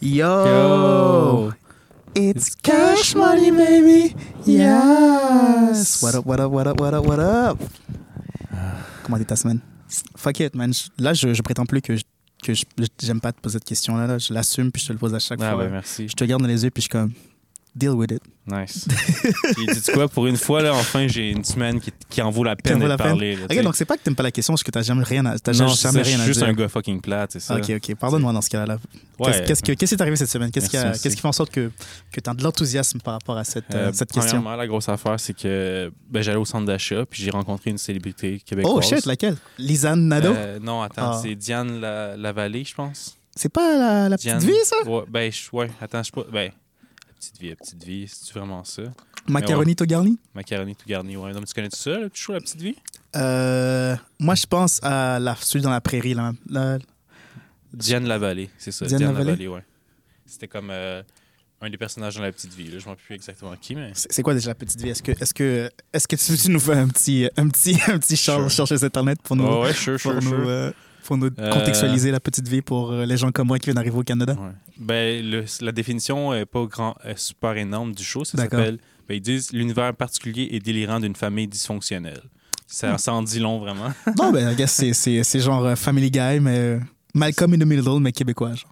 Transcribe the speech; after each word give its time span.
Yo! 0.00 0.44
Yo! 0.46 1.52
It's 2.14 2.54
cash 2.54 3.14
money, 3.14 3.50
baby! 3.50 4.14
Yes! 4.46 6.02
What 6.02 6.14
up, 6.14 6.24
what 6.26 6.40
up, 6.40 6.50
what 6.52 6.66
up, 6.66 6.80
what 6.80 6.94
up, 6.94 7.04
what 7.04 7.18
up? 7.18 7.58
Comment 9.02 9.16
était 9.18 9.26
ta 9.26 9.36
semaine? 9.36 9.60
Fuck 10.16 10.40
it, 10.40 10.54
man. 10.54 10.72
Là, 10.98 11.14
je, 11.14 11.32
je 11.34 11.42
prétends 11.42 11.66
plus 11.66 11.80
que 11.82 11.96
je- 11.96 12.02
que 12.42 12.52
j'aime 13.02 13.20
pas 13.20 13.32
te 13.32 13.40
poser 13.40 13.54
cette 13.54 13.64
question-là. 13.64 14.06
là. 14.06 14.18
Je 14.18 14.32
l'assume, 14.32 14.70
puis 14.70 14.80
je 14.82 14.88
te 14.88 14.92
le 14.92 14.98
pose 14.98 15.14
à 15.14 15.18
chaque 15.18 15.40
Ah 15.42 15.52
fois. 15.54 15.64
ben 15.64 15.70
merci. 15.72 16.06
Je 16.08 16.14
te 16.14 16.22
regarde 16.22 16.42
dans 16.42 16.48
les 16.48 16.62
yeux, 16.62 16.70
puis 16.70 16.80
je 16.82 16.84
suis 16.84 16.90
comme, 16.90 17.12
deal 17.78 17.90
with 17.90 18.10
it. 18.10 18.22
Nice. 18.50 18.86
Puis 19.56 19.66
dis 19.66 19.92
quoi, 19.92 20.08
pour 20.08 20.26
une 20.26 20.36
fois, 20.38 20.62
là, 20.62 20.72
enfin, 20.74 21.06
j'ai 21.06 21.30
une 21.30 21.44
semaine 21.44 21.80
qui, 21.80 21.92
qui 22.08 22.22
en 22.22 22.30
vaut 22.30 22.44
la 22.44 22.56
peine 22.56 22.76
en 22.76 22.78
vaut 22.78 22.84
de 22.84 22.88
la 22.88 22.96
peine? 22.96 23.06
parler. 23.08 23.36
là, 23.36 23.62
donc 23.62 23.76
c'est 23.76 23.84
pas 23.84 23.98
que 23.98 24.02
t'aimes 24.02 24.14
pas 24.14 24.22
la 24.22 24.30
question, 24.30 24.54
parce 24.54 24.62
que 24.62 24.70
t'as 24.70 24.80
jamais 24.80 25.02
rien 25.04 25.24
à, 25.26 25.38
t'as 25.38 25.52
non, 25.52 25.68
jamais 25.68 26.00
rien 26.00 26.18
à 26.18 26.24
juste 26.24 26.40
dire. 26.40 26.48
un 26.48 26.54
gars 26.54 26.68
fucking 26.68 27.00
plate, 27.02 27.32
c'est 27.32 27.40
ça. 27.40 27.56
Ok, 27.56 27.70
ok. 27.76 27.94
Pardonne-moi 27.96 28.32
dans 28.32 28.40
ce 28.40 28.48
cas-là. 28.48 28.78
Ouais. 29.18 29.26
Qu'est-ce 29.26 29.42
qu'est-ce 29.42 29.62
que- 29.62 29.72
qu'est-ce 29.72 29.90
qui 29.90 29.96
t'est 29.96 30.02
arrivé 30.02 30.16
cette 30.16 30.30
semaine? 30.30 30.50
Qu'est-ce 30.50 30.68
qui, 30.70 31.16
fait 31.20 31.28
en 31.28 31.32
sorte 31.32 31.50
que, 31.50 31.70
que 32.10 32.20
tu 32.20 32.30
as 32.30 32.34
de 32.34 32.42
l'enthousiasme 32.42 33.00
par 33.00 33.14
rapport 33.14 33.36
à 33.36 33.44
cette, 33.44 33.74
euh, 33.74 33.88
Euh, 33.88 33.92
cette 33.92 34.12
question? 34.12 34.38
Premièrement, 34.38 34.56
la 34.56 34.66
grosse 34.66 34.88
affaire, 34.88 35.20
c'est 35.20 35.36
que 35.36 35.92
ben, 36.10 36.22
j'allais 36.22 36.38
au 36.38 36.44
centre 36.46 36.64
d'achat 36.64 37.04
puis 37.04 37.22
j'ai 37.22 37.30
rencontré 37.30 37.70
une 37.70 37.78
célébrité 37.78 38.40
québécoise. 38.46 38.74
Oh 38.76 38.80
shit, 38.80 39.04
laquelle? 39.04 39.36
Lisanne 39.58 40.08
Nadeau? 40.08 40.32
Euh, 40.34 40.58
non, 40.58 40.80
attends, 40.80 41.12
Ah. 41.12 41.20
c'est 41.22 41.34
Diane 41.34 41.80
La- 41.80 42.16
Lavallée, 42.16 42.64
je 42.64 42.74
pense. 42.74 43.16
C'est 43.36 43.52
pas 43.52 43.76
la, 43.78 44.08
la 44.08 44.16
Diane- 44.16 44.38
petite 44.38 44.50
vie, 44.50 44.56
ça? 44.64 44.76
Ouais, 44.88 45.02
ben, 45.08 45.30
ouais, 45.52 45.70
attends, 45.80 46.02
je 46.02 46.06
sais 46.06 46.12
pas. 46.12 46.24
Ben, 46.32 46.46
la 46.46 46.50
petite 47.18 47.38
vie, 47.40 47.48
la 47.50 47.56
petite 47.56 47.84
vie, 47.84 48.06
c'est 48.08 48.32
vraiment 48.32 48.64
ça? 48.64 48.82
Macaroni 49.28 49.76
Togarni? 49.76 50.18
Macaroni 50.34 50.74
tout 50.74 50.86
garni, 50.88 51.16
ouais. 51.16 51.32
Mais 51.34 51.40
tu 51.44 51.52
connais 51.54 51.68
tout 51.68 51.76
ça, 51.76 51.98
le 51.98 52.08
petit 52.08 52.22
show, 52.22 52.32
la 52.32 52.40
petite 52.40 52.60
vie? 52.62 52.76
Euh, 53.16 53.94
moi, 54.18 54.34
je 54.34 54.46
pense 54.46 54.80
à 54.82 55.18
la, 55.18 55.36
celui 55.40 55.62
dans 55.62 55.70
la 55.70 55.80
prairie. 55.80 56.14
Là. 56.14 56.32
La- 56.48 56.78
Diane 57.72 58.06
Lavallée, 58.06 58.50
c'est 58.58 58.72
ça. 58.72 58.86
Diane 58.86 58.98
Diane, 58.98 59.12
Lavallée? 59.12 59.30
Lavallée, 59.32 59.48
ouais. 59.48 59.64
C'était 60.24 60.48
comme 60.48 60.68
euh, 60.70 61.02
un 61.60 61.68
des 61.70 61.76
personnages 61.76 62.16
dans 62.16 62.22
la 62.22 62.32
petite 62.32 62.54
vie. 62.54 62.64
Là. 62.70 62.78
Je 62.78 62.88
ne 62.88 62.94
sais 62.94 63.00
plus 63.04 63.14
exactement 63.14 63.54
qui, 63.60 63.74
mais. 63.74 63.92
c'est 63.94 64.22
quoi 64.22 64.34
déjà 64.34 64.48
la 64.50 64.54
petite 64.54 64.80
vie? 64.80 64.88
Est-ce 64.90 65.02
que, 65.02 65.12
est-ce 65.12 65.34
que, 65.34 65.70
est-ce 65.92 66.08
que 66.08 66.16
tu, 66.16 66.36
tu 66.38 66.50
nous 66.50 66.60
fais 66.60 66.74
un 66.74 66.88
petit, 66.88 67.28
un 67.36 67.48
petit, 67.48 67.76
un 67.88 67.98
petit 67.98 68.16
char- 68.16 68.38
Sure. 68.40 68.50
chercher 68.50 68.78
sur 68.78 68.86
Internet 68.86 69.20
pour 69.22 69.36
nous, 69.36 69.44
Ouais, 69.46 69.60
ouais, 69.62 69.72
sure, 69.74 69.98
pour 70.00 70.12
sure, 70.12 70.14
nous, 70.14 70.28
sure. 70.30 70.48
euh, 70.48 70.70
pour 71.08 71.16
nous 71.16 71.30
Euh, 71.38 71.50
contextualiser 71.50 72.10
la 72.10 72.20
petite 72.20 72.46
vie 72.46 72.60
pour 72.60 72.92
euh, 72.92 73.06
les 73.06 73.16
gens 73.16 73.32
comme 73.32 73.48
moi 73.48 73.58
qui 73.58 73.64
viennent 73.64 73.76
d'arriver 73.76 73.96
au 73.96 74.02
Canada? 74.02 74.34
Ouais. 74.38 74.50
Ben, 74.78 75.24
le- 75.24 75.44
la 75.62 75.72
définition 75.72 76.34
est 76.34 76.44
pas 76.44 76.64
grand, 76.66 76.94
est 77.02 77.18
super 77.18 77.56
énorme 77.56 77.92
du 77.94 78.04
show. 78.04 78.24
Ça 78.24 78.36
s'appelle. 78.36 78.78
Ben, 79.08 79.14
ils 79.14 79.20
disent 79.22 79.52
l'univers 79.54 79.94
particulier 79.94 80.48
et 80.50 80.60
délirant 80.60 81.00
d'une 81.00 81.16
famille 81.16 81.48
dysfonctionnelle. 81.48 82.20
Ça, 82.66 82.92
Hmm. 82.92 82.98
ça 82.98 83.14
en 83.14 83.22
dit 83.22 83.38
long, 83.40 83.58
vraiment. 83.58 83.90
non, 84.18 84.30
ben, 84.30 84.54
c'est, 84.66 85.40
genre 85.40 85.64
euh, 85.64 85.74
Family 85.76 86.10
Guy, 86.10 86.40
mais 86.40 86.78
Malcolm 87.14 87.54
in 87.54 87.58
the 87.58 87.64
Middle, 87.64 88.00
mais 88.00 88.12
québécois. 88.12 88.52
genre. 88.54 88.70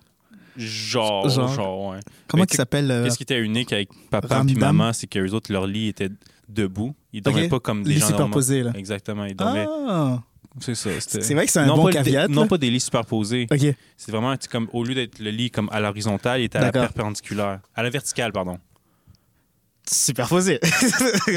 Genre, 0.59 1.29
Genre. 1.31 1.49
genre, 1.55 1.87
ouais. 1.91 1.99
Comment 2.29 2.43
Mais 2.43 2.49
il 2.53 2.57
s'appelle? 2.57 2.91
euh, 2.91 3.05
Qu'est-ce 3.05 3.17
qui 3.17 3.23
était 3.25 3.41
unique 3.41 3.73
avec 3.73 3.89
papa 4.11 4.43
et 4.47 4.55
maman, 4.55 4.93
c'est 4.93 5.07
qu'eux 5.07 5.31
autres, 5.33 5.51
leur 5.53 5.67
lit 5.67 5.89
était 5.89 6.11
debout. 6.49 6.95
Ils 7.13 7.23
dormaient 7.23 7.49
pas 7.49 7.61
comme 7.61 7.83
des 7.83 7.95
gens 7.97 8.07
superposés, 8.09 8.63
là. 8.63 8.73
Exactement, 8.75 9.25
ils 9.25 9.35
dormaient. 9.37 9.67
Ah! 9.69 10.23
C'est 10.61 10.75
ça. 10.75 10.91
C'est 11.01 11.35
vrai 11.35 11.47
que 11.47 11.53
c'est 11.53 11.61
un 11.61 11.67
non, 11.67 11.77
bon 11.77 11.91
caveat. 11.91 12.29
des- 12.29 12.35
non, 12.35 12.47
pas 12.47 12.59
des 12.59 12.71
lits 12.71 12.81
superposés. 12.81 13.47
OK. 13.51 13.61
C'est 13.97 14.11
vraiment 14.11 14.35
comme 14.51 14.69
au 14.73 14.85
lieu 14.85 14.95
d'être 14.95 15.19
le 15.19 15.31
lit 15.31 15.51
comme 15.51 15.69
à 15.71 15.81
l'horizontale, 15.81 16.41
il 16.41 16.45
était 16.45 16.59
à 16.59 16.63
la 16.63 16.73
perpendiculaire. 16.73 17.61
À 17.75 17.83
la 17.83 17.91
verticale, 17.91 18.33
pardon. 18.33 18.59
Superposé. 19.91 20.59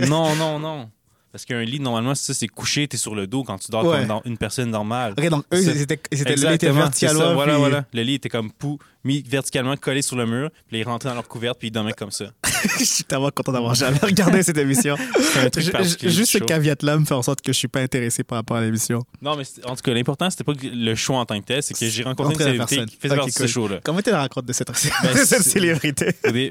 non, 0.07 0.35
non, 0.35 0.59
non. 0.59 0.89
Parce 1.31 1.45
qu'un 1.45 1.61
lit, 1.61 1.79
normalement, 1.79 2.15
c'est 2.15 2.33
ça, 2.33 2.39
c'est 2.39 2.47
couché, 2.47 2.87
t'es 2.87 2.97
sur 2.97 3.13
le 3.13 3.27
dos 3.27 3.43
quand 3.43 3.59
tu 3.59 3.69
dors 3.71 3.85
Ouais. 3.85 3.99
comme 3.99 4.07
dans 4.07 4.21
une 4.25 4.37
personne 4.37 4.71
normale. 4.71 5.13
OK, 5.17 5.29
donc 5.29 5.45
eux, 5.53 5.61
ils 5.61 5.81
étaient, 5.81 5.99
ils 6.11 6.21
étaient, 6.21 6.35
le 6.35 6.47
lit 6.49 6.53
était 6.55 6.71
vertical. 6.71 7.15
ça, 7.15 7.33
voilà. 7.33 7.85
Le 7.93 8.01
lit 8.01 8.15
était 8.15 8.29
comme 8.29 8.51
pou, 8.51 8.79
mis 9.03 9.21
verticalement 9.21 9.75
collé 9.77 10.01
sur 10.01 10.15
le 10.15 10.25
mur, 10.25 10.49
puis 10.67 10.79
ils 10.79 10.83
rentraient 10.83 11.09
dans 11.09 11.15
leur 11.15 11.27
couverte, 11.27 11.59
puis 11.59 11.67
ils 11.67 11.71
dormaient 11.71 11.93
comme 11.93 12.09
ça. 12.11 12.25
je 12.79 12.83
suis 12.83 13.03
tellement 13.03 13.29
content 13.29 13.51
d'avoir 13.51 13.75
jamais 13.75 13.99
regardé 13.99 14.41
cette 14.43 14.57
émission. 14.57 14.95
Un 15.37 15.49
truc 15.51 15.65
Je- 15.65 16.09
juste 16.09 16.31
ce 16.31 16.39
caveat-là 16.39 16.97
me 16.97 17.05
fait 17.05 17.13
en 17.13 17.21
sorte 17.21 17.41
que 17.41 17.53
je 17.53 17.57
suis 17.57 17.67
pas 17.67 17.81
intéressé 17.81 18.23
par 18.23 18.37
rapport 18.39 18.57
à 18.57 18.61
l'émission. 18.61 19.03
Non, 19.21 19.35
mais 19.37 19.43
en 19.65 19.75
tout 19.75 19.81
cas, 19.83 19.93
l'important, 19.93 20.29
c'était 20.31 20.43
pas 20.43 20.53
le 20.61 20.95
show 20.95 21.13
en 21.13 21.25
tant 21.25 21.39
que 21.39 21.45
tel, 21.45 21.61
c'est 21.61 21.75
que 21.75 21.85
j'ai 21.87 22.03
rencontré 22.03 22.33
une 22.33 22.39
célébrité 22.39 22.75
personne. 22.75 22.89
qui 22.89 22.95
faisait 22.97 23.13
Ok, 23.13 23.19
partie 23.19 23.33
de 23.33 23.47
ce 23.47 23.53
show-là. 23.53 23.79
Comment 23.83 24.01
tu 24.01 24.09
la 24.09 24.17
racontes 24.19 24.45
de 24.45 24.53
cette, 24.53 24.71
Ben, 25.03 25.15
cette 25.25 25.43
célébrité? 25.43 26.07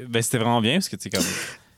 Ben, 0.08 0.22
c'était 0.22 0.38
vraiment 0.38 0.60
bien, 0.60 0.74
parce 0.74 0.88
que 0.88 0.94
tu 0.96 1.02
sais, 1.02 1.10
comme. 1.10 1.24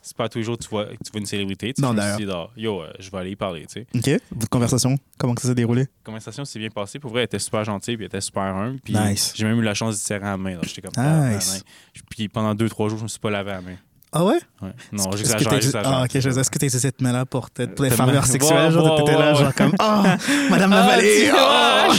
C'est 0.03 0.17
pas 0.17 0.29
tous 0.29 0.39
les 0.39 0.45
jours 0.45 0.57
que 0.57 0.63
tu 0.63 0.69
vois, 0.71 0.87
que 0.87 0.93
tu 1.05 1.11
vois 1.13 1.21
une 1.21 1.27
célébrité. 1.27 1.75
Tu 1.75 1.83
Non, 1.83 1.93
d'ailleurs. 1.93 2.53
yo, 2.57 2.83
euh, 2.83 2.91
je 2.99 3.11
vais 3.11 3.19
aller 3.19 3.31
y 3.33 3.37
parler, 3.37 3.67
tu 3.67 3.85
sais. 3.85 3.87
OK. 4.17 4.23
Votre 4.33 4.49
conversation, 4.49 4.97
comment 5.19 5.35
ça 5.37 5.49
s'est 5.49 5.55
déroulé? 5.55 5.83
La 5.83 5.89
conversation 6.05 6.45
s'est 6.45 6.59
bien 6.59 6.71
passée. 6.71 6.99
Pour 6.99 7.11
vrai, 7.11 7.21
elle 7.21 7.25
était 7.27 7.39
super 7.39 7.65
gentille, 7.65 7.97
puis 7.97 8.05
elle 8.05 8.09
était 8.09 8.21
super 8.21 8.43
humble. 8.43 8.81
Puis 8.81 8.95
Nice. 8.95 9.33
j'ai 9.37 9.45
même 9.45 9.59
eu 9.59 9.63
la 9.63 9.75
chance 9.75 9.97
d'y 9.97 10.03
serrer 10.03 10.25
la 10.25 10.37
main. 10.37 10.59
J'étais 10.63 10.81
comme. 10.83 10.93
Nice. 10.97 11.51
ah, 11.53 11.57
ouais. 11.57 12.03
Puis 12.09 12.29
pendant 12.29 12.55
deux, 12.55 12.69
trois 12.69 12.89
jours, 12.89 12.99
je 12.99 13.03
me 13.05 13.09
suis 13.09 13.21
pas 13.21 13.31
lavé 13.31 13.51
la 13.51 13.61
main. 13.61 13.77
Ah 14.13 14.25
ouais? 14.25 14.39
Ouais. 14.61 14.71
Non, 14.91 15.13
j'exagère, 15.13 15.51
j'exagère. 15.53 15.83
Ah, 15.85 16.03
ok, 16.03 16.11
je 16.19 16.29
Est-ce 16.31 16.51
que 16.51 16.59
tu 16.59 16.67
as 16.67 16.71
cette 16.71 17.01
main-là 17.01 17.27
pour 17.27 17.49
peut-être 17.51 17.77
pour 17.77 17.85
les 17.85 17.91
T'as 17.91 17.97
faveurs 17.97 18.27
sexuelles? 18.27 18.73
Genre, 18.73 18.97
t'étais 19.05 19.17
là, 19.17 19.35
genre 19.35 19.55
comme, 19.55 19.73
oh, 19.81 20.03
Madame 20.51 20.73
Ah, 20.73 20.81
Lavallée! 20.81 21.31
oh! 21.33 21.93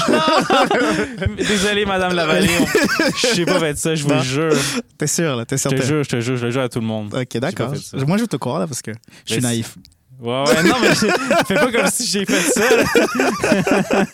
Désolé, 1.38 1.86
Madame 1.86 2.14
Lavallée. 2.14 2.50
Je 3.16 3.28
sais 3.28 3.46
pas 3.46 3.60
fait 3.60 3.78
ça, 3.78 3.96
je 3.96 4.04
vous 4.06 4.22
jure. 4.24 4.54
T'es 4.98 5.08
sûr, 5.08 5.36
là? 5.38 5.46
T'es 5.46 5.56
Je 5.56 5.62
certain? 5.62 5.78
te 5.78 5.84
jure, 5.84 6.04
je 6.04 6.10
te 6.10 6.20
jure, 6.20 6.36
je 6.36 6.46
le 6.46 6.52
jure 6.52 6.62
à 6.64 6.70
tout 6.70 6.80
le 6.82 6.86
monde. 6.86 7.14
Ok, 7.14 7.38
d'accord. 7.38 7.74
Moi, 8.06 8.18
je 8.18 8.26
te 8.26 8.36
croire, 8.36 8.60
là, 8.60 8.68
parce 8.68 8.82
que 8.82 8.92
je 9.26 9.34
suis 9.34 9.42
naïf. 9.42 9.78
Ouais, 10.22 10.44
ouais, 10.48 10.64
non, 10.64 10.76
mais 10.80 10.94
fais 11.48 11.56
pas 11.56 11.72
comme 11.72 11.88
si 11.92 12.06
j'ai 12.06 12.26
fait 12.26 12.40
ça. 12.42 12.62
Là, 12.78 12.84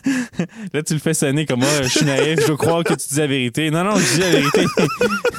Là, 0.74 0.84
tu 0.84 0.94
le 0.94 1.00
fais 1.00 1.14
sonner 1.14 1.46
comme 1.46 1.60
moi, 1.60 1.68
je 1.84 1.90
suis 1.90 2.06
naïf, 2.06 2.40
je 2.48 2.54
croire 2.54 2.82
que 2.86 2.94
tu 2.94 3.08
dis 3.10 3.18
la 3.18 3.28
vérité. 3.28 3.70
Non, 3.70 3.84
non, 3.84 3.98
je 3.98 4.14
dis 4.14 4.20
la 4.22 4.30
vérité. 4.30 4.66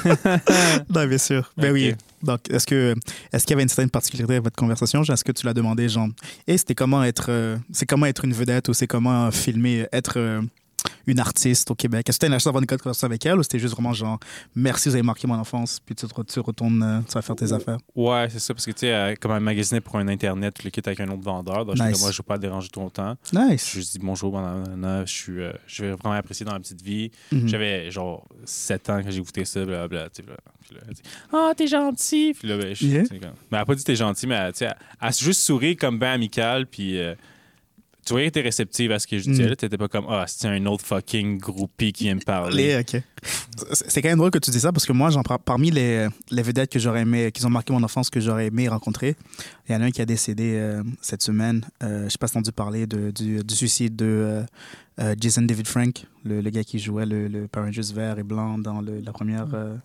Non, 0.93 1.05
bien 1.07 1.17
sûr. 1.17 1.51
Ben 1.57 1.71
oui. 1.71 1.95
Donc, 2.21 2.41
est-ce 2.51 2.67
que 2.67 2.93
est-ce 3.33 3.45
qu'il 3.45 3.51
y 3.51 3.55
avait 3.55 3.63
une 3.63 3.69
certaine 3.69 3.89
particularité 3.89 4.35
à 4.35 4.41
votre 4.41 4.55
conversation? 4.55 5.01
Est-ce 5.01 5.23
que 5.23 5.31
tu 5.31 5.45
l'as 5.45 5.53
demandé, 5.53 5.89
genre, 5.89 6.07
et 6.47 6.57
c'était 6.57 6.75
comment 6.75 7.03
être, 7.03 7.27
euh, 7.29 7.57
c'est 7.71 7.85
comment 7.87 8.05
être 8.05 8.25
une 8.25 8.33
vedette 8.33 8.69
ou 8.69 8.73
c'est 8.73 8.87
comment 8.87 9.31
filmer, 9.31 9.87
être 9.91 10.13
euh, 10.17 10.41
une 11.07 11.19
artiste 11.19 11.69
au 11.71 11.75
Québec? 11.75 12.07
Est-ce 12.09 12.17
que 12.17 12.21
tu 12.21 12.25
as 12.25 12.29
eu 12.29 12.31
la 12.31 12.37
chance 12.39 12.45
d'avoir 12.45 12.61
une 12.61 12.67
conversation 12.67 13.05
avec 13.05 13.25
elle 13.25 13.37
ou 13.39 13.43
c'était 13.43 13.59
juste 13.59 13.73
vraiment 13.73 13.93
genre, 13.93 14.19
merci, 14.55 14.89
vous 14.89 14.95
avez 14.95 15.03
marqué 15.03 15.27
mon 15.27 15.35
enfance, 15.35 15.79
puis 15.85 15.95
tu, 15.95 16.05
retournes, 16.39 16.83
euh, 16.83 16.99
tu 17.07 17.13
vas 17.13 17.21
faire 17.21 17.35
tes 17.35 17.51
affaires? 17.53 17.77
Ouais, 17.95 18.27
c'est 18.29 18.39
ça, 18.39 18.53
parce 18.53 18.65
que 18.65 18.71
tu 18.71 18.79
sais, 18.79 18.93
euh, 18.93 19.15
comme 19.19 19.31
elle 19.31 19.39
magasinait 19.41 19.81
pour 19.81 19.95
un 19.97 20.07
Internet, 20.07 20.55
tu 20.59 20.63
le 20.65 20.69
quittes 20.69 20.87
avec 20.87 20.99
un 20.99 21.07
autre 21.09 21.23
vendeur. 21.23 21.65
Donc, 21.65 21.75
Nice. 21.75 21.91
comme, 21.93 22.01
moi, 22.01 22.11
je 22.11 22.17
veux 22.17 22.23
pas 22.23 22.37
déranger 22.37 22.69
ton 22.69 22.89
temps. 22.89 23.15
Nice. 23.33 23.69
Je 23.73 23.77
lui 23.79 23.85
dis 23.85 23.99
bonjour, 23.99 24.39
nanana, 24.39 25.05
je 25.05 25.13
suis, 25.13 25.41
euh, 25.41 25.51
je 25.67 25.85
vais 25.85 25.91
vraiment 25.91 26.15
apprécier 26.15 26.45
dans 26.45 26.53
la 26.53 26.59
petite 26.59 26.81
vie. 26.81 27.11
Mhm. 27.31 27.47
J'avais 27.47 27.91
genre 27.91 28.27
7 28.45 28.89
ans 28.89 29.01
quand 29.03 29.11
j'ai 29.11 29.19
écouté 29.19 29.45
ça, 29.45 29.65
blablabla. 29.65 30.09
tu 30.09 30.17
sais, 30.17 30.23
blablabla. 30.23 30.51
Puis 30.61 30.75
là, 30.75 30.81
elle 30.87 30.93
dit 30.93 31.01
Ah, 31.33 31.51
t'es 31.55 31.67
gentil. 31.67 32.33
Puis 32.37 32.47
là, 32.47 32.57
ben, 32.57 32.75
je, 32.75 32.85
Yeah. 32.85 33.03
comme- 33.07 33.19
mais 33.19 33.29
elle 33.51 33.57
a 33.59 33.65
pas 33.65 33.75
dit 33.75 33.83
t'es 33.83 33.95
gentil, 33.95 34.27
mais 34.27 34.35
elle, 34.35 34.51
tu 34.53 34.59
sais, 34.59 34.65
elle, 34.65 34.75
elle 35.01 35.07
a 35.07 35.11
juste 35.11 35.41
souri 35.41 35.75
comme 35.75 35.97
bien 35.99 36.13
amical. 36.13 36.65
Puis 36.67 36.97
euh, 36.99 37.15
tu 38.09 38.13
voyais 38.13 38.25
qu'elle 38.31 38.41
était 38.41 38.47
réceptive 38.47 38.91
à 38.91 38.97
ce 38.99 39.05
que 39.05 39.19
je 39.19 39.29
disais. 39.29 39.49
Mm. 39.51 39.55
T'étais 39.55 39.77
pas 39.77 39.87
comme 39.87 40.05
Ah, 40.09 40.25
c'est 40.27 40.47
un 40.47 40.65
autre 40.65 40.83
fucking 40.85 41.37
groupie 41.37 41.93
qui 41.93 42.05
vient 42.05 42.15
me 42.15 42.19
parler. 42.21 42.83
C'est 43.71 44.01
quand 44.01 44.09
même 44.09 44.17
drôle 44.17 44.31
que 44.31 44.39
tu 44.39 44.49
dis 44.51 44.59
ça 44.59 44.71
parce 44.71 44.85
que 44.85 44.93
moi, 44.93 45.09
j'en 45.11 45.21
prends 45.23 45.37
parmi 45.37 45.69
les, 45.71 46.07
les 46.31 46.41
vedettes 46.41 46.71
que 46.71 46.79
j'aurais 46.79 47.01
aimé, 47.01 47.31
qui 47.31 47.45
ont 47.45 47.49
marqué 47.49 47.71
mon 47.73 47.83
enfance, 47.83 48.09
que 48.09 48.19
j'aurais 48.19 48.47
aimé 48.47 48.67
rencontrer. 48.67 49.15
Il 49.67 49.73
y 49.73 49.75
en 49.75 49.81
a 49.81 49.85
un 49.85 49.91
qui 49.91 50.01
a 50.01 50.05
décédé 50.05 50.53
euh, 50.55 50.81
cette 51.01 51.21
semaine. 51.21 51.63
Euh, 51.83 52.05
je 52.05 52.09
sais 52.09 52.17
pas 52.17 52.27
si 52.27 52.33
t'as 52.33 52.39
entendu 52.39 52.51
parler 52.53 52.87
de, 52.87 53.11
du, 53.11 53.43
du 53.43 53.55
suicide 53.55 53.95
de 53.95 54.05
euh, 54.05 54.43
euh, 54.99 55.15
Jason 55.19 55.43
David 55.43 55.67
Frank, 55.67 56.05
le, 56.25 56.41
le 56.41 56.49
gars 56.49 56.63
qui 56.63 56.79
jouait 56.79 57.05
le, 57.05 57.27
le 57.27 57.47
Power 57.47 57.65
Rangers 57.67 57.93
vert 57.93 58.17
et 58.19 58.23
blanc 58.23 58.57
dans 58.57 58.81
le- 58.81 58.99
la 59.01 59.11
première. 59.11 59.47
euh, 59.53 59.75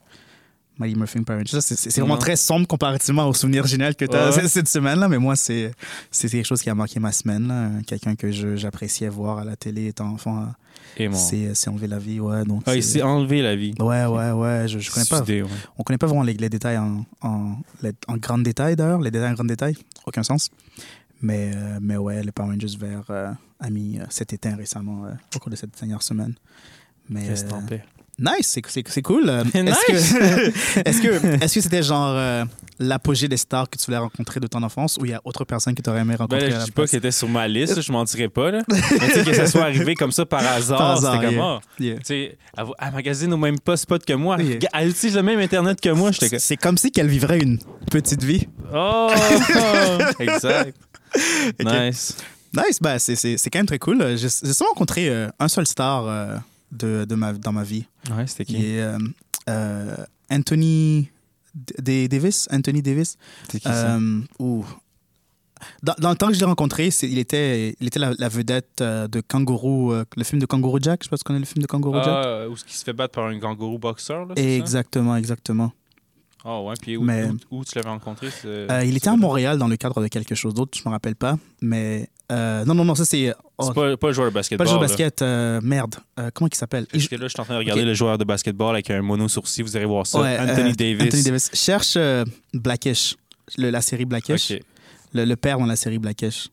Mighty 0.78 0.96
Morphin 0.96 1.22
Power 1.22 1.38
Rangers. 1.38 1.60
C'est- 1.60 2.00
vraiment 2.00 2.16
très 2.18 2.36
sombre 2.36 2.66
comparativement 2.66 3.28
au 3.28 3.32
souvenir 3.34 3.66
génial 3.66 3.94
que 3.94 4.04
tu 4.04 4.16
as 4.16 4.30
Ouais. 4.36 4.48
cette, 4.48 4.68
semaine-là, 4.68 5.08
mais 5.08 5.18
moi, 5.18 5.36
c'est 5.36 5.70
c'est 6.10 6.28
quelque 6.28 6.46
chose 6.46 6.62
qui 6.62 6.70
a 6.70 6.74
marqué 6.74 6.98
ma 7.00 7.12
semaine. 7.12 7.82
Quelqu'un 7.86 8.14
que 8.16 8.30
j'appréciais 8.56 9.08
voir 9.08 9.38
à 9.38 9.44
la 9.44 9.56
télé 9.56 9.86
étant 9.86 10.08
enfant. 10.08 10.48
Et 10.96 11.08
mon. 11.08 11.16
C'est 11.16 11.68
enlevé 11.68 11.86
la 11.86 11.98
vie, 11.98 12.20
ouais. 12.20 12.44
Donc 12.44 12.62
Ah, 12.66 12.74
il 12.76 12.82
c'est- 12.82 12.98
s'est 12.98 13.02
enlevé 13.02 13.42
la 13.42 13.56
vie. 13.56 13.74
Ouais, 13.80 14.04
ouais, 14.06 14.30
ouais. 14.32 14.68
Je, 14.68 14.78
je 14.78 14.90
connais 14.90 15.06
pas. 15.06 15.16
Suicidé, 15.18 15.42
ouais. 15.42 15.48
On 15.78 15.82
connaît 15.82 15.98
pas 15.98 16.06
vraiment 16.06 16.22
les, 16.22 16.34
les 16.34 16.48
détails 16.48 16.78
en, 16.78 17.04
en, 17.20 17.56
les- 17.82 17.92
en 18.08 18.16
grand 18.16 18.38
détail 18.38 18.76
d'ailleurs. 18.76 19.00
Les 19.00 19.10
détails 19.10 19.30
en 19.30 19.34
grand 19.34 19.44
détail, 19.44 19.76
aucun 20.06 20.22
sens. 20.22 20.50
Mais, 21.22 21.52
euh, 21.54 21.78
mais 21.80 21.96
ouais, 21.96 22.22
le 22.22 22.32
Power 22.32 22.50
Rangers 22.50 22.76
vert 22.78 23.04
euh, 23.10 23.32
a 23.60 23.70
mis 23.70 23.98
euh, 23.98 24.04
cet 24.10 24.32
éteint 24.32 24.56
récemment 24.56 25.06
euh, 25.06 25.12
au 25.34 25.38
cours 25.38 25.50
de 25.50 25.56
cette 25.56 25.70
dernière 25.78 26.02
semaine. 26.02 26.34
Mais 27.08 27.26
Reste 27.28 27.52
en 27.52 27.62
paix. 27.62 27.82
Nice, 28.18 28.58
c'est 28.88 29.02
cool. 29.02 29.28
Euh, 29.28 29.44
Nice. 29.54 29.76
Est-ce 29.88 30.12
que 30.12 30.78
est-ce 30.88 31.02
que 31.02 31.44
est-ce 31.44 31.54
que 31.54 31.60
c'était 31.60 31.82
genre 31.82 32.14
euh, 32.16 32.44
l'apogée 32.78 33.28
des 33.28 33.36
stars 33.36 33.68
que 33.68 33.76
tu 33.78 33.86
voulais 33.86 33.98
rencontrer 33.98 34.40
de 34.40 34.46
ton 34.46 34.62
enfance 34.62 34.98
ou 35.00 35.04
il 35.04 35.10
y 35.10 35.14
a 35.14 35.20
autre 35.24 35.44
personne 35.44 35.74
que 35.74 35.82
tu 35.82 35.90
aurais 35.90 36.00
aimé 36.00 36.14
Ben, 36.18 36.24
rencontrer 36.24 36.52
à 36.52 36.60
je 36.60 36.64
dis 36.66 36.70
pas 36.70 36.82
que 36.82 36.90
c'était 36.90 37.10
sur 37.10 37.28
ma 37.28 37.46
liste, 37.48 37.80
je 37.80 37.92
m'en 37.92 38.04
tirais 38.04 38.28
pas. 38.28 38.50
Là. 38.50 38.62
Mais 38.68 38.78
tu 38.80 39.10
sais, 39.12 39.24
que 39.24 39.34
ça 39.34 39.46
soit 39.46 39.62
arrivé 39.62 39.94
comme 39.94 40.12
ça 40.12 40.26
par 40.26 40.46
hasard, 40.46 40.98
c'était 40.98 41.26
comme 41.26 41.34
yeah. 41.34 41.44
ah, 41.44 41.60
Yeah. 41.78 41.96
Tu 41.96 42.04
sais, 42.04 42.38
elle, 42.56 42.64
elle 42.78 42.92
magasine 42.92 43.32
au 43.32 43.36
même 43.36 43.58
pas 43.58 43.76
spot 43.76 44.04
que 44.04 44.12
moi. 44.12 44.36
Oui. 44.38 44.58
Elle 44.72 44.88
utilise 44.90 45.16
le 45.16 45.22
même 45.22 45.40
Internet 45.40 45.80
que 45.80 45.90
moi. 45.90 46.10
C'est 46.12 46.56
comme 46.56 46.78
si 46.78 46.90
qu'elle 46.90 47.08
vivrait 47.08 47.38
une 47.40 47.58
petite 47.90 48.22
vie. 48.22 48.46
oh! 48.74 49.10
exact. 50.18 50.76
Nice. 51.64 52.16
Nice, 52.56 52.78
bah, 52.80 52.98
c'est 52.98 53.36
quand 53.50 53.58
même 53.58 53.66
très 53.66 53.78
cool. 53.78 54.16
J'ai 54.16 54.28
j'ai 54.28 54.28
seulement 54.28 54.70
rencontré 54.70 55.08
euh, 55.08 55.28
un 55.40 55.48
seul 55.48 55.66
star 55.66 56.06
euh, 56.06 56.36
de, 56.74 57.04
de 57.08 57.14
ma, 57.14 57.32
dans 57.32 57.52
ma 57.52 57.62
vie. 57.64 57.86
Ouais, 58.10 58.26
c'était 58.26 58.44
qui? 58.44 58.56
Et, 58.56 58.80
euh, 58.82 58.98
euh, 59.48 59.96
Anthony 60.30 61.08
D- 61.54 62.08
Davis? 62.08 62.48
Anthony 62.52 62.82
Davis. 62.82 63.16
Qui 63.48 63.60
ça? 63.60 63.96
Euh. 63.96 64.20
Dans, 65.82 65.94
dans 65.98 66.10
le 66.10 66.16
temps 66.16 66.28
que 66.28 66.34
je 66.34 66.40
l'ai 66.40 66.44
rencontré, 66.44 66.90
c'est- 66.90 67.08
il 67.08 67.18
était, 67.18 67.74
il 67.80 67.86
était 67.86 67.98
la, 67.98 68.12
la 68.18 68.28
vedette 68.28 68.80
euh, 68.82 69.08
de 69.08 69.20
Kangourou, 69.20 69.92
euh, 69.92 70.04
le 70.16 70.24
film 70.24 70.40
de 70.40 70.46
Kangourou 70.46 70.78
Jack. 70.80 71.00
Je 71.02 71.06
sais 71.06 71.10
pas 71.10 71.16
si 71.16 71.22
tu 71.24 71.26
connais 71.26 71.38
le 71.38 71.46
film 71.46 71.62
de 71.62 71.66
Kangourou 71.66 71.96
Jack. 71.96 72.06
Ah, 72.08 72.48
où 72.48 72.52
est-ce 72.54 72.64
qu'il 72.64 72.74
se 72.74 72.84
fait 72.84 72.92
battre 72.92 73.14
par 73.14 73.26
un 73.26 73.38
kangourou 73.38 73.78
boxeur, 73.78 74.26
là? 74.26 74.34
c'est 74.36 74.42
ça? 74.42 74.48
exactement, 74.62 75.16
exactement. 75.16 75.72
Ah 76.44 76.60
ouais, 76.60 76.74
puis 76.78 76.98
où, 76.98 77.02
Mais- 77.02 77.30
où, 77.50 77.60
où 77.60 77.64
tu 77.64 77.72
l'avais 77.76 77.88
rencontré? 77.88 78.28
Euh, 78.44 78.82
il 78.84 78.94
était 78.96 79.08
à? 79.08 79.16
Montréal 79.16 79.56
dans 79.56 79.68
le 79.68 79.76
cadre 79.76 80.02
de 80.02 80.08
quelque 80.08 80.34
chose 80.34 80.52
d'autre, 80.52 80.76
je 80.78 80.86
me 80.86 80.92
rappelle 80.92 81.16
pas. 81.16 81.38
Mais 81.62 82.10
euh, 82.32 82.64
non, 82.64 82.74
non, 82.74 82.84
non, 82.84 82.94
ça 82.94 83.04
c'est. 83.04 83.34
oh, 83.58 83.64
C'est 83.66 83.74
pas, 83.74 83.96
pas 83.96 84.06
le 84.08 84.12
joueur 84.12 84.28
de 84.28 84.32
pas 84.32 84.38
basketball. 84.40 84.66
le 84.66 84.70
jeu 84.72 84.76
de 84.78 84.80
basket, 84.82 85.22
euh, 85.22 85.60
merde. 85.62 85.96
Euh, 86.18 86.30
comment 86.32 86.48
il 86.50 86.56
s'appelle? 86.56 86.86
Parce 86.86 87.06
que 87.06 87.16
là, 87.16 87.22
je 87.24 87.28
suis 87.28 87.40
en 87.40 87.44
train 87.44 87.54
de 87.54 87.58
regarder 87.58 87.84
le 87.84 87.94
joueur 87.94 88.16
de 88.18 88.24
basketball 88.24 88.74
avec 88.74 88.90
un 88.90 89.02
mono 89.02 89.28
sourcil. 89.28 89.62
Vous 89.64 89.76
irez 89.76 89.84
voir 89.84 90.06
ça. 90.06 90.20
Ouais, 90.20 90.38
Anthony 90.38 90.70
euh, 90.70 90.74
Davis. 90.74 91.02
Anthony 91.06 91.22
Davis. 91.22 91.50
Cherche 91.54 91.94
euh, 91.96 92.24
Blackish, 92.52 93.16
le- 93.58 93.70
la 93.70 93.80
série 93.80 94.04
Blackish. 94.06 94.52
Le, 95.12 95.24
le 95.24 95.36
père 95.36 95.58
dans 95.58 95.66
la 95.66 95.76
série 95.76 95.98
Blackish. 95.98 96.48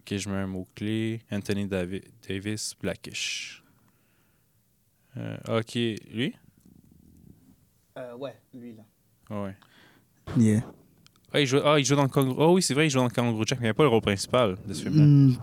OK, 0.00 0.16
je 0.16 0.28
mets 0.28 0.36
un 0.36 0.46
mot-clé. 0.46 1.20
Anthony 1.30 1.66
Davi- 1.66 2.02
Davis, 2.28 2.74
Blackish. 2.80 3.62
Euh, 5.16 5.36
OK, 5.58 5.74
lui? 5.74 6.34
ouais, 8.18 8.34
lui 8.54 8.74
là. 8.74 9.36
Ouais. 9.42 9.56
Yeah. 10.38 10.60
Ah, 11.34 11.40
il 11.40 11.46
joue, 11.46 11.58
ah, 11.62 11.78
il 11.78 11.84
joue 11.84 11.94
dans 11.94 12.04
le 12.04 12.08
Kangaroo. 12.08 12.36
Oh 12.38 12.52
oui, 12.54 12.62
c'est 12.62 12.72
vrai, 12.72 12.86
il 12.86 12.90
joue 12.90 12.98
dans 13.00 13.04
le 13.04 13.10
Kangaroo 13.10 13.42
Jack, 13.46 13.58
mais 13.60 13.66
il 13.66 13.68
n'y 13.68 13.70
a 13.72 13.74
pas 13.74 13.82
le 13.82 13.90
rôle 13.90 14.00
principal 14.00 14.56
de 14.66 14.72
ce 14.72 14.82
film-là. 14.84 15.02
Hmm, 15.04 15.34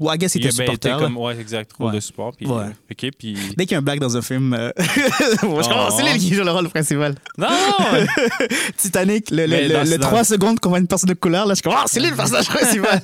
ouais, 0.00 0.14
I 0.14 0.18
guess 0.18 0.34
il 0.36 0.40
était 0.46 0.52
supporter. 0.52 0.96
comme, 0.98 1.18
ouais, 1.18 1.38
exact, 1.38 1.70
rôle 1.74 1.88
Ouais. 1.88 1.94
de 1.96 2.00
support. 2.00 2.32
Puis, 2.34 2.46
Ouais. 2.46 2.62
euh, 2.64 2.68
OK, 2.92 3.10
puis... 3.18 3.36
Dès 3.54 3.66
qu'il 3.66 3.72
y 3.72 3.74
a 3.74 3.78
un 3.78 3.82
blague 3.82 4.00
dans 4.00 4.16
un 4.16 4.22
film, 4.22 4.54
euh, 4.54 4.70
commence, 5.40 5.96
c'est 5.98 6.02
lui 6.12 6.18
qui 6.18 6.32
joue 6.34 6.44
le 6.44 6.50
rôle 6.50 6.70
principal. 6.70 7.14
Non! 7.36 7.48
Titanic, 8.78 9.30
le, 9.30 9.44
le, 9.46 9.68
le, 9.68 9.68
dans- 9.74 9.82
le 9.90 9.98
dans- 9.98 10.06
3 10.08 10.24
secondes 10.24 10.60
qu'on 10.60 10.70
voit 10.70 10.78
une 10.78 10.86
personne 10.86 11.10
de 11.10 11.14
couleur, 11.14 11.44
là, 11.46 11.52
je 11.52 11.56
suis 11.56 11.62
comme, 11.62 11.74
ah, 11.76 11.84
c'est 11.88 12.00
lui 12.00 12.08
le 12.10 12.16
personnage 12.16 12.48
principal. 12.48 13.00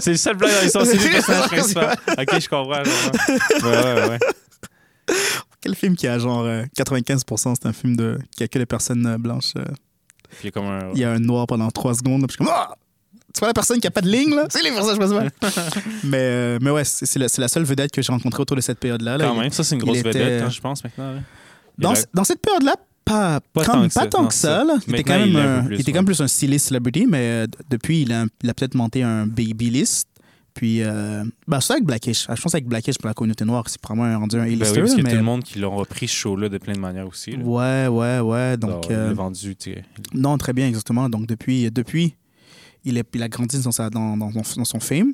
c'est 0.00 0.10
le 0.10 0.16
seul 0.16 0.36
blague 0.36 0.52
dans 0.52 0.62
l'histoire, 0.62 0.84
c'est 0.86 0.96
lui 0.96 1.04
le 1.04 1.10
personnage 1.12 1.46
principal. 1.48 1.96
OK, 2.18 2.40
je 2.40 2.48
comprends. 2.48 2.82
je 2.84 3.10
comprends. 3.60 3.68
Ouais, 3.70 3.94
ouais, 4.02 4.08
ouais. 4.08 4.18
Quel 5.60 5.76
film 5.76 5.94
qui 5.96 6.08
a 6.08 6.18
genre 6.18 6.42
euh, 6.42 6.64
95%, 6.76 7.54
c'est 7.60 7.68
un 7.68 7.72
film 7.72 7.94
de, 7.96 8.18
qui 8.36 8.42
a 8.42 8.48
que 8.48 8.58
les 8.58 8.66
personnes 8.66 9.06
euh, 9.06 9.16
blanches. 9.18 9.52
euh, 9.56 9.64
Puis 10.38 10.38
il 10.42 10.46
y 10.46 10.48
a 10.48 10.50
comme 10.52 10.66
un... 10.66 10.90
Il 10.94 10.98
y 11.00 11.04
a 11.04 11.10
un 11.12 11.18
noir 11.18 11.46
pendant 11.46 11.70
3 11.70 11.94
secondes, 11.94 12.20
là, 12.22 12.26
puis 12.26 12.36
je 12.38 12.44
suis 12.44 12.44
comme, 12.44 12.54
ah! 12.54 12.74
Tu 13.34 13.38
vois 13.38 13.48
la 13.48 13.54
personne 13.54 13.80
qui 13.80 13.86
a 13.86 13.90
pas 13.90 14.02
de 14.02 14.08
ligne, 14.10 14.34
là? 14.34 14.44
C'est 14.50 14.60
lui 14.62 14.68
le 14.70 14.74
personnage 14.74 14.98
principal. 14.98 15.30
mais, 16.04 16.18
euh, 16.20 16.58
mais 16.60 16.70
ouais, 16.70 16.84
c'est 16.84 17.06
c'est 17.06 17.18
la, 17.18 17.26
la 17.38 17.48
seule 17.48 17.64
vedette 17.64 17.90
que 17.90 18.02
j'ai 18.02 18.12
rencontrée 18.12 18.42
autour 18.42 18.56
de 18.56 18.60
cette 18.60 18.78
période-là. 18.78 19.16
là. 19.16 19.24
Quand 19.26 19.34
Il- 19.34 19.40
même, 19.40 19.50
ça, 19.50 19.64
c'est 19.64 19.74
une 19.74 19.80
il 19.80 19.84
grosse 19.84 19.98
était- 19.98 20.08
vedette, 20.12 20.42
quand 20.44 20.50
je 20.50 20.60
pense, 20.60 20.84
maintenant. 20.84 21.14
Il 21.78 21.82
Dans, 21.82 21.92
a- 21.92 22.04
dans 22.12 22.24
cette 22.24 22.42
période-là, 22.42 22.74
pas, 23.06 23.40
Pas 23.54 23.64
tant 23.64 23.72
que 23.88 23.94
pas 23.94 24.00
ça, 24.02 24.06
tant 24.06 24.26
que 24.26 24.34
ça. 24.34 24.64
Là. 24.64 24.74
Il 24.86 24.94
était 24.94 25.02
quand 25.04 25.16
il 25.24 25.32
même, 25.32 25.36
un 25.46 25.58
un- 25.60 25.64
plus, 25.64 25.76
il 25.76 25.80
était 25.80 25.92
quand 25.92 25.98
même 26.00 26.04
plus 26.04 26.20
un 26.20 26.28
C-list 26.28 26.68
celebrity, 26.68 27.06
mais 27.08 27.18
euh, 27.20 27.46
depuis, 27.70 28.02
il 28.02 28.12
a, 28.12 28.26
il 28.42 28.50
a 28.50 28.54
peut-être 28.54 28.74
monté 28.74 29.02
un 29.02 29.26
baby 29.26 29.70
list. 29.70 30.06
Puis, 30.54 30.82
euh, 30.82 31.24
ben, 31.48 31.60
c'est 31.60 31.72
avec 31.72 31.84
Blackish. 31.84 32.26
Je 32.28 32.40
pense 32.42 32.54
avec 32.54 32.66
Blackish 32.66 32.98
pour 32.98 33.08
la 33.08 33.14
communauté 33.14 33.44
noire, 33.44 33.64
c'est 33.68 33.80
probablement 33.80 34.18
rendu 34.18 34.36
un 34.36 34.40
Ben 34.40 34.48
oui, 34.48 34.52
A-lister. 34.54 34.80
parce 34.80 34.94
qu'il 34.94 35.02
y 35.04 35.06
a 35.06 35.10
tout 35.10 35.16
le 35.16 35.22
monde 35.22 35.42
qui 35.42 35.58
l'ont 35.58 35.74
repris 35.76 36.08
ce 36.08 36.14
show-là 36.14 36.48
de 36.50 36.58
plein 36.58 36.74
de 36.74 36.78
manières 36.78 37.06
aussi. 37.08 37.32
là. 37.32 37.42
Ouais, 37.44 37.86
ouais, 37.88 38.20
ouais. 38.20 38.56
Donc, 38.58 38.70
Alors, 38.70 38.84
il 38.90 38.92
euh, 38.94 39.06
l'a 39.08 39.14
vendu, 39.14 39.56
non, 40.14 40.36
très 40.36 40.52
bien, 40.52 40.68
exactement. 40.68 41.08
Donc, 41.08 41.26
depuis, 41.26 41.70
depuis 41.70 42.14
il, 42.84 42.98
est, 42.98 43.06
il 43.14 43.22
a 43.22 43.28
grandi 43.28 43.60
dans, 43.62 43.72
sa, 43.72 43.88
dans, 43.88 44.16
dans, 44.16 44.30
son- 44.44 44.60
dans 44.60 44.64
son 44.66 44.80
fame. 44.80 45.12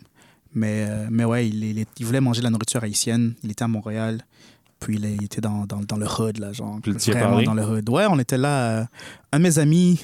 Mais, 0.54 0.86
euh, 0.88 1.06
mais 1.10 1.24
ouais, 1.24 1.48
il, 1.48 1.62
il, 1.62 1.86
il 1.98 2.06
voulait 2.06 2.20
manger 2.20 2.40
de 2.40 2.44
la 2.44 2.50
nourriture 2.50 2.82
haïtienne. 2.82 3.34
Il 3.44 3.50
était 3.50 3.62
à 3.64 3.68
Montréal. 3.68 4.22
Puis 4.80 4.96
il, 4.96 5.22
était 5.24 5.40
dans, 5.40 5.66
dans, 5.66 5.80
dans 5.80 5.96
le 5.96 6.06
hood, 6.06 6.38
là, 6.38 6.52
genre. 6.52 6.78
Vraiment 6.84 7.42
dans 7.42 7.54
le 7.54 7.62
hood. 7.64 7.88
Ouais, 7.90 8.06
on 8.08 8.18
était 8.18 8.38
là. 8.38 8.80
euh, 8.80 8.84
un 9.32 9.38
de 9.38 9.42
mes 9.44 9.58
amis, 9.58 10.00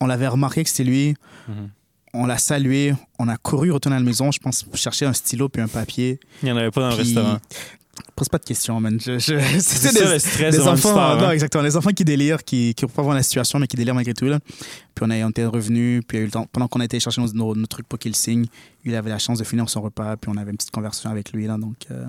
on 0.00 0.06
l'avait 0.06 0.28
remarqué 0.28 0.62
que 0.62 0.70
c'était 0.70 0.84
lui. 0.84 1.14
Mhm. 1.48 1.70
On 2.12 2.26
l'a 2.26 2.38
salué. 2.38 2.94
On 3.18 3.28
a 3.28 3.36
couru 3.36 3.70
retourner 3.70 3.96
à 3.96 4.00
la 4.00 4.04
maison, 4.04 4.30
je 4.32 4.38
pense, 4.40 4.64
chercher 4.74 5.06
un 5.06 5.12
stylo 5.12 5.48
puis 5.48 5.62
un 5.62 5.68
papier. 5.68 6.18
Il 6.42 6.46
n'y 6.46 6.52
en 6.52 6.56
avait 6.56 6.70
pas 6.70 6.80
dans 6.82 6.88
le 6.90 6.94
restaurant. 6.96 7.38
Pose 8.16 8.28
pas 8.28 8.38
de 8.38 8.44
questions, 8.44 8.80
man. 8.80 8.98
Je, 9.00 9.18
C'était 9.60 9.92
des, 10.04 10.10
le 10.12 10.18
stress 10.18 10.52
des 10.52 10.58
devant 10.58 10.72
le 10.72 10.78
enfants, 10.78 10.90
star, 10.90 11.16
non, 11.18 11.24
hein. 11.26 11.30
exactement. 11.32 11.62
Les 11.62 11.76
enfants 11.76 11.90
qui 11.90 12.04
délirent, 12.04 12.42
qui 12.42 12.74
ne 12.80 12.86
pas 12.86 13.02
voir 13.02 13.14
la 13.14 13.22
situation, 13.22 13.58
mais 13.58 13.66
qui 13.66 13.76
délirent 13.76 13.94
malgré 13.94 14.14
tout. 14.14 14.24
Là. 14.24 14.38
Puis 14.94 15.04
on, 15.06 15.10
a, 15.10 15.16
on 15.24 15.30
était 15.30 15.44
revenus, 15.44 16.02
puis 16.06 16.16
il 16.16 16.20
y 16.20 16.22
a 16.22 16.24
eu 16.24 16.26
le 16.26 16.32
temps- 16.32 16.46
pendant 16.50 16.66
qu'on 16.66 16.80
a 16.80 16.84
été 16.84 16.98
chercher 16.98 17.20
nos, 17.20 17.32
nos- 17.32 17.54
nos 17.54 17.66
trucs 17.66 17.86
pour 17.86 17.98
qu'il 17.98 18.16
signe, 18.16 18.46
il 18.84 18.94
avait 18.94 19.10
la 19.10 19.18
chance 19.18 19.38
de 19.38 19.44
finir 19.44 19.68
son 19.68 19.82
repas, 19.82 20.16
puis 20.16 20.30
on 20.34 20.38
avait 20.38 20.50
une 20.50 20.56
petite 20.56 20.70
conversation 20.70 21.10
avec 21.10 21.32
lui. 21.32 21.46
Là, 21.46 21.58
donc, 21.58 21.76
euh, 21.90 22.04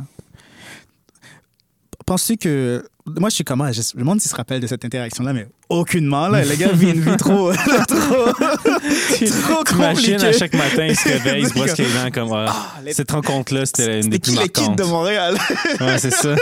Penses-tu 2.12 2.36
que. 2.36 2.84
Moi, 3.06 3.30
je 3.30 3.36
suis 3.36 3.44
comment 3.46 3.72
Je 3.72 3.82
je 3.82 3.96
me 3.96 4.00
demande 4.02 4.20
s'il 4.20 4.30
se 4.30 4.36
rappelle 4.36 4.60
de 4.60 4.68
cette 4.68 4.84
interaction-là, 4.84 5.32
mais 5.32 5.48
aucunement. 5.70 6.28
Là. 6.28 6.44
Le 6.44 6.56
gars 6.56 6.74
vit 6.74 6.90
une 6.92 7.00
vie 7.00 7.16
trop. 7.16 7.54
trop, 7.88 8.34
trop 8.34 9.64
compliquée. 9.64 10.16
à 10.16 10.34
chaque 10.34 10.54
matin, 10.54 10.88
il 10.88 10.96
se 10.98 11.08
réveille, 11.08 11.44
il 11.44 11.48
se 11.48 11.54
brosse 11.54 11.78
les 11.78 11.86
dents 11.86 12.12
comme. 12.14 12.34
ah, 12.34 12.48
Ah, 12.50 12.82
les- 12.84 12.92
Cette 12.94 13.10
rencontre-là, 13.12 13.66
c'était 13.66 14.02
une 14.02 14.10
des 14.10 14.20
plus 14.20 14.32
qui 14.34 14.38
marquantes. 14.38 14.78
de 14.78 14.84
Montréal? 14.84 15.38
Ouais, 15.80 15.98
c'est 16.00 16.12
ça. 16.12 16.36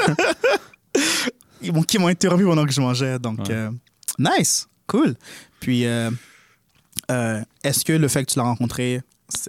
Ils 1.61 1.71
m'ont, 1.71 1.83
qui 1.83 1.99
m'ont 1.99 2.07
interrompu 2.07 2.45
pendant 2.45 2.65
que 2.65 2.71
je 2.71 2.81
mangeais. 2.81 3.19
Donc, 3.19 3.37
Ouais. 3.39 3.51
euh, 3.51 3.69
nice, 4.17 4.67
cool. 4.87 5.13
Puis, 5.59 5.85
euh, 5.85 6.09
euh, 7.11 7.41
est-ce 7.63 7.85
que 7.85 7.93
le 7.93 8.07
fait 8.07 8.25
que 8.25 8.31
tu 8.31 8.39
l'as 8.39 8.45
rencontré, 8.45 9.01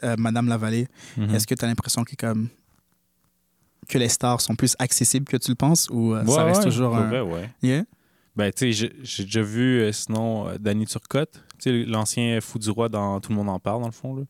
euh, 0.05 0.17
Madame 0.19 0.49
Lavallée, 0.49 0.87
Mhm. 1.17 1.35
est-ce 1.35 1.47
que 1.47 1.55
tu 1.55 1.65
as 1.65 1.69
l'impression 1.69 2.05
que, 2.05 2.15
comme, 2.15 2.49
que 3.91 3.99
les 3.99 4.09
stars 4.09 4.41
sont 4.41 4.55
plus 4.55 4.75
accessibles 4.79 5.27
que 5.27 5.37
tu 5.37 5.51
le 5.51 5.55
penses 5.57 5.89
ou 5.91 6.15
euh, 6.15 6.25
ça 6.27 6.45
reste 6.45 6.61
ouais, 6.61 6.65
toujours 6.65 6.97
un. 6.97 7.09
vrai, 7.09 7.21
ouais. 7.21 7.51
Yeah? 7.63 7.83
Ben, 8.37 8.51
tu 8.53 8.73
sais, 8.73 8.91
j'ai- 9.03 9.25
déjà 9.25 9.43
vu, 9.43 9.81
euh, 9.81 9.93
sinon, 9.93 10.49
euh, 10.49 10.57
Danny 10.59 10.87
Turcotte, 10.87 11.43
tu 11.59 11.71
sais, 11.71 11.85
l'ancien 11.85 12.41
fou 12.41 12.59
du 12.59 12.71
roi 12.71 12.89
dans 12.89 13.21
Tout 13.21 13.31
le 13.33 13.37
monde 13.37 13.49
en 13.51 13.59
parle, 13.59 13.81
dans 13.83 13.89
le 13.89 13.93
fond. 13.93 14.15
Là. 14.17 14.23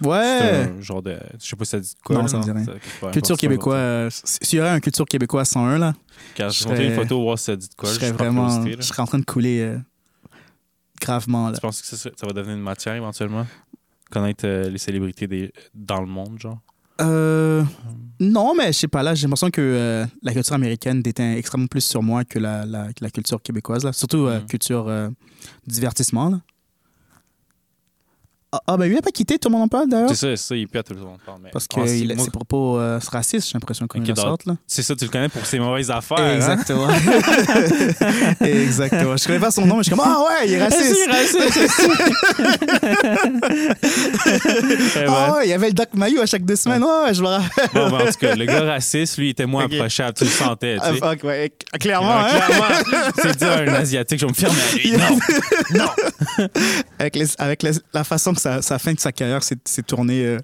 Ouais! 0.00 0.68
un 0.76 0.80
genre 0.80 1.00
de. 1.02 1.16
Je 1.40 1.46
sais 1.46 1.54
pas 1.54 1.64
si 1.64 1.70
ça 1.70 1.78
dit 1.78 1.94
de 1.94 2.00
quoi. 2.02 2.16
Non, 2.16 2.26
ça 2.26 2.38
me 2.38 2.42
dit 2.42 2.50
rien. 2.50 2.64
Ça- 2.64 2.72
peu 2.72 2.78
importe, 2.96 3.12
Culture 3.12 3.36
c'est 3.38 3.46
pas 3.46 3.52
québécois. 3.52 3.74
important. 3.76 3.86
euh, 3.94 4.08
S'il 4.42 4.58
y 4.58 4.60
aurait 4.62 4.70
un 4.70 4.80
culture 4.80 5.04
québécois 5.06 5.44
101, 5.44 5.78
là, 5.78 5.94
Quand 6.36 6.48
je 6.48 6.66
montré 6.66 6.86
une 6.88 6.94
photo, 6.94 7.22
voir 7.22 7.38
si 7.38 7.44
ça 7.44 7.54
dit 7.56 7.68
de 7.68 7.74
quoi. 7.74 7.88
je 7.90 7.94
serais 7.94 8.10
vraiment. 8.12 8.64
Je 8.66 8.80
serais 8.82 9.02
en 9.02 9.06
train 9.06 9.18
de 9.20 9.24
couler 9.24 9.76
gravement, 11.00 11.48
là. 11.50 11.54
Tu 11.54 11.60
penses 11.60 11.82
que 11.82 11.96
ça, 11.96 12.10
va 12.22 12.32
devenir 12.32 12.56
une 12.56 12.62
matière 12.62 12.94
éventuellement? 12.94 13.46
Connaître 14.10 14.46
les 14.46 14.78
célébrités 14.78 15.26
des... 15.26 15.52
dans 15.74 16.00
le 16.00 16.06
monde, 16.06 16.38
genre? 16.38 16.58
Euh, 17.00 17.64
non, 18.20 18.54
mais 18.54 18.72
je 18.72 18.78
sais 18.78 18.88
pas, 18.88 19.02
là, 19.02 19.14
j'ai 19.14 19.22
l'impression 19.26 19.50
que 19.50 19.60
euh, 19.60 20.06
la 20.22 20.32
culture 20.32 20.54
américaine 20.54 21.02
déteint 21.02 21.32
extrêmement 21.34 21.66
plus 21.66 21.80
sur 21.84 22.02
moi 22.02 22.24
que 22.24 22.38
la, 22.38 22.64
la, 22.66 22.88
la 23.00 23.10
culture 23.10 23.42
québécoise, 23.42 23.84
là. 23.84 23.92
Surtout 23.92 24.26
euh, 24.26 24.40
Mhm. 24.40 24.46
culture 24.46 24.88
euh, 24.88 25.08
divertissement, 25.66 26.28
là. 26.30 26.40
Ah, 28.54 28.60
ah, 28.66 28.76
ben 28.76 28.84
lui, 28.84 28.96
il 28.96 28.98
a 28.98 29.02
pas 29.02 29.10
quitté, 29.10 29.38
tout 29.38 29.48
le 29.48 29.52
monde 29.54 29.62
en 29.62 29.68
parle, 29.68 29.88
d'ailleurs. 29.88 30.10
C'est 30.10 30.14
ça, 30.14 30.26
c'est 30.28 30.36
ça, 30.36 30.54
il 30.54 30.68
pète 30.68 30.86
tout 30.86 30.92
le 30.92 31.00
monde 31.00 31.16
parle. 31.24 31.38
mais- 31.42 31.48
Parce 31.50 31.66
Ah, 31.74 31.80
que 31.80 31.86
c'est- 31.86 32.00
il 32.00 32.14
moi, 32.14 32.22
ses 32.26 32.30
propos 32.30 32.78
euh, 32.78 33.00
racistes, 33.10 33.46
j'ai 33.48 33.54
l'impression 33.54 33.86
qu'on 33.86 33.98
Ok, 33.98 34.06
le 34.08 34.12
dans- 34.12 34.20
sorte, 34.22 34.44
là. 34.44 34.56
C'est 34.66 34.82
ça, 34.82 34.94
tu 34.94 35.06
le 35.06 35.10
connais 35.10 35.30
pour 35.30 35.46
ses 35.46 35.58
mauvaises 35.58 35.90
affaires. 35.90 36.18
hein? 36.18 36.34
Exactement. 36.34 36.86
Exactement. 38.42 39.16
Je 39.16 39.26
connais 39.26 39.38
pas 39.38 39.50
son 39.50 39.64
nom, 39.64 39.78
mais 39.78 39.84
je 39.84 39.88
suis 39.88 39.96
comme, 39.96 40.04
ah 40.06 40.18
ouais, 40.20 40.48
il 40.48 40.52
est 40.52 40.62
raciste. 40.62 40.98
Eh 43.84 44.98
ouais. 44.98 45.06
Ah 45.08 45.32
ouais, 45.34 45.46
il 45.46 45.50
y 45.50 45.52
avait 45.52 45.68
le 45.68 45.72
Doc 45.72 45.88
Mayou 45.94 46.20
à 46.20 46.26
chaque 46.26 46.44
deux 46.44 46.56
semaines. 46.56 46.82
Ouais, 46.82 47.14
je 47.14 47.22
me 47.22 47.28
rappelle. 47.28 47.68
Bon, 47.74 47.90
ben, 47.90 48.02
en 48.06 48.06
tout 48.06 48.18
cas, 48.20 48.34
le 48.34 48.44
gars 48.44 48.62
raciste, 48.64 49.16
lui, 49.18 49.28
il 49.28 49.30
était 49.30 49.46
moins 49.46 49.64
Ok. 49.64 49.74
approchable, 49.74 50.14
tu 50.14 50.24
le 50.24 50.30
sentais, 50.30 50.74
tu 50.76 50.80
Ah, 50.84 50.92
sais. 50.92 50.98
fuck, 50.98 51.22
ouais, 51.24 51.52
clairement. 51.80 52.22
Ouais, 52.22 52.30
hein. 52.32 52.40
clairement, 52.46 52.66
c'est 53.22 53.36
dire 53.38 53.52
un 53.52 53.68
Asiatique, 53.74 54.18
je 54.18 54.26
vais 54.26 54.32
me 54.32 54.36
fermer 54.36 54.60
à 54.60 54.74
lui. 54.76 54.92
Non, 54.92 55.18
non. 55.84 55.90
avec, 56.98 57.16
les- 57.16 57.26
avec 57.38 57.62
les- 57.62 57.72
la 57.94 58.04
façon 58.04 58.34
que 58.34 58.40
sa, 58.42 58.62
sa 58.62 58.78
fin 58.78 58.92
de 58.92 59.00
sa 59.00 59.12
carrière 59.12 59.42
s'est 59.42 59.56
tournée, 59.86 60.24
euh, 60.26 60.38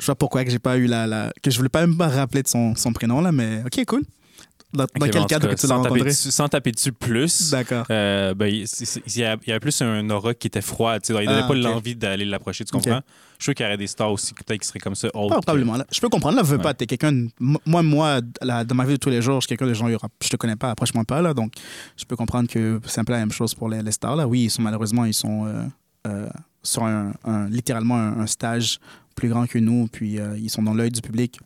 je 0.00 0.06
vois 0.06 0.14
pourquoi 0.16 0.44
que 0.44 0.50
j'ai 0.50 0.58
pas 0.58 0.76
eu 0.76 0.86
la, 0.86 1.06
la- 1.06 1.32
que 1.42 1.50
je 1.50 1.56
voulais 1.56 1.68
pas 1.68 1.80
même 1.86 1.96
pas 1.96 2.08
rappeler 2.08 2.42
de 2.42 2.48
son, 2.48 2.74
son 2.74 2.92
prénom 2.92 3.20
là, 3.20 3.32
mais 3.32 3.62
ok 3.66 3.84
cool. 3.86 4.02
Dans, 4.72 4.84
quel 5.00 5.24
cadre 5.26 5.48
cas, 5.48 5.54
que 5.54 5.60
tu 5.60 5.66
l'as 5.66 5.74
sans 5.74 5.82
taper 5.82 5.88
rencontré? 5.88 6.10
dessus- 6.10 6.30
Sans 6.30 6.48
taper 6.48 6.72
dessus 6.72 6.92
plus. 6.92 7.50
D'accord. 7.50 7.86
Euh, 7.90 8.34
ben, 8.34 8.46
il 8.52 8.66
y, 9.16 9.24
avait 9.24 9.60
plus 9.60 9.80
un 9.80 10.10
aura 10.10 10.34
qui 10.34 10.48
était 10.48 10.60
froid. 10.60 10.98
Tu 10.98 11.14
sais, 11.14 11.22
il 11.22 11.26
donnait 11.26 11.40
Ah, 11.44 11.48
pas 11.48 11.54
ok. 11.54 11.62
l'envie 11.62 11.94
d'aller 11.96 12.26
l'approcher, 12.26 12.64
tu 12.64 12.72
comprends? 12.72 13.00
Je 13.38 13.44
suis 13.44 13.44
sûr 13.44 13.54
qu'il 13.54 13.64
y 13.64 13.66
aurait 13.68 13.78
des 13.78 13.86
stars 13.86 14.12
aussi 14.12 14.34
peut-être 14.34 14.60
qui 14.60 14.66
seraient 14.68 14.80
comme 14.80 14.96
ça. 14.96 15.08
probablement. 15.10 15.76
Là. 15.76 15.86
Je 15.90 15.98
peux 16.00 16.08
comprendre. 16.10 16.36
Là, 16.36 16.42
veux 16.42 16.56
Ouais. 16.56 16.62
pas. 16.62 16.74
T'es 16.74 16.84
quelqu'un. 16.86 17.12
de- 17.12 17.28
Moi, 17.38 17.82
moi, 17.82 18.20
là, 18.42 18.64
dans 18.64 18.74
ma 18.74 18.84
vie 18.84 18.94
de 18.94 18.98
tous 18.98 19.08
les 19.08 19.22
jours, 19.22 19.36
je 19.40 19.46
suis 19.46 19.56
quelqu'un 19.56 19.66
de 19.68 19.72
gens. 19.74 19.88
Je 19.88 20.28
te 20.28 20.36
connais 20.36 20.56
pas, 20.56 20.72
approche-moi 20.72 21.04
pas 21.04 21.22
là. 21.22 21.32
Donc, 21.32 21.52
je 21.96 22.04
peux 22.04 22.16
comprendre 22.16 22.48
que 22.48 22.78
c'est 22.86 23.00
un 23.00 23.04
peu 23.04 23.12
la 23.12 23.20
même 23.20 23.32
chose 23.32 23.54
pour 23.54 23.68
les, 23.70 23.82
les 23.82 23.92
stars 23.92 24.16
là. 24.16 24.26
Oui, 24.26 24.42
ils 24.44 24.50
sont 24.50 24.62
malheureusement, 24.62 25.04
ils 25.06 25.14
sont 25.14 25.46
euh, 25.46 25.62
euh, 26.08 26.28
sur 26.66 26.84
un, 26.84 27.12
un- 27.24 27.48
littéralement 27.48 27.96
un, 27.96 28.20
un 28.20 28.26
stage 28.26 28.78
plus 29.14 29.28
grand 29.28 29.46
que 29.46 29.58
nous, 29.58 29.88
puis 29.90 30.18
euh, 30.18 30.36
ils 30.38 30.50
sont 30.50 30.62
dans 30.62 30.74
l'œil 30.74 30.90
du 30.90 31.00
public 31.00 31.40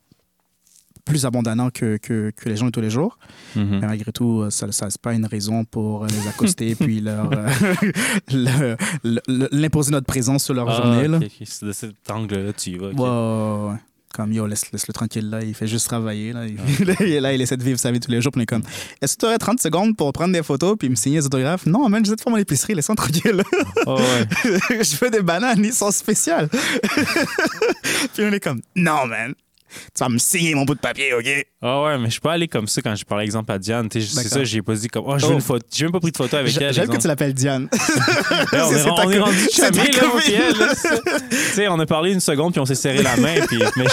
plus 1.05 1.25
abondamment 1.25 1.71
que, 1.71 1.97
que, 1.97 2.31
que 2.37 2.49
les 2.49 2.57
gens 2.57 2.67
de 2.67 2.71
tous 2.71 2.81
les 2.83 2.91
jours. 2.91 3.19
Mhm. 3.57 3.79
Mais 3.81 3.87
malgré 3.87 4.13
tout, 4.13 4.43
euh, 4.43 4.51
ça, 4.51 4.71
ça 4.71 4.91
c'est 4.91 5.01
pas 5.01 5.15
une 5.15 5.27
raison 5.27 5.65
pour 5.65 6.05
euh, 6.05 6.07
les 6.09 6.29
accoster 6.29 6.75
puis 6.81 7.01
leur 7.01 7.31
euh, 7.33 7.49
le- 8.33 8.77
le- 9.03 9.21
le- 9.27 9.49
l'imposer 9.51 9.91
notre 9.93 10.07
présence 10.07 10.45
sur 10.45 10.55
leur 10.55 10.69
Ah, 10.69 10.77
journée. 11.05 11.29
C'est 11.47 11.65
de 11.67 11.73
cet 11.73 12.11
angle-là, 12.11 12.53
tu 12.53 12.71
y 12.71 12.77
vas. 12.79 12.89
ok. 12.91 12.99
Ouais, 12.99 13.09
ouais, 13.09 13.73
ouais. 13.73 13.79
Comme, 14.13 14.33
yo, 14.33 14.47
laisse, 14.47 14.73
laisse-le 14.73 14.93
tranquille, 14.93 15.31
là. 15.31 15.43
Il 15.43 15.55
fait 15.55 15.69
juste 15.69 15.87
travailler, 15.87 16.33
là. 16.35 16.47
Il, 16.47 17.21
là, 17.21 17.33
il 17.33 17.41
essaie 17.41 17.57
de 17.57 17.63
vivre 17.63 17.79
sa 17.79 17.93
vie 17.93 18.01
tous 18.01 18.11
les 18.11 18.21
jours. 18.21 18.33
Puis 18.33 18.41
on 18.41 18.43
est 18.43 18.47
comme, 18.47 18.63
est-ce 19.01 19.15
que 19.15 19.21
tu 19.21 19.27
aurais 19.27 19.39
30 19.39 19.61
secondes 19.61 19.97
pour 19.97 20.13
prendre 20.13 20.33
des 20.33 20.43
photos 20.43 20.77
puis 20.79 20.89
me 20.89 20.97
signer 20.97 21.21
des 21.21 21.27
autographes? 21.27 21.67
Non, 21.67 21.89
man, 21.89 22.05
je 22.05 22.11
vais 22.11 22.17
te 22.17 22.23
faire 22.23 22.33
mon 22.33 22.39
épicerie, 22.39 22.75
laisse-moi 22.75 22.97
tranquille. 22.97 23.43
Oh, 23.87 23.97
ouais. 23.97 24.83
je 24.83 24.97
veux 24.97 25.11
des 25.11 25.23
bananes, 25.23 25.65
ils 25.65 25.73
sont 25.73 25.91
spéciales. 25.91 26.49
puis 28.15 28.25
on 28.25 28.33
est 28.33 28.41
comme, 28.41 28.61
non, 28.75 29.07
man. 29.07 29.35
Tu 29.95 29.99
vas 30.01 30.09
me 30.09 30.19
signer 30.19 30.55
mon 30.55 30.65
bout 30.65 30.75
de 30.75 30.81
papier, 30.81 31.15
OK? 31.15 31.47
Ah 31.63 31.83
ouais, 31.83 31.99
mais 31.99 32.07
je 32.07 32.13
suis 32.13 32.21
pas 32.21 32.33
allé 32.33 32.49
comme 32.49 32.67
ça 32.69 32.81
quand 32.83 32.95
je 32.97 33.05
parlais, 33.05 33.25
exemple, 33.25 33.51
à 33.53 33.59
Diane. 33.59 33.89
C'est 33.91 34.01
ça, 34.03 34.45
j'ai 34.45 34.63
pas 34.63 34.75
dit 34.75 34.89
comme, 34.89 35.05
oh, 35.07 35.19
je 35.19 35.27
veux 35.27 35.33
Oh. 35.33 35.35
une 35.35 35.41
photo. 35.41 35.67
J'ai 35.73 35.85
même 35.85 35.93
pas 35.93 36.01
pris 36.01 36.11
de 36.13 36.17
photo 36.17 36.37
avec 36.37 36.57
elle. 36.61 36.73
J'aime 36.75 36.89
que 36.89 36.97
tu 36.97 37.07
l'appelles 37.07 37.35
Diane. 37.35 37.69
On 38.53 38.73
est, 38.75 38.85
ta 38.85 38.91
rendu 38.91 39.19
là, 39.21 39.71
puis 40.19 40.33
elle, 40.33 40.59
là, 40.59 40.75
ça. 40.75 40.97
Tu 41.31 41.37
sais, 41.37 41.69
on 41.69 41.79
a 41.79 41.87
parlé 41.87 42.13
une 42.13 42.21
seconde, 42.21 42.53
puis 42.53 42.61
on 42.61 42.67
s'est 42.67 42.75
serré 42.75 43.03
la 43.03 43.17
main, 43.17 43.35
puis, 43.47 43.59
mais 43.77 43.85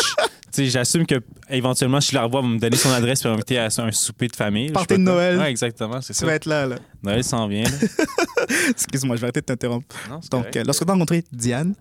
j'assume 0.69 1.05
que 1.05 1.15
éventuellement, 1.49 2.01
si 2.01 2.11
je 2.11 2.15
la 2.15 2.23
revois, 2.23 2.39
elle 2.41 2.47
va 2.47 2.53
me 2.53 2.59
donner 2.59 2.77
son 2.77 2.91
adresse 2.91 3.21
pour 3.21 3.31
m'inviter 3.31 3.59
à 3.59 3.67
un 3.77 3.91
souper 3.91 4.27
de 4.27 4.35
famille. 4.35 4.71
sais 4.89 4.97
de. 4.97 5.01
Noël. 5.01 5.37
Ouais, 5.37 5.49
exactement, 5.51 6.01
c'est 6.01 6.13
tu 6.13 6.19
ça. 6.19 6.25
vas 6.25 6.33
être 6.33 6.45
là, 6.45 6.65
là. 6.65 6.75
Noël 7.03 7.23
s'en 7.23 7.47
vient. 7.47 7.63
Excuse-moi, 8.69 9.15
je 9.15 9.21
vais 9.21 9.25
arrêter 9.25 9.41
de 9.41 9.45
t'interrompre. 9.45 9.87
Donc, 10.31 10.55
euh, 10.55 10.63
lorsque 10.65 10.83
tu 10.85 10.89
as 10.89 10.93
rencontré 10.93 11.23
Diane, 11.31 11.75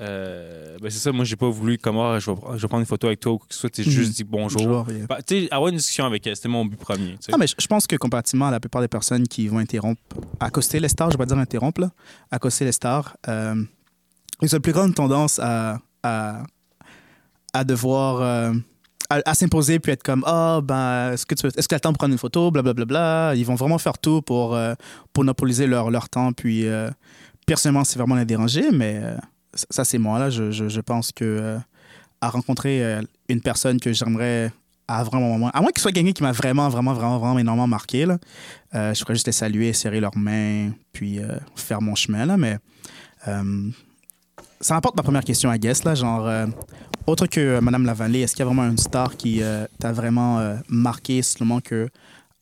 Euh, 0.00 0.76
ben 0.80 0.90
c'est 0.90 0.98
ça, 0.98 1.10
moi, 1.12 1.24
j'ai 1.24 1.34
pas 1.36 1.48
voulu, 1.48 1.76
comme, 1.78 1.98
ah, 1.98 2.18
je, 2.20 2.30
vais, 2.30 2.36
je 2.54 2.62
vais 2.62 2.68
prendre 2.68 2.80
une 2.82 2.86
photo 2.86 3.08
avec 3.08 3.18
toi 3.20 3.32
ou 3.32 3.38
que 3.38 3.46
ce 3.50 3.58
soit, 3.60 3.70
tu 3.70 3.82
Mhm. 3.82 3.88
juste 3.90 4.12
dit 4.16 4.24
bonjour. 4.24 4.86
Yeah. 4.88 5.06
Bah, 5.08 5.18
tu 5.26 5.40
sais, 5.42 5.48
avoir 5.50 5.68
une 5.70 5.76
discussion 5.76 6.04
avec 6.04 6.26
elle, 6.26 6.36
c'était 6.36 6.48
mon 6.48 6.64
but 6.64 6.78
premier. 6.78 7.12
tu 7.12 7.16
sais. 7.26 7.32
Ah, 7.34 7.36
mais 7.36 7.46
je 7.46 7.66
pense 7.66 7.86
que 7.86 7.96
comparativement 7.96 8.46
à 8.46 8.50
la 8.52 8.60
plupart 8.60 8.80
des 8.82 8.88
personnes 8.88 9.26
qui 9.26 9.48
vont 9.48 9.58
interrompre, 9.58 10.00
accoster 10.38 10.78
les 10.78 10.88
stars, 10.88 11.10
je 11.10 11.14
vais 11.14 11.18
pas 11.18 11.26
dire 11.26 11.38
interrompre, 11.38 11.80
là, 11.80 11.90
accoster 12.30 12.64
les 12.64 12.72
stars, 12.72 13.16
euh, 13.28 13.56
ils 14.40 14.54
ont 14.54 14.58
une 14.58 14.62
plus 14.62 14.72
grande 14.72 14.94
tendance 14.94 15.40
à, 15.40 15.80
à, 16.04 16.44
à 17.52 17.64
devoir. 17.64 18.20
euh, 18.20 18.52
à, 19.10 19.22
à 19.24 19.32
s'imposer 19.34 19.78
puis 19.78 19.90
être 19.92 20.02
comme 20.02 20.22
ah 20.26 20.60
ben 20.62 21.12
est-ce 21.14 21.24
que 21.24 21.34
tu 21.34 21.46
est-ce 21.46 21.66
que 21.66 21.74
as 21.74 21.78
le 21.78 21.80
temps 21.80 21.92
de 21.92 21.96
prendre 21.96 22.12
une 22.12 22.18
photo 22.18 22.50
blablabla 22.50 22.84
bla, 22.84 23.30
bla. 23.30 23.34
ils 23.36 23.46
vont 23.46 23.54
vraiment 23.54 23.78
faire 23.78 23.96
tout 23.96 24.20
pour 24.20 24.50
pour 25.14 25.24
monopoliser 25.24 25.66
leur, 25.66 25.90
leur 25.90 26.10
temps 26.10 26.34
puis 26.34 26.66
personnellement 27.46 27.84
c'est 27.84 27.98
vraiment 27.98 28.16
les 28.16 28.26
déranger 28.26 28.70
mais 28.70 29.00
ça 29.54 29.84
c'est 29.84 29.98
moi 29.98 30.18
là. 30.18 30.30
Je, 30.30 30.50
je, 30.50 30.80
pense 30.80 31.12
que 31.12 31.24
euh, 31.24 31.58
à 32.20 32.30
rencontrer 32.30 32.84
euh, 32.84 33.02
une 33.28 33.40
personne 33.40 33.80
que 33.80 33.92
j'aimerais 33.92 34.52
à 34.86 35.02
vraiment 35.04 35.28
moment 35.28 35.50
à 35.52 35.60
moins 35.60 35.70
qu'il 35.70 35.80
soit 35.80 35.92
quelqu'un 35.92 36.12
qui 36.12 36.22
m'a 36.22 36.32
vraiment 36.32 36.68
vraiment 36.68 36.94
vraiment 36.94 37.18
vraiment 37.18 37.38
énormément 37.38 37.66
marqué 37.66 38.06
là 38.06 38.18
euh, 38.74 38.94
je 38.94 39.00
ferais 39.00 39.14
juste 39.14 39.26
les 39.26 39.32
saluer 39.32 39.72
serrer 39.72 40.00
leurs 40.00 40.16
mains 40.16 40.70
puis 40.92 41.20
faire 41.56 41.80
mon 41.80 41.94
chemin 41.94 42.26
là. 42.26 42.36
Mais 42.36 42.58
ça 44.60 44.74
m'apporte 44.74 44.96
ma 44.96 45.02
première 45.02 45.24
question 45.24 45.50
à 45.50 45.58
Guess 45.58 45.84
là. 45.84 45.94
Genre 45.94 46.48
autre 47.06 47.26
que 47.26 47.60
Madame 47.60 47.84
Lavallée, 47.84 48.20
est-ce 48.20 48.34
qu'il 48.34 48.40
y 48.40 48.42
a 48.42 48.46
vraiment 48.46 48.68
une 48.68 48.78
star 48.78 49.16
qui 49.16 49.40
t'a 49.78 49.92
vraiment 49.92 50.56
marqué 50.68 51.22
seulement 51.22 51.60
que 51.60 51.88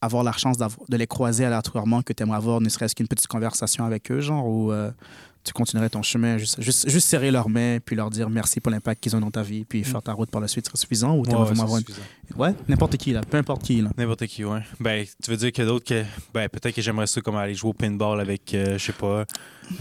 avoir 0.01 0.23
la 0.23 0.33
chance 0.33 0.57
de 0.59 0.97
les 0.97 1.07
croiser 1.07 1.45
aléatoirement, 1.45 2.03
que 2.03 2.13
tu 2.13 2.23
aimerais 2.23 2.37
avoir 2.37 2.61
ne 2.61 2.69
serait-ce 2.69 2.95
qu'une 2.95 3.09
petite 3.09 3.27
conversation 3.27 3.85
avec 3.85 4.11
eux, 4.11 4.21
genre, 4.21 4.47
ou 4.47 4.73
tu 5.47 5.53
continuerais 5.53 5.89
ton 5.89 6.03
chemin, 6.03 6.39
juste, 6.39 6.61
juste, 6.61 6.89
juste 6.89 7.09
serrer 7.09 7.31
leurs 7.31 7.49
mains, 7.49 7.79
puis 7.85 7.95
leur 7.95 8.11
dire 8.11 8.29
merci 8.29 8.61
pour 8.61 8.73
l'impact 8.73 9.03
qu'ils 9.03 9.15
ont 9.15 9.21
dans 9.21 9.31
ta 9.31 9.43
vie, 9.43 9.65
puis 9.65 9.85
faire 9.85 10.03
ta 10.03 10.13
route 10.13 10.31
par 10.31 10.41
la 10.41 10.49
suite 10.49 10.67
serait 10.67 10.77
suffisant, 10.77 11.17
ou 11.17 11.25
t'aimerais 11.25 11.43
ouais, 11.43 11.47
vraiment 11.47 11.63
avoir 11.63 11.79
une... 11.79 11.85
Ouais, 12.37 12.55
n'importe 12.69 12.97
qui, 12.97 13.13
là, 13.13 13.21
peu 13.23 13.37
importe 13.39 13.63
qui, 13.63 13.81
là. 13.81 13.91
N'importe 13.97 14.27
qui, 14.27 14.45
ouais. 14.45 14.61
Ben, 14.81 15.07
tu 15.23 15.31
veux 15.31 15.37
dire 15.37 15.53
que 15.53 15.63
d'autres 15.63 15.85
que. 15.87 16.03
Ben, 16.35 16.49
peut-être 16.49 16.75
que 16.75 16.83
j'aimerais 16.83 17.07
ça 17.07 17.21
comme 17.21 17.37
aller 17.37 17.55
jouer 17.55 17.71
au 17.71 17.73
pinball 17.73 18.21
avec, 18.21 18.53
euh, 18.55 18.79
je 18.79 18.85
sais 18.85 18.93
pas, 18.93 19.25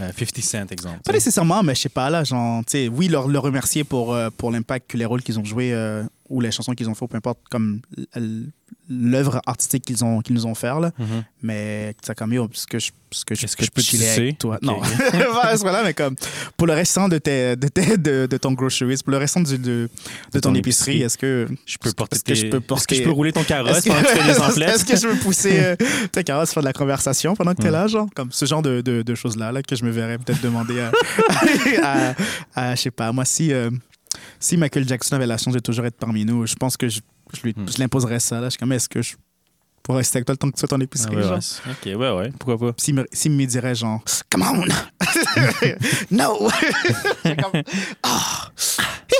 euh, 0.00 0.10
50 0.16 0.38
Cent, 0.42 0.72
exemple. 0.72 1.00
Pas 1.04 1.12
nécessairement, 1.12 1.62
mais 1.62 1.74
je 1.74 1.82
sais 1.82 1.88
pas, 1.88 2.08
là, 2.10 2.24
genre, 2.24 2.64
tu 2.64 2.72
sais, 2.72 2.88
oui, 2.88 3.08
leur, 3.08 3.28
leur 3.28 3.42
remercier 3.42 3.84
pour, 3.84 4.14
euh, 4.14 4.30
pour 4.36 4.50
l'impact 4.50 4.90
que 4.90 4.96
les 4.96 5.04
rôles 5.04 5.22
qu'ils 5.22 5.38
ont 5.38 5.44
joués 5.44 5.72
euh, 5.72 6.04
ou 6.28 6.40
les 6.40 6.50
chansons 6.50 6.72
qu'ils 6.74 6.88
ont 6.88 6.94
fait, 6.94 7.06
peu 7.06 7.16
importe, 7.16 7.38
comme 7.50 7.80
l'œuvre 8.88 9.40
artistique 9.46 9.84
qu'ils 9.84 10.04
ont 10.04 10.20
qu'ils 10.20 10.34
nous 10.34 10.46
ont 10.46 10.54
fait, 10.54 10.68
là. 10.68 10.92
Mhm. 10.98 11.24
Mais 11.42 11.94
ça 12.02 12.14
comme 12.14 12.32
yo, 12.32 12.48
ce 12.52 12.66
que 12.66 12.78
je, 12.78 12.90
ce 13.10 13.24
que 13.24 13.34
je, 13.34 13.44
Est-ce 13.44 13.56
que 13.56 13.64
je 13.64 13.70
peux 13.70 13.82
te 13.82 13.86
chiller 13.86 14.08
avec 14.08 14.38
toi. 14.38 14.56
Ok. 14.56 14.62
Non, 14.62 14.80
pas 15.10 15.48
à 15.48 15.56
ce 15.56 15.62
moment-là, 15.64 15.82
mais 15.84 15.94
comme 15.94 16.14
pour 16.56 16.66
le 16.66 16.72
restant 16.72 17.08
de, 17.08 17.18
tes, 17.18 17.56
de, 17.56 17.68
tes- 17.68 17.96
de, 17.96 18.26
de 18.26 18.36
ton 18.36 18.52
groceries, 18.52 18.96
pour 19.04 19.10
le 19.12 19.18
restant 19.18 19.40
du, 19.40 19.58
de, 19.58 19.88
de 20.32 20.40
ton, 20.40 20.50
ton 20.50 20.54
épicerie, 20.54 20.92
épicerie. 20.92 21.02
est-ce 21.02 21.18
que 21.18 21.48
Je 21.66 21.78
peux 21.78 21.92
porter 21.92 22.16
je 22.36 22.46
peux 22.46 22.74
Est-ce 22.74 22.86
que 22.86 22.94
je 22.94 23.02
peux 23.02 23.10
rouler 23.10 23.32
ton 23.32 23.42
carrosse 23.44 23.80
pendant 23.84 24.00
que 24.02 24.06
tu 24.08 24.16
fais 24.18 24.32
les 24.32 24.38
emplettes? 24.40 24.68
est-ce 24.70 24.84
que 24.84 24.96
je 24.96 25.08
veux 25.08 25.16
pousser 25.18 25.58
euh, 25.58 25.76
tes 26.12 26.22
carrosses, 26.24 26.52
faire 26.52 26.62
de 26.62 26.68
la 26.68 26.72
conversation 26.72 27.34
pendant 27.34 27.54
que 27.54 27.60
tu 27.62 27.66
es 27.68 27.70
là, 27.70 27.86
genre? 27.86 28.06
Comme 28.14 28.30
ce 28.32 28.44
genre 28.46 28.62
de, 28.62 28.80
de, 28.80 29.02
de 29.02 29.14
choses-là 29.14 29.52
là, 29.52 29.62
que 29.62 29.74
je 29.76 29.84
me 29.84 29.90
verrais 29.90 30.18
peut-être 30.18 30.40
demander 30.42 30.80
à, 30.80 30.92
à, 31.82 32.14
à- 32.70 32.74
je 32.74 32.82
sais 32.82 32.90
pas, 32.90 33.10
moi 33.12 33.24
si 33.24 33.52
euh, 33.52 33.70
si 34.40 34.56
Michael 34.56 34.86
Jackson 34.88 35.16
avait 35.16 35.26
la 35.26 35.36
chance 35.38 35.54
de 35.54 35.58
toujours 35.58 35.84
être 35.86 35.96
parmi 35.96 36.24
nous, 36.24 36.46
je 36.46 36.54
pense 36.54 36.76
que 36.76 36.88
je, 36.88 37.00
je, 37.34 37.42
lui- 37.42 37.54
Hmm. 37.56 37.66
je 37.68 37.78
l'imposerais 37.78 38.20
ça 38.20 38.36
là. 38.40 38.46
Je 38.46 38.50
suis 38.50 38.58
comme 38.58 38.72
est-ce 38.72 38.88
que 38.88 39.02
je 39.02 39.14
pourrais 39.82 39.98
rester 39.98 40.18
avec 40.18 40.26
toi 40.26 40.32
le 40.32 40.38
temps 40.38 40.48
que 40.50 40.54
tu 40.54 40.60
sois 40.60 40.68
ton 40.68 40.80
Ah 40.80 40.84
épicerie, 40.84 41.16
ouais, 41.16 41.22
genre? 41.22 41.32
ouais. 41.32 41.92
Ok, 41.94 42.00
ouais, 42.00 42.10
ouais. 42.10 42.32
Pourquoi 42.38 42.58
pas? 42.58 42.74
S'il 42.82 42.94
me, 42.94 43.06
s'il 43.12 43.32
me 43.32 43.44
dirait 43.44 43.74
genre, 43.74 44.02
come 44.30 44.42
on, 44.42 44.64
no, 46.10 46.48
comme, 47.24 47.62
ah, 48.02 48.48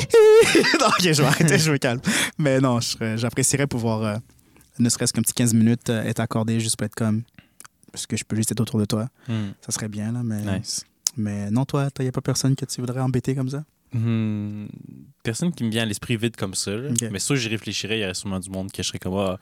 non, 0.81 0.87
ok, 0.89 1.01
je 1.03 1.23
vais 1.23 1.29
arrêter, 1.29 1.59
je 1.59 1.71
me 1.73 1.79
calme. 1.79 2.01
Mais 2.39 2.61
non, 2.61 2.79
j'apprécierais 3.17 3.67
pouvoir, 3.67 4.03
euh, 4.03 4.17
ne 4.79 4.89
serait-ce 4.89 5.13
qu'un 5.13 5.23
petit 5.23 5.33
15 5.35 5.55
minutes, 5.55 5.91
euh, 5.91 6.03
être 6.05 6.21
accordé 6.21 6.61
juste 6.61 6.77
pour 6.77 6.85
être 6.87 6.95
comme, 6.95 7.23
parce 7.93 8.07
que 8.07 8.17
je 8.17 8.25
peux 8.25 8.37
juste 8.37 8.53
être 8.53 8.61
autour 8.61 8.79
de 8.81 8.85
toi. 8.85 9.09
Hmm. 9.29 9.51
Ça 9.61 9.73
serait 9.73 9.89
bien, 9.89 10.13
là, 10.13 10.23
mais, 10.23 10.59
Nice. 10.59 10.85
mais 11.17 11.51
non, 11.51 11.65
toi, 11.65 11.89
il 11.99 12.03
n'y 12.03 12.09
a 12.09 12.13
pas 12.13 12.21
personne 12.21 12.55
que 12.57 12.65
tu 12.65 12.81
voudrais 12.81 13.01
embêter 13.01 13.35
comme 13.35 13.49
ça? 13.49 13.65
Hmm, 13.93 14.67
Personne 15.23 15.53
qui 15.53 15.65
me 15.65 15.71
vient 15.71 15.83
à 15.83 15.87
l'esprit 15.87 16.17
vite 16.17 16.37
comme 16.37 16.55
ça. 16.55 16.73
Mais 17.11 17.19
ça, 17.19 17.35
j'y 17.37 17.49
réfléchirais, 17.49 17.99
il 17.99 18.03
y 18.03 18.05
aurait 18.05 18.15
sûrement 18.15 18.41
du 18.41 18.51
monde 18.51 18.71
que 18.71 18.83
je 18.83 18.89
serais 18.89 18.99
comme. 18.99 19.15
ah, 19.15 19.39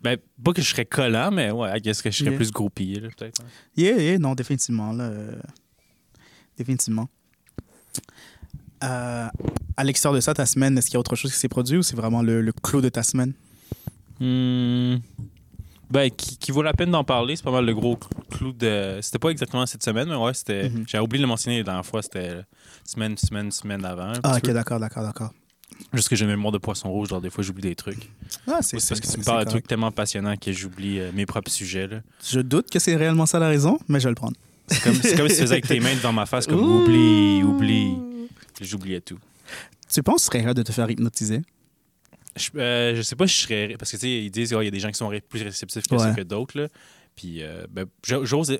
ben, 0.00 0.16
pas 0.42 0.52
que 0.52 0.60
je 0.62 0.68
serais 0.70 0.84
collant, 0.86 1.30
mais 1.30 1.50
ouais, 1.50 1.80
guess 1.80 2.00
que 2.02 2.10
je 2.10 2.16
serais 2.18 2.30
Yeah. 2.30 2.36
plus 2.38 2.50
groupie, 2.52 3.00
peut-être. 3.00 3.40
hein. 3.42 3.46
Yeah, 3.76 3.96
yeah, 3.96 4.18
non, 4.18 4.34
définitivement, 4.34 4.92
là. 4.92 5.04
euh, 5.04 5.36
définitivement. 6.56 7.08
Euh, 8.82 9.28
à 9.76 9.84
l'extérieur 9.84 10.14
de 10.16 10.20
ça, 10.20 10.34
ta 10.34 10.46
semaine, 10.46 10.76
est-ce 10.76 10.86
qu'il 10.86 10.94
y 10.94 10.96
a 10.96 11.00
autre 11.00 11.16
chose 11.16 11.32
qui 11.32 11.38
s'est 11.38 11.48
produit 11.48 11.78
ou 11.78 11.82
c'est 11.82 11.96
vraiment 11.96 12.22
le, 12.22 12.40
le 12.42 12.52
clou 12.52 12.80
de 12.80 12.88
ta 12.88 13.02
semaine? 13.02 13.32
Hmm. 14.20 14.96
Ben, 15.90 16.10
qui, 16.10 16.36
qui 16.38 16.50
vaut 16.50 16.62
la 16.62 16.72
peine 16.72 16.90
d'en 16.90 17.04
parler, 17.04 17.36
c'est 17.36 17.42
pas 17.44 17.50
mal 17.52 17.64
le 17.64 17.74
gros 17.74 17.98
clou 18.30 18.52
de. 18.52 18.98
C'était 19.00 19.18
pas 19.18 19.28
exactement 19.30 19.64
cette 19.66 19.82
semaine, 19.82 20.08
mais 20.08 20.16
ouais, 20.16 20.34
c'était. 20.34 20.68
Mhm. 20.68 20.84
J'avais 20.88 21.04
oublié 21.04 21.18
de 21.18 21.24
le 21.24 21.28
mentionner 21.28 21.58
la 21.58 21.64
dernière 21.64 21.86
fois, 21.86 22.02
c'était 22.02 22.40
semaine, 22.84 23.16
semaine, 23.16 23.50
semaine 23.52 23.84
avant. 23.84 24.12
Ah, 24.22 24.36
ok, 24.38 24.50
d'accord, 24.50 24.80
d'accord, 24.80 25.02
d'accord. 25.04 25.30
Juste 25.92 26.08
que 26.08 26.16
j'ai 26.16 26.24
une 26.24 26.30
mémoire 26.30 26.52
de 26.52 26.58
poisson 26.58 26.88
rouge, 26.90 27.08
genre 27.08 27.20
des 27.20 27.30
fois 27.30 27.42
j'oublie 27.44 27.62
des 27.62 27.74
trucs. 27.74 28.10
Ah, 28.48 28.58
C'est 28.60 28.76
parce 28.76 29.00
que 29.00 29.06
tu 29.12 29.18
me 29.18 29.24
parles 29.24 29.44
de 29.44 29.50
trucs 29.50 29.66
tellement 29.66 29.90
passionnants 29.90 30.36
que 30.36 30.52
j'oublie 30.52 31.00
euh, 31.00 31.10
mes 31.12 31.26
propres 31.26 31.50
sujets. 31.50 31.86
là. 31.86 31.98
Je 32.24 32.40
doute 32.40 32.70
que 32.70 32.78
c'est 32.78 32.96
réellement 32.96 33.26
ça 33.26 33.38
la 33.38 33.48
raison, 33.48 33.78
mais 33.88 33.98
je 34.00 34.04
vais 34.04 34.10
le 34.10 34.14
prendre. 34.14 34.36
C'est 34.68 34.82
comme, 34.82 34.94
c'est 34.94 35.16
comme 35.16 35.28
si 35.28 35.34
tu 35.36 35.42
faisais 35.42 35.52
avec 35.52 35.66
tes 35.66 35.80
mains 35.80 35.94
devant 35.94 36.12
ma 36.12 36.26
face, 36.26 36.46
comme 36.46 36.60
oublie, 36.62 37.42
oublie. 37.42 37.94
J'oubliais 38.60 39.00
tout. 39.00 39.18
Tu 39.92 40.02
penses 40.02 40.16
que 40.16 40.20
ce 40.22 40.26
serait 40.26 40.44
rare 40.44 40.54
de 40.54 40.62
te 40.62 40.72
faire 40.72 40.90
hypnotiser? 40.90 41.42
Je, 42.36 42.50
euh, 42.56 42.96
je 42.96 43.02
sais 43.02 43.14
pas 43.16 43.26
si 43.26 43.34
je 43.34 43.42
serais. 43.46 43.76
Parce 43.78 43.90
que 43.92 43.96
tu 43.96 44.02
sais, 44.02 44.10
ils 44.24 44.30
disent 44.30 44.48
qu'il 44.50 44.62
y 44.62 44.66
a 44.66 44.70
des 44.70 44.80
gens 44.80 44.88
qui 44.90 44.98
sont 44.98 45.08
ré- 45.08 45.20
plus 45.20 45.42
réceptifs 45.42 45.86
que 45.86 45.94
Ouais. 45.94 46.14
que 46.16 46.22
d'autres. 46.22 46.68
Puis 47.14 47.42
euh, 47.42 47.66
ben, 47.70 47.84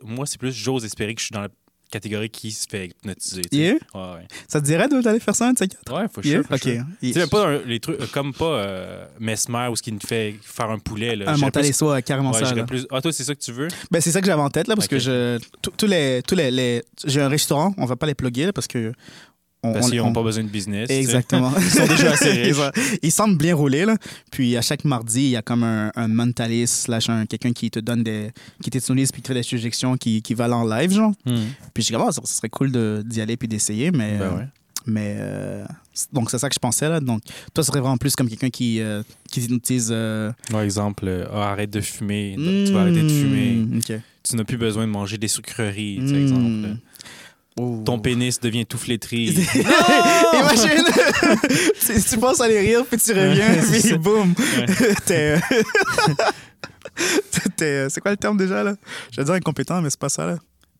moi, 0.04 0.26
c'est 0.26 0.38
plus 0.38 0.52
j'ose 0.52 0.84
espérer 0.84 1.14
que 1.14 1.20
je 1.20 1.26
suis 1.26 1.32
dans 1.32 1.40
la 1.42 1.48
catégorie 1.90 2.30
qui 2.30 2.52
se 2.52 2.66
fait 2.68 2.86
hypnotiser. 2.86 3.42
tu 3.42 3.48
sais. 3.52 3.56
Yeah? 3.56 3.74
Ouais, 3.94 4.14
ouais. 4.20 4.28
Ça 4.48 4.60
te 4.60 4.66
dirait 4.66 4.88
d'aller 4.88 5.18
faire 5.20 5.34
ça 5.34 5.48
un 5.48 5.52
de 5.54 5.58
ces 5.58 5.66
quatre? 5.68 5.92
Ouais, 5.92 6.06
faut 6.12 6.22
Yeah? 6.22 6.42
sure, 6.42 6.58
sure. 6.58 6.84
Tu 7.00 7.12
sais, 7.12 7.26
pas 7.26 7.58
les 7.64 7.80
trucs, 7.80 8.00
euh, 8.00 8.06
comme 8.12 8.32
pas 8.32 8.44
euh, 8.58 9.06
Mesmer 9.18 9.68
ou 9.70 9.76
ce 9.76 9.82
qui 9.82 9.90
nous 9.92 10.00
fait 10.06 10.36
faire 10.42 10.70
un 10.70 10.78
poulet. 10.78 11.16
Là. 11.16 11.30
Un 11.32 11.36
mental 11.36 11.64
et 11.66 11.72
soi, 11.72 12.00
carrément 12.02 12.30
ouais, 12.32 12.44
ça. 12.44 12.64
plus- 12.64 12.86
Ah, 12.90 13.00
toi, 13.00 13.12
c'est 13.12 13.24
ça 13.24 13.34
que 13.34 13.40
tu 13.40 13.52
veux? 13.52 13.68
Ben, 13.90 14.00
c'est 14.00 14.12
ça 14.12 14.20
que 14.20 14.26
j'avais 14.26 14.42
en 14.42 14.50
tête, 14.50 14.68
là, 14.68 14.76
parce 14.76 14.88
que 14.88 14.98
je. 15.00 15.38
tous- 15.62 15.72
Tous 15.76 15.86
les. 15.86 16.22
Tous 16.26 16.34
les, 16.36 16.50
les- 16.52 16.84
J'ai 17.04 17.20
un 17.20 17.28
restaurant, 17.28 17.74
on 17.76 17.86
va 17.86 17.96
pas 17.96 18.06
les 18.06 18.14
plugger, 18.14 18.46
là, 18.46 18.52
parce 18.52 18.68
que. 18.68 18.92
On, 19.66 19.72
Parce 19.72 19.90
qu'ils 19.90 20.00
on- 20.02 20.06
n'ont 20.06 20.12
pas 20.12 20.22
besoin 20.22 20.44
de 20.44 20.48
business. 20.50 20.90
Exactement. 20.90 21.50
Ils 21.58 21.62
sont 21.70 21.86
déjà 21.86 22.10
assez 22.12 22.30
riches. 22.42 22.56
Ils, 23.02 23.10
semblent 23.10 23.38
bien 23.38 23.54
rouler, 23.56 23.86
là. 23.86 23.96
Puis 24.30 24.56
à 24.58 24.62
chaque 24.62 24.84
mardi, 24.84 25.22
il 25.22 25.30
y 25.30 25.36
a 25.36 25.42
comme 25.42 25.62
un, 25.64 25.90
un 25.96 26.06
mentaliste, 26.08 26.82
slash 26.84 27.08
un, 27.08 27.24
quelqu'un 27.24 27.52
qui 27.52 27.70
te 27.70 27.78
donne 27.80 28.02
des. 28.02 28.30
qui 28.62 28.68
t'hypnotise 28.70 29.10
puis 29.10 29.22
qui 29.22 29.22
te 29.22 29.28
fait 29.28 29.34
des 29.38 29.42
suggestions 29.42 29.96
qui, 29.96 30.20
qui 30.20 30.34
va 30.34 30.50
en 30.54 30.64
live, 30.68 30.92
genre. 30.92 31.12
Hmm. 31.24 31.44
Puis 31.72 31.82
je 31.82 31.94
ça, 31.94 32.12
ça 32.12 32.34
serait 32.34 32.50
cool 32.50 32.70
de- 32.70 33.02
d'y 33.06 33.20
aller 33.22 33.36
puis 33.38 33.48
d'essayer, 33.48 33.90
mais. 33.90 34.18
Ben 34.18 34.22
euh, 34.24 34.36
ouais. 34.36 34.46
Mais. 34.86 35.16
euh, 35.18 35.64
donc 36.12 36.30
c'est 36.30 36.36
ça 36.38 36.48
que 36.50 36.54
je 36.54 36.58
pensais, 36.58 36.88
là. 36.90 37.00
Donc 37.00 37.22
toi, 37.54 37.64
ce 37.64 37.68
serait 37.70 37.80
vraiment 37.80 37.96
plus 37.96 38.14
comme 38.14 38.28
quelqu'un 38.28 38.50
qui, 38.50 38.80
euh, 38.80 39.02
qui 39.30 39.40
t'hypnotise. 39.40 39.88
euh, 39.90 40.30
Par 40.50 40.60
exemple, 40.60 41.04
euh, 41.06 41.24
Ah, 41.32 41.52
arrête 41.52 41.70
de 41.70 41.80
fumer, 41.80 42.34
tu 42.36 42.72
vas 42.72 42.80
arrêter 42.82 43.02
de 43.02 43.08
fumer. 43.08 43.54
hmm, 43.54 43.78
OK. 43.78 43.92
Tu 44.28 44.36
n'as 44.36 44.44
plus 44.44 44.56
besoin 44.58 44.86
de 44.86 44.92
manger 44.92 45.16
des 45.16 45.28
sucreries, 45.28 45.96
par 46.00 46.08
Hmm. 46.08 46.14
exemple. 46.22 46.76
Oh. 47.56 47.82
Ton 47.84 48.00
pénis 48.00 48.40
devient 48.40 48.66
tout 48.66 48.78
flétri. 48.78 49.26
Imagine! 50.34 50.84
tu, 51.86 52.02
tu 52.02 52.18
penses 52.18 52.40
aller 52.40 52.58
rire, 52.60 52.84
puis 52.90 52.98
tu 52.98 53.12
reviens, 53.12 53.48
Ouais, 53.54 53.60
c'est 53.62 53.88
puis 53.90 53.98
boum! 53.98 54.34
Ouais. 54.58 54.66
T'es. 55.06 55.36
euh, 55.36 55.38
t'es, 57.56 57.64
euh, 57.64 57.88
c'est 57.88 58.00
quoi 58.00 58.10
le 58.10 58.16
terme 58.16 58.36
déjà, 58.36 58.62
là? 58.62 58.74
Je 59.12 59.16
vais 59.20 59.24
dire 59.24 59.34
incompétent, 59.34 59.80
mais 59.80 59.90
c'est 59.90 59.98
pas 60.00 60.08
ça, 60.08 60.26
là. 60.26 60.36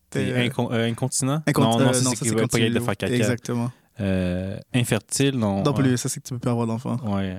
T'es 0.09 0.19
euh, 0.31 0.47
incon- 0.47 0.69
euh, 0.71 0.87
incontinent? 0.89 1.41
incont- 1.47 1.61
non, 1.61 1.79
non, 1.79 1.89
euh, 1.89 1.93
c'est 1.93 2.15
qu'il 2.17 2.33
va 2.35 2.41
pas 2.47 2.57
capable 2.59 2.73
de 2.73 2.79
faire 2.79 2.97
caca. 2.97 3.13
Exactement. 3.15 3.71
euh, 4.01 4.57
infertile. 4.73 5.37
Non, 5.37 5.63
Non 5.63 5.73
plus, 5.73 5.97
ça 5.97 6.09
c'est 6.09 6.19
que 6.21 6.27
tu 6.27 6.33
peux 6.33 6.39
pas 6.39 6.51
avoir 6.51 6.67
d'enfant. 6.67 6.97
Ouais. 7.05 7.37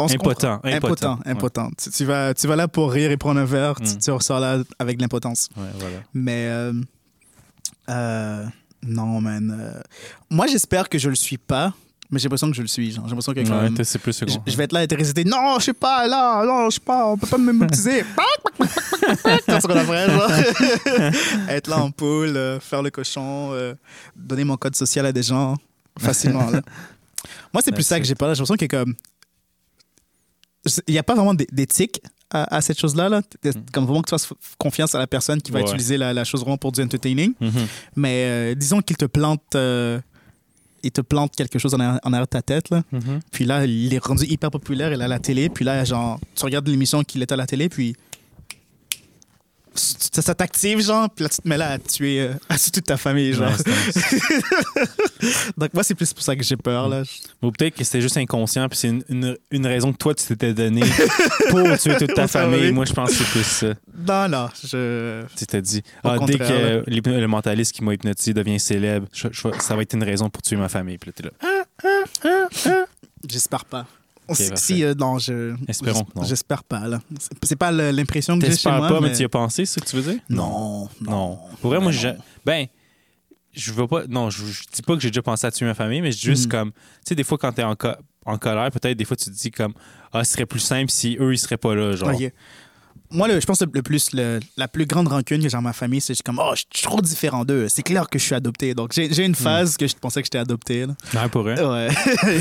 Impotent, 0.00 0.60
impotent, 0.62 0.64
Impotent. 0.64 1.18
impotent. 1.26 1.70
Tu, 1.82 1.90
tu 1.90 2.04
vas, 2.04 2.32
tu 2.32 2.46
vas 2.46 2.54
là 2.56 2.68
pour 2.68 2.92
rire 2.92 3.10
et 3.10 3.16
prendre 3.16 3.40
un 3.40 3.44
verre, 3.44 3.74
tu, 3.76 3.94
Mm. 3.94 3.98
tu 3.98 4.10
ressors 4.12 4.38
là 4.38 4.58
avec 4.78 4.96
de 4.98 5.02
l'impotence. 5.02 5.48
Ouais, 5.56 5.64
voilà. 5.78 5.96
Mais 6.14 6.48
euh, 7.88 8.44
non, 8.86 9.20
man. 9.20 9.56
euh, 9.60 9.80
moi, 10.30 10.46
j'espère 10.46 10.88
que 10.88 10.98
je 10.98 11.08
le 11.08 11.14
suis 11.16 11.38
pas, 11.38 11.72
mais 12.10 12.18
j'ai 12.18 12.24
l'impression 12.24 12.48
que 12.50 12.56
je 12.56 12.62
le 12.62 12.68
suis. 12.68 12.92
J'ai 12.92 12.98
l'impression 13.00 13.32
que 13.34 13.40
Ouais, 13.40 13.84
c'est 13.84 13.98
plus 13.98 14.12
je, 14.12 14.26
second. 14.30 14.42
je 14.46 14.56
vais 14.56 14.64
être 14.64 14.72
là 14.72 14.82
et 14.82 14.88
te 14.88 14.94
réciter 14.94 15.24
Non, 15.24 15.58
je 15.58 15.64
sais 15.66 15.72
pas, 15.72 16.06
là, 16.06 16.44
non, 16.44 16.70
je 16.70 16.74
sais 16.76 16.80
pas, 16.80 17.06
on 17.06 17.16
peut 17.18 17.26
pas 17.26 17.38
me 17.38 17.52
monétiser. 17.52 18.04
Quand 19.46 19.58
tu 19.58 19.70
après, 19.70 20.10
genre. 20.10 20.30
être 21.48 21.68
là 21.68 21.78
en 21.78 21.90
poule, 21.90 22.36
euh, 22.36 22.60
faire 22.60 22.82
le 22.82 22.90
cochon, 22.90 23.50
euh, 23.52 23.74
donner 24.16 24.44
mon 24.44 24.56
code 24.56 24.74
social 24.76 25.06
à 25.06 25.12
des 25.12 25.22
gens 25.22 25.56
facilement. 25.98 26.50
là. 26.50 26.60
Moi, 27.52 27.62
c'est 27.64 27.72
plus 27.72 27.82
ça 27.84 27.98
que 27.98 28.06
j'ai 28.06 28.14
pas. 28.14 28.26
J'ai 28.26 28.40
l'impression 28.40 28.54
qu'il 28.56 28.70
y 28.72 28.74
a 28.76 28.78
comme. 28.84 28.94
Il 30.86 30.92
n'y 30.92 30.98
a 30.98 31.02
pas 31.02 31.14
vraiment 31.14 31.34
d'é- 31.34 31.46
d'éthique 31.52 32.00
à, 32.30 32.56
à 32.56 32.60
cette 32.60 32.78
chose-là. 32.78 33.08
Là. 33.08 33.22
T'es- 33.40 33.50
Mm. 33.50 33.64
Comme 33.72 33.84
vraiment 33.84 34.02
que 34.02 34.08
tu 34.08 34.10
fasses 34.10 34.28
confiance 34.58 34.94
à 34.94 34.98
la 34.98 35.06
personne 35.06 35.40
qui 35.40 35.50
va 35.52 35.60
Ouais. 35.60 35.64
utiliser 35.66 35.96
la, 35.96 36.12
la 36.12 36.24
chose 36.24 36.40
vraiment 36.42 36.58
pour 36.58 36.72
du 36.72 36.82
entertaining. 36.82 37.32
Mhm. 37.40 37.52
Mais 37.96 38.24
euh, 38.26 38.54
disons 38.54 38.80
qu'il 38.82 38.96
te 38.96 39.06
plante. 39.06 39.54
euh, 39.54 40.00
il 40.84 40.92
te 40.92 41.00
plante 41.00 41.34
quelque 41.34 41.58
chose 41.58 41.74
en 41.74 41.80
arrière, 41.80 41.98
en 42.04 42.12
arrière 42.12 42.26
de 42.26 42.30
ta 42.30 42.40
tête, 42.42 42.70
là. 42.70 42.82
Mhm. 42.92 43.18
Puis 43.32 43.44
là, 43.44 43.64
il 43.66 43.92
est 43.92 43.98
rendu 44.04 44.24
hyper 44.26 44.48
populaire, 44.50 44.92
il 44.92 45.00
est 45.00 45.04
à 45.04 45.08
la 45.08 45.18
télé. 45.18 45.48
Puis 45.48 45.64
là, 45.64 45.82
genre, 45.84 46.20
tu 46.36 46.44
regardes 46.44 46.68
l'émission 46.68 47.02
qu'il 47.02 47.20
est 47.20 47.32
à 47.32 47.36
la 47.36 47.46
télé, 47.46 47.68
puis 47.68 47.96
ça, 49.78 50.22
ça 50.22 50.34
t'active, 50.34 50.80
genre. 50.80 51.08
Puis 51.10 51.22
là, 51.24 51.28
tu 51.28 51.38
te 51.42 51.48
mets 51.48 51.56
là 51.56 51.70
à 51.72 51.78
tuer, 51.78 52.20
euh, 52.20 52.32
à 52.48 52.58
tuer 52.58 52.70
toute 52.70 52.84
ta 52.86 52.96
famille, 52.96 53.32
genre. 53.32 53.50
Ouais, 53.50 55.32
Donc 55.56 55.74
moi, 55.74 55.82
c'est 55.82 55.94
plus 55.94 56.12
pour 56.12 56.22
ça 56.22 56.36
que 56.36 56.42
j'ai 56.42 56.56
peur, 56.56 56.88
là. 56.88 57.02
Ou 57.42 57.50
peut-être 57.50 57.74
que 57.76 57.84
c'était 57.84 58.00
juste 58.00 58.16
inconscient, 58.16 58.68
puis 58.68 58.78
c'est 58.78 58.88
une, 58.88 59.02
une, 59.08 59.36
une 59.50 59.66
raison 59.66 59.92
que 59.92 59.98
toi, 59.98 60.14
tu 60.14 60.24
t'étais 60.24 60.54
donné 60.54 60.82
pour 61.50 61.78
tuer 61.78 61.96
toute 61.96 62.14
ta 62.14 62.26
famille. 62.28 62.72
Moi, 62.72 62.84
je 62.84 62.92
pense 62.92 63.10
que 63.10 63.16
c'est 63.16 63.30
plus 63.30 63.44
ça. 63.44 63.74
Non, 64.06 64.28
non, 64.28 64.48
je... 64.64 65.24
Tu 65.36 65.46
t'es 65.46 65.62
dit, 65.62 65.82
Au 66.04 66.08
ah, 66.08 66.16
dès 66.26 66.38
que 66.38 66.84
le 66.88 67.26
mentaliste 67.26 67.72
qui 67.72 67.82
m'a 67.84 67.94
hypnotisé 67.94 68.32
devient 68.34 68.60
célèbre, 68.60 69.06
je- 69.12 69.28
je- 69.32 69.48
ça 69.60 69.74
va 69.76 69.82
être 69.82 69.94
une 69.94 70.04
raison 70.04 70.28
pour 70.30 70.42
tuer 70.42 70.56
ma 70.56 70.68
famille. 70.68 70.98
Puis 70.98 71.10
là, 71.10 71.12
t'es 71.16 71.24
là. 71.24 72.86
J'espère 73.28 73.64
pas. 73.64 73.86
Parfait. 74.36 74.56
si, 74.56 74.84
euh, 74.84 74.94
non, 74.94 75.18
je... 75.18 75.54
Espérons. 75.66 76.06
J'espère 76.22 76.64
pas, 76.64 76.86
là. 76.86 77.00
C'est- 77.18 77.56
pas 77.56 77.70
l'impression 77.72 78.38
que 78.38 78.46
j'ai 78.46 78.56
chez 78.56 78.70
moi, 78.70 78.88
pas, 78.88 79.00
mais 79.00 79.08
mais... 79.08 79.14
tu 79.14 79.22
y 79.22 79.24
as 79.24 79.28
pensé, 79.28 79.64
c'est 79.66 79.80
ce 79.80 79.84
que 79.84 79.90
tu 79.90 79.96
veux 79.96 80.12
dire? 80.12 80.20
Non, 80.30 80.88
non. 81.00 81.10
Non. 81.10 81.38
Pour 81.60 81.70
vrai, 81.70 81.80
moi, 81.80 81.90
Ben 81.92 82.12
non. 82.12 82.18
Ben, 82.44 82.66
je 83.52 83.72
veux 83.72 83.86
pas. 83.86 84.06
Non, 84.06 84.30
je, 84.30 84.44
je 84.46 84.62
dis 84.72 84.82
pas 84.82 84.94
que 84.94 85.00
j'ai 85.00 85.10
déjà 85.10 85.22
pensé 85.22 85.46
à 85.46 85.50
tuer 85.50 85.66
ma 85.66 85.74
famille, 85.74 86.00
mais 86.00 86.12
juste 86.12 86.44
Mhm. 86.46 86.50
comme. 86.50 86.72
Tu 86.72 86.78
sais, 87.08 87.14
des 87.14 87.24
fois, 87.24 87.38
quand 87.38 87.52
t'es 87.52 87.64
en, 87.64 87.74
co- 87.74 87.88
en 88.24 88.38
colère, 88.38 88.70
peut-être, 88.70 88.96
des 88.96 89.04
fois, 89.04 89.16
tu 89.16 89.24
te 89.26 89.30
dis 89.36 89.50
comme. 89.50 89.72
Ah, 90.12 90.22
ce 90.24 90.32
serait 90.34 90.46
plus 90.46 90.60
simple 90.60 90.90
si 90.90 91.16
eux, 91.18 91.32
ils 91.32 91.38
seraient 91.38 91.56
pas 91.56 91.74
là, 91.74 91.96
genre. 91.96 92.10
Moi, 93.10 93.26
le- 93.28 93.40
je 93.40 93.46
pense 93.46 93.58
que 93.58 93.64
le 93.72 93.82
plus, 93.82 94.12
le- 94.12 94.40
la 94.56 94.68
plus 94.68 94.84
grande 94.86 95.08
rancune 95.08 95.38
que 95.38 95.44
j'ai 95.44 95.48
dans 95.56 95.62
ma 95.62 95.72
famille, 95.72 96.00
c'est 96.00 96.20
comme, 96.22 96.38
oh, 96.42 96.50
je 96.54 96.62
suis 96.74 96.82
trop 96.86 97.00
différent 97.00 97.44
d'eux. 97.44 97.66
C'est 97.68 97.82
clair 97.82 98.08
que 98.08 98.18
je 98.18 98.24
suis 98.24 98.34
adopté. 98.34 98.74
Donc, 98.74 98.92
j'ai 98.92 99.24
une 99.24 99.34
phase 99.34 99.76
que 99.76 99.86
je 99.86 99.94
pensais 99.94 100.20
que 100.20 100.26
j'étais 100.26 100.38
adopté. 100.38 100.86
Là. 100.86 100.94
Ouais, 101.22 101.28
pour 101.28 101.48
eux. 101.48 101.54
Ouais. 101.54 101.88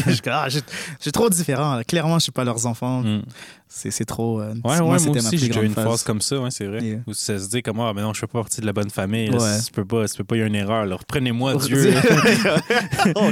je 0.08 0.30
ah, 0.30 0.50
je 0.50 0.60
je 0.60 1.02
suis 1.02 1.12
trop 1.12 1.30
différent. 1.30 1.80
Clairement, 1.88 2.20
je 2.20 2.24
suis 2.24 2.32
pas 2.32 2.44
leurs 2.44 2.66
enfants. 2.66 3.02
Mm. 3.02 3.22
C'est 3.70 4.06
trop. 4.06 4.40
euh, 4.40 4.54
Ouais, 4.54 4.56
moi, 4.64 4.74
ouais, 4.76 4.82
moi, 4.82 4.98
c'était 5.00 5.22
ma 5.22 5.28
aussi, 5.28 5.38
j'ai 5.38 5.60
eu 5.60 5.66
une 5.66 5.74
phase 5.74 6.02
comme 6.04 6.22
ça, 6.22 6.40
ouais, 6.40 6.50
c'est 6.52 6.66
vrai. 6.66 6.82
Yeah. 6.82 7.00
Où 7.06 7.14
ça 7.14 7.38
se 7.38 7.50
dit 7.50 7.62
comme, 7.62 7.82
ah, 7.82 7.92
mais 7.94 8.02
non, 8.02 8.14
je 8.14 8.20
fais 8.22 8.26
pas 8.28 8.40
partie 8.40 8.62
de 8.62 8.66
la 8.66 8.72
bonne 8.72 8.90
famille. 8.90 9.28
là, 9.30 9.38
Ouais. 9.38 9.58
Ça 9.60 9.70
peut 9.74 9.84
pas, 9.84 10.08
ça 10.08 10.16
peut 10.16 10.24
pas, 10.24 10.38
il 10.38 10.40
y 10.40 10.42
a 10.42 10.46
une 10.46 10.56
erreur. 10.56 10.86
là. 10.86 10.96
Reprenez-moi, 10.96 11.56
Dieu. 11.66 11.94
oh. 13.16 13.30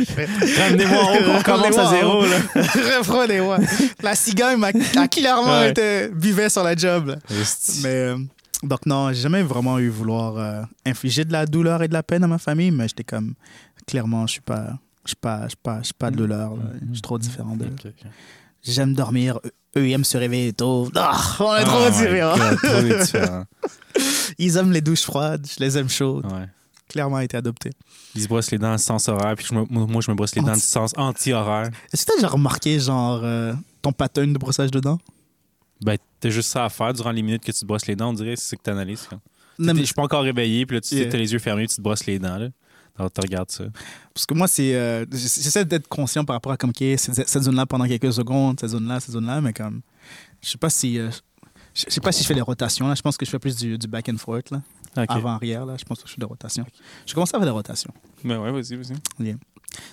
Ramenez-moi 0.59 1.03
en 1.03 1.13
haut, 1.15 1.37
on 1.37 1.41
commence 1.41 1.77
à 1.77 1.89
zéro. 1.89 2.21
Reprenez-moi. 2.99 3.59
La 4.03 4.15
cigogne 4.15 4.57
m'a 4.57 4.71
a 4.97 5.07
clairement 5.07 5.63
été 5.63 6.09
buvait 6.09 6.49
sur 6.49 6.63
la 6.63 6.75
job. 6.75 7.07
là. 7.07 7.15
Mais 7.83 7.89
euh, 7.89 8.17
donc 8.63 8.85
non, 8.85 9.09
j'ai 9.13 9.21
jamais 9.21 9.43
vraiment 9.43 9.79
eu 9.79 9.89
vouloir 9.89 10.37
euh, 10.37 10.63
infliger 10.85 11.25
de 11.25 11.31
la 11.31 11.45
douleur 11.45 11.83
et 11.83 11.87
de 11.87 11.93
la 11.93 12.03
peine 12.03 12.23
à 12.23 12.27
ma 12.27 12.37
famille, 12.37 12.71
mais 12.71 12.87
j'étais 12.87 13.03
comme 13.03 13.33
clairement, 13.87 14.25
je 14.27 14.33
suis 14.33 14.41
pas, 14.41 14.77
je 15.03 15.09
suis 15.09 15.15
pas, 15.15 15.43
je 15.43 15.49
suis 15.49 15.57
pas, 15.61 15.79
je 15.79 15.85
suis 15.85 15.93
pas 15.93 16.11
de 16.11 16.15
douleur. 16.15 16.53
Je 16.89 16.93
suis 16.93 17.01
trop 17.01 17.17
différent 17.19 17.55
d'eux. 17.55 17.65
Ok, 17.71 17.85
ok. 17.87 18.09
J'aime 18.63 18.93
dormir, 18.95 19.39
eux 19.77 19.87
ils 19.87 19.91
aiment 19.91 20.03
se 20.03 20.17
réveiller 20.17 20.51
tôt. 20.53 20.89
Ah, 20.95 21.21
on 21.39 21.55
est 21.55 21.63
trop 21.65 21.77
Oh 21.81 21.85
my 21.91 21.97
différents. 21.97 22.37
God, 22.37 22.57
trop 22.57 22.81
différent. 22.99 23.43
Ils 24.37 24.57
aiment 24.57 24.71
les 24.71 24.81
douches 24.81 25.03
froides, 25.03 25.45
je 25.47 25.63
les 25.63 25.77
aime 25.77 25.89
chaudes. 25.89 26.25
Ouais. 26.25 26.47
Clairement 26.89 27.19
été 27.19 27.35
adopté. 27.37 27.71
Ils 28.15 28.21
se 28.23 28.27
brossent 28.27 28.51
les 28.51 28.57
dents 28.57 28.71
le 28.71 28.77
sens 28.77 29.07
horaire, 29.09 29.35
puis 29.35 29.45
je 29.49 29.53
me- 29.55 29.65
moi, 29.65 30.01
je 30.01 30.09
me 30.11 30.15
brosse 30.15 30.35
les 30.35 30.41
dents 30.41 30.51
Anti- 30.51 30.61
sens 30.61 30.93
anti-horaire. 30.97 31.69
Est-ce 31.91 32.05
que 32.05 32.11
t'as 32.11 32.15
déjà 32.17 32.27
remarqué 32.27 32.79
genre 32.79 33.21
euh, 33.23 33.53
ton 33.81 33.91
pattern 33.91 34.31
de 34.31 34.37
brossage 34.37 34.71
de 34.71 34.79
dents? 34.79 34.99
Ben, 35.81 35.97
t'as 36.19 36.29
juste 36.29 36.49
ça 36.49 36.65
à 36.65 36.69
faire 36.69 36.93
durant 36.93 37.11
les 37.11 37.21
minutes 37.21 37.43
que 37.43 37.51
tu 37.51 37.59
te 37.59 37.65
brosses 37.65 37.85
les 37.87 37.95
dents, 37.95 38.09
on 38.09 38.13
dirait, 38.13 38.35
c'est 38.35 38.49
ça 38.51 38.55
que 38.55 38.61
t'analyses. 38.61 39.07
Je 39.59 39.83
suis 39.83 39.93
pas 39.93 40.03
encore 40.03 40.23
réveillé, 40.23 40.65
puis 40.65 40.77
là, 40.77 40.81
tu 40.81 40.95
Yeah. 40.95 41.07
as 41.13 41.17
les 41.17 41.31
yeux 41.33 41.39
fermés, 41.39 41.67
tu 41.67 41.75
te 41.75 41.81
brosses 41.81 42.05
les 42.05 42.19
dents, 42.19 42.37
là. 42.37 42.49
Alors, 42.97 43.11
tu 43.11 43.19
regardes 43.21 43.51
ça. 43.51 43.65
Parce 44.13 44.25
que 44.25 44.33
moi, 44.33 44.47
c'est. 44.47 44.73
euh, 44.73 45.05
J'essaie 45.11 45.65
d'être 45.65 45.87
conscient 45.89 46.23
par 46.23 46.35
rapport 46.37 46.53
à 46.53 46.57
comme, 46.57 46.69
OK, 46.69 46.77
cette, 46.97 47.27
cette 47.27 47.43
zone-là 47.43 47.65
pendant 47.65 47.85
quelques 47.87 48.13
secondes, 48.13 48.57
cette 48.59 48.69
zone-là, 48.69 49.01
cette 49.01 49.11
zone-là, 49.11 49.41
mais 49.41 49.51
comme. 49.51 49.81
Je 50.41 50.49
sais 50.49 50.57
pas 50.57 50.69
si. 50.69 50.97
euh, 50.97 51.09
je 51.73 51.83
sais 51.89 51.99
pas 51.99 52.13
si 52.13 52.23
je 52.23 52.27
fais 52.27 52.33
des 52.33 52.41
rotations, 52.41 52.87
là. 52.87 52.95
Je 52.95 53.01
pense 53.01 53.17
que 53.17 53.25
je 53.25 53.31
fais 53.31 53.39
plus 53.39 53.57
du, 53.57 53.77
du 53.77 53.87
back 53.87 54.07
and 54.07 54.15
forth, 54.17 54.49
là. 54.51 54.61
Ok. 54.97 55.05
Avant-arrière, 55.09 55.65
là. 55.65 55.75
Je 55.77 55.83
pense 55.83 56.01
que 56.01 56.07
je 56.07 56.13
fais 56.13 56.19
des 56.21 56.25
rotations. 56.25 56.65
Je 57.05 57.13
commence 57.13 57.33
à 57.33 57.37
faire 57.37 57.45
des 57.45 57.51
rotations. 57.51 57.91
Ben 58.23 58.39
ouais, 58.39 58.51
vas-y, 58.53 58.75
vas-y. 58.77 59.35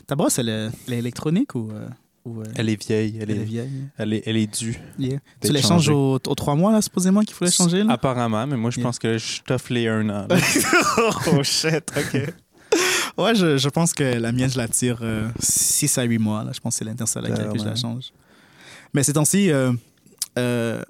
Ta 0.07 0.15
brosse, 0.15 0.39
elle, 0.39 0.49
est- 0.49 0.71
elle 0.87 0.95
est 0.95 0.99
électronique 0.99 1.57
ou. 1.57 1.71
euh, 1.73 1.89
ou 2.25 2.41
euh, 2.41 2.45
Elle 2.55 2.69
est 2.69 2.81
vieille, 2.87 3.19
elle, 3.21 3.31
elle 3.31 3.37
est 3.39 3.41
est, 3.41 3.45
vieille? 3.45 3.71
elle, 3.99 4.13
est, 4.13 4.23
elle 4.27 4.37
est 4.37 4.47
due. 4.61 4.79
Yeah. 4.99 5.19
Tu 5.41 5.53
l'échanges 5.53 5.69
changée. 5.87 5.93
aux, 5.93 6.15
aux 6.27 6.35
trois 6.35 6.55
mois, 6.55 6.73
là, 6.73 6.81
supposément, 6.81 7.21
qu'il 7.23 7.35
faut 7.35 7.45
l'échanger, 7.45 7.83
là? 7.83 7.93
Apparemment, 7.95 8.47
mais 8.47 8.57
moi, 8.57 8.71
je 8.71 8.79
Yeah. 8.79 8.87
pense 8.87 8.99
que 8.99 9.19
je 9.19 9.43
t'offre 9.43 9.73
les 9.73 9.89
un 9.89 10.09
an. 10.09 10.29
oh 11.33 11.43
shit, 11.43 11.91
ok. 11.97 12.35
ouais, 13.19 13.35
je, 13.35 13.57
je 13.59 13.69
pense 13.69 13.93
que 13.93 14.05
la 14.05 14.31
mienne, 14.33 14.51
je 14.51 14.57
la 14.59 14.69
tire 14.69 15.03
6 15.41 15.99
à 15.99 16.05
8 16.05 16.19
mois. 16.19 16.45
Là. 16.45 16.53
Je 16.55 16.61
pense 16.61 16.75
que 16.75 16.79
c'est 16.79 16.85
l'intersalle 16.85 17.27
à 17.27 17.29
laquelle 17.29 17.53
que 17.53 17.59
je 17.59 17.65
la 17.65 17.75
change. 17.77 18.13
Mais 18.95 19.03
ces 19.03 19.13
temps-ci, 19.15 19.51
euh, 19.51 19.73
euh, 20.39 20.83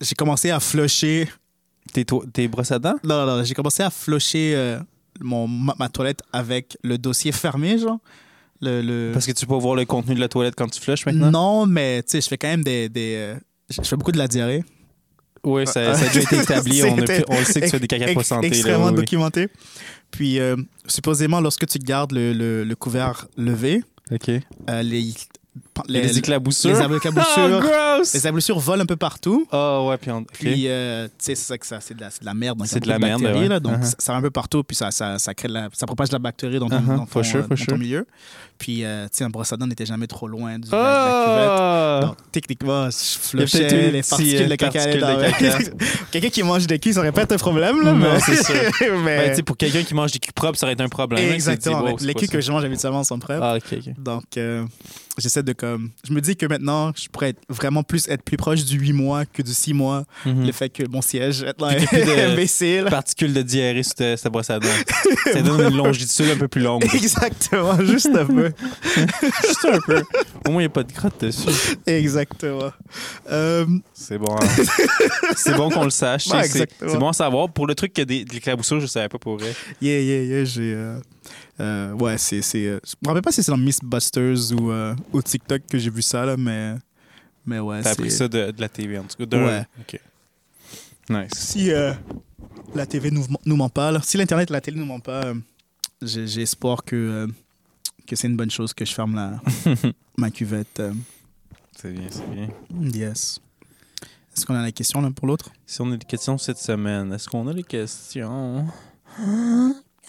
j'ai 0.00 0.14
commencé 0.14 0.50
à 0.50 0.60
flusher. 0.60 1.28
tes, 1.92 2.04
to- 2.04 2.24
tes 2.32 2.48
brosses 2.48 2.72
à 2.72 2.78
dents? 2.78 2.96
Non, 3.04 3.24
non, 3.26 3.36
non, 3.38 3.44
j'ai 3.44 3.54
commencé 3.54 3.82
à 3.82 3.90
flusher 3.90 4.54
euh, 4.56 4.78
mon, 5.20 5.46
ma, 5.46 5.74
ma 5.78 5.88
toilette 5.88 6.20
avec 6.32 6.76
le 6.82 6.98
dossier 6.98 7.30
fermé, 7.32 7.78
genre. 7.78 7.98
Le, 8.60 8.80
le... 8.82 9.10
Parce 9.12 9.26
que 9.26 9.32
tu 9.32 9.46
peux 9.46 9.54
voir 9.54 9.74
le 9.74 9.84
contenu 9.84 10.14
de 10.14 10.20
la 10.20 10.28
toilette 10.28 10.54
quand 10.56 10.68
tu 10.68 10.80
flushes 10.80 11.04
maintenant? 11.06 11.30
Non, 11.30 11.66
mais 11.66 12.02
tu 12.02 12.12
sais, 12.12 12.20
je 12.20 12.28
fais 12.28 12.38
quand 12.38 12.48
même 12.48 12.64
des. 12.64 12.88
des 12.88 13.14
euh, 13.16 13.34
je 13.70 13.82
fais 13.82 13.96
beaucoup 13.96 14.12
de 14.12 14.18
la 14.18 14.28
diarrhée. 14.28 14.64
Oui, 15.42 15.66
ça, 15.66 15.94
ça 15.94 16.04
a 16.04 16.08
déjà 16.08 16.20
été 16.20 16.36
établi. 16.38 16.82
on, 16.84 16.96
a 16.96 17.00
C'était 17.00 17.18
pu- 17.18 17.24
on 17.28 17.38
le 17.38 17.44
sait 17.44 17.60
que 17.60 17.64
tu 17.66 17.70
fais 17.72 17.78
des 17.80 17.86
caca 17.86 18.04
pas 18.06 18.12
Ex- 18.12 18.26
santé. 18.28 18.48
là, 18.48 18.54
Extrêmement 18.56 18.84
oui, 18.86 18.90
oui. 18.92 18.96
documenté. 18.96 19.48
Puis, 20.10 20.38
euh, 20.40 20.56
supposément, 20.86 21.40
lorsque 21.40 21.66
tu 21.66 21.78
gardes 21.78 22.12
le, 22.12 22.32
le, 22.32 22.64
le 22.64 22.74
couvert 22.76 23.26
levé, 23.36 23.82
OK. 24.10 24.30
euh, 24.30 24.82
les, 24.82 25.12
Les, 25.88 26.02
les, 26.02 26.18
éclaboussures. 26.18 26.70
les 26.88 26.96
éclaboussures, 26.96 27.62
Oh, 27.64 28.00
les 28.02 28.16
éclaboussures 28.16 28.58
volent 28.58 28.82
un 28.82 28.86
peu 28.86 28.96
partout. 28.96 29.46
Ah 29.50 29.82
ouais, 29.82 29.96
puis 29.98 30.10
on... 30.10 30.18
OK. 30.18 30.26
Puis, 30.32 30.68
euh, 30.68 31.06
tu 31.08 31.12
sais, 31.18 31.34
c'est 31.34 31.44
ça 31.46 31.58
que 31.58 31.66
ça, 31.66 31.78
c'est 31.80 31.94
de 31.94 32.00
la, 32.00 32.10
c'est 32.10 32.20
de 32.20 32.26
la 32.26 32.34
merde. 32.34 32.62
C'est 32.66 32.80
de 32.80 32.88
la 32.88 32.98
merde, 32.98 33.22
ouais. 33.22 33.48
là, 33.48 33.60
donc, 33.60 33.74
Uh-huh. 33.74 33.82
ça, 33.84 33.94
ça 33.98 34.12
va 34.12 34.18
un 34.18 34.22
peu 34.22 34.30
partout, 34.30 34.62
puis 34.62 34.76
ça, 34.76 34.90
ça, 34.90 35.18
ça, 35.18 35.34
crée 35.34 35.48
de 35.48 35.54
la, 35.54 35.68
ça 35.72 35.86
propage 35.86 36.08
de 36.10 36.14
la 36.14 36.18
bactérie 36.20 36.58
dans 36.58 36.68
ton, 36.68 36.76
Uh-huh, 36.78 36.96
dans 36.96 37.06
ton, 37.06 37.22
sure, 37.22 37.40
euh, 37.40 37.46
dans 37.48 37.56
sure. 37.56 37.66
ton 37.66 37.78
milieu. 37.78 38.06
Puis, 38.58 38.84
euh, 38.84 39.04
tu 39.06 39.10
sais, 39.18 39.24
un 39.24 39.30
brosse 39.30 39.52
à 39.52 39.56
dents 39.56 39.66
n'était 39.66 39.84
jamais 39.86 40.06
trop 40.06 40.28
loin 40.28 40.58
du, 40.58 40.68
de 40.68 40.74
la 40.76 41.24
cuvette. 41.24 41.50
Ah! 41.50 42.00
Donc, 42.02 42.16
techniquement, 42.30 42.88
je 42.90 42.96
flushais 43.28 43.90
les 43.90 44.02
particules 44.02 44.42
euh, 44.42 44.48
de 44.48 44.54
caca. 44.54 45.58
Quelqu'un 46.12 46.28
qui 46.28 46.42
mange 46.44 46.66
des 46.68 46.78
culs, 46.78 46.94
ça 46.94 47.00
aurait 47.00 47.10
pas 47.12 47.22
été 47.24 47.34
un 47.34 47.38
problème, 47.38 47.82
là, 47.82 47.92
Non, 47.92 47.98
mais... 47.98 48.20
c'est 48.20 48.44
sûr. 48.44 48.54
mais- 49.04 49.30
Ben, 49.34 49.42
pour 49.42 49.56
quelqu'un 49.56 49.82
qui 49.82 49.94
mange 49.94 50.12
des 50.12 50.18
culs 50.20 50.32
propres, 50.32 50.56
ça 50.58 50.66
aurait 50.66 50.74
été 50.74 50.82
un 50.84 50.88
problème. 50.88 51.30
hein, 51.30 51.34
Exactement. 51.34 51.96
Les 52.00 52.12
ça. 52.12 52.26
que 52.28 52.40
je 52.40 52.52
mange 52.52 52.64
habituellement 52.64 53.02
sont 53.04 53.18
prêts. 53.18 53.38
Ah. 53.42 53.56
Donc, 53.98 54.24
euh, 54.36 54.64
j'essaie 55.18 55.42
de 55.42 55.52
comme. 55.64 55.90
Je 56.06 56.12
me 56.12 56.20
dis 56.20 56.36
que 56.36 56.46
maintenant, 56.46 56.92
je 56.96 57.08
pourrais 57.08 57.30
être 57.30 57.40
vraiment 57.48 57.82
plus 57.82 58.08
être 58.08 58.22
plus 58.22 58.36
proche 58.36 58.64
du 58.64 58.78
8 58.78 58.92
mois 58.92 59.24
que 59.26 59.42
du 59.42 59.52
6 59.54 59.74
mois. 59.74 60.04
Mhm. 60.26 60.46
Le 60.46 60.52
fait 60.52 60.68
que 60.68 60.82
mon 60.88 61.02
siège 61.02 61.42
est 61.42 61.60
là, 61.60 61.68
imbécile. 62.32 62.86
Particules 62.90 63.32
de 63.32 63.42
diarrhée 63.42 63.82
sur 63.82 63.94
ta, 63.94 64.16
ta 64.16 64.30
brosse 64.30 64.50
à 64.50 64.58
dents. 64.58 64.68
ça 65.32 65.42
donne 65.42 65.72
une 65.72 65.76
longitude 65.76 66.26
un 66.30 66.36
peu 66.36 66.48
plus 66.48 66.62
longue. 66.62 66.84
Exactement, 66.94 67.78
juste 67.84 68.10
un 68.14 68.26
peu. 68.26 68.52
Juste 69.44 69.64
un 69.70 69.80
peu. 69.80 70.02
Au 70.46 70.50
moins, 70.50 70.60
il 70.62 70.64
n'y 70.64 70.66
a 70.66 70.68
pas 70.70 70.82
de 70.82 70.92
crotte 70.92 71.20
dessus. 71.24 71.48
Exactement. 71.86 72.70
Euh, 73.30 73.66
C'est 73.92 74.18
bon. 74.18 74.34
hein. 74.40 74.46
c'est 75.36 75.54
bon 75.56 75.70
qu'on 75.70 75.84
le 75.84 75.90
sache. 75.90 76.26
Ouais, 76.28 76.46
C'est- 76.48 76.68
bon 76.98 77.08
à 77.08 77.12
savoir. 77.12 77.48
Pour 77.50 77.66
le 77.66 77.74
truc 77.74 77.92
que 77.92 78.02
des, 78.02 78.24
des 78.24 78.40
je 78.44 78.74
ne 78.74 78.86
savais 78.86 79.08
pas 79.08 79.18
pour 79.18 79.38
vrai. 79.38 79.52
yeah, 79.80 80.00
yeah, 80.00 80.22
yeah, 80.22 80.44
j'ai. 80.44 80.74
euh, 80.74 80.98
euh, 81.60 81.92
ouais, 81.92 82.18
c'est. 82.18 82.42
c'est 82.42 82.66
euh, 82.66 82.80
je 82.86 82.94
me 83.02 83.08
rappelle 83.08 83.22
pas 83.22 83.32
si 83.32 83.42
c'est 83.42 83.52
dans 83.52 83.58
Mythbusters 83.58 84.52
ou 84.58 84.70
euh, 84.70 84.94
au 85.12 85.22
TikTok 85.22 85.62
que 85.70 85.78
j'ai 85.78 85.90
vu 85.90 86.02
ça, 86.02 86.24
là, 86.26 86.36
mais. 86.36 86.74
Mais 87.46 87.58
ouais, 87.58 87.82
T'as 87.82 87.90
c'est. 87.94 88.00
appris 88.00 88.10
ça 88.10 88.26
de, 88.28 88.50
de 88.50 88.60
la 88.60 88.68
TV, 88.68 88.98
en 88.98 89.04
tout 89.04 89.16
cas. 89.18 89.26
d'un- 89.26 89.44
Ouais. 89.44 89.66
OK. 89.80 90.00
Nice. 91.10 91.30
Si 91.34 91.70
euh, 91.70 91.92
la 92.74 92.86
TV 92.86 93.10
nous, 93.10 93.26
nous 93.44 93.56
ment 93.56 93.68
pas, 93.68 93.90
là, 93.92 94.00
si 94.02 94.16
l'Internet 94.16 94.50
et 94.50 94.52
la 94.54 94.60
télé 94.62 94.78
nous 94.78 94.86
ment 94.86 95.00
pas, 95.00 95.24
euh, 95.26 95.34
j'ai 96.00 96.40
espoir 96.42 96.82
que, 96.84 96.96
euh, 96.96 97.26
que 98.06 98.16
c'est 98.16 98.26
une 98.28 98.36
bonne 98.36 98.50
chose 98.50 98.72
que 98.72 98.84
je 98.86 98.92
ferme 98.94 99.14
la, 99.14 99.40
ma 100.18 100.30
cuvette. 100.30 100.80
euh. 100.80 100.92
C'est 101.76 101.92
bien, 101.92 102.06
c'est 102.10 102.30
bien. 102.30 102.48
Yes. 102.92 103.40
Est-ce 104.34 104.46
qu'on 104.46 104.54
a 104.54 104.62
la 104.62 104.72
question 104.72 105.00
l'un 105.02 105.12
pour 105.12 105.26
l'autre? 105.28 105.50
Si 105.66 105.80
on 105.82 105.92
a 105.92 105.96
des 105.98 106.06
questions 106.06 106.38
cette 106.38 106.58
semaine, 106.58 107.12
est-ce 107.12 107.28
qu'on 107.28 107.46
a 107.48 107.52
des 107.54 107.62
questions? 107.62 108.66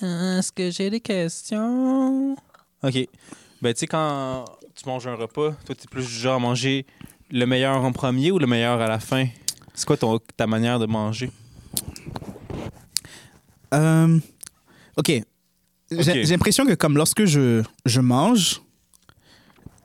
Est-ce 0.01 0.51
que 0.51 0.69
j'ai 0.71 0.89
des 0.89 0.99
questions? 0.99 2.34
OK. 2.84 3.08
Ben, 3.62 3.73
tu 3.73 3.79
sais, 3.79 3.88
quand 3.88 4.45
tu 4.75 4.86
manges 4.88 5.08
un 5.08 5.15
repas, 5.15 5.51
toi, 5.65 5.75
tu 5.75 5.84
es 5.84 5.88
plus 5.89 6.05
du 6.05 6.12
genre 6.13 6.36
à 6.36 6.39
manger 6.39 6.86
le 7.31 7.45
meilleur 7.45 7.84
en 7.84 7.91
premier 7.91 8.31
ou 8.31 8.39
le 8.39 8.47
meilleur 8.47 8.79
à 8.81 8.88
la 8.88 8.99
fin? 8.99 9.25
C'est 9.73 9.86
quoi 9.86 9.97
ton, 9.97 10.19
ta 10.38 10.47
manière 10.47 10.79
de 10.79 10.86
manger? 10.86 11.31
Euh, 13.73 14.19
OK. 14.97 15.12
J'ai 15.91 16.23
l'impression 16.25 16.65
que 16.65 16.73
comme 16.73 16.97
lorsque 16.97 17.25
je, 17.25 17.63
je 17.86 18.01
mange, 18.01 18.62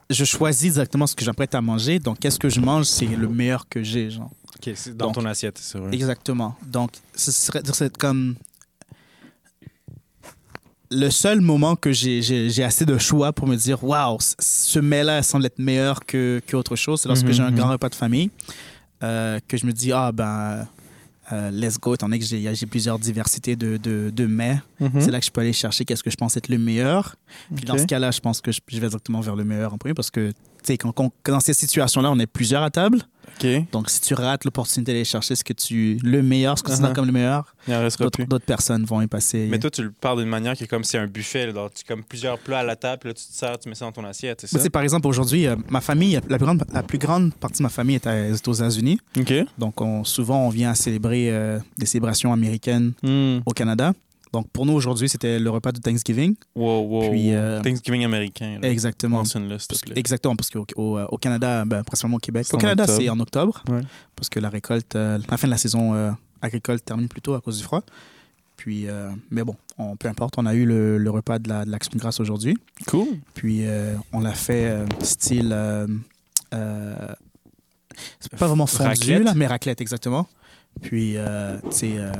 je 0.09 0.25
choisis 0.25 0.65
exactement 0.65 1.07
ce 1.07 1.15
que 1.15 1.23
j'apprête 1.23 1.55
à 1.55 1.61
manger. 1.61 1.99
Donc, 1.99 2.19
qu'est-ce 2.19 2.39
que 2.39 2.49
je 2.49 2.59
mange, 2.59 2.85
c'est 2.85 3.05
le 3.05 3.27
meilleur 3.29 3.67
que 3.69 3.83
j'ai, 3.83 4.09
genre. 4.09 4.29
OK, 4.57 4.73
c'est 4.75 4.95
dans 4.95 5.07
Donc- 5.07 5.15
ton 5.15 5.25
assiette, 5.25 5.57
c'est 5.57 5.77
vrai. 5.77 5.93
Exactement. 5.93 6.55
Donc, 6.65 6.91
ce 7.15 7.31
serait, 7.31 7.61
ce 7.65 7.73
serait 7.73 7.89
comme 7.89 8.35
le 10.91 11.09
seul 11.09 11.41
moment 11.41 11.75
que 11.75 11.91
j'ai- 11.91 12.63
assez 12.63 12.85
de 12.85 12.97
choix 12.97 13.31
pour 13.33 13.47
me 13.47 13.55
dire 13.55 13.83
waouh, 13.83 14.17
ce 14.19 14.79
mets-là 14.79 15.23
semble 15.23 15.45
être 15.45 15.57
meilleur 15.59 16.05
que 16.05 16.41
qu'autre 16.49 16.75
chose. 16.75 17.01
C'est 17.01 17.07
lorsque 17.07 17.25
Mhm, 17.25 17.31
j'ai 17.33 17.43
un 17.43 17.51
mhm. 17.51 17.57
grand 17.57 17.69
repas 17.71 17.89
de 17.89 17.95
famille 17.95 18.29
euh, 19.03 19.39
que 19.47 19.57
je 19.57 19.65
me 19.65 19.71
dis 19.71 19.91
ah 19.93 20.11
ben 20.11 20.67
euh, 21.31 21.49
let's 21.49 21.79
go, 21.79 21.95
étant 21.95 22.07
donné 22.07 22.19
que 22.19 22.25
j'ai 22.25 22.65
plusieurs 22.65 22.99
diversités 22.99 23.55
de, 23.55 23.77
de, 23.77 24.11
de 24.13 24.25
mets. 24.25 24.59
Mhm. 24.81 24.99
C'est 24.99 25.11
là 25.11 25.19
que 25.19 25.25
je 25.25 25.31
peux 25.31 25.39
aller 25.39 25.53
chercher 25.53 25.85
qu'est-ce 25.85 26.03
que 26.03 26.09
je 26.09 26.17
pense 26.17 26.35
être 26.35 26.49
le 26.49 26.57
meilleur. 26.57 27.15
Puis 27.55 27.63
dans 27.63 27.77
ce 27.77 27.85
cas-là, 27.85 28.11
je 28.11 28.19
pense 28.19 28.41
que 28.41 28.51
je, 28.51 28.59
je 28.67 28.79
vais 28.79 28.87
exactement 28.87 29.21
vers 29.21 29.37
le 29.37 29.45
meilleur 29.45 29.73
en 29.73 29.77
premier 29.77 29.93
parce 29.93 30.11
que, 30.11 30.33
quand, 30.69 30.91
quand- 30.91 31.11
dans 31.25 31.39
ces 31.39 31.53
situations-là, 31.53 32.11
on 32.11 32.19
est 32.19 32.27
plusieurs 32.27 32.63
à 32.63 32.69
table. 32.69 32.99
Donc, 33.71 33.89
si 33.89 34.01
tu 34.01 34.13
rates 34.13 34.45
l'opportunité 34.45 34.91
d'aller 34.91 35.05
chercher 35.05 35.35
ce 35.35 35.43
que 35.43 35.53
tu, 35.53 35.97
le 36.03 36.21
meilleur, 36.21 36.57
ce 36.57 36.63
que 36.63 36.67
tu 36.67 36.73
Uh-huh. 36.73 36.75
considères 36.75 36.93
comme 36.93 37.05
le 37.07 37.11
meilleur, 37.11 37.55
d'autres 38.27 38.45
personnes 38.45 38.85
vont 38.85 39.01
y 39.01 39.07
passer. 39.07 39.47
Mais 39.49 39.57
toi, 39.57 39.69
tu 39.71 39.81
le 39.83 39.91
parles 39.91 40.19
d'une 40.19 40.29
manière 40.29 40.53
qui 40.55 40.65
est 40.65 40.67
comme 40.67 40.83
si 40.83 40.91
c'est 40.91 40.97
un 40.99 41.07
buffet. 41.07 41.47
Là, 41.47 41.53
donc 41.53 41.73
tu 41.73 41.83
comme 41.85 42.03
plusieurs 42.03 42.37
plats 42.37 42.59
à 42.59 42.63
la 42.63 42.75
table, 42.75 43.07
là, 43.07 43.13
tu 43.13 43.23
te 43.25 43.33
sers, 43.33 43.57
tu 43.57 43.69
mets 43.69 43.75
ça 43.75 43.85
dans 43.85 43.91
ton 43.91 44.05
assiette, 44.05 44.45
c'est 44.47 44.69
par 44.69 44.83
exemple, 44.83 45.07
aujourd'hui, 45.07 45.47
euh, 45.47 45.55
ma 45.69 45.81
famille, 45.81 46.19
la 46.27 46.37
plus, 46.37 46.45
grande, 46.45 46.63
la 46.73 46.83
plus 46.83 46.97
grande 46.97 47.33
partie 47.35 47.59
de 47.59 47.63
ma 47.63 47.69
famille 47.69 47.95
est, 47.95 48.07
à- 48.07 48.15
est 48.29 48.47
aux 48.47 48.53
États-Unis. 48.53 48.99
Donc, 49.57 49.81
on, 49.81 50.03
souvent, 50.03 50.45
on 50.45 50.49
vient 50.49 50.69
à 50.71 50.75
célébrer 50.75 51.31
euh, 51.31 51.59
des 51.77 51.85
célébrations 51.85 52.31
américaines 52.33 52.93
Hmm. 53.01 53.39
au 53.45 53.51
Canada. 53.53 53.93
Donc, 54.33 54.49
pour 54.51 54.65
nous, 54.65 54.73
aujourd'hui, 54.73 55.09
c'était 55.09 55.39
le 55.39 55.49
repas 55.49 55.71
de 55.73 55.79
Thanksgiving. 55.79 56.35
Wow, 56.55 56.81
wow. 56.87 57.09
Puis, 57.09 57.33
euh, 57.33 57.61
Thanksgiving 57.61 58.05
américain. 58.05 58.59
là. 58.61 58.69
Exactement. 58.69 59.17
Mentionne-le, 59.17 59.57
s'il 59.59 59.67
te 59.67 59.73
Parce 59.73 59.81
que- 59.81 59.89
plaît. 59.91 59.99
exactement, 59.99 60.35
parce 60.37 60.49
qu'au 60.49 60.65
au, 60.77 60.97
euh, 60.97 61.05
au 61.11 61.17
Canada, 61.17 61.65
ben, 61.65 61.83
principalement 61.83 62.15
au 62.17 62.19
Québec. 62.21 62.47
Au 62.53 62.57
Canada, 62.57 62.87
c'est 62.87 63.09
en 63.09 63.19
octobre, 63.19 63.61
Ouais. 63.69 63.81
parce 64.15 64.29
que 64.29 64.39
la 64.39 64.49
récolte, 64.49 64.95
euh, 64.95 65.19
la 65.29 65.37
fin 65.37 65.47
de 65.47 65.51
la 65.51 65.57
saison 65.57 65.93
euh, 65.93 66.11
agricole 66.41 66.79
termine 66.81 67.09
plus 67.09 67.21
tôt 67.21 67.33
à 67.33 67.41
cause 67.41 67.57
du 67.57 67.63
froid. 67.63 67.83
Puis, 68.55 68.85
mais 69.31 69.43
bon, 69.43 69.55
on, 69.79 69.95
peu 69.95 70.07
importe, 70.07 70.35
on 70.37 70.45
a 70.45 70.53
eu 70.53 70.65
le, 70.65 70.97
le 70.99 71.09
repas 71.09 71.39
de 71.39 71.49
la- 71.49 71.65
de 71.65 71.71
l'Action 71.71 71.91
grâce 71.95 72.19
aujourd'hui. 72.19 72.55
Cool. 72.87 73.07
Puis, 73.33 73.63
on 74.13 74.19
l'a 74.21 74.33
fait 74.33 74.85
style. 75.01 75.55
c'est 78.19 78.37
pas 78.37 78.47
vraiment 78.47 78.65
fondu, 78.67 78.87
Raclette? 78.89 79.23
là, 79.23 79.33
mais 79.35 79.47
raclette, 79.47 79.81
exactement. 79.81 80.27
Puis, 80.81 81.13
euh, 81.17 81.57
tu 81.69 81.71
sais, 81.71 81.91
euh, 81.97 82.11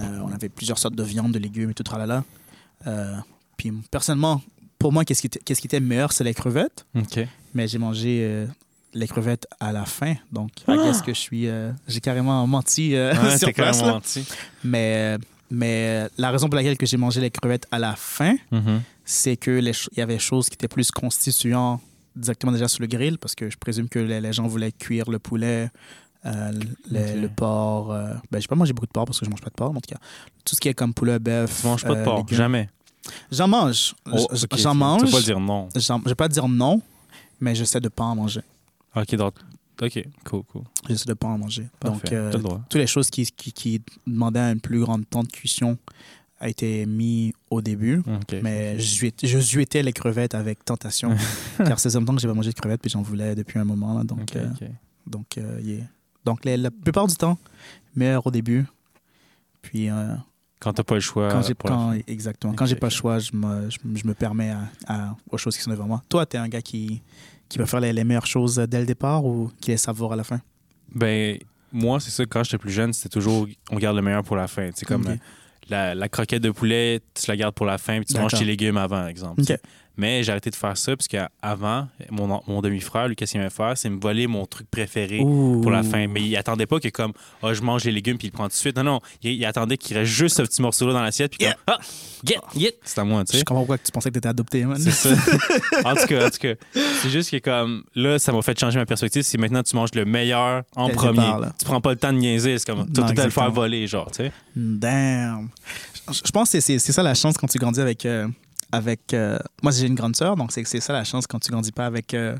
euh, 0.00 0.20
on 0.24 0.32
avait 0.32 0.48
plusieurs 0.48 0.78
sortes 0.78 0.94
de 0.94 1.02
viande, 1.02 1.32
de 1.32 1.38
légumes 1.38 1.70
et 1.70 1.74
tout, 1.74 1.82
tralala. 1.82 2.24
Euh, 2.86 3.14
puis, 3.56 3.72
personnellement, 3.90 4.40
pour 4.78 4.92
moi, 4.92 5.04
qu'est-ce 5.04 5.20
qui 5.20 5.26
était, 5.26 5.40
qu'est-ce 5.40 5.60
qui 5.60 5.66
était 5.66 5.80
meilleur, 5.80 6.12
c'est 6.12 6.24
les 6.24 6.34
crevettes. 6.34 6.86
OK. 6.94 7.20
Mais 7.54 7.66
j'ai 7.68 7.78
mangé 7.78 8.46
les 8.94 9.06
crevettes 9.08 9.46
à 9.60 9.72
la 9.72 9.84
fin. 9.84 10.14
Donc, 10.32 10.50
I 10.68 10.76
guess 10.76 11.02
que 11.02 11.12
je 11.12 11.18
suis. 11.18 11.48
euh, 11.48 11.72
j'ai 11.86 12.00
carrément 12.00 12.46
menti 12.46 12.94
euh, 12.94 13.12
Ouais, 13.14 13.30
sur 13.38 13.48
t'es 13.48 13.52
place. 13.52 13.76
carrément 13.78 13.86
là. 13.88 13.92
menti. 13.94 14.24
Mais, 14.64 15.16
mais 15.50 16.06
la 16.16 16.30
raison 16.30 16.46
pour 16.48 16.56
laquelle 16.56 16.76
que 16.78 16.86
j'ai 16.86 16.96
mangé 16.96 17.20
les 17.20 17.30
crevettes 17.30 17.66
à 17.70 17.78
la 17.78 17.96
fin, 17.96 18.36
Mhm. 18.52 18.80
c'est 19.04 19.36
que 19.36 19.50
les 19.50 19.72
ch- 19.72 19.88
il 19.92 19.98
y 19.98 20.02
avait 20.02 20.14
des 20.14 20.18
choses 20.20 20.48
qui 20.48 20.54
étaient 20.54 20.68
plus 20.68 20.90
constituant 20.90 21.80
directement 22.16 22.52
déjà 22.52 22.68
sur 22.68 22.80
le 22.80 22.86
grill, 22.88 23.18
parce 23.18 23.34
que 23.34 23.48
je 23.50 23.56
présume 23.58 23.88
que 23.88 23.98
les, 23.98 24.20
les 24.20 24.32
gens 24.32 24.46
voulaient 24.46 24.72
cuire 24.72 25.10
le 25.10 25.18
poulet, 25.18 25.70
euh, 26.26 26.52
le, 26.90 27.26
porc. 27.28 27.92
euh, 27.92 28.14
ben, 28.30 28.40
j'ai 28.40 28.48
pas 28.48 28.56
mangé 28.56 28.72
beaucoup 28.72 28.86
de 28.86 28.92
porc 28.92 29.06
parce 29.06 29.18
que 29.20 29.24
je 29.24 29.30
mange 29.30 29.40
pas 29.40 29.50
de 29.50 29.54
porc, 29.54 29.72
mais 29.72 29.78
en 29.78 29.80
tout 29.80 29.94
cas. 29.94 30.00
Tout 30.44 30.54
ce 30.56 30.60
qui 30.60 30.68
est 30.68 30.74
comme 30.74 30.92
poulet, 30.94 31.18
bœuf. 31.18 31.60
Tu 31.60 31.66
manges 31.66 31.84
pas 31.84 31.94
de 31.94 32.00
euh, 32.00 32.04
porc, 32.04 32.18
légumes. 32.18 32.36
jamais. 32.36 32.70
J'en 33.30 33.48
mange. 33.48 33.94
Oh, 34.12 34.28
J- 34.32 34.44
ok, 34.44 34.58
J'en 34.58 34.74
mange. 34.74 35.04
Tu 35.04 35.10
pas 35.10 35.20
dire 35.20 35.40
non. 35.40 35.68
Je 35.74 36.08
vais 36.08 36.14
pas 36.14 36.28
dire 36.28 36.48
non, 36.48 36.82
mais 37.40 37.54
j'essaie 37.54 37.80
de 37.80 37.88
pas 37.88 38.04
en 38.04 38.16
manger. 38.16 38.40
OK, 38.96 39.14
donc... 39.14 39.34
OK, 39.80 40.04
cool, 40.24 40.42
cool. 40.42 40.62
J'essaie 40.88 41.06
de 41.06 41.14
pas 41.14 41.28
en 41.28 41.38
manger. 41.38 41.68
Donc, 41.82 42.12
euh, 42.12 42.32
T'as 42.32 42.36
le 42.38 42.42
droit. 42.42 42.60
toutes 42.68 42.80
les 42.80 42.88
choses 42.88 43.10
qui, 43.10 43.24
qui, 43.26 43.52
qui 43.52 43.80
demandaient 44.08 44.40
un 44.40 44.58
plus 44.58 44.80
grand 44.80 45.00
temps 45.08 45.22
de 45.22 45.28
cuisson 45.28 45.78
a 46.40 46.48
été 46.48 46.84
mis 46.84 47.32
au 47.48 47.60
début. 47.62 48.02
Mais 48.42 48.76
je 48.78 49.38
zuétais 49.38 49.82
les 49.84 49.92
crevettes 49.92 50.34
avec 50.34 50.64
tentation. 50.64 51.14
car 51.58 51.78
c'est 51.78 51.94
longtemps 51.94 52.14
que 52.16 52.20
j'ai 52.20 52.26
pas 52.28 52.34
mangé 52.34 52.50
de 52.50 52.58
crevettes, 52.58 52.80
puis 52.80 52.90
j'en 52.90 53.02
voulais 53.02 53.36
depuis 53.36 53.60
un 53.60 53.64
moment. 53.64 53.96
là. 53.98 54.02
donc, 54.04 54.36
donc, 55.06 55.36
yeah. 55.36 55.84
Donc 56.28 56.44
les- 56.44 56.56
la 56.56 56.70
plupart 56.70 57.06
du 57.06 57.14
temps, 57.16 57.38
meilleur 57.94 58.26
au 58.26 58.30
début. 58.30 58.64
Puis, 59.62 59.90
euh, 59.90 60.14
Quand 60.60 60.72
t'as 60.72 60.82
pas 60.84 60.94
le 60.94 61.00
choix. 61.00 61.28
quand 61.68 61.92
exactement, 62.06 62.52
quand 62.54 62.66
j'ai 62.66 62.74
pas 62.76 62.86
le 62.88 62.92
choix, 62.92 63.18
je 63.18 63.30
me, 63.34 63.70
je, 63.70 63.78
je 63.94 64.06
me 64.06 64.14
permets 64.14 64.50
à, 64.50 64.60
à- 64.86 65.16
aux 65.30 65.38
choses 65.38 65.56
qui 65.56 65.62
sont 65.62 65.70
devant 65.70 65.86
moi. 65.86 66.02
Toi, 66.08 66.26
tu 66.26 66.36
es 66.36 66.40
un 66.40 66.48
gars 66.48 66.62
qui, 66.62 67.02
qui 67.48 67.58
va 67.58 67.66
faire 67.66 67.80
les, 67.80 67.92
les 67.92 68.04
meilleures 68.04 68.26
choses 68.26 68.56
dès 68.56 68.80
le 68.80 68.86
départ 68.86 69.24
ou 69.24 69.50
qui 69.60 69.70
laisse 69.70 69.82
savoir 69.82 70.12
à 70.12 70.16
la 70.16 70.24
fin? 70.24 70.40
Ben, 70.94 71.38
moi, 71.72 72.00
c'est 72.00 72.10
ça, 72.10 72.24
quand 72.26 72.42
j'étais 72.44 72.58
plus 72.58 72.70
jeune, 72.72 72.92
c'était 72.92 73.08
toujours 73.10 73.46
on 73.70 73.76
garde 73.76 73.96
le 73.96 74.02
meilleur 74.02 74.22
pour 74.24 74.36
la 74.36 74.48
fin. 74.48 74.70
C'est 74.74 74.86
comme 74.86 75.04
la, 75.68 75.94
la 75.94 76.08
croquette 76.08 76.42
de 76.42 76.50
poulet, 76.50 77.00
tu 77.14 77.30
la 77.30 77.36
gardes 77.36 77.54
pour 77.54 77.66
la 77.66 77.76
fin, 77.78 77.96
puis 77.98 78.06
tu 78.06 78.14
manges 78.22 78.32
tes 78.38 78.44
légumes 78.46 78.78
avant, 78.78 79.06
exemple. 79.06 79.42
Mais 79.98 80.22
j'ai 80.22 80.30
arrêté 80.30 80.48
de 80.50 80.54
faire 80.54 80.76
ça, 80.76 80.96
parce 80.96 81.08
qu'avant, 81.08 81.88
mon, 82.10 82.40
mon 82.46 82.62
demi-frère, 82.62 83.08
lui, 83.08 83.16
qu'est-ce 83.16 83.32
qu'il 83.32 83.40
aimait 83.40 83.50
faire, 83.50 83.76
c'est 83.76 83.90
me 83.90 84.00
voler 84.00 84.26
mon 84.28 84.46
truc 84.46 84.70
préféré 84.70 85.18
pour 85.18 85.70
la 85.70 85.82
fin. 85.82 86.06
Mais 86.06 86.22
il 86.22 86.36
attendait 86.36 86.66
pas 86.66 86.78
que 86.80 86.88
comme 86.88 87.12
oh, 87.42 87.52
je 87.52 87.60
mange 87.62 87.84
les 87.84 87.92
légumes 87.92 88.16
puis 88.16 88.28
il 88.28 88.30
prend 88.30 88.44
tout 88.44 88.50
de 88.50 88.54
suite. 88.54 88.76
Non, 88.76 88.84
non. 88.84 89.00
Il, 89.22 89.32
il 89.32 89.44
attendait 89.44 89.76
qu'il 89.76 89.96
reste 89.98 90.10
juste 90.12 90.36
ce 90.36 90.42
petit 90.42 90.62
morceau-là 90.62 90.92
dans 90.92 91.02
l'assiette 91.02 91.32
puis 91.36 91.46
comme 91.46 91.54
Ah! 91.66 91.78
Get! 92.24 92.36
Get! 92.56 92.78
C'est 92.84 93.00
à 93.00 93.04
moi, 93.04 93.24
tu 93.24 93.32
Je 93.32 93.38
sais. 93.38 93.44
comprends 93.44 93.62
pourquoi 93.62 93.78
tu 93.78 93.90
pensais 93.92 94.08
que 94.08 94.14
tu 94.14 94.18
étais 94.18 94.28
adopté. 94.28 94.64
man. 94.64 94.78
C'est 94.80 94.90
ça. 94.92 95.10
en 95.84 95.94
tout 95.94 96.06
cas, 96.06 96.26
en 96.26 96.30
tout 96.30 96.38
cas, 96.38 96.54
c'est 97.02 97.10
juste 97.10 97.30
que 97.30 97.38
comme 97.38 97.82
là, 97.94 98.18
ça 98.18 98.32
m'a 98.32 98.40
fait 98.42 98.58
changer 98.58 98.78
ma 98.78 98.86
perspective. 98.86 99.22
C'est 99.22 99.38
maintenant 99.38 99.62
tu 99.62 99.74
manges 99.76 99.94
le 99.94 100.04
meilleur 100.04 100.62
en 100.76 100.88
premier. 100.90 101.12
départ, 101.18 101.40
tu 101.58 101.64
prends 101.64 101.80
pas 101.80 101.90
le 101.90 101.96
temps 101.96 102.12
de 102.12 102.18
niaiser. 102.18 102.56
C'est 102.58 102.66
comme 102.66 102.86
tu 102.86 102.92
tout 102.92 103.02
à 103.02 103.24
le 103.24 103.30
faire 103.30 103.50
voler, 103.50 103.86
genre, 103.88 104.10
tu 104.10 104.24
sais. 104.24 104.32
Damn. 104.54 105.48
Je 106.12 106.20
je 106.24 106.30
pense 106.30 106.50
que 106.52 106.60
c'est 106.60 106.78
ça 106.78 107.02
la 107.02 107.14
chance 107.14 107.36
quand 107.36 107.46
tu 107.48 107.58
grandis 107.58 107.80
avec. 107.80 108.06
euh, 108.06 108.28
avec 108.72 109.14
euh, 109.14 109.38
moi, 109.62 109.72
j'ai 109.72 109.86
une 109.86 109.94
grande 109.94 110.16
sœur, 110.16 110.36
donc 110.36 110.52
c'est 110.52 110.64
c'est 110.64 110.80
ça 110.80 110.92
la 110.92 111.04
chance 111.04 111.26
quand 111.26 111.38
tu 111.40 111.50
grandis 111.50 111.72
pas 111.72 111.86
avec 111.86 112.14
euh, 112.14 112.36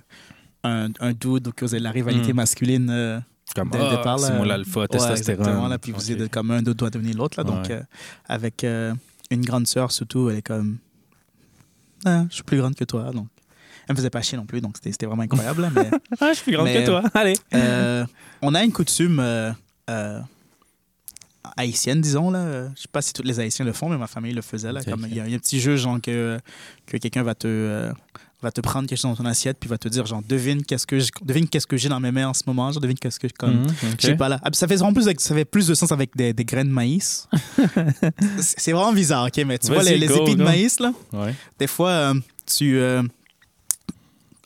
un, 0.65 0.89
un 1.01 1.13
dude 1.13 1.49
ou 1.49 1.53
que 1.53 1.65
vous 1.65 1.75
avez 1.75 1.83
la 1.83 1.91
rivalité 1.91 2.33
Mm. 2.33 2.37
masculine 2.37 2.91
euh, 2.91 3.21
Comme 3.55 3.71
dès 3.71 3.79
le 3.79 3.85
ah, 3.85 3.97
départ. 3.97 4.19
c'est 4.19 4.33
testostérone. 4.89 5.41
exactement, 5.47 5.69
là, 5.69 5.79
puis 5.79 5.93
vous 5.93 6.13
êtes 6.13 6.31
comme 6.31 6.51
un, 6.51 6.63
deux 6.63 6.75
doit 6.75 6.91
devenir 6.91 7.17
l'autre. 7.17 7.39
là. 7.39 7.45
Donc, 7.45 7.67
Ouais. 7.67 7.73
euh, 7.73 7.83
avec 8.29 8.65
euh, 8.65 8.93
une 9.31 9.43
grande 9.45 9.67
sœur, 9.67 9.91
surtout, 9.93 10.29
elle 10.31 10.37
est 10.37 10.43
comme. 10.43 10.79
Ah, 12.05 12.25
je 12.29 12.35
suis 12.37 12.43
plus 12.45 12.59
grande 12.59 12.75
que 12.75 12.85
toi. 12.85 13.11
Donc, 13.13 13.27
elle 13.89 13.95
me 13.95 13.97
faisait 13.97 14.11
pas 14.11 14.21
chier 14.23 14.37
non 14.39 14.45
plus, 14.47 14.61
donc 14.61 14.77
c'était 14.77 14.93
c'était 14.93 15.07
vraiment 15.07 15.23
incroyable. 15.23 15.71
mais 15.75 15.91
Ah, 16.21 16.29
je 16.31 16.35
suis 16.35 16.43
plus 16.45 16.53
grande 16.53 16.67
Mais- 16.67 16.83
que 16.83 16.87
toi. 16.87 17.03
Allez. 17.15 17.35
euh, 17.55 18.05
on 18.43 18.55
a 18.55 18.63
une 18.63 18.73
coutume 18.73 19.19
euh, 19.21 19.51
euh, 19.91 20.21
haïtienne, 21.57 22.01
disons. 22.01 22.31
Là. 22.31 22.69
Je 22.77 22.83
sais 22.83 22.89
pas 22.91 23.03
si 23.03 23.13
tous 23.13 23.23
les 23.23 23.41
Haïtiens 23.41 23.65
le 23.65 23.73
font, 23.73 23.89
mais 23.89 23.97
ma 23.99 24.07
famille 24.07 24.33
le 24.33 24.43
faisait. 24.43 24.73
Là, 24.73 24.83
comme. 24.85 25.07
Il 25.09 25.17
y, 25.17 25.21
a 25.21 25.25
il 25.27 25.31
y 25.31 25.35
a 25.35 25.37
un 25.37 25.41
petit 25.41 25.61
jeu, 25.61 25.77
genre, 25.77 26.01
que, 26.01 26.39
que 26.87 26.97
quelqu'un 26.97 27.23
va 27.23 27.35
te. 27.35 27.47
euh, 27.49 27.93
va 28.41 28.53
te 28.53 28.61
prendre 28.61 28.89
quelque 28.89 28.97
chose 29.01 29.11
dans 29.11 29.17
ton 29.17 29.25
assiette 29.29 29.57
puis 29.59 29.69
va 29.69 29.79
te 29.79 29.89
dire 29.89 30.07
genre 30.07 30.23
devine 30.23 30.63
qu'est-ce 30.65 30.87
que 30.87 31.01
j'ai- 31.01 31.11
devine 31.23 31.49
qu'est-ce 31.49 31.67
que 31.67 31.77
j'ai 31.77 31.89
dans 31.89 31.99
mes 31.99 32.13
mains 32.13 32.29
en 32.29 32.33
ce 32.35 32.45
moment 32.47 32.71
genre 32.71 32.81
devine 32.81 32.97
qu'est-ce 32.97 33.19
que 33.19 33.27
comme 33.37 33.63
Mhm, 33.63 33.67
ok. 33.67 33.97
je 34.01 34.07
sais 34.07 34.15
pas 34.17 34.29
là. 34.29 34.39
Ah, 34.45 34.51
Ça 34.53 34.69
fait 34.69 34.77
vraiment 34.77 34.93
plus, 34.95 35.13
ça 35.19 35.35
fait 35.35 35.45
plus 35.45 35.67
de 35.67 35.75
sens 35.75 35.91
avec 35.91 36.15
des, 36.17 36.33
des 36.33 36.45
graines 36.45 36.69
de 36.69 36.73
maïs. 36.73 37.27
c'est 38.39 38.71
vraiment 38.73 38.93
bizarre, 38.93 39.27
ok? 39.27 39.45
Mais 39.45 39.59
tu 39.59 39.73
vois, 39.73 39.83
les, 39.83 40.07
go, 40.07 40.23
épis 40.25 40.37
de 40.37 40.43
maïs, 40.45 40.79
là, 40.81 40.93
Ouais. 41.13 41.35
des 41.59 41.67
fois, 41.67 41.91
euh, 41.91 42.15
tu. 42.47 42.79
euh, 42.79 43.03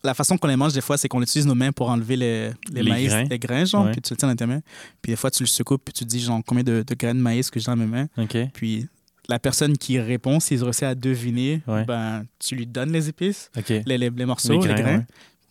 la 0.05 0.15
façon 0.15 0.37
qu'on 0.37 0.49
les 0.49 0.57
mange, 0.57 0.73
des 0.73 0.81
fois, 0.81 0.97
c'est 0.99 1.09
qu'on 1.09 1.23
utilise 1.23 1.47
nos 1.47 1.55
mains 1.55 1.73
pour 1.73 1.89
enlever 1.89 2.17
les, 2.17 2.49
les, 2.73 2.83
Les 2.83 2.91
maïs, 2.91 3.09
grains. 3.09 3.25
les 3.25 3.39
grains, 3.39 3.65
genre, 3.65 3.85
Ouais. 3.87 3.93
puis 3.93 4.01
tu 4.03 4.13
le 4.13 4.17
tiens 4.17 4.29
dans 4.29 4.37
tes 4.37 4.47
mains. 4.47 4.61
Puis 5.01 5.13
des 5.13 5.17
fois, 5.17 5.31
tu 5.31 5.43
le 5.43 5.47
secoues, 5.49 5.79
puis 5.79 5.93
tu 5.93 6.05
te 6.05 6.09
dis, 6.11 6.21
genre, 6.21 6.41
combien 6.47 6.65
de, 6.65 6.85
de 6.87 6.95
graines 6.95 7.19
de 7.19 7.23
maïs 7.23 7.51
que 7.51 7.61
j'ai 7.61 7.67
dans 7.67 7.77
mes 7.77 7.87
mains. 7.87 8.07
Puis 8.55 8.87
la 9.29 9.39
personne 9.39 9.79
qui 9.79 10.01
répond, 10.01 10.41
s'il 10.41 10.63
réussit 10.63 10.83
à 10.83 10.95
deviner, 10.95 11.63
Ouais. 11.67 11.85
ben, 11.85 12.25
tu 12.39 12.57
lui 12.57 12.67
donnes 12.67 12.91
les 12.93 13.09
épices, 13.09 13.51
les, 13.69 13.83
les, 13.87 14.11
les 14.11 14.27
morceaux, 14.27 14.61
les 14.61 14.75
grains. 14.75 14.97
ouais. 14.99 15.07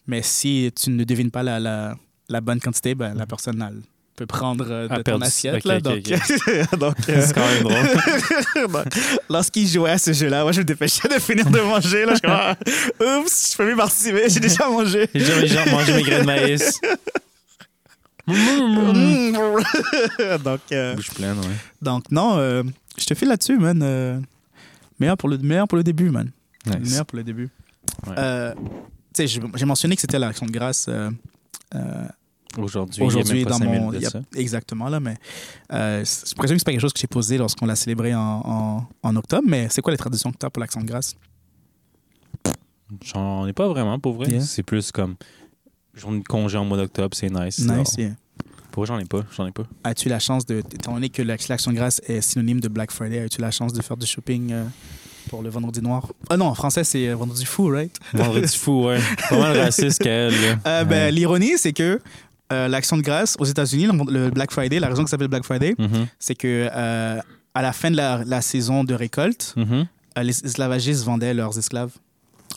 Mais 0.08 0.22
si 0.22 0.70
tu 0.76 0.90
ne 0.90 1.04
devines 1.04 1.32
pas 1.32 1.44
la, 1.44 1.60
la, 1.60 1.96
la 2.28 2.42
bonne 2.42 2.60
quantité, 2.60 2.96
ben, 2.96 3.14
la 3.14 3.26
personne, 3.26 3.62
elle, 3.66 3.82
peut 4.16 4.26
prendre 4.26 4.66
euh, 4.70 4.88
de 4.88 4.94
Ah, 4.94 5.04
ton 5.04 5.22
assiette. 5.22 5.64
là, 5.66 5.80
donc, 5.80 6.04
donc, 6.80 6.96
euh, 7.10 7.22
C'est 7.26 7.34
quand 7.34 7.48
même 7.48 7.64
drôle. 7.64 8.68
donc, 8.72 8.86
lorsqu'il 9.30 9.68
jouait 9.68 9.92
à 9.92 9.98
ce 9.98 10.14
jeu-là, 10.14 10.44
moi, 10.44 10.52
je 10.52 10.60
me 10.60 10.66
dépêchais 10.66 11.08
de 11.08 11.20
finir 11.20 11.50
de 11.50 11.60
manger. 11.62 12.06
Là, 12.06 12.16
je 12.16 12.22
comme, 12.22 12.32
ah, 12.32 12.56
oups, 13.20 13.52
je 13.52 13.58
peux 13.58 13.66
plus 13.66 13.76
participer, 13.76 14.30
j'ai 14.30 14.40
déjà 14.40 14.68
mangé. 14.70 15.10
J'ai 15.14 15.42
déjà 15.42 15.66
mangé 15.66 15.94
mes 15.94 16.04
graines 16.04 16.22
de 16.22 16.26
maïs. 16.26 16.80
Donc, 20.44 20.60
euh, 20.72 20.96
Bouche 20.96 21.12
pleine, 21.12 21.38
ouais. 21.40 21.56
donc, 21.82 22.12
non, 22.12 22.38
euh, 22.38 22.64
je 22.98 23.06
te 23.06 23.14
file 23.14 23.30
là-dessus, 23.30 23.58
man. 23.58 23.80
euh, 23.84 24.20
meilleur, 25.00 25.18
pour 25.18 25.30
le, 25.30 25.38
meilleur 25.38 25.68
pour 25.68 25.78
le 25.78 25.84
début, 25.84 26.10
man. 26.10 26.30
Nice. 26.66 26.76
Meilleur 26.92 27.06
pour 27.06 27.18
le 27.18 27.24
début. 27.24 27.50
Ouais. 28.08 28.14
Euh, 28.18 28.54
tu 28.56 28.62
sais, 29.14 29.28
j'ai 29.28 29.42
j'ai 29.56 29.66
mentionné 29.66 29.96
que 29.96 30.02
c'était 30.02 30.20
l'action 30.20 30.46
de 30.46 30.52
grâce. 30.52 30.88
Euh, 32.58 32.62
euh, 32.62 33.04
Aujourd'hui, 33.06 33.46
dans 33.46 33.60
mon 33.60 33.94
y 33.94 34.06
a- 34.06 34.12
exactement 34.36 34.90
là 34.90 35.00
mais 35.00 35.16
euh, 35.74 36.04
je 36.04 36.34
présume 36.36 36.56
que 36.58 36.60
c'est 36.60 36.66
pas 36.66 36.72
quelque 36.72 36.82
chose 36.82 36.94
que 36.94 37.00
j'ai 37.00 37.08
posé 37.08 37.38
lorsqu'on 37.38 37.66
l'a 37.66 37.76
célébré 37.76 38.14
en, 38.14 38.20
en, 38.22 38.88
en 39.04 39.16
octobre 39.16 39.48
mais 39.48 39.68
c'est 39.70 39.82
quoi 39.82 39.92
les 39.92 39.98
traditions 39.98 40.32
que 40.32 40.38
tu 40.38 40.46
as 40.46 40.50
pour 40.50 40.60
l'action 40.62 40.82
de 40.82 40.86
grâce? 40.88 41.16
J'en 43.06 43.48
ai 43.48 43.54
pas 43.54 43.68
vraiment, 43.70 44.00
pour 44.00 44.14
vrai. 44.16 44.28
Yeah. 44.30 44.42
C'est 44.42 44.64
plus 44.64 44.92
comme 44.92 45.16
journée 45.94 46.20
de 46.20 46.26
congé 46.28 46.58
en 46.58 46.66
mois 46.66 46.78
d'octobre, 46.78 47.16
c'est 47.16 47.30
nice. 47.30 47.60
nice 47.60 47.96
yeah. 47.98 48.12
Pour 48.72 48.86
j'en 48.86 49.00
ai 49.00 49.06
pas, 49.06 49.24
j'en 49.36 49.46
ai 49.48 49.52
pas. 49.52 49.64
as-tu 49.84 50.08
la 50.10 50.20
chance 50.20 50.46
de 50.46 50.60
étant 50.60 50.94
donné 50.94 51.10
que 51.10 51.22
l'ac- 51.22 51.48
l'action 51.50 51.72
de 51.72 51.76
grâce 51.78 52.02
est 52.08 52.22
synonyme 52.22 52.60
de 52.62 52.70
Black 52.70 52.92
Friday 52.92 53.20
as-tu 53.20 53.42
la 53.42 53.52
chance 53.52 53.74
de 53.74 53.82
faire 53.82 53.98
du 53.98 54.06
shopping 54.06 54.52
euh, 54.54 54.64
pour 55.30 55.42
le 55.42 55.50
vendredi 55.50 55.82
noir? 55.82 56.12
Ah 56.30 56.38
non 56.38 56.46
en 56.46 56.56
français 56.56 56.86
c'est 56.86 57.10
euh, 57.10 57.16
vendredi 57.16 57.44
fou 57.46 57.68
right? 57.68 57.94
Vendredi 58.14 58.58
fou, 58.58 58.86
ouais. 58.86 59.00
Pas 59.30 59.38
mal 59.40 59.58
raciste 59.58 60.02
qu'elle. 60.02 60.34
Euh, 60.66 60.84
ben, 60.86 60.90
Ouais. 60.90 61.12
l'ironie 61.12 61.58
c'est 61.58 61.74
que 61.74 62.00
euh, 62.52 62.68
l'action 62.68 62.98
de 62.98 63.02
grâce 63.02 63.36
aux 63.40 63.46
États-Unis 63.46 63.88
le, 64.08 64.30
Black 64.30 64.52
Friday 64.52 64.80
la 64.80 64.90
raison 64.90 65.04
que 65.04 65.10
ça 65.10 65.16
s'appelle 65.16 65.28
Black 65.28 65.44
Friday 65.44 65.76
Mhm, 65.78 66.08
c'est 66.20 66.36
que 66.36 66.70
euh, 66.72 67.20
à 67.54 67.62
la 67.62 67.74
fin 67.74 67.92
de 67.92 67.96
la, 67.96 68.24
la 68.26 68.42
saison 68.42 68.84
de 68.84 68.94
récolte 68.94 69.54
mhm. 69.56 69.88
euh, 70.18 70.24
les 70.24 70.46
esclavagistes 70.46 71.04
vendaient 71.04 71.34
leurs 71.34 71.58
esclaves 71.58 71.92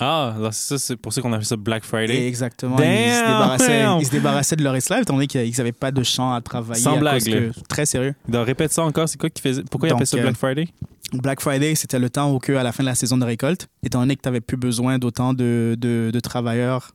Ah, 0.00 0.35
ça, 0.50 0.78
c'est 0.78 0.96
pour 0.96 1.12
ça 1.12 1.20
qu'on 1.22 1.33
appelle 1.33 1.44
ça 1.46 1.57
Black 1.57 1.85
Et 1.85 1.87
Friday. 1.87 2.26
exactement. 2.26 2.76
Damn! 2.76 2.88
Ils, 2.90 3.12
se 3.14 3.20
débarrassaient, 3.20 3.85
ils 4.00 4.07
se 4.07 4.11
débarrassaient 4.11 4.57
de 4.57 4.64
leurs 4.64 4.74
esclaves, 4.76 5.02
étant 5.02 5.14
donné 5.14 5.26
qu'ils 5.26 5.54
n'avaient 5.57 5.72
pas 5.72 5.90
de 5.92 6.02
champ 6.02 6.33
à 6.33 6.40
travailler. 6.40 6.83
Sans 6.83 6.96
à 6.96 6.98
blague, 6.98 7.22
que- 7.24 7.52
très 7.68 7.87
sérieux. 7.87 8.14
Donc, 8.28 8.46
répète 8.46 8.72
ça 8.72 8.83
encore, 8.85 9.09
c'est 9.09 9.18
quoi 9.18 9.30
qui 9.30 9.40
faisait. 9.40 9.62
Pourquoi 9.70 9.88
ils 9.88 9.92
appellent 9.92 10.07
ça 10.07 10.16
euh, 10.16 10.22
Black 10.22 10.37
Friday? 10.37 10.68
Black 11.12 11.40
Friday, 11.40 11.74
c'était 11.76 11.98
le 12.00 12.11
temps 12.11 12.33
où, 12.33 12.40
à 12.57 12.62
la 12.62 12.72
fin 12.72 12.83
de 12.83 12.88
la 12.88 12.94
saison 12.96 13.16
de 13.16 13.24
récolte, 13.24 13.68
étant 13.85 14.00
donné 14.00 14.16
que 14.16 14.22
tu 14.22 14.28
n'avais 14.28 14.40
plus 14.40 14.57
besoin 14.57 14.98
d'autant 14.98 15.33
de, 15.33 15.76
de, 15.78 16.11
de 16.12 16.20
travailleurs, 16.20 16.90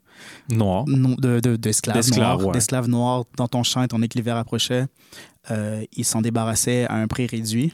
Noir. 0.49 0.83
non, 0.88 1.15
de, 1.17 1.39
de- 1.39 1.55
d'esclaves 1.55 1.95
D'esclaves, 1.95 2.19
noirs, 2.39 2.45
ouais. 2.47 2.51
d'esclaves 2.51 2.89
noirs 2.89 3.23
dans 3.38 3.47
ton 3.47 3.63
champ, 3.63 3.81
étant 3.83 3.95
donné 3.95 4.09
que 4.09 4.17
l'hiver 4.17 4.35
approchait, 4.35 4.88
euh, 5.51 5.83
ils 5.95 6.03
s'en 6.03 6.21
débarrassaient 6.21 6.85
à 6.89 6.95
un 6.95 7.07
prix 7.07 7.27
réduit. 7.27 7.73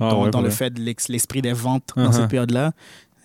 Ah 0.00 0.08
dans 0.08 0.24
ouais, 0.24 0.30
dans 0.30 0.38
pour 0.38 0.42
le 0.42 0.48
fait 0.50 0.70
de 0.70 0.80
l'esprit 1.10 1.42
des 1.42 1.52
ventes 1.52 1.90
dans 1.94 2.08
Uh-huh. 2.08 2.12
cette 2.14 2.28
période-là, 2.28 2.72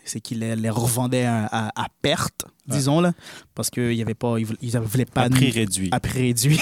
c'est 0.10 0.22
qu'ils 0.22 0.40
les, 0.40 0.56
les 0.56 0.70
revendaient 0.70 1.26
à, 1.26 1.72
perte, 2.02 2.46
disons, 2.68 3.00
là, 3.02 3.14
parce 3.56 3.70
qu'ils 3.70 3.98
ne 3.98 4.04
voulaient, 4.04 4.58
ils 4.62 4.78
voulaient 4.80 5.06
pas 5.06 5.22
À 5.24 5.30
prix 5.30 5.52
réduit. 5.52 5.90
à 5.92 6.00
prix 6.00 6.20
réduit. 6.28 6.60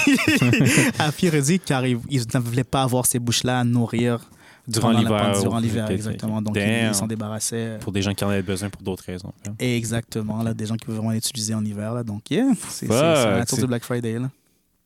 à 0.98 1.12
prix 1.12 1.28
réduit, 1.28 1.60
car 1.60 1.86
ils, 1.86 1.98
ils 2.10 2.22
ne 2.34 2.38
voulaient 2.40 2.64
pas 2.64 2.82
avoir 2.82 3.06
ces 3.06 3.18
bouches-là 3.18 3.60
à 3.60 3.64
nourrir 3.64 4.28
Durant 4.68 4.90
l'hiver. 4.90 5.40
Durant 5.40 5.58
l'hiver, 5.60 5.88
exactement. 5.90 6.42
Donc, 6.42 6.56
ils 6.56 6.94
s'en 6.94 7.06
débarrassaient. 7.06 7.78
Pour 7.80 7.92
des 7.92 8.02
gens 8.02 8.12
qui 8.14 8.24
en 8.24 8.30
avaient 8.30 8.42
besoin 8.42 8.68
pour 8.68 8.82
d'autres 8.82 9.04
raisons. 9.04 9.32
hein. 9.48 9.52
Exactement, 9.60 10.42
là, 10.42 10.54
des 10.54 10.66
gens 10.66 10.76
qui 10.76 10.86
veulent 10.86 10.96
vraiment 10.96 11.12
l'utiliser 11.12 11.54
en 11.54 11.64
hiver. 11.64 11.94
Là. 11.94 12.02
Donc, 12.02 12.30
yeah, 12.30 12.48
c'est 12.68 12.88
la 12.88 13.44
c'est- 13.46 13.60
de 13.60 13.66
Black 13.66 13.84
Friday. 13.84 14.18
Là. 14.18 14.28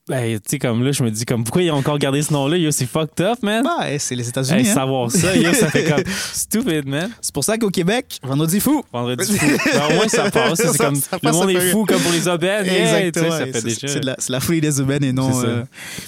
Ben, 0.08 0.40
tu 0.40 0.42
sais, 0.48 0.58
comme 0.58 0.82
là, 0.82 0.90
je 0.90 1.04
me 1.04 1.10
dis, 1.10 1.24
comme, 1.24 1.44
pourquoi 1.44 1.62
ils 1.62 1.70
ont 1.70 1.76
encore 1.76 1.96
gardé 1.98 2.20
ce 2.22 2.32
nom-là? 2.32 2.56
Yo, 2.56 2.72
c'est 2.72 2.86
fucked 2.86 3.20
up, 3.24 3.38
man. 3.42 3.64
Ah, 3.68 3.88
hey, 3.92 4.00
c'est 4.00 4.16
les 4.16 4.28
États-Unis. 4.28 4.62
Hey, 4.62 4.68
hein. 4.68 4.74
savoir 4.74 5.08
ça, 5.10 5.36
yo, 5.36 5.52
ça 5.52 5.68
fait 5.70 5.84
comme 5.84 6.02
stupid, 6.32 6.84
man. 6.88 7.10
C'est 7.20 7.32
pour 7.32 7.44
ça 7.44 7.56
qu'au 7.58 7.70
Québec, 7.70 8.18
vendredi 8.22 8.58
fou. 8.58 8.82
Vendredi 8.92 9.38
fou. 9.38 9.46
Ben, 9.72 9.80
au 9.90 9.94
moins, 9.94 10.08
ça 10.08 10.28
passe. 10.30 10.54
C'est 10.60 10.68
Ça- 10.76 10.84
comme, 10.86 10.94
ça 10.96 11.08
le 11.12 11.18
passe 11.20 11.32
monde 11.36 11.50
est 11.50 11.70
fou 11.70 11.84
comme 11.84 12.00
pour 12.00 12.10
les 12.12 12.26
aubaines. 12.26 12.66
Exactement. 12.66 13.30
ça 13.30 13.46
fait 13.46 13.60
C'est- 13.70 14.00
de 14.00 14.06
la, 14.06 14.16
la 14.28 14.40
folie 14.40 14.60
des 14.60 14.80
aubaines 14.80 15.04
et 15.04 15.12
non. 15.12 15.32
Ça. 15.32 15.46
euh, 15.46 15.62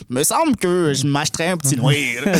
me 0.09 0.25
semble 0.25 0.57
que 0.57 0.93
je 0.95 1.07
m'achèterais 1.07 1.49
un 1.51 1.57
petit 1.57 1.77
noir. 1.77 1.93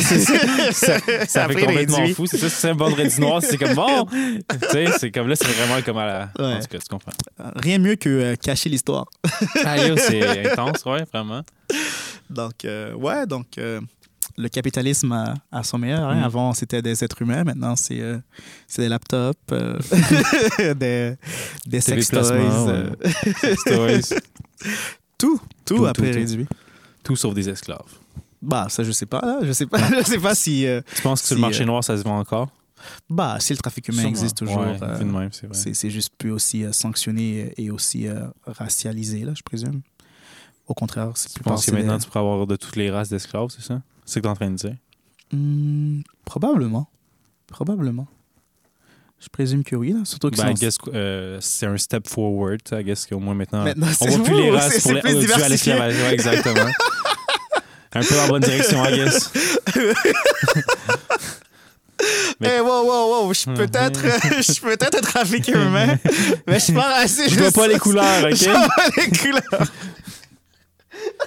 ça, 0.73 0.97
ça 1.27 1.45
À 1.45 1.47
fait 1.47 1.61
complètement 1.65 2.07
fou. 2.13 2.25
C'est 2.27 2.39
ça, 2.39 2.49
c'est 2.49 2.69
un 2.69 2.73
vendredi 2.73 3.21
noir. 3.21 3.41
C'est 3.41 3.57
comme 3.57 3.73
bon. 3.75 4.05
tu 4.05 4.57
sais, 4.71 4.85
c'est 4.99 5.11
comme 5.11 5.29
là, 5.29 5.35
c'est 5.37 5.47
vraiment 5.47 5.81
comme 5.81 5.97
à 5.97 6.05
la. 6.05 6.29
Ouais. 6.39 6.55
En 6.55 6.59
tout 6.59 6.67
cas, 6.67 6.77
tu 6.79 6.87
comprends. 6.89 7.11
Rien 7.55 7.77
mieux 7.77 7.95
que 7.95 8.09
euh, 8.09 8.35
cacher 8.35 8.69
l'histoire. 8.69 9.05
Ah, 9.63 9.77
yo, 9.77 9.95
c'est 9.97 10.47
intense, 10.51 10.83
ouais, 10.85 11.03
vraiment. 11.13 11.41
Donc, 12.29 12.65
euh, 12.65 12.93
ouais, 12.93 13.27
donc 13.27 13.57
euh, 13.57 13.79
le 14.37 14.49
capitalisme 14.49 15.11
a, 15.11 15.35
a 15.51 15.63
son 15.63 15.77
meilleur. 15.77 16.07
hein. 16.09 16.21
Mm. 16.21 16.23
Avant, 16.23 16.53
c'était 16.53 16.81
des 16.81 17.03
êtres 17.03 17.21
humains. 17.21 17.43
Maintenant, 17.43 17.75
c'est 17.75 17.99
euh, 17.99 18.17
c'est 18.67 18.81
des 18.81 18.89
laptops, 18.89 19.37
euh, 19.51 19.77
des, 20.75 21.15
des 21.67 21.81
sex 21.81 22.07
toys, 22.09 22.91
tout, 25.17 25.39
tout, 25.65 25.77
Tout, 25.77 25.85
à 25.85 25.93
prix 25.93 26.11
tout, 26.11 26.17
réduit. 26.17 26.47
Tout 27.03 27.15
sauf 27.15 27.33
des 27.33 27.49
esclaves. 27.49 27.79
Bah, 28.41 28.67
ça, 28.69 28.83
je 28.83 28.91
sais 28.91 29.05
pas. 29.05 29.21
Là. 29.21 29.39
Je 29.43 29.51
sais 29.51 29.65
pas, 29.67 29.79
je 29.99 30.03
sais 30.03 30.19
pas 30.19 30.35
si, 30.35 30.65
Tu 30.95 31.01
penses 31.01 31.21
que 31.21 31.27
sur 31.27 31.35
le 31.35 31.41
marché 31.41 31.65
noir, 31.65 31.83
ça 31.83 31.97
se 31.97 32.03
vend 32.03 32.19
encore? 32.19 32.49
bah, 33.09 33.37
si 33.39 33.53
le 33.53 33.57
trafic 33.57 33.87
humain 33.87 33.97
Sûrement. 34.01 34.09
existe 34.09 34.37
toujours. 34.37 34.59
Ouais, 34.59 34.77
euh, 34.81 35.29
c'est 35.51 35.89
juste 35.89 36.13
plus 36.17 36.31
aussi 36.31 36.65
euh, 36.65 36.71
sanctionné 36.73 37.53
et 37.57 37.71
aussi 37.71 38.07
euh, 38.07 38.25
racialisé, 38.45 39.19
là, 39.23 39.31
je 39.35 39.41
présume. 39.43 39.81
Au 40.73 40.75
contraire, 40.75 41.11
c'est 41.13 41.27
Tu 41.29 41.35
plus 41.35 41.43
penses 41.43 41.67
que 41.67 41.71
maintenant, 41.71 41.99
tu 41.99 42.07
pourrais 42.07 42.21
avoir 42.21 42.47
de 42.47 42.55
toutes 42.55 42.77
les 42.77 42.89
races 42.89 43.09
d'esclaves, 43.09 43.49
c'est 43.55 43.61
ça? 43.61 43.79
C'est 44.05 44.13
ce 44.15 44.19
que 44.19 44.21
tu 44.21 44.27
es 44.27 44.31
en 44.31 44.33
train 44.35 44.49
de 44.49 44.55
dire? 44.55 44.75
Hmm, 45.31 46.01
probablement. 46.25 46.89
Probablement. 47.45 48.07
Je 49.19 49.27
présume 49.29 49.63
que 49.63 49.75
oui, 49.75 49.93
là. 49.93 49.99
Surtout 50.03 50.31
que 50.31 50.35
Ben, 50.35 50.55
c'est 50.57 50.69
euh, 50.95 51.37
c'est 51.41 51.67
un 51.67 51.77
step 51.77 52.07
forward. 52.09 52.59
I 52.71 52.83
guess 52.83 53.05
qu'au 53.05 53.19
moins 53.19 53.35
maintenant, 53.35 53.63
Maintenant, 53.63 53.85
on 54.01 54.05
voit 54.07 54.19
plus 54.23 54.33
les 54.33 54.49
races 54.49 54.81
pour 54.81 54.93
les, 54.93 55.01
plus 55.01 55.31
euh, 55.31 55.43
à 55.43 55.49
l'esclavage. 55.49 55.93
Ouais, 55.95 56.13
exactement. 56.15 56.65
un 57.93 58.01
peu 58.01 58.15
dans 58.15 58.21
la 58.23 58.27
bonne 58.29 58.41
direction, 58.41 58.83
I 58.83 58.95
guess. 58.95 59.31
Mais- 62.39 62.55
Eh, 62.57 62.61
wow, 62.61 62.83
wow, 62.83 63.11
wow, 63.25 63.33
je 63.33 63.39
suis 63.41 63.53
peut-être 63.53 64.01
je 64.37 64.41
suis 64.41 64.61
peut-être 64.61 64.97
un 64.97 65.01
trafic 65.01 65.47
humain, 65.49 65.97
mais 66.47 66.59
je 66.59 66.73
pas 66.73 66.95
raciste. 66.95 67.29
Je 67.29 67.39
vois 67.39 67.51
pas 67.51 67.67
les 67.67 67.77
couleurs, 67.77 68.29
Je 68.31 68.49
OK? 68.49 68.55
vois 68.55 68.67
pas 68.75 68.87
les 68.97 69.17
couleurs. 69.17 69.67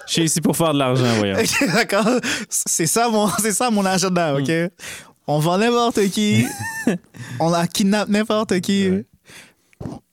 Je 0.06 0.12
suis 0.12 0.24
ici 0.24 0.40
pour 0.40 0.56
faire 0.56 0.72
de 0.72 0.78
l'argent, 0.78 1.04
voyons. 1.18 1.36
D'accord. 1.74 2.06
C'est 2.48 2.86
ça 2.86 3.08
mon, 3.08 3.28
c'est 3.40 3.52
ça 3.52 3.70
mon 3.70 3.84
agenda, 3.84 4.34
ok? 4.36 4.50
On 5.26 5.38
vend 5.40 5.58
n'importe 5.58 6.08
qui, 6.10 6.46
on 7.40 7.52
a 7.52 7.66
kidnappe 7.66 8.08
n'importe 8.08 8.60
qui, 8.60 8.88
Ouais. 8.90 9.04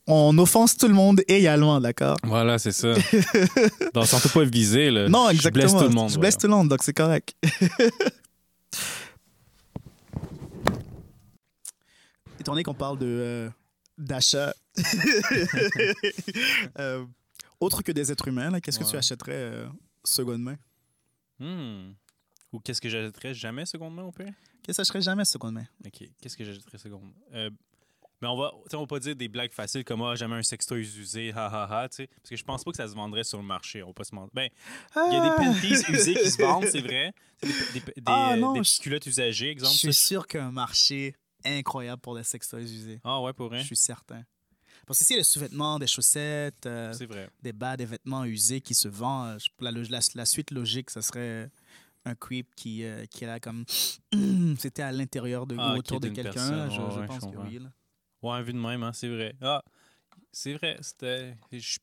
on 0.07 0.37
offense 0.39 0.75
tout 0.75 0.87
le 0.87 0.93
monde 0.95 1.21
également, 1.27 1.79
d'accord? 1.79 2.17
Voilà, 2.23 2.57
c'est 2.57 2.71
ça. 2.71 2.93
Donc, 3.93 4.07
surtout 4.07 4.29
pas 4.29 4.43
viser, 4.43 4.89
là. 4.89 5.07
Non, 5.07 5.27
Je 5.29 5.35
exactement. 5.35 5.63
blesse 5.65 5.73
tout 5.81 5.87
le 5.89 5.95
monde. 5.95 6.09
Je 6.11 6.17
blesse 6.19 6.37
tout 6.37 6.47
le 6.47 6.53
monde, 6.53 6.67
donc 6.69 6.81
c'est 6.83 6.93
correct. 6.93 7.33
Étant 12.39 12.51
donné 12.53 12.63
qu'on 12.63 12.73
parle 12.73 12.97
de 12.97 13.05
euh, 13.07 13.49
d'achat, 13.97 14.53
euh, 16.79 17.05
autre 17.63 17.81
que 17.81 17.91
des 17.91 18.11
êtres 18.11 18.27
humains, 18.27 18.59
qu'est-ce 18.59 18.79
que 18.79 18.83
tu 18.89 18.95
achèterais 18.97 19.31
euh, 19.33 19.67
seconde 20.03 20.41
main? 20.43 20.57
Hmm. 21.39 21.93
Ou 22.51 22.59
qu'est-ce 22.59 22.79
que 22.81 22.89
j'achèterais 22.89 23.33
jamais 23.33 23.65
seconde 23.65 23.95
main, 23.95 24.03
au 24.03 24.11
pire? 24.11 24.33
Qu'est-ce 24.63 24.77
que 24.77 24.81
tu 24.81 24.81
achèterais 24.81 25.01
jamais 25.01 25.25
seconde 25.25 25.55
main? 25.55 25.65
OK. 25.85 26.03
Qu'est-ce 26.21 26.37
que 26.37 26.43
j'achèterais 26.45 26.77
seconde 26.77 27.03
main? 27.05 27.13
Euh, 27.33 27.49
mais 28.21 28.27
on 28.29 28.37
va, 28.37 28.53
on 28.73 28.79
va 28.79 28.85
pas 28.87 28.99
dire 28.99 29.15
des 29.17 29.27
blagues 29.27 29.51
faciles 29.51 29.83
comme 29.83 30.01
ah, 30.03 30.15
jamais 30.15 30.35
un 30.35 30.43
sextoy 30.43 30.81
usé, 30.81 31.31
ha. 31.35 31.49
Parce 31.69 31.97
que 32.29 32.35
je 32.37 32.43
pense 32.43 32.63
pas 32.63 32.71
que 32.71 32.77
ça 32.77 32.87
se 32.87 32.93
vendrait 32.95 33.25
sur 33.25 33.37
le 33.39 33.43
marché. 33.43 33.83
On 33.83 33.87
va 33.87 33.93
pas 33.93 34.05
se 34.05 34.15
mentir. 34.15 34.31
Ben, 34.33 34.49
il 34.95 35.13
y 35.13 35.15
a 35.17 35.29
des 35.29 35.35
panties 35.35 35.91
usées 35.91 36.13
qui 36.13 36.31
se 36.31 36.37
vendent, 36.41 36.65
c'est 36.65 36.79
vrai. 36.79 37.11
Des, 37.41 37.49
des, 37.49 37.79
des, 37.79 38.01
Ah, 38.05 38.35
non, 38.37 38.53
des 38.53 38.63
je- 38.63 38.79
culottes 38.79 39.05
usagées, 39.07 39.47
Je 39.47 39.51
exemple. 39.51 39.73
suis 39.73 39.93
ça, 39.93 40.07
sûr 40.07 40.27
qu'il 40.27 40.39
y 40.39 40.43
a 40.43 40.45
un 40.45 40.51
marché 40.51 41.15
incroyable 41.43 42.01
pour 42.01 42.15
les 42.15 42.23
sextoys 42.23 42.63
usés. 42.63 43.01
Ah 43.03 43.19
ouais, 43.19 43.33
pour 43.33 43.49
vrai? 43.49 43.59
Je 43.59 43.65
suis 43.65 43.75
certain. 43.75 44.23
Parce 44.85 44.99
que 44.99 45.05
s'il 45.05 45.15
y 45.15 45.19
a 45.19 45.21
des 45.21 45.25
sous-vêtements, 45.25 45.79
des 45.79 45.87
chaussettes, 45.87 46.65
euh, 46.65 46.93
vrai. 47.09 47.29
des 47.41 47.53
bas, 47.53 47.77
des 47.77 47.85
vêtements 47.85 48.25
usés 48.25 48.61
qui 48.61 48.73
se 48.75 48.87
vendent, 48.87 49.37
la, 49.59 49.71
la- 49.71 49.99
la 50.15 50.25
suite 50.25 50.51
logique, 50.51 50.89
ça 50.89 51.01
serait 51.01 51.49
un 52.05 52.15
creep 52.15 52.53
qui, 52.55 52.83
euh, 52.83 53.05
qui 53.05 53.23
est 53.23 53.27
là 53.27 53.39
comme. 53.39 53.63
C'était 54.59 54.81
à 54.83 54.91
l'intérieur 54.91 55.47
de, 55.47 55.55
Ah, 55.57 55.73
ou 55.73 55.77
autour 55.77 55.99
de 55.99 56.09
quelqu'un. 56.09 56.69
Je, 56.69 56.75
Ouais, 56.81 56.91
je 56.91 56.99
ouais, 56.99 57.07
pense 57.07 57.23
je 57.23 57.29
que 57.31 57.37
oui. 57.37 57.59
là. 57.59 57.69
Ouais, 58.21 58.43
vu 58.43 58.53
de 58.53 58.57
même, 58.57 58.83
hein, 58.83 58.91
c'est 58.93 59.09
vrai. 59.09 59.35
Ah, 59.41 59.63
c'est 60.33 60.53
vrai. 60.55 60.77
C'était. 60.81 61.37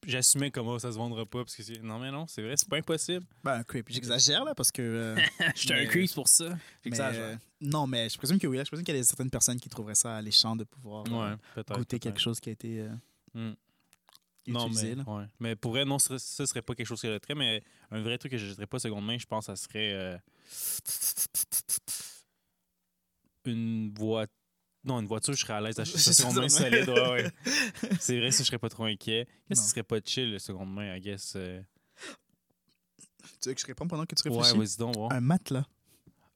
J'assumais 0.06 0.50
comment 0.50 0.78
ça 0.78 0.92
se 0.92 0.96
vendra 0.98 1.24
pas. 1.24 1.38
Parce 1.44 1.56
que 1.56 1.62
c'est- 1.62 1.80
non, 1.82 1.98
mais 1.98 2.10
non, 2.10 2.26
c'est 2.26 2.42
vrai, 2.42 2.54
c'est 2.56 2.68
pas 2.68 2.76
impossible. 2.76 3.24
Ben, 3.42 3.54
un 3.60 3.62
creep. 3.62 3.88
J'exagère 3.88 4.44
là 4.44 4.54
parce 4.54 4.70
que. 4.70 4.82
euh, 4.82 5.16
J'étais 5.54 5.74
un 5.74 5.86
creep 5.86 6.12
pour 6.12 6.28
ça. 6.28 6.48
mais, 6.50 6.56
J'exagère. 6.84 7.22
euh, 7.22 7.36
non, 7.62 7.86
mais 7.86 8.08
je 8.10 8.18
présume 8.18 8.38
que 8.38 8.46
oui. 8.46 8.56
là. 8.58 8.64
Je 8.64 8.68
présume 8.70 8.84
qu'il 8.84 8.94
y 8.96 8.98
a 8.98 9.02
certaines 9.04 9.30
personnes 9.30 9.58
qui 9.58 9.68
trouveraient 9.70 9.94
ça 9.94 10.16
alléchant 10.16 10.54
de 10.56 10.64
pouvoir 10.64 11.04
euh, 11.08 11.36
Ouais, 11.56 11.62
goûter 11.76 11.98
quelque 11.98 12.20
chose 12.20 12.38
qui 12.40 12.50
a 12.50 12.52
été. 12.52 12.80
euh, 12.80 12.90
Hmm. 13.32 13.54
Non, 14.46 14.68
mais, 14.70 14.94
ouais. 15.06 15.24
mais 15.38 15.54
pour 15.54 15.70
vrai, 15.72 15.84
non, 15.84 15.98
ce 16.00 16.08
serait- 16.08 16.18
ça 16.18 16.46
serait 16.46 16.62
pas 16.62 16.74
quelque 16.74 16.86
chose 16.86 17.00
que 17.00 17.06
je 17.06 17.12
jetterais, 17.12 17.34
mais 17.36 17.62
un 17.92 18.02
vrai 18.02 18.18
truc 18.18 18.32
que 18.32 18.38
je 18.38 18.46
jetterais 18.46 18.66
pas 18.66 18.78
seconde 18.80 19.04
main, 19.06 19.16
je 19.18 19.26
pense, 19.26 19.46
ça 19.46 19.54
serait 19.54 19.92
euh, 19.94 20.18
une 23.44 23.92
voiture. 23.96 24.34
Non, 24.82 24.98
une 25.00 25.06
voiture, 25.06 25.34
je 25.34 25.40
serais 25.40 25.52
à 25.54 25.60
l'aise 25.60 25.76
d'acheter 25.76 25.98
ça 25.98 26.12
seconde 26.14 26.36
main 26.36 26.48
solide. 26.48 26.88
Ouais, 26.88 27.10
ouais. 27.10 27.30
C'est 28.00 28.18
vrai, 28.18 28.30
ça, 28.30 28.42
je 28.42 28.46
serais 28.48 28.58
pas 28.58 28.68
trop 28.70 28.84
inquiet. 28.84 29.26
Qu'est-ce 29.48 29.60
qui 29.62 29.68
serait 29.68 29.82
pas 29.82 29.98
chill, 30.04 30.30
le 30.32 30.38
seconde 30.38 30.72
main, 30.72 30.96
I 30.96 31.00
guess? 31.00 31.34
euh? 31.36 31.60
Tu 33.42 33.48
veux 33.50 33.54
que 33.54 33.60
je 33.60 33.66
réponde 33.66 33.88
pendant 33.90 34.06
que 34.06 34.14
tu 34.14 34.28
Ouais, 34.28 34.36
réfléchis? 34.36 34.56
vas-y 34.58 34.76
donc, 34.78 34.96
voir. 34.96 35.12
un 35.12 35.20
matelas. 35.20 35.64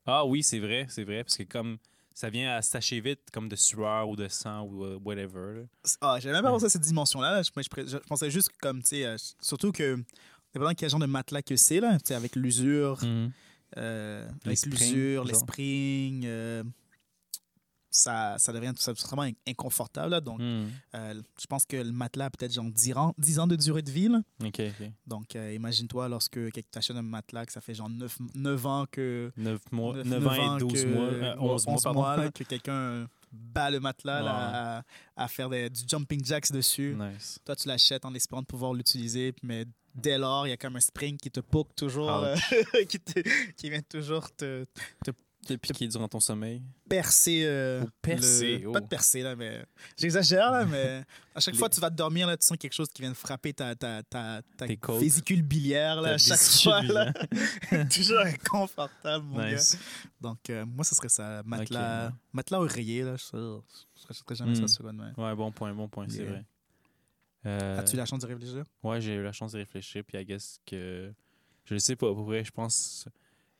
Ah 0.06 0.24
oui, 0.26 0.42
c'est 0.42 0.58
vrai, 0.58 0.86
c'est 0.90 1.04
vrai, 1.04 1.24
parce 1.24 1.36
que 1.36 1.44
comme 1.44 1.78
ça 2.12 2.28
vient 2.30 2.54
à 2.54 2.62
s'achever 2.62 3.00
vite, 3.12 3.20
comme 3.32 3.48
de 3.48 3.56
sueur 3.56 4.08
ou 4.08 4.16
de 4.16 4.28
sang 4.28 4.62
ou 4.62 4.84
euh, 4.84 4.98
whatever. 5.02 5.60
là. 5.60 5.62
Ah, 6.02 6.18
j'avais 6.20 6.34
même 6.34 6.42
pas 6.44 6.50
pensé 6.50 6.66
à 6.66 6.68
cette 6.68 6.82
dimension-là. 6.82 7.32
là. 7.36 7.42
Je, 7.42 7.50
je, 7.86 7.96
pensais 7.98 8.30
juste 8.30 8.50
comme, 8.60 8.82
tu 8.82 8.88
sais, 8.90 9.04
euh, 9.06 9.16
surtout 9.40 9.72
que, 9.72 9.98
dépendant 10.52 10.74
quel 10.74 10.90
genre 10.90 11.00
de 11.00 11.06
matelas 11.06 11.42
que 11.42 11.56
c'est, 11.56 11.80
là, 11.80 11.94
tu 11.98 12.08
sais, 12.08 12.14
avec 12.14 12.36
l'usure, 12.36 13.00
euh, 13.78 14.28
Les 14.44 14.48
avec 14.50 14.66
l'usure, 14.66 15.24
les 15.24 15.34
springs, 15.34 16.26
ça, 17.96 18.34
ça 18.38 18.52
devient 18.52 18.72
tout 18.74 18.92
vraiment 19.06 19.30
inconfortable. 19.46 20.10
là. 20.10 20.20
Donc, 20.20 20.40
Hmm. 20.40 20.66
euh, 20.96 21.22
je 21.40 21.46
pense 21.46 21.64
que 21.64 21.76
le 21.76 21.92
matelas 21.92 22.24
a 22.26 22.30
peut-être 22.30 22.52
genre 22.52 22.64
10 22.68 22.92
ans, 22.96 23.14
10 23.18 23.38
ans 23.38 23.46
de 23.46 23.54
durée 23.56 23.82
de 23.82 23.90
vie. 23.90 24.08
là. 24.08 24.20
Ok, 24.42 24.60
ok. 24.60 24.90
Donc, 25.06 25.36
euh, 25.36 25.52
imagine-toi 25.54 26.08
lorsque 26.08 26.38
tu 26.52 26.62
achètes 26.74 26.96
un 26.96 27.02
matelas, 27.02 27.46
que 27.46 27.52
ça 27.52 27.60
fait 27.60 27.74
genre 27.74 27.88
9, 27.88 28.18
9 28.34 28.66
ans 28.66 28.86
que. 28.90 29.30
9 29.36 29.60
mois, 29.70 29.94
9, 29.94 30.06
neuf 30.06 30.26
ans 30.26 30.56
et 30.56 30.60
12 30.60 30.72
que- 30.82 30.86
mois, 30.88 31.04
euh, 31.04 31.36
11 31.38 31.66
mois, 31.66 31.80
pardon. 31.82 32.02
là, 32.02 32.30
que 32.34 32.42
quelqu'un 32.44 33.06
bat 33.30 33.70
le 33.70 33.78
matelas 33.80 34.22
là, 34.22 34.78
à, 34.78 35.24
à 35.24 35.28
faire 35.28 35.48
des- 35.48 35.70
du 35.70 35.82
jumping 35.86 36.24
jacks 36.24 36.50
dessus. 36.52 36.96
Nice. 36.98 37.38
Toi, 37.44 37.54
tu 37.56 37.68
l'achètes 37.68 38.04
en 38.04 38.14
espérant 38.14 38.42
de 38.42 38.46
pouvoir 38.46 38.74
l'utiliser, 38.74 39.34
mais 39.42 39.66
dès 39.94 40.18
lors, 40.18 40.46
il 40.46 40.50
y 40.50 40.52
a 40.52 40.56
comme 40.56 40.76
un 40.76 40.80
spring 40.80 41.16
qui 41.16 41.30
te 41.30 41.40
poke 41.40 41.74
toujours, 41.76 42.10
euh, 42.10 42.34
qui, 42.88 42.98
te- 43.00 43.52
qui 43.54 43.70
vient 43.70 43.82
toujours 43.82 44.30
te, 44.36 44.64
T'es 45.46 45.58
piqué 45.58 45.86
durant 45.88 46.08
ton 46.08 46.20
sommeil? 46.20 46.62
percer. 46.88 47.42
euh, 47.44 47.82
Ou 47.82 47.88
percer, 48.00 48.58
le- 48.58 48.68
oh. 48.68 48.72
Pas 48.72 48.80
de 48.80 48.86
percer, 48.86 49.22
là, 49.22 49.34
mais. 49.36 49.64
J'exagère, 49.96 50.50
là, 50.50 50.64
mais 50.64 51.04
à 51.34 51.40
chaque 51.40 51.54
Les- 51.54 51.58
fois 51.58 51.68
que 51.68 51.74
tu 51.74 51.80
vas 51.80 51.90
te 51.90 51.96
dormir, 51.96 52.26
là, 52.26 52.36
tu 52.36 52.46
sens 52.46 52.56
quelque 52.56 52.72
chose 52.72 52.88
qui 52.88 53.02
vient 53.02 53.10
de 53.10 53.16
frapper 53.16 53.52
ta, 53.52 53.74
ta, 53.74 54.02
ta, 54.02 54.40
ta 54.56 54.66
vésicule 54.98 55.42
biliaire, 55.42 56.00
là, 56.00 56.10
à 56.14 56.18
chaque 56.18 56.38
fois. 56.40 56.82
Là. 56.82 57.12
toujours 57.92 58.20
inconfortable, 58.20 59.24
mon 59.26 59.44
Nice. 59.44 59.74
gars. 59.74 59.80
Donc, 60.20 60.38
euh, 60.50 60.64
moi, 60.66 60.84
ce 60.84 60.94
serait 60.94 61.08
ça. 61.08 61.42
Matelas, 61.44 62.08
Ok. 62.08 62.14
matelas 62.32 62.60
oreiller, 62.60 63.02
là. 63.02 63.16
Je 63.16 63.36
ne 63.36 63.60
serais 64.14 64.34
jamais 64.34 64.52
Hmm. 64.52 64.66
ça 64.66 64.68
seconde 64.68 64.96
main. 64.96 65.12
Ouais, 65.16 65.34
bon 65.34 65.50
point, 65.52 65.72
bon 65.74 65.88
point, 65.88 66.06
c'est 66.08 66.24
vrai. 66.24 66.44
Euh, 67.46 67.78
As-tu 67.78 67.94
eu 67.94 67.98
la 67.98 68.06
chance 68.06 68.20
de 68.20 68.26
réfléchir? 68.26 68.64
Ouais, 68.82 69.00
j'ai 69.00 69.14
eu 69.14 69.22
la 69.22 69.32
chance 69.32 69.52
de 69.52 69.58
réfléchir, 69.58 70.02
puis 70.06 70.16
I 70.18 70.24
guess 70.24 70.58
que. 70.66 71.12
Je 71.66 71.76
sais 71.78 71.96
pas, 71.96 72.06
pour 72.12 72.24
vrai, 72.24 72.44
je 72.44 72.50
pense. 72.50 73.06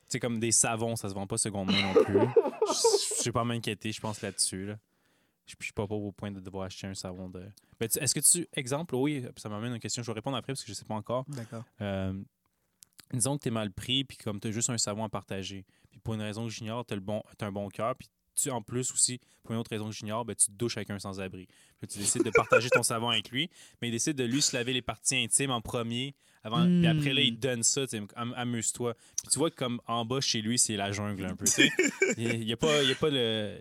Sais, 0.07 0.19
comme 0.19 0.39
des 0.39 0.51
savons, 0.51 0.95
ça 0.95 1.09
se 1.09 1.13
vend 1.13 1.25
pas 1.27 1.37
seconde 1.37 1.71
main 1.71 1.93
non 1.93 2.03
plus. 2.03 2.19
Je 2.67 3.23
sais 3.23 3.31
pas 3.31 3.43
m'inquiéter, 3.43 3.91
je 3.91 3.99
pense 4.01 4.21
là-dessus. 4.21 4.65
Là. 4.67 4.77
Je 5.47 5.55
suis 5.59 5.73
pas, 5.73 5.83
au 5.83 6.11
point 6.11 6.31
de 6.31 6.39
devoir 6.39 6.65
acheter 6.65 6.87
un 6.87 6.93
savon 6.95 7.29
de. 7.29 7.43
Tu- 7.79 7.99
Est-ce 7.99 8.13
que 8.15 8.19
tu. 8.19 8.47
Exemple, 8.53 8.95
oui, 8.95 9.25
ça 9.37 9.49
m'amène 9.49 9.71
à 9.71 9.75
une 9.75 9.81
question, 9.81 10.01
je 10.03 10.07
vais 10.11 10.15
répondre 10.15 10.37
après 10.37 10.53
parce 10.53 10.61
que 10.63 10.67
je 10.67 10.73
sais 10.73 10.85
pas 10.85 10.95
encore. 10.95 11.25
D'accord. 11.27 11.63
Euh, 11.81 12.13
disons 13.13 13.37
que 13.37 13.43
tu 13.43 13.47
es 13.49 13.51
mal 13.51 13.71
pris, 13.71 14.03
puis 14.03 14.17
comme 14.17 14.39
tu 14.39 14.47
as 14.47 14.51
juste 14.51 14.69
un 14.69 14.77
savon 14.77 15.03
à 15.03 15.09
partager, 15.09 15.65
puis 15.91 15.99
pour 15.99 16.13
une 16.15 16.21
raison 16.21 16.43
que 16.45 16.49
j'ignore, 16.51 16.85
tu 16.85 16.93
as, 16.95 16.99
bon, 16.99 17.21
un 17.41 17.51
bon 17.51 17.69
cœur, 17.69 17.95
puis 17.95 18.09
tu, 18.35 18.49
en 18.51 18.61
plus 18.61 18.91
aussi, 18.91 19.19
pour 19.43 19.53
une 19.53 19.59
autre 19.59 19.69
raison 19.71 19.89
que 19.89 19.95
j'ignore, 19.95 20.25
ben, 20.25 20.35
tu 20.35 20.47
te 20.47 20.51
douches 20.51 20.77
avec 20.77 20.89
un 20.89 20.99
sans-abri. 20.99 21.47
Tu 21.89 21.99
décides 21.99 22.23
de 22.23 22.29
partager 22.31 22.69
ton 22.69 22.83
savon 22.83 23.09
avec 23.09 23.29
lui, 23.29 23.49
mais 23.81 23.89
il 23.89 23.91
décide 23.91 24.17
de 24.17 24.23
lui 24.23 24.41
se 24.41 24.55
laver 24.55 24.73
les 24.73 24.81
parties 24.81 25.17
intimes 25.17 25.51
en 25.51 25.61
premier, 25.61 26.15
avant, 26.43 26.63
Mm. 26.65 26.79
puis 26.81 26.87
après 26.87 27.13
là, 27.13 27.21
il 27.21 27.35
te 27.35 27.41
donne 27.41 27.63
ça, 27.63 27.85
am- 28.15 28.33
amuse-toi. 28.35 28.93
Puis 29.21 29.31
tu 29.31 29.39
vois 29.39 29.49
que 29.51 29.55
comme 29.55 29.79
en 29.87 30.05
bas 30.05 30.19
chez 30.21 30.41
lui, 30.41 30.57
c'est 30.59 30.75
la 30.77 30.91
jungle 30.91 31.25
un 31.25 31.35
peu. 31.35 31.45
Il 32.17 32.39
n'y 32.45 32.53
a 32.53 32.57
pas, 32.57 32.81
il 32.83 32.89
y 32.89 32.91
a 32.91 32.95
pas 32.95 33.09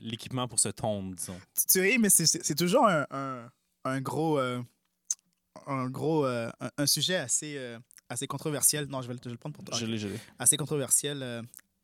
l'équipement 0.01 0.47
pour 0.49 0.61
se 0.61 0.69
tondre, 0.69 1.15
disons. 1.17 1.39
Tu, 1.59 1.67
tu 1.67 1.81
ris, 1.81 1.99
mais 1.99 2.09
c'est- 2.11 2.55
toujours 2.55 2.87
un, 2.87 3.07
un, 3.11 3.51
un 3.85 4.01
gros, 4.01 4.39
euh, 4.39 4.63
un, 5.67 5.89
gros 5.89 6.27
euh, 6.27 6.51
un, 6.61 6.71
un 6.79 6.87
sujet 6.87 7.17
assez, 7.17 7.57
euh, 7.57 7.79
assez 8.09 8.27
controversiel. 8.27 8.87
Non, 8.87 9.03
je 9.03 9.09
vais, 9.09 9.15
le- 9.15 9.21
je 9.23 9.29
vais 9.29 9.33
le 9.33 9.39
prendre 9.39 9.55
pour 9.55 9.65
toi. 9.65 9.77
Je 9.79 9.87
l'ai, 9.87 9.99
je 9.99 10.09
l'ai. 10.09 10.19
Assez 10.39 10.57
controversiel 10.57 11.23
euh, 11.23 11.43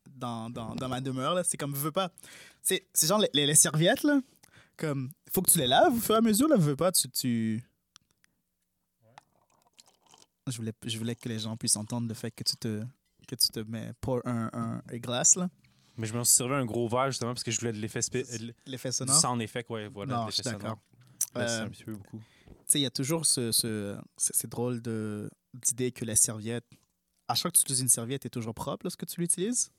dans, 0.08 0.50
dans, 0.50 0.74
dans 0.74 0.88
ma 0.88 1.00
demeure. 1.00 1.34
là. 1.34 1.44
C'est 1.44 1.56
comme, 1.56 1.72
veux 1.74 1.92
pas. 1.92 2.12
C'est 2.62 2.86
c'est 2.92 3.06
genre 3.06 3.18
les, 3.18 3.30
les- 3.32 3.46
les 3.46 3.54
serviettes, 3.54 4.02
là. 4.02 4.20
Comme, 4.76 5.10
faut 5.32 5.42
que 5.42 5.50
tu 5.50 5.58
les 5.58 5.66
laves 5.66 5.94
au 5.94 6.00
fur 6.00 6.14
et 6.14 6.18
à 6.18 6.20
mesure, 6.20 6.48
là. 6.48 6.56
Veux 6.56 6.76
pas, 6.76 6.90
tu. 6.92 7.08
tu... 7.10 7.62
Je, 10.46 10.56
voulais, 10.56 10.72
je 10.84 10.98
voulais 10.98 11.14
que 11.14 11.28
les 11.28 11.38
gens 11.38 11.56
puissent 11.56 11.76
entendre 11.76 12.08
le 12.08 12.14
fait 12.14 12.30
que 12.30 12.42
tu 12.42 12.56
te, 12.56 12.82
que 13.28 13.34
tu 13.36 13.48
te 13.48 13.60
mets 13.60 13.92
pour 14.00 14.20
un, 14.26 14.50
un, 14.52 14.82
un 14.88 14.96
glace, 14.98 15.36
là. 15.36 15.48
Mais 15.96 16.06
je 16.06 16.14
me 16.16 16.24
suis 16.24 16.34
servi 16.34 16.54
un 16.54 16.64
gros 16.64 16.88
verre 16.88 17.10
justement 17.10 17.32
parce 17.34 17.44
que 17.44 17.50
je 17.50 17.58
voulais 17.60 17.72
de 17.72 17.78
l'effet 17.78 18.00
L'effet 18.66 18.90
sonore? 18.90 19.20
sound 19.20 19.42
effect, 19.42 19.68
ouais, 19.70 19.88
voilà. 19.88 20.16
Non, 20.16 20.26
l'effet 20.26 20.42
d'accord. 20.42 20.60
sonore. 20.60 20.78
C'est 21.34 21.38
Euh, 21.40 21.64
un 21.66 21.68
petit 21.68 21.84
peu 21.84 21.94
beaucoup. 21.94 22.18
tu 22.18 22.54
sais, 22.66 22.78
il 22.80 22.82
y 22.82 22.86
a 22.86 22.90
toujours 22.90 23.26
ce, 23.26 23.52
ce, 23.52 23.96
c'est 24.16 24.34
c'est 24.34 24.48
drôle 24.50 24.80
de, 24.80 25.30
d'idée 25.54 25.92
que 25.92 26.04
la 26.04 26.16
serviette, 26.16 26.64
à 27.28 27.34
chaque 27.34 27.42
fois 27.42 27.50
que 27.52 27.56
tu 27.58 27.62
utilises 27.62 27.80
une 27.82 27.88
serviette, 27.88 28.24
est 28.26 28.30
toujours 28.30 28.54
propre 28.54 28.84
lorsque 28.86 29.06
tu 29.06 29.20
l'utilises. 29.20 29.70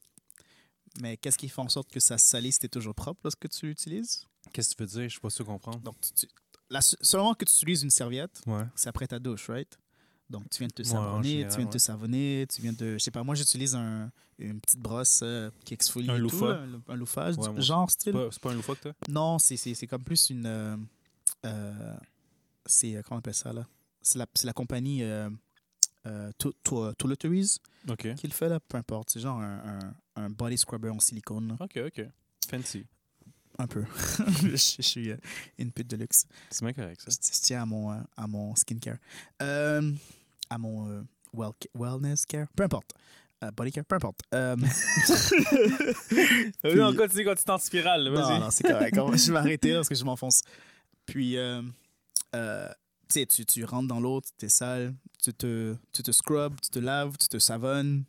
Mais 1.00 1.16
qu'est-ce 1.18 1.38
qui 1.38 1.48
fait 1.48 1.62
en 1.62 1.70
sorte 1.70 1.90
que 1.90 2.00
ça 2.00 2.18
salisse, 2.18 2.58
c'est 2.60 2.68
toujours 2.68 2.94
propre 2.96 3.22
lorsque 3.24 3.48
tu 3.50 3.68
l'utilises? 3.68 4.26
Qu'est-ce 4.52 4.72
que 4.72 4.76
tu 4.76 4.84
veux 4.84 4.88
dire? 4.90 5.04
Je 5.04 5.10
suis 5.10 5.20
pas 5.20 5.30
sûr 5.30 5.46
de 5.46 5.50
comprendre. 5.50 5.80
Donc, 5.80 5.96
tu, 6.02 6.12
tu- 6.14 6.28
la, 6.70 6.82
seulement 6.82 7.34
que 7.34 7.46
tu 7.46 7.54
utilises 7.54 7.84
une 7.84 7.90
serviette, 7.90 8.42
Ouais. 8.48 8.64
c'est 8.76 8.90
après 8.90 9.08
ta 9.08 9.20
douche, 9.20 9.50
right? 9.50 9.78
Donc, 10.30 10.50
tu 10.50 10.60
viens 10.60 10.68
de 10.68 10.74
te 10.74 10.84
savonner, 10.84 11.46
tu 11.50 11.56
viens 11.58 11.66
de 11.66 11.70
te 11.70 11.74
ouais. 11.76 11.80
savonner, 11.80 12.46
tu 12.54 12.62
viens 12.62 12.74
de. 12.74 12.94
Je 12.94 12.98
sais 13.04 13.12
pas, 13.12 13.24
moi, 13.24 13.36
j'utilise 13.36 13.76
un, 13.76 14.10
une 14.40 14.60
petite 14.62 14.80
brosse 14.80 15.20
euh, 15.24 15.52
qui 15.66 15.74
exfolie. 15.74 16.10
Un 16.10 16.18
là, 16.18 16.20
un 16.88 16.96
loofah, 16.96 17.32
Ouais, 17.32 17.62
genre 17.62 17.90
C'est 17.90 18.00
style. 18.02 18.14
pas, 18.14 18.28
c'est 18.32 18.42
pas 18.42 18.52
un 18.52 18.56
loufoque, 18.56 18.80
toi? 18.82 18.94
Non, 19.10 19.40
c'est, 19.40 19.58
comme 19.88 20.04
plus 20.04 20.30
une. 20.30 20.46
euh, 20.46 20.78
euh, 21.46 21.96
c'est. 22.66 22.96
euh, 22.96 23.02
Comment 23.04 23.18
on 23.18 23.20
appelle 23.20 23.34
ça, 23.36 23.52
là? 23.54 23.68
C'est 24.02 24.18
la, 24.20 24.26
c'est 24.34 24.48
la 24.48 24.54
compagnie 24.54 25.04
euh, 26.06 26.28
euh, 26.28 26.32
To- 26.38 26.54
To- 26.64 26.94
Toiletries 26.94 27.58
OK. 27.90 28.16
qui 28.16 28.28
le 28.28 28.34
fait, 28.34 28.50
là. 28.50 28.60
Peu 28.60 28.78
importe. 28.78 29.10
C'est 29.12 29.20
genre 29.20 29.40
un, 29.40 29.80
un, 30.18 30.24
un 30.24 30.30
body 30.30 30.58
scrubber 30.58 30.90
en 30.90 31.00
silicone. 31.00 31.56
OK, 31.60 31.80
OK. 31.86 32.06
Fancy. 32.50 32.86
Un 33.60 33.68
peu. 33.68 33.84
je, 34.42 34.56
je 34.56 34.82
suis 34.82 35.12
euh, 35.12 35.18
une 35.60 35.72
pute 35.72 35.88
de 35.90 35.98
luxe. 35.98 36.26
C'est 36.50 36.64
bien 36.64 36.74
correct, 36.74 37.02
ça. 37.02 37.12
Je, 37.12 37.36
je 37.36 37.42
tiens 37.42 37.62
à 37.64 37.66
mon, 37.66 37.92
euh, 37.92 37.98
à 38.18 38.28
mon 38.28 38.56
skincare. 38.56 38.98
Euh, 39.42 39.92
à 40.50 40.58
mon 40.58 40.90
euh, 40.90 41.02
well, 41.34 41.52
wellness 41.76 42.26
care. 42.26 42.48
Peu 42.56 42.64
importe. 42.64 42.94
Body 43.56 43.72
care, 43.72 43.84
peu 43.86 43.96
importe. 43.96 44.20
Euh, 44.36 44.56
Euh, 46.66 46.76
non, 46.76 46.96
continue, 46.96 47.26
continue 47.26 47.54
en 47.56 47.58
spirale, 47.58 48.04
Non, 48.10 48.40
non, 48.40 48.50
c'est 48.52 48.64
correct. 48.64 48.96
Je 49.18 49.28
vais 49.28 49.32
m'arrêter 49.34 49.70
là 49.72 49.78
parce 49.80 49.90
que 49.90 49.96
je 49.96 50.04
m'enfonce. 50.04 50.42
Puis, 51.06 51.38
euh, 51.38 51.62
tu 53.12 53.26
tu, 53.28 53.46
tu 53.46 53.64
rentres 53.66 53.88
dans 53.88 54.00
l'eau, 54.00 54.22
tu 54.38 54.46
es 54.46 54.50
sale, 54.50 54.96
tu 55.22 55.34
te, 55.34 55.76
tu 55.92 56.04
te 56.04 56.12
scrubs, 56.12 56.60
tu 56.62 56.70
te 56.70 56.80
laves, 56.80 57.18
tu 57.18 57.28
te 57.28 57.38
savonnes. 57.40 58.06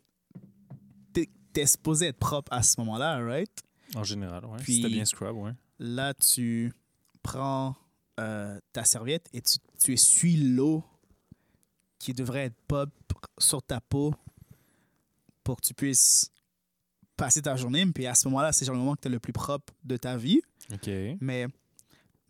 T'es 1.13 1.29
es 1.55 1.65
supposé 1.67 2.07
être 2.07 2.17
propre 2.19 2.51
à 2.51 2.63
ce 2.63 2.79
moment-là, 2.79 3.23
right? 3.23 3.51
En 3.95 4.03
général, 4.03 4.45
ouais. 4.45 4.57
Puis- 4.59 4.81
Si 4.81 4.87
bien 4.87 5.05
scrub, 5.05 5.35
ouais. 5.37 5.51
Là, 5.79 6.13
tu 6.13 6.73
prends 7.21 7.75
euh, 8.19 8.59
ta 8.71 8.83
serviette 8.85 9.29
et 9.33 9.41
tu, 9.41 9.57
tu 9.83 9.93
essuies 9.93 10.37
l'eau 10.37 10.83
qui 11.99 12.13
devrait 12.13 12.45
être 12.45 12.55
propre 12.67 12.91
sur 13.37 13.61
ta 13.61 13.79
peau 13.81 14.13
pour 15.43 15.57
que 15.57 15.65
tu 15.67 15.73
puisses 15.73 16.31
passer 17.17 17.41
ta 17.41 17.55
journée. 17.55 17.85
Puis 17.87 18.05
à 18.07 18.15
ce 18.15 18.27
moment-là, 18.27 18.51
c'est 18.51 18.65
genre 18.65 18.75
le 18.75 18.79
moment 18.81 18.95
que 18.95 19.01
tu 19.01 19.07
es 19.07 19.11
le 19.11 19.19
plus 19.19 19.33
propre 19.33 19.73
de 19.83 19.97
ta 19.97 20.17
vie. 20.17 20.41
OK. 20.71 20.89
Mais 21.21 21.47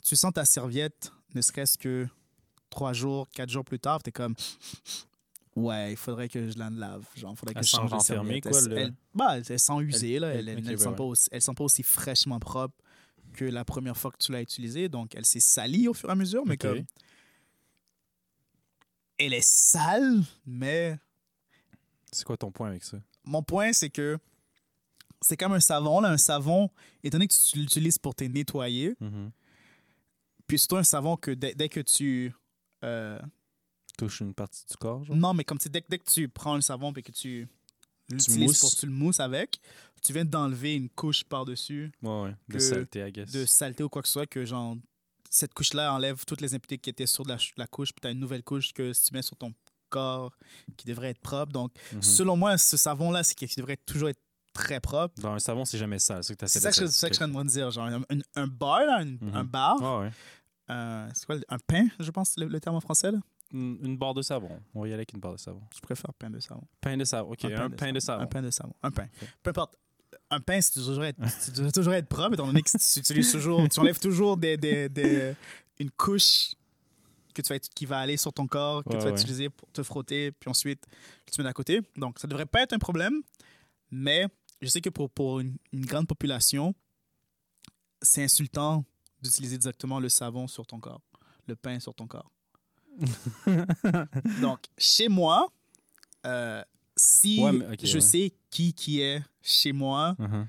tu 0.04 0.16
sens 0.16 0.34
ta 0.34 0.46
serviette, 0.46 1.12
ne 1.34 1.42
serait-ce 1.42 1.78
que 1.78 2.08
trois 2.74 2.94
jours, 2.94 3.28
quatre 3.32 3.50
jours 3.50 3.64
plus 3.64 3.80
tard, 3.80 4.02
tu 4.04 4.10
es 4.10 4.12
comme. 4.12 4.36
Ouais, 5.56 5.92
il 5.94 5.98
faudrait 5.98 6.30
que 6.30 6.50
je 6.50 6.58
la 6.58 6.70
lave. 6.72 7.06
Genre, 7.16 7.32
il 7.34 7.38
faudrait 7.38 7.54
que 7.54 7.60
Elle 7.60 7.66
je 7.66 7.70
change 7.70 7.98
serviette. 8.02 8.44
quoi, 8.44 8.58
Elle, 8.58 8.66
le- 8.70 8.78
elle- 8.78 8.94
bah, 9.14 9.38
elle 9.38 9.60
sent 9.60 9.80
usée, 9.82 10.18
là. 10.20 10.30
Elle, 10.34 10.50
elle- 10.50 10.58
elle, 10.58 10.66
ok, 10.66 10.72
elle 10.72 10.80
sent 10.80 10.88
ouais, 10.90 10.96
pas 10.96 11.04
aussi, 11.04 11.30
pas 11.30 11.64
aussi 11.64 11.84
fraîchement 11.84 12.40
propre 12.40 12.76
que 13.34 13.46
la 13.46 13.64
première 13.64 13.96
fois 13.96 14.12
que 14.12 14.18
tu 14.18 14.32
l'as 14.32 14.42
utilisée. 14.42 14.90
Donc, 14.90 15.14
elle 15.16 15.26
s'est 15.26 15.40
salie 15.40 15.88
au 15.88 15.94
fur 15.94 16.10
et 16.10 16.12
à 16.12 16.16
mesure, 16.16 16.44
mais 16.46 16.54
Ok. 16.56 16.60
comme. 16.62 16.84
Elle 19.20 19.34
est 19.34 19.48
sale, 19.48 20.24
mais 20.46 20.98
C'est 22.12 22.26
quoi 22.26 22.36
ton 22.38 22.52
point 22.52 22.70
avec 22.70 22.84
ça? 22.84 22.98
mon 23.24 23.44
point, 23.44 23.72
c'est 23.74 23.90
que 23.90 24.18
c'est 25.22 25.38
comme 25.38 25.54
un 25.54 25.60
savon. 25.60 26.02
Là, 26.02 26.10
un 26.10 26.18
savon, 26.18 26.70
étant 27.04 27.18
donné 27.18 27.28
que 27.28 27.34
tu 27.34 27.58
l'utilises 27.60 27.98
pour 28.00 28.16
te 28.16 28.24
nettoyer, 28.24 28.96
Mhm. 29.00 29.32
puis 30.48 30.58
c'est 30.60 30.74
un 30.74 30.84
savon 30.84 31.16
que 31.16 31.32
dès, 31.32 31.54
dès 31.54 31.70
que 31.70 31.80
tu. 31.80 32.34
Euh, 32.84 33.20
Touche 33.98 34.22
une 34.22 34.34
partie 34.34 34.66
du 34.70 34.76
corps, 34.78 35.04
genre? 35.04 35.16
non, 35.16 35.34
mais 35.34 35.44
comme 35.44 35.58
tu 35.60 35.64
sais, 35.64 35.70
dès, 35.70 35.82
que- 35.82 35.88
dès 35.90 36.00
que 36.00 36.10
tu 36.10 36.28
prends 36.28 36.56
le 36.56 36.62
savon 36.62 36.92
et 36.94 37.02
que 37.04 37.12
tu 37.12 37.48
l'utilises 38.10 38.60
pour 38.60 38.72
tu 38.72 38.86
le 38.86 38.92
mousses 38.92 39.20
avec, 39.20 39.60
tu 40.02 40.14
viens 40.14 40.26
d'enlever 40.26 40.76
une 40.76 40.90
couche 40.90 41.24
par-dessus 41.24 41.92
Ouais, 42.02 42.24
ouais. 42.24 42.36
De 42.50 42.60
saleté, 42.60 43.08
I 43.08 43.12
guess. 43.12 43.32
de 43.32 43.46
saleté 43.46 43.84
ou 43.84 43.90
quoi 43.90 44.02
que 44.02 44.08
ce 44.08 44.14
soit 44.14 44.26
que 44.28 44.46
genre 44.46 44.76
cette 45.30 45.54
couche-là 45.54 45.94
enlève 45.94 46.24
toutes 46.26 46.42
les 46.42 46.54
impuretés 46.54 46.78
qui 46.78 46.90
étaient 46.90 47.08
sur 47.08 47.26
la, 47.26 47.38
la 47.58 47.66
couche, 47.68 47.92
puis 47.94 48.02
tu 48.02 48.08
as 48.08 48.12
une 48.12 48.20
nouvelle 48.20 48.44
couche 48.44 48.74
que 48.74 48.94
si 48.94 49.06
tu 49.06 49.14
mets 49.14 49.22
sur 49.22 49.36
ton 49.38 49.54
corps 49.90 50.32
qui 50.78 50.86
devrait 50.88 51.10
être 51.12 51.22
propre. 51.22 51.52
Donc, 51.52 51.72
Mhm. 51.94 52.02
selon 52.02 52.36
moi, 52.36 52.58
ce 52.58 52.78
savon-là, 52.78 53.24
c'est 53.24 53.36
qui 53.36 53.48
devrait 53.56 53.78
toujours 53.78 54.10
être 54.10 54.20
très 54.54 54.80
propre. 54.80 55.20
Dans 55.22 55.32
un 55.34 55.40
savon, 55.40 55.66
c'est 55.66 55.78
jamais 55.80 55.98
ça. 56.00 56.22
C'est 56.22 56.36
ça 56.48 56.72
que 56.72 56.76
je 56.82 56.86
c'est 56.86 56.92
ça 56.92 57.08
que 57.10 57.14
je 57.14 57.18
suis 57.18 57.26
en 57.26 57.32
train 57.32 57.46
de 57.46 57.50
dire. 57.50 57.72
Genre, 57.72 57.86
un, 57.88 58.02
un- 58.36 58.48
bar, 58.48 58.82
là, 58.86 58.98
un, 59.00 59.06
Mhm. 59.06 59.32
un 59.36 59.44
bar, 59.44 60.02
ouais. 60.02 60.12
Euh, 60.70 61.10
c'est 61.14 61.26
quoi, 61.26 61.36
un 61.50 61.58
pain, 61.60 61.88
je 62.00 62.12
pense, 62.12 62.38
le, 62.38 62.48
le 62.48 62.60
terme 62.60 62.76
en 62.76 62.82
français, 62.82 63.12
là? 63.12 63.20
Une, 63.52 63.78
une 63.84 63.98
barre 63.98 64.14
de 64.16 64.22
savon. 64.24 64.50
On 64.74 64.82
va 64.82 64.88
y 64.88 64.90
aller 64.90 64.96
avec 65.02 65.14
une 65.14 65.20
barre 65.20 65.34
de 65.34 65.38
savon. 65.38 65.62
Je 65.76 65.80
préfère 65.80 66.12
pain 66.16 66.30
de 66.30 66.40
savon. 66.40 66.64
Pain 66.82 66.98
de 66.98 67.04
savon. 67.04 67.32
OK, 67.32 67.46
un, 67.46 67.70
pain, 67.70 67.92
de 67.94 68.00
savon. 68.00 68.24
Un 68.24 68.26
pain 68.28 68.42
de 68.42 68.50
savon. 68.50 68.74
Un 68.82 68.90
pain. 68.92 69.08
Peu 69.44 69.52
importe. 69.52 69.76
Un 70.32 70.40
pain, 70.40 70.60
c'est 70.62 70.72
toujours 70.74 71.04
être, 71.06 71.20
c'est 71.40 71.72
toujours- 71.72 71.94
être 71.94 72.08
propre, 72.08 72.34
étant 72.34 72.48
donné 72.48 72.62
que 72.64 72.70
tu 72.72 73.00
utilises 73.00 73.32
toujours, 73.32 73.68
tu 73.70 73.80
enlèves 73.80 74.00
toujours 74.00 74.38
des, 74.38 74.58
des, 74.58 74.90
des- 74.90 75.36
une 75.80 75.92
couche 75.92 76.54
que 77.36 77.42
tu 77.44 77.50
vas, 77.54 77.60
qui 77.60 77.86
va 77.86 78.00
aller 78.00 78.18
sur 78.18 78.32
ton 78.34 78.48
corps, 78.48 78.84
que 78.84 78.90
Ouais, 78.90 78.98
tu 78.98 79.04
vas 79.06 79.12
ouais. 79.12 79.20
utiliser 79.20 79.50
pour 79.50 79.70
te 79.72 79.84
frotter, 79.84 80.32
puis 80.32 80.50
ensuite 80.50 80.84
tu 81.32 81.42
mets 81.42 81.50
à 81.50 81.54
côté. 81.54 81.82
Donc, 81.96 82.18
ça 82.20 82.28
devrait 82.28 82.46
pas 82.48 82.62
être 82.62 82.74
un 82.74 82.80
problème, 82.80 83.22
mais 83.92 84.28
je 84.62 84.68
sais 84.68 84.82
que 84.82 84.90
pour, 84.90 85.10
pour 85.12 85.40
une, 85.40 85.58
une 85.72 85.86
grande 85.86 86.08
population, 86.08 86.74
c'est 88.02 88.24
insultant 88.24 88.86
d'utiliser 89.24 89.58
directement 89.58 90.00
le 90.00 90.10
savon 90.10 90.48
sur 90.48 90.66
ton 90.68 90.80
corps, 90.80 91.02
le 91.48 91.56
pain 91.56 91.80
sur 91.80 91.96
ton 91.96 92.06
corps. 92.08 92.30
Donc, 94.42 94.60
chez 94.78 95.08
moi, 95.08 95.52
euh, 96.26 96.64
si 96.96 97.40
Ouais, 97.42 97.52
mais- 97.54 97.66
ok, 97.74 97.80
je 97.86 97.96
ouais. 97.96 98.02
sais 98.02 98.34
qui 98.50 98.74
qui 98.74 99.02
est 99.02 99.24
chez 99.42 99.72
moi, 99.74 100.16
Mhm. 100.20 100.48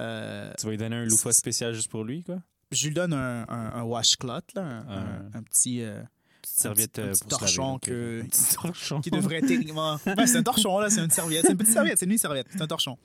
euh, 0.00 0.52
Tu 0.58 0.64
vas 0.66 0.70
lui 0.70 0.78
donner 0.78 0.96
un 0.96 1.04
loofah 1.04 1.32
spécial 1.32 1.72
juste 1.74 1.90
pour 1.90 2.04
lui, 2.04 2.22
quoi? 2.22 2.42
je 2.70 2.86
lui 2.88 2.94
donne 2.94 3.12
un, 3.12 3.42
un, 3.48 3.72
un 3.74 3.82
washcloth, 3.82 4.54
là, 4.54 4.62
un, 4.88 5.30
un 5.34 5.42
petit, 5.42 5.82
euh, 5.82 6.02
Petite 6.42 6.56
serviette 6.58 6.98
un 6.98 7.02
euh, 7.02 7.10
petit 7.12 7.20
pour 7.24 7.32
se 7.32 7.38
torchon 7.38 7.62
laver, 7.62 7.74
ok. 7.76 7.80
que- 7.82 8.20
Un 8.22 8.26
petit 8.26 8.54
torchon. 8.62 9.00
qui 9.00 9.10
devrait 9.10 9.36
être 9.36 9.46
techniquement. 9.46 9.98
Ouais, 10.06 10.26
c'est 10.26 10.38
un 10.38 10.42
torchon, 10.42 10.78
là, 10.80 10.90
c'est 10.90 11.00
une 11.02 11.10
serviette. 11.10 11.42
C'est 11.46 11.52
une 11.52 11.58
petite 11.58 11.72
serviette, 11.72 11.98
c'est 11.98 12.06
une 12.06 12.18
serviette, 12.18 12.46
c'est 12.50 12.60
un 12.62 12.66
torchon. 12.66 12.98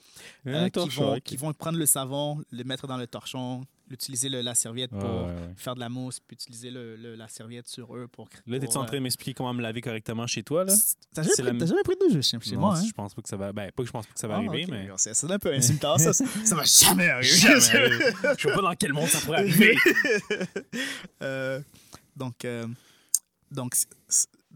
Un 0.46 0.54
Euh, 0.54 0.66
qui, 0.66 0.72
torchon, 0.72 1.02
vont, 1.06 1.16
ok. 1.18 1.22
qui 1.24 1.38
vont 1.38 1.54
prendre 1.54 1.78
le 1.78 1.86
savon, 1.86 2.42
le 2.52 2.64
mettre 2.64 2.88
dans 2.88 2.98
le 2.98 3.06
torchon, 3.08 3.64
utiliser 3.90 4.28
le- 4.28 4.42
la 4.42 4.54
serviette 4.56 4.90
pour 4.90 5.04
ouais, 5.04 5.26
ouais. 5.28 5.54
faire 5.56 5.76
de 5.76 5.80
la 5.80 5.88
mousse, 5.88 6.20
puis 6.20 6.34
utiliser 6.36 6.72
le, 6.72 6.96
le- 6.98 7.16
la 7.16 7.28
serviette 7.30 7.68
sur 7.68 7.96
eux 7.96 8.08
pour. 8.12 8.28
Là, 8.48 8.60
t'es-tu 8.60 8.76
en 8.76 8.84
train 8.86 8.98
de 8.98 9.04
m'expliquer 9.04 9.34
comment 9.36 9.54
me 9.54 9.62
laver 9.62 9.80
correctement 9.82 10.26
chez 10.28 10.44
toi, 10.44 10.66
là? 10.66 10.74
euh, 10.74 10.76
T'as 11.14 11.22
jamais, 11.24 11.60
la- 11.60 11.66
jamais 11.66 11.84
pris 11.84 11.96
de 11.96 12.14
douche 12.14 12.26
chez, 12.26 12.56
Non, 12.56 12.60
moi, 12.62 12.78
hein? 12.78 12.84
Je 12.86 12.92
pense 12.92 13.14
pas 13.14 13.22
que 13.22 13.30
ça 13.30 13.38
va. 13.38 13.54
Ben, 13.54 13.72
pas 13.72 13.84
que 13.84 13.88
je 13.88 13.92
pense 13.94 14.06
pas 14.08 14.14
que 14.14 14.20
ça 14.20 14.28
va 14.28 14.34
Ah, 14.34 14.38
arriver, 14.38 14.64
ok. 14.66 14.72
mais. 14.72 14.90
C'est 14.98 15.32
un 15.32 15.40
peu 15.40 15.54
insultant, 15.54 15.98
ça. 16.00 16.12
Ça 16.12 16.26
va 16.56 16.64
jamais 16.66 17.08
arriver. 17.10 17.30
Je 17.30 17.60
sais 18.42 18.52
pas 18.54 18.62
dans 18.62 18.76
quel 18.76 18.94
monde 18.94 19.08
ça 19.08 19.20
pourrait 19.20 19.38
arriver. 19.40 19.78
Euh, 21.22 21.60
donc, 22.16 22.44
euh, 22.46 22.66
donc 23.52 23.76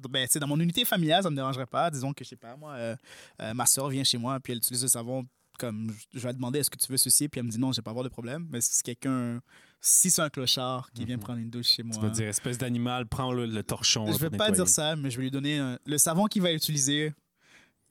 ben, 0.10 0.28
dans 0.40 0.48
mon 0.48 0.60
unité 0.60 0.84
familiale, 0.86 1.24
ça 1.24 1.30
me 1.30 1.36
dérangerait 1.36 1.66
pas. 1.68 1.90
Disons 1.92 2.14
que, 2.14 2.24
je 2.24 2.30
sais 2.30 2.36
pas, 2.36 2.56
moi, 2.56 2.74
euh, 2.74 2.96
euh, 3.42 3.54
ma 3.54 3.66
soeur 3.66 3.90
vient 3.90 4.04
chez 4.04 4.18
moi, 4.18 4.40
puis 4.40 4.54
elle 4.54 4.58
utilise 4.58 4.82
le 4.84 4.88
savon. 4.90 5.26
Comme 5.60 5.94
je 6.14 6.20
vais 6.20 6.34
demander 6.34 6.60
est-ce 6.60 6.72
que 6.72 6.78
tu 6.78 6.92
veux 6.92 6.98
ceci, 6.98 7.28
puis 7.30 7.40
elle 7.40 7.46
me 7.46 7.52
dit 7.52 7.60
non, 7.60 7.72
je 7.72 7.78
vais 7.78 7.84
pas 7.84 7.92
avoir 7.92 8.04
de 8.04 8.10
problème. 8.10 8.48
Mais 8.50 8.62
si 8.62 8.70
c'est 8.74 8.84
quelqu'un, 8.84 9.42
si 9.80 10.10
c'est 10.10 10.22
un 10.22 10.30
clochard 10.30 10.90
qui 10.92 11.06
vient 11.06 11.20
prendre 11.20 11.40
une 11.40 11.52
douche 11.52 11.68
chez 11.68 11.84
moi, 11.84 11.96
Tu 11.96 12.02
vas 12.02 12.10
dire, 12.10 12.28
espèce 12.28 12.58
d'animal, 12.58 13.06
prends 13.06 13.32
le, 13.32 13.46
le 13.46 13.62
torchon. 13.62 14.08
je 14.08 14.12
là, 14.14 14.18
vais 14.18 14.30
pas 14.30 14.46
nettoyer. 14.50 14.56
dire 14.64 14.68
ça, 14.70 14.96
mais 14.96 15.12
je 15.12 15.18
vais 15.18 15.24
lui 15.24 15.32
donner 15.32 15.60
un- 15.60 15.78
le 15.86 15.98
savon 16.00 16.26
qu'il 16.26 16.42
va 16.42 16.52
utiliser. 16.52 17.14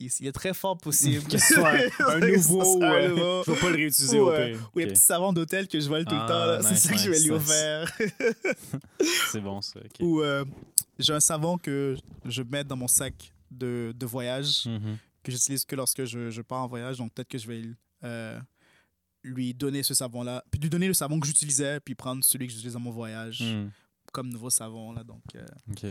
Il, 0.01 0.11
il 0.20 0.26
est 0.28 0.32
très 0.32 0.55
fort 0.55 0.78
possible 0.78 1.22
Que 1.30 1.38
ce 1.38 1.55
soit 1.55 1.70
un, 1.70 2.07
un 2.16 2.18
nouveau. 2.20 2.82
Un 2.82 2.86
euh, 2.90 3.09
nouveau. 3.09 3.42
Je 3.46 3.51
vais 3.53 3.61
pas 3.61 3.68
le 3.70 3.76
réutiliser 3.76 4.18
au 4.18 4.30
Ouais. 4.30 4.53
pire. 4.53 4.70
Ou 4.74 4.78
les 4.78 4.84
Ok. 4.86 4.90
petits 4.92 5.03
savons 5.03 5.32
d'hôtel 5.32 5.68
que 5.68 5.78
je 5.78 5.88
vole 5.88 6.05
tout 6.07 6.14
Ah, 6.18 6.22
le 6.22 6.28
temps. 6.28 6.46
là. 6.46 6.62
c'est 6.62 6.70
nice, 6.70 6.82
ça 6.82 6.92
que 6.92 6.98
je 6.98 7.11
vais 7.11 7.20
lui 7.20 7.30
offrir. 7.30 7.92
C'est 9.30 9.40
bon, 9.40 9.61
ça. 9.61 9.80
ok. 9.80 9.96
Ou 10.01 10.22
euh, 10.22 10.44
j'ai 10.98 11.12
un 11.12 11.20
savon 11.20 11.59
que 11.59 11.96
je 12.24 12.42
mets 12.42 12.64
dans 12.64 12.76
mon 12.76 12.88
sac 12.88 13.32
de, 13.51 13.92
de 13.96 14.07
voyage, 14.07 14.66
Mhm. 14.66 14.96
que 15.22 15.32
j'utilise 15.32 15.64
que 15.64 15.76
lorsque 15.76 16.05
je, 16.05 16.30
je 16.30 16.42
pars 16.42 16.62
en 16.62 16.68
voyage. 16.68 16.98
Donc 16.98 17.12
peut-être 17.12 17.28
que 17.28 17.38
je 17.38 17.46
vais 17.46 17.62
euh, 18.05 18.38
lui 19.22 19.53
donner 19.55 19.82
ce 19.82 19.92
savon-là, 19.94 20.42
puis 20.51 20.61
lui 20.61 20.70
donner 20.70 20.86
le 20.88 20.94
savon 20.94 21.20
que 21.20 21.26
j'utilisais, 21.26 21.78
puis 21.80 21.94
prendre 21.94 22.24
celui 22.24 22.46
que 22.46 22.53
j'utilise 22.53 22.74
dans 22.74 22.80
mon 22.80 22.90
voyage 22.90 23.42
Mhm. 23.42 23.70
comme 24.12 24.28
nouveau 24.30 24.51
savon. 24.51 24.92
Là, 24.92 25.05
donc 25.05 25.22
euh, 25.36 25.44
Ok. 25.70 25.84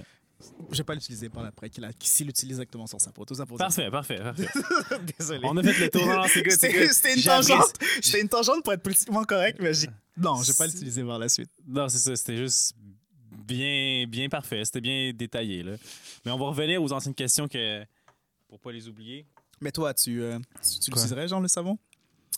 Je 0.71 0.77
vais 0.77 0.83
pas 0.83 0.93
l'utiliser 0.95 1.29
par 1.29 1.43
après, 1.45 1.69
qu'il 1.69 1.87
s'il 2.01 2.27
l'utilise 2.27 2.55
directement 2.55 2.87
sur 2.87 2.99
sa 3.01 3.11
peau. 3.11 3.25
Tout 3.25 3.35
ça 3.35 3.45
pour 3.45 3.57
Parfait, 3.57 3.89
parfait, 3.91 4.17
parfait. 4.17 4.47
Désolé. 5.19 5.41
On 5.43 5.57
a 5.57 5.63
fait 5.63 5.77
le 5.85 5.89
tour. 5.89 6.05
Non, 6.05 6.15
non, 6.17 6.23
c'est 6.27 6.41
good, 6.43 6.51
c'est 6.51 6.69
C'était 6.71 6.79
good. 6.85 6.91
c'était 6.93 7.15
une 7.15 7.23
tangente. 7.23 7.73
C'était 8.01 8.21
une 8.21 8.29
tangente 8.29 8.63
pour 8.63 8.73
être 8.73 8.83
politiquement 8.83 9.23
correct, 9.23 9.59
mais 9.61 9.73
j'ai- 9.73 9.89
non, 10.17 10.41
je 10.41 10.51
vais 10.51 10.57
pas 10.57 10.67
l'utiliser 10.67 11.03
par 11.03 11.19
la 11.19 11.29
suite. 11.29 11.49
Non, 11.67 11.87
c'est 11.89 11.97
ça. 11.97 12.15
C'était 12.15 12.37
juste 12.37 12.73
bien, 13.45 14.05
bien 14.07 14.29
parfait. 14.29 14.63
C'était 14.65 14.81
bien 14.81 15.11
détaillé. 15.13 15.63
Là. 15.63 15.73
Mais 16.25 16.31
on 16.31 16.37
va 16.37 16.45
revenir 16.47 16.81
aux 16.81 16.91
anciennes 16.91 17.15
questions 17.15 17.47
que, 17.47 17.83
pour 18.47 18.59
pas 18.59 18.71
les 18.71 18.87
oublier. 18.87 19.25
Mais 19.61 19.71
toi, 19.71 19.93
tu, 19.93 20.21
euh, 20.21 20.39
tu, 20.63 20.79
tu 20.79 20.91
l'utiliserais, 20.91 21.27
genre, 21.27 21.41
le 21.41 21.47
savon? 21.47 21.77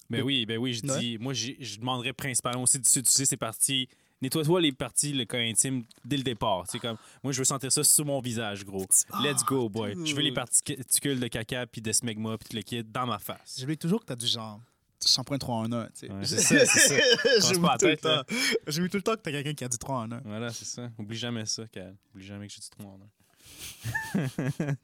Ben 0.10 0.22
oui, 0.24 0.46
ben 0.46 0.58
oui, 0.58 0.74
je 0.74 0.86
Ouais. 0.86 1.00
dis, 1.00 1.18
moi, 1.20 1.34
je 1.34 1.80
demanderais 1.80 2.14
principalement 2.14 2.64
aussi 2.64 2.80
d'utiliser 2.80 3.26
ces 3.26 3.38
parties. 3.38 3.88
Nettoie-toi 4.22 4.62
les 4.62 4.72
parties, 4.72 5.14
le 5.14 5.26
cas 5.26 5.40
intime, 5.40 5.84
dès 6.06 6.18
le 6.18 6.24
départ. 6.24 6.66
C'est 6.70 6.80
comme, 6.80 6.98
moi, 7.24 7.34
je 7.34 7.40
veux 7.40 7.44
sentir 7.46 7.72
ça 7.72 7.84
sur 7.84 8.06
mon 8.06 8.20
visage, 8.22 8.64
gros. 8.64 8.86
Let's 9.24 9.44
go, 9.44 9.68
boy. 9.70 9.96
Je 10.06 10.14
veux 10.16 10.22
les 10.22 10.32
particules 10.32 11.20
de 11.20 11.28
caca, 11.28 11.66
puis 11.66 11.82
de 11.82 11.92
smegma, 11.92 12.38
puis 12.38 12.50
tout 12.50 12.56
le 12.56 12.62
kit 12.62 12.84
dans 12.84 13.08
ma 13.08 13.18
face. 13.20 13.58
J'oublie 13.60 13.78
toujours 13.78 14.00
que 14.02 14.06
t'as 14.06 14.16
du 14.16 14.28
genre 14.28 14.60
shampoing 15.04 15.40
3 15.40 15.56
en 15.56 15.72
1. 15.72 15.86
Tu 15.86 15.92
sais. 15.96 16.12
Ouais, 16.12 16.26
c'est 16.26 16.40
ça, 16.40 16.66
c'est 16.66 16.80
ça. 16.80 16.96
J'ai 17.54 17.66
à 17.66 17.78
tout 17.78 17.86
le 17.88 17.98
temps. 17.98 18.22
J'ai 18.68 18.82
vu 18.84 18.90
tout 18.90 18.98
le 18.98 19.04
temps 19.04 19.16
que 19.16 19.22
t'as 19.22 19.32
quelqu'un 19.32 19.54
qui 19.56 19.64
a 19.64 19.68
du 19.70 19.78
3 19.80 19.96
en 19.98 20.12
1. 20.12 20.22
Voilà, 20.26 20.52
c'est 20.52 20.66
ça. 20.66 20.92
Oublie 21.00 21.18
jamais 21.18 21.46
ça, 21.48 21.68
Cal. 21.68 21.96
Oublie 22.14 22.26
jamais 22.28 22.48
que 22.48 22.54
j'ai 22.54 22.62
du 22.62 22.70
trou 22.70 22.84
en 22.88 23.00
un. 23.02 23.10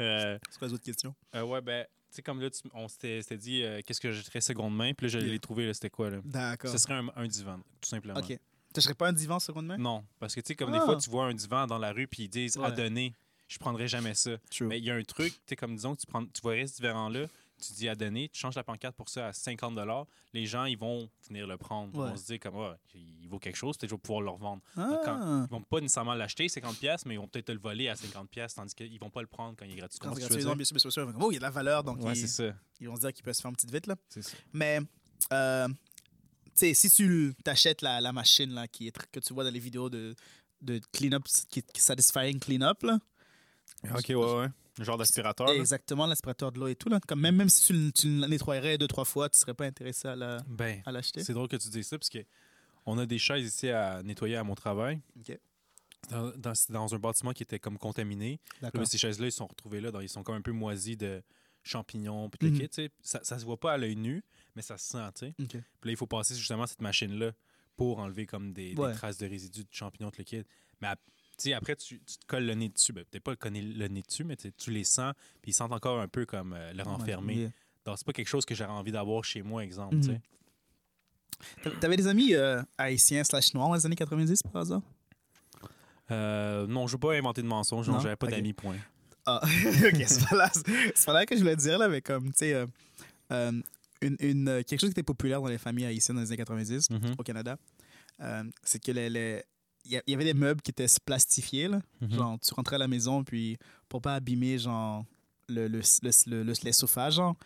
euh, 0.00 0.38
C'est 0.50 0.58
quoi 0.58 0.68
les 0.68 0.74
autres 0.74 0.84
questions? 0.84 1.14
euh, 1.34 1.42
ouais, 1.42 1.60
ben, 1.60 1.84
tu 1.84 2.16
sais, 2.16 2.22
comme 2.22 2.40
là, 2.40 2.48
tu- 2.50 2.62
on 2.74 2.86
s'était 2.88 3.36
dit 3.36 3.62
euh, 3.64 3.80
qu'est-ce 3.84 4.00
que 4.00 4.12
j'achèterais 4.12 4.40
seconde 4.40 4.76
main, 4.76 4.92
puis 4.94 5.06
là, 5.08 5.12
je 5.12 5.18
l'ai 5.18 5.38
trouvé, 5.40 5.66
là, 5.66 5.74
c'était 5.74 5.90
quoi, 5.90 6.10
là? 6.10 6.18
D'accord. 6.24 6.70
Ce 6.70 6.78
serait 6.78 6.94
un, 6.94 7.08
un 7.16 7.26
divan, 7.26 7.58
tout 7.80 7.88
simplement. 7.88 8.18
Ok. 8.20 8.38
T'achèterais 8.74 8.94
pas 8.94 9.08
un 9.08 9.12
divan 9.12 9.38
seconde 9.40 9.66
main? 9.66 9.78
Non, 9.78 10.04
parce 10.18 10.34
que 10.34 10.40
tu 10.40 10.48
sais, 10.48 10.54
comme 10.56 10.74
Ah. 10.74 10.78
des 10.78 10.84
fois, 10.84 10.96
tu 10.96 11.08
vois 11.08 11.24
un 11.26 11.34
divan 11.34 11.66
dans 11.66 11.78
la 11.78 11.92
rue, 11.92 12.06
puis 12.06 12.24
ils 12.24 12.28
disent 12.28 12.58
à 12.58 12.62
Ouais. 12.62 12.72
donner. 12.72 13.14
Je 13.48 13.58
prendrais 13.58 13.88
jamais 13.88 14.14
ça. 14.14 14.32
True. 14.50 14.66
Mais 14.66 14.78
il 14.78 14.84
y 14.84 14.90
a 14.90 14.94
un 14.94 15.02
truc, 15.02 15.32
tu 15.32 15.40
sais, 15.48 15.56
comme 15.56 15.76
disons, 15.76 15.94
que 15.94 16.00
tu, 16.00 16.06
prends, 16.06 16.24
tu 16.24 16.40
vois 16.42 16.66
ce 16.66 16.76
divan-là, 16.76 17.26
tu 17.64 17.72
dis 17.74 17.88
à 17.88 17.94
donner, 17.94 18.28
tu 18.30 18.40
changes 18.40 18.56
la 18.56 18.64
pancarte 18.64 18.96
pour 18.96 19.08
ça 19.08 19.28
à 19.28 19.32
50 19.32 19.78
Les 20.32 20.44
gens, 20.46 20.64
ils 20.64 20.76
vont 20.78 21.08
venir 21.28 21.46
le 21.46 21.56
prendre. 21.56 21.90
Ils 21.94 22.00
Ouais. 22.00 22.08
vont 22.10 22.16
se 22.16 22.24
dire, 22.26 22.40
comme, 22.40 22.56
Ah, 22.56 22.76
il 22.94 23.28
vaut 23.28 23.38
quelque 23.38 23.54
chose, 23.56 23.76
peut-être 23.76 23.90
que 23.90 23.94
je 23.94 23.96
vais 23.96 24.02
pouvoir 24.02 24.22
le 24.22 24.30
revendre. 24.30 24.62
Ah. 24.76 25.00
Quand- 25.04 25.44
ils 25.44 25.50
vont 25.50 25.62
pas 25.62 25.80
nécessairement 25.80 26.14
l'acheter 26.14 26.48
50 26.48 26.78
pièces 26.78 27.06
mais 27.06 27.14
ils 27.14 27.18
vont 27.18 27.28
peut-être 27.28 27.46
te 27.46 27.52
le 27.52 27.60
voler 27.60 27.88
à 27.88 27.94
50 27.94 28.28
pièces 28.28 28.54
tandis 28.54 28.74
qu'ils 28.74 28.98
vont 28.98 29.10
pas 29.10 29.20
le 29.20 29.28
prendre 29.28 29.54
quand 29.56 29.66
il 29.66 29.72
est 29.72 29.76
gratuit. 29.76 29.98
Quand 30.00 30.06
Comment 30.08 30.14
c'est 30.16 30.22
tu 30.22 30.24
veux 30.24 30.28
gratuit, 30.30 30.42
dire? 30.44 30.50
non, 30.50 30.56
bien 30.56 30.64
sûr, 30.64 30.74
bien 30.74 30.80
sûr, 30.90 31.04
bien 31.06 31.12
sûr. 31.12 31.20
Oh, 31.24 31.30
il 31.30 31.34
y 31.34 31.36
a 31.36 31.40
de 31.40 31.44
la 31.44 31.50
valeur, 31.50 31.84
donc 31.84 32.02
Ouais, 32.02 32.12
ils, 32.12 32.16
c'est 32.16 32.26
ça. 32.50 32.56
ils 32.80 32.88
vont 32.88 32.96
se 32.96 33.02
dire 33.02 33.12
qu'ils 33.12 33.24
peuvent 33.24 33.34
se 33.34 33.40
faire 33.42 33.50
une 33.50 33.54
petite 33.56 33.70
vite. 33.70 33.86
Là. 33.86 33.94
C'est 34.08 34.22
ça. 34.22 34.36
Mais, 34.52 34.80
euh, 35.32 35.68
tu 35.68 35.93
si 36.54 36.90
tu 36.90 37.34
t'achètes 37.44 37.82
la, 37.82 38.00
la 38.00 38.12
machine 38.12 38.52
là, 38.52 38.68
qui 38.68 38.86
est, 38.88 39.06
que 39.10 39.20
tu 39.20 39.34
vois 39.34 39.44
dans 39.44 39.50
les 39.50 39.58
vidéos 39.60 39.90
de, 39.90 40.14
de 40.62 40.80
clean-up, 40.92 41.24
qui, 41.48 41.62
qui 41.62 41.80
Satisfying 41.80 42.38
Clean-up, 42.38 42.82
là, 42.82 42.98
Ok, 43.94 44.06
ouais, 44.08 44.14
ouais. 44.14 44.46
Le 44.78 44.84
genre 44.84 44.98
d'aspirateur. 44.98 45.50
exactement, 45.50 46.06
l'aspirateur 46.06 46.50
de 46.50 46.58
l'eau 46.58 46.66
et 46.68 46.74
tout, 46.74 46.88
là, 46.88 46.98
comme 47.06 47.20
même, 47.20 47.36
même 47.36 47.48
si 47.48 47.64
tu, 47.64 47.92
tu 47.92 48.08
le 48.20 48.26
nettoierais 48.26 48.76
deux, 48.78 48.88
trois 48.88 49.04
fois, 49.04 49.28
tu 49.28 49.38
serais 49.38 49.54
pas 49.54 49.66
intéressé 49.66 50.08
à 50.08 50.16
la- 50.16 50.38
Ben, 50.48 50.82
à 50.84 50.90
l'acheter. 50.92 51.22
c'est 51.22 51.32
drôle 51.32 51.48
que 51.48 51.56
tu 51.56 51.68
dises 51.68 51.86
ça 51.86 51.98
parce 51.98 52.08
que 52.08 52.18
on 52.86 52.98
a 52.98 53.06
des 53.06 53.18
chaises 53.18 53.46
ici 53.46 53.68
à 53.68 54.02
nettoyer 54.02 54.36
à 54.36 54.42
mon 54.44 54.54
travail. 54.54 55.00
Ok. 55.20 55.38
Dans, 56.10 56.32
dans- 56.36 56.52
dans 56.70 56.94
un 56.94 56.98
bâtiment 56.98 57.32
qui 57.32 57.42
était 57.44 57.58
comme 57.58 57.78
contaminé. 57.78 58.40
Là, 58.60 58.68
D'accord. 58.70 58.86
ces 58.86 58.98
chaises-là, 58.98 59.26
ils 59.26 59.32
sont 59.32 59.46
retrouvés 59.46 59.80
là. 59.80 59.90
dans- 59.90 60.00
ils 60.00 60.08
sont 60.08 60.22
comme 60.22 60.34
un 60.34 60.42
peu 60.42 60.52
moisis 60.52 60.96
de 60.98 61.22
champignons. 61.64 62.28
Puis 62.30 62.50
Mhm. 62.50 62.58
kit, 62.58 62.68
tu 62.68 62.74
sais. 62.74 62.90
ça, 63.02 63.20
ça 63.24 63.38
se 63.38 63.44
voit 63.44 63.58
pas 63.58 63.72
à 63.72 63.76
l'œil 63.76 63.96
nu, 63.96 64.22
mais 64.54 64.62
ça 64.62 64.76
se 64.78 64.86
sent. 64.90 64.98
tu 65.14 65.26
sais. 65.26 65.34
Puis 65.48 65.58
là, 65.84 65.90
il 65.90 65.96
faut 65.96 66.06
passer 66.06 66.34
justement 66.34 66.66
cette 66.66 66.80
machine-là 66.82 67.32
pour 67.76 67.98
enlever 67.98 68.26
comme 68.26 68.52
des, 68.52 68.74
traces 68.94 69.18
de 69.18 69.26
résidus 69.26 69.62
de 69.64 69.68
champignons, 69.72 70.10
tout 70.10 70.18
le 70.20 70.24
kit. 70.24 70.44
Mais 70.80 70.88
tu 70.94 71.00
sais, 71.38 71.52
après, 71.54 71.74
tu, 71.74 72.00
tu 72.00 72.16
te 72.18 72.26
colles 72.26 72.46
le 72.46 72.54
nez 72.54 72.68
dessus. 72.68 72.92
Ben, 72.92 73.04
peut-être 73.04 73.24
pas 73.24 73.32
le, 73.50 73.60
le 73.60 73.88
nez 73.88 74.02
dessus, 74.02 74.22
mais 74.24 74.36
tu 74.36 74.52
sais, 74.56 74.70
les 74.70 74.84
sens, 74.84 75.12
puis 75.42 75.50
ils 75.50 75.54
sentent 75.54 75.72
encore 75.72 75.98
un 76.00 76.06
peu 76.08 76.24
comme 76.26 76.52
euh, 76.52 76.72
le 76.72 76.82
renfermer. 76.84 77.34
Yeah. 77.34 77.50
Donc, 77.84 77.98
c'est 77.98 78.06
pas 78.06 78.12
quelque 78.12 78.28
chose 78.28 78.44
que 78.44 78.54
j'aurais 78.54 78.70
envie 78.70 78.92
d'avoir 78.92 79.24
chez 79.24 79.42
moi, 79.42 79.64
exemple. 79.64 79.96
tu 79.96 80.02
sais. 80.04 80.12
Mhm. 80.12 80.20
T'a- 81.64 81.70
T'avais 81.80 81.96
des 81.96 82.06
amis 82.06 82.34
euh, 82.34 82.62
haïtiens 82.78 83.24
slash 83.24 83.52
noirs 83.54 83.68
dans 83.68 83.74
les 83.74 83.84
années 83.84 83.96
90 83.96 84.40
par 84.44 84.62
hasard? 84.62 84.80
Euh, 86.10 86.66
non, 86.66 86.86
je 86.86 86.92
veux 86.92 86.98
pas 86.98 87.14
inventer 87.14 87.42
de 87.42 87.46
mensonges. 87.46 87.86
J'avais 88.00 88.16
pas 88.16 88.26
d'amis, 88.28 88.52
point. 88.52 88.76
Ah, 89.26 89.40
ok, 89.86 90.04
c'est 90.06 90.28
pas 90.28 90.36
là, 90.36 90.50
c'est 90.94 91.06
pas 91.06 91.12
là 91.12 91.26
que 91.26 91.34
je 91.34 91.40
voulais 91.40 91.56
dire, 91.56 91.78
là, 91.78 91.88
mais 91.88 92.02
comme, 92.02 92.26
tu 92.32 92.38
sais, 92.40 92.54
euh, 92.54 92.66
euh, 93.32 93.52
une, 94.02 94.16
une, 94.20 94.48
euh, 94.48 94.62
quelque 94.62 94.80
chose 94.80 94.90
qui 94.90 94.92
était 94.92 95.02
populaire 95.02 95.40
dans 95.40 95.48
les 95.48 95.58
familles 95.58 95.86
haïtiennes 95.86 96.16
dans 96.16 96.22
les 96.22 96.28
années 96.28 96.36
90 96.36 96.90
Mhm. 96.90 97.14
au 97.18 97.22
Canada, 97.22 97.56
euh, 98.20 98.44
c'est 98.62 98.82
que 98.82 98.92
les. 98.92 99.08
les- 99.08 99.42
il 99.86 100.00
y 100.06 100.14
avait 100.14 100.24
des 100.24 100.32
meubles 100.34 100.62
qui 100.62 100.70
étaient 100.70 100.86
plastifiés, 101.04 101.68
là. 101.68 101.80
Mhm. 102.00 102.10
Genre, 102.14 102.38
tu 102.40 102.54
rentrais 102.54 102.76
à 102.76 102.78
la 102.78 102.88
maison, 102.88 103.22
puis 103.22 103.58
pour 103.88 104.00
pas 104.00 104.14
abîmer, 104.14 104.58
genre, 104.58 105.04
le, 105.48 105.68
le, 105.68 105.80
le, 106.02 106.10
le- 106.26 106.42
le- 106.42 106.52
les 106.62 106.72
sofas, 106.72 107.10
genre, 107.10 107.36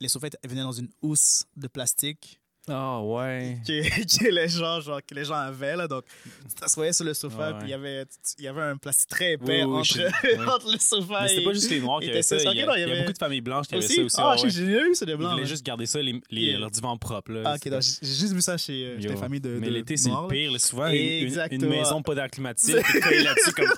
les 0.00 0.08
sofas 0.08 0.30
venaient 0.44 0.62
dans 0.62 0.72
une 0.72 0.88
housse 1.02 1.44
de 1.56 1.68
plastique 1.68 2.40
Ah 2.68 3.00
ouais. 3.02 3.58
que, 3.66 4.18
que 4.18 4.28
les 4.30 4.48
gens 4.48 4.80
genre 4.80 5.00
que 5.04 5.14
les 5.16 5.24
gens 5.24 5.34
avaient 5.34 5.74
là 5.74 5.88
donc 5.88 6.04
tu 6.48 6.54
t'assoyais 6.54 6.92
sur 6.92 7.04
le 7.04 7.12
sofa 7.12 7.54
puis 7.54 7.68
il 7.68 7.70
y 7.70 7.74
avait 7.74 8.04
il 8.38 8.44
y 8.44 8.48
avait 8.48 8.62
un 8.62 8.76
plastique 8.76 9.10
très 9.10 9.32
épais 9.32 9.64
Oui, 9.64 9.64
oui, 9.64 9.80
entre, 9.80 10.48
entre 10.54 10.72
le 10.72 10.78
sofa 10.78 11.22
Mais 11.22 11.28
c'était 11.28 11.44
pas 11.44 11.52
juste 11.54 11.70
les 11.70 11.80
Noirs 11.80 11.98
qui 12.00 12.10
avaient 12.10 12.22
ça. 12.22 12.36
Il 12.36 12.42
y, 12.56 12.62
a, 12.62 12.66
non, 12.66 12.74
il 12.76 12.82
avait- 12.84 13.00
beaucoup 13.00 13.12
de 13.12 13.18
familles 13.18 13.40
blanches 13.40 13.66
qui 13.66 13.74
avaient 13.74 13.86
ça 13.88 14.02
aussi. 14.02 14.16
ah 14.20 14.34
j'ai 14.36 14.44
ouais. 14.44 14.50
j'ai 14.50 14.62
eu 14.90 14.94
ça 14.94 15.04
des 15.06 15.12
Ils 15.12 15.16
blancs 15.18 15.30
voulaient 15.32 15.42
ouais. 15.42 15.48
juste 15.48 15.66
garder 15.66 15.86
ça, 15.86 16.00
les, 16.00 16.20
les, 16.30 16.40
Yeah. 16.42 16.58
leurs 16.60 16.70
divans 16.70 16.96
propres. 16.96 17.32
Là. 17.32 17.42
ah 17.46 17.54
ok 17.56 17.68
donc 17.68 17.82
j'ai 17.82 18.06
juste 18.06 18.32
vu 18.32 18.40
ça 18.40 18.56
chez 18.56 18.86
euh, 18.86 19.00
chez 19.00 19.08
les 19.08 19.16
familles 19.16 19.40
de 19.40 19.58
Mais 19.58 19.68
l'été, 19.70 19.96
c'est 19.96 20.10
le 20.10 20.28
pire. 20.28 20.52
là. 20.52 20.58
Souvent, 20.60 20.86
une, 20.86 21.32
une- 21.50 21.66
maison 21.68 22.00
pas 22.02 22.14
d'air 22.14 22.30
climatisé, 22.30 22.74
là-dessus 22.74 23.52
comme. 23.56 23.66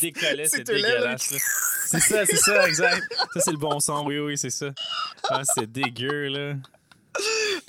décollais, 0.00 0.48
C'est 0.48 0.66
dégueulasse. 0.66 1.34
C'est 1.90 2.00
ça, 2.00 2.26
c'est 2.26 2.36
ça, 2.36 2.68
exact. 2.68 3.02
Ça, 3.34 3.40
c'est 3.40 3.50
le 3.52 3.58
bon 3.58 3.80
son, 3.80 4.04
oui, 4.06 4.18
oui, 4.18 4.36
c'est 4.38 4.50
ça. 4.50 4.72
Ah, 5.30 5.42
c'est 5.44 5.70
dégueu, 5.70 6.28
là. 6.28 6.54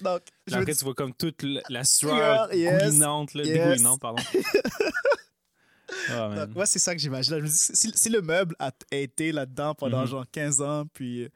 donc 0.02 0.22
je 0.48 0.56
après, 0.56 0.76
tu 0.76 0.84
vois 0.86 0.94
comme 0.94 1.14
toute 1.14 1.42
la, 1.70 1.84
sueur 1.84 2.54
Yes, 2.54 2.84
goulinante, 2.84 3.34
là, 3.34 3.44
yes. 3.44 3.54
dégoulinante, 3.58 4.00
pardon. 4.02 4.22
Ah. 6.12 6.34
Donc, 6.36 6.56
moi, 6.56 6.66
c'est 6.66 6.80
ça 6.80 6.94
que 6.96 7.02
j'imagine. 7.02 7.36
Je 7.38 7.42
me 7.42 7.48
dis, 7.48 7.54
si, 7.56 7.92
si 7.96 8.10
le 8.10 8.22
meuble 8.22 8.56
a, 8.60 8.72
été 8.92 9.32
là-dedans 9.32 9.74
pendant 9.76 10.02
Mhm. 10.02 10.08
genre 10.08 10.26
15 10.32 10.62
ans, 10.62 10.86
puis 10.94 11.24
euh, 11.24 11.30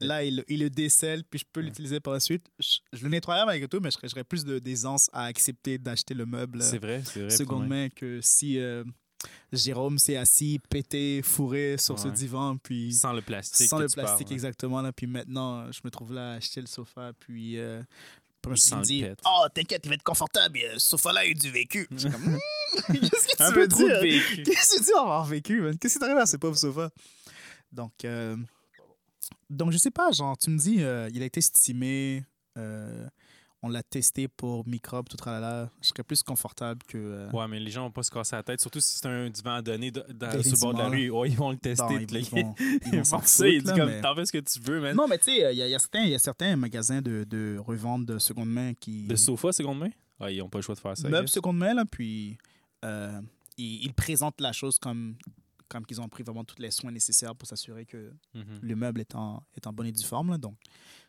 là, 0.00 0.24
il, 0.24 0.42
il 0.48 0.60
le 0.60 0.70
décèle, 0.70 1.22
puis 1.24 1.38
je 1.40 1.44
peux 1.50 1.60
l'utiliser 1.60 2.00
par 2.00 2.14
la 2.14 2.20
suite, 2.20 2.46
je, 2.58 2.78
je 2.94 3.02
le 3.04 3.10
nettoierais 3.10 3.44
malgré 3.46 3.68
tout, 3.68 3.80
mais 3.80 3.90
je 3.90 3.96
serais- 3.96 4.08
j'aurais 4.08 4.24
plus 4.24 4.44
d'aisance 4.44 5.08
à 5.12 5.24
accepter 5.24 5.76
d'acheter 5.78 6.14
le 6.14 6.24
meuble 6.26 6.62
seconde 6.62 7.66
main 7.68 7.88
que 7.90 8.20
si 8.22 8.58
euh, 8.58 8.84
Jérôme 9.52 9.98
s'est 9.98 10.16
assis, 10.16 10.60
pété, 10.68 11.22
fourré 11.22 11.76
sur 11.78 11.98
ce 11.98 12.08
divan, 12.08 12.56
puis 12.58 12.92
Sans 12.92 13.12
le 13.12 13.22
plastique. 13.22 13.68
sans 13.68 13.78
le 13.78 13.86
parles, 13.88 14.06
plastique 14.06 14.30
exactement, 14.32 14.80
là, 14.82 14.92
puis 14.92 15.06
maintenant, 15.06 15.70
je 15.72 15.80
me 15.84 15.90
trouve 15.90 16.12
là 16.14 16.32
à 16.32 16.34
acheter 16.36 16.60
le 16.60 16.66
sofa, 16.66 17.12
puis... 17.18 17.58
Euh, 17.58 17.82
je 18.44 18.74
me 18.76 19.02
pet. 19.08 19.18
oh, 19.26 19.46
t'inquiète, 19.52 19.82
il 19.84 19.88
va 19.88 19.94
être 19.96 20.02
confortable, 20.02 20.58
euh, 20.64 20.74
ce 20.78 20.86
sofa-là 20.90 21.20
a 21.20 21.26
eu 21.26 21.34
du 21.34 21.50
vécu. 21.50 21.86
Je 21.90 21.98
suis 21.98 22.10
comme, 22.10 22.22
Hmm, 22.88 22.92
qu'est-ce 22.92 23.28
que 23.28 23.36
tu 23.36 23.42
Un 23.42 23.50
veux 23.50 23.54
peu 23.54 23.68
dire? 23.68 24.00
vécu. 24.00 24.42
Qu'est-ce 24.44 24.72
que 24.74 24.78
tu 24.78 24.84
dis 24.84 24.92
avoir 24.92 25.24
vécu, 25.24 25.60
man? 25.60 25.76
Qu'est-ce 25.78 25.94
qui 25.94 26.00
t'arrive 26.00 26.18
à 26.18 26.26
ce 26.26 26.36
pauvre 26.36 26.56
sofa? 26.56 26.90
Donc, 27.72 27.92
euh, 28.04 28.36
donc, 29.50 29.72
je 29.72 29.78
sais 29.78 29.90
pas, 29.90 30.12
genre, 30.12 30.36
tu 30.38 30.50
me 30.50 30.58
dis, 30.58 30.82
euh, 30.82 31.10
il 31.12 31.22
a 31.22 31.26
été 31.26 31.38
estimé, 31.38 32.24
euh, 32.56 33.06
on 33.62 33.68
l'a 33.68 33.82
testé 33.82 34.28
pour 34.28 34.66
microbes, 34.68 35.08
tout 35.08 35.16
tralala. 35.16 35.68
Je 35.82 35.88
serais 35.88 36.04
plus 36.04 36.22
confortable 36.22 36.80
que. 36.86 36.96
euh, 36.96 37.30
Ouais, 37.32 37.48
mais 37.48 37.58
les 37.58 37.70
gens 37.70 37.82
vont 37.82 37.90
pas 37.90 38.02
se 38.04 38.10
casser 38.10 38.36
la 38.36 38.42
tête, 38.44 38.60
surtout 38.60 38.80
si 38.80 38.96
c'est 38.98 39.06
un 39.06 39.28
divan 39.30 39.54
à 39.54 39.62
donner 39.62 39.90
de- 39.90 40.04
dans, 40.14 40.30
sur 40.42 40.52
le 40.52 40.60
bord 40.60 40.74
de 40.74 40.78
la 40.78 40.88
rue. 40.88 41.10
Ouais, 41.10 41.28
ils 41.30 41.36
vont 41.36 41.48
le 41.50 41.54
non, 41.54 41.60
tester. 41.60 41.84
ils, 42.10 42.24
vont, 42.24 42.54
ils 42.58 42.80
Ils 42.92 42.98
vont 42.98 43.04
s'en 43.04 43.20
ils 43.44 43.62
disent 43.62 43.72
comme, 43.72 43.86
mais- 43.88 44.00
t'en 44.00 44.14
fais 44.14 44.26
ce 44.26 44.32
que 44.32 44.38
tu 44.38 44.60
veux, 44.60 44.80
man. 44.80 44.94
Non, 44.96 45.08
mais 45.08 45.18
tu 45.18 45.24
sais, 45.24 45.36
il 45.52 45.56
y, 45.58 45.62
a- 45.62 45.66
il 45.66 45.70
y 45.70 45.74
a 45.74 45.78
certains- 45.78 46.02
il 46.04 46.10
y 46.10 46.14
a 46.14 46.18
certains 46.20 46.54
magasins 46.56 47.02
de, 47.02 47.24
de 47.28 47.58
revente 47.58 48.06
de 48.06 48.18
seconde 48.18 48.48
main 48.50 48.74
qui. 48.74 49.06
De 49.06 49.16
sofa 49.16 49.50
seconde 49.52 49.80
main? 49.80 49.90
Ils 50.30 50.40
ont 50.42 50.48
pas 50.48 50.58
le 50.58 50.62
choix 50.62 50.74
de 50.76 50.80
faire 50.80 50.96
ça. 50.96 51.08
Meubles 51.08 51.28
seconde 51.28 51.58
main, 51.58 51.74
là, 51.74 51.84
puis 51.84 52.38
euh, 52.84 53.20
ils, 53.56 53.84
ils 53.84 53.92
présentent 53.94 54.40
la 54.40 54.52
chose 54.52 54.78
comme, 54.78 55.16
comme 55.68 55.84
qu'ils 55.84 56.00
ont 56.00 56.08
pris 56.08 56.22
vraiment 56.22 56.44
tous 56.44 56.60
les 56.60 56.70
soins 56.70 56.92
nécessaires 56.92 57.34
pour 57.34 57.48
s'assurer 57.48 57.86
que 57.86 58.12
Mhm. 58.34 58.60
le 58.62 58.76
meuble 58.76 59.00
est 59.00 59.14
en, 59.16 59.42
est 59.56 59.66
en 59.66 59.72
bonne 59.72 59.86
et 59.88 59.92
due 59.92 60.04
forme. 60.04 60.30
Là, 60.30 60.38
donc, 60.38 60.56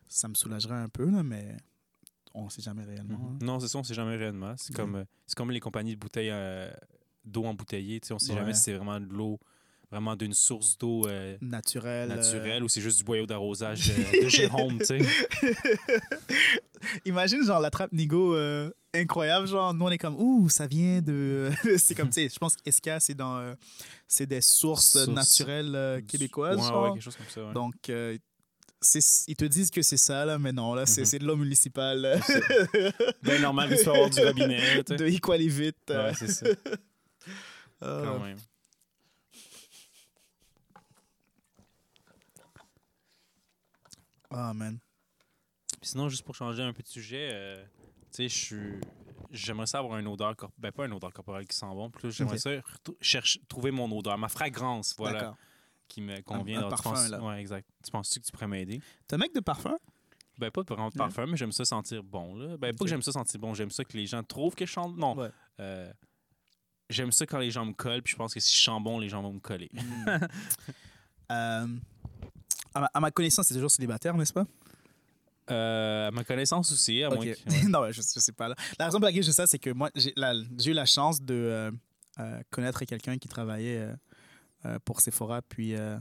ça 0.07 0.27
me 0.27 0.33
soulagerait 0.33 0.75
un 0.75 0.89
peu, 0.89 1.09
là, 1.09 1.21
mais 1.23 1.55
on 2.33 2.45
ne 2.45 2.49
sait 2.49 2.61
jamais 2.61 2.83
réellement. 2.83 3.17
Mhm. 3.17 3.25
hein. 3.41 3.45
Non, 3.45 3.59
c'est 3.59 3.67
ça, 3.67 3.77
on 3.79 3.83
sait 3.83 3.93
jamais 3.93 4.15
réellement. 4.15 4.53
C'est 4.57 4.73
comme, 4.75 4.95
euh, 4.95 5.03
c'est 5.27 5.35
comme 5.37 5.51
les 5.51 5.59
compagnies 5.59 5.95
de 5.95 5.99
bouteilles 5.99 6.29
euh, 6.31 6.71
d'eau 7.25 7.45
embouteillée. 7.45 7.99
On 8.11 8.19
sait 8.19 8.31
Ouais. 8.33 8.39
jamais 8.39 8.53
si 8.53 8.61
c'est 8.63 8.73
vraiment 8.73 8.99
de 8.99 9.05
l'eau, 9.05 9.39
vraiment 9.91 10.15
d'une 10.15 10.33
source 10.33 10.77
d'eau 10.77 11.07
euh, 11.07 11.37
Naturel. 11.41 12.11
euh, 12.11 12.15
naturelle 12.15 12.63
ou 12.63 12.69
c'est 12.69 12.81
juste 12.81 12.99
du 12.99 13.03
boyau 13.03 13.25
d'arrosage 13.25 13.89
euh, 13.89 14.21
de 14.23 14.29
Jérôme, 14.29 14.77
tu 14.79 14.85
sais. 14.85 14.99
Imagine, 17.05 17.43
genre, 17.43 17.59
la 17.59 17.69
trappe 17.71 17.91
Nigo 17.91 18.35
euh, 18.35 18.71
incroyable. 18.93 19.47
Genre, 19.47 19.73
nous, 19.73 19.85
on 19.85 19.89
est 19.89 19.97
comme, 19.97 20.15
ouh, 20.15 20.47
ça 20.49 20.65
vient 20.67 21.01
de. 21.01 21.49
c'est 21.77 21.93
comme, 21.95 22.07
tu 22.09 22.21
sais, 22.21 22.29
je 22.29 22.37
pense 22.39 22.55
qu'Esca, 22.55 22.99
c'est 22.99 23.15
dans. 23.15 23.37
euh, 23.37 23.53
c'est 24.07 24.25
des 24.25 24.41
sources 24.41 24.95
naturelles 25.07 25.75
euh, 25.75 26.01
québécoises. 26.01 26.57
Ouais, 26.59 26.67
genre. 26.67 26.83
ouais, 26.83 26.91
quelque 26.93 27.03
chose 27.03 27.15
comme 27.17 27.27
ça. 27.27 27.45
ouais. 27.45 27.53
Donc, 27.53 27.73
euh, 27.89 28.17
ils 29.27 29.35
te 29.35 29.45
disent 29.45 29.71
que 29.71 29.81
c'est 29.81 29.97
ça, 29.97 30.23
là, 30.25 30.39
mais 30.39 30.51
non, 30.53 30.73
là, 30.73 30.85
c'est 30.85 31.03
c'est 31.05 31.19
de 31.19 31.25
l'eau 31.25 31.35
municipale 31.35 32.21
Ben 33.23 33.41
normal, 33.41 33.69
il 33.71 33.77
faut 33.77 33.91
avoir 33.91 34.09
du 34.09 34.19
robinet, 34.21 34.83
de 34.87 35.05
Equalivit. 35.07 35.73
euh, 35.89 36.07
Ouais, 36.07 36.13
c'est 36.13 36.27
ça, 36.27 36.45
euh, 37.83 38.03
quand 38.05 38.19
même. 38.19 38.37
Ah, 44.29 44.53
man. 44.53 44.79
Puis 45.81 45.89
sinon, 45.91 46.09
juste 46.09 46.23
pour 46.23 46.35
changer 46.35 46.61
un 46.63 46.73
peu 46.73 46.83
de 46.83 46.87
sujet, 46.87 47.29
euh, 47.31 47.63
tu 48.11 48.27
sais, 48.27 48.29
je 48.29 48.35
suis. 48.35 48.81
J'aimerais 49.31 49.67
ça 49.67 49.79
avoir 49.79 49.99
une 49.99 50.07
odeur 50.07 50.35
corporelle. 50.35 50.59
Ben, 50.59 50.71
pas 50.71 50.85
une 50.85 50.93
odeur 50.93 51.13
corporelle 51.13 51.45
qui 51.47 51.55
sent 51.55 51.65
bon. 51.67 51.89
Plus, 51.89 52.11
j'aimerais 52.11 52.35
Ok. 52.35 52.41
ça 52.41 52.51
chercher, 52.99 53.39
trouver 53.47 53.71
mon 53.71 53.91
odeur, 53.97 54.17
ma 54.17 54.27
fragrance, 54.29 54.95
voilà, 54.97 55.19
D'accord. 55.19 55.37
Qui 55.89 55.99
me 56.01 56.21
convient. 56.21 56.59
un 56.59 56.63
tu 56.63 56.69
parfum, 56.69 56.91
penses- 56.91 57.09
là. 57.09 57.21
Ouais, 57.21 57.41
exact. 57.41 57.67
Tu 57.83 57.91
penses-tu 57.91 58.21
que 58.21 58.25
tu 58.25 58.31
pourrais 58.31 58.47
m'aider? 58.47 58.79
T'es 59.07 59.15
un 59.15 59.19
mec 59.19 59.35
de 59.35 59.41
parfum? 59.41 59.75
Ben, 60.37 60.49
pas 60.51 60.63
de 60.63 60.67
vraiment 60.67 60.87
de 60.87 60.93
Ouais. 60.93 60.99
parfum, 60.99 61.25
mais 61.25 61.35
j'aime 61.35 61.51
ça 61.51 61.65
sentir 61.65 62.01
bon, 62.01 62.33
là. 62.35 62.55
Ben, 62.55 62.73
pas 62.73 62.85
que 62.85 62.89
j'aime 62.89 63.01
ça 63.01 63.11
sentir 63.11 63.37
bon, 63.41 63.53
j'aime 63.53 63.71
ça 63.71 63.83
que 63.83 63.97
les 63.97 64.05
gens 64.05 64.23
trouvent 64.23 64.55
que 64.55 64.65
je 64.65 64.71
chante. 64.71 64.95
Non. 64.95 65.17
Ouais. 65.17 65.29
Euh, 65.59 65.91
j'aime 66.89 67.11
ça 67.11 67.25
quand 67.25 67.39
les 67.39 67.51
gens 67.51 67.65
me 67.65 67.73
collent, 67.73 68.01
puis 68.01 68.11
je 68.13 68.15
pense 68.17 68.33
que 68.33 68.39
si 68.39 68.55
je 68.55 68.61
chante 68.61 68.81
bon, 68.85 68.99
les 68.99 69.09
gens 69.09 69.21
vont 69.21 69.33
me 69.33 69.39
coller. 69.41 69.69
Euh, 71.31 71.67
à, 72.73 72.79
ma, 72.79 72.89
à 72.93 72.99
ma 72.99 73.11
connaissance, 73.11 73.47
c'est 73.47 73.53
toujours 73.53 73.69
célibataire, 73.69 74.15
n'est-ce 74.17 74.33
pas? 74.33 74.45
Euh, 75.51 76.07
à 76.07 76.11
ma 76.11 76.23
connaissance 76.23 76.71
aussi, 76.71 77.03
à 77.03 77.09
moins 77.09 77.17
Ok. 77.19 77.23
que. 77.45 77.49
ouais. 77.51 77.63
non, 77.69 77.85
je, 77.91 78.01
je 78.01 78.19
sais 78.19 78.31
pas. 78.31 78.47
Là. 78.47 78.55
La 78.79 78.85
raison 78.85 78.97
pour 78.99 79.05
laquelle 79.05 79.21
je 79.23 79.27
sais 79.29 79.33
ça, 79.35 79.45
c'est 79.47 79.59
que 79.59 79.69
moi, 79.71 79.91
j'ai 79.95 80.11
eu 80.71 80.73
la 80.73 80.85
chance 80.85 81.21
de 81.21 81.71
connaître 82.49 82.83
quelqu'un 82.85 83.17
qui 83.17 83.27
travaillait 83.27 83.89
pour 84.85 85.01
Sephora, 85.01 85.41
puis 85.41 85.75
euh, 85.75 85.97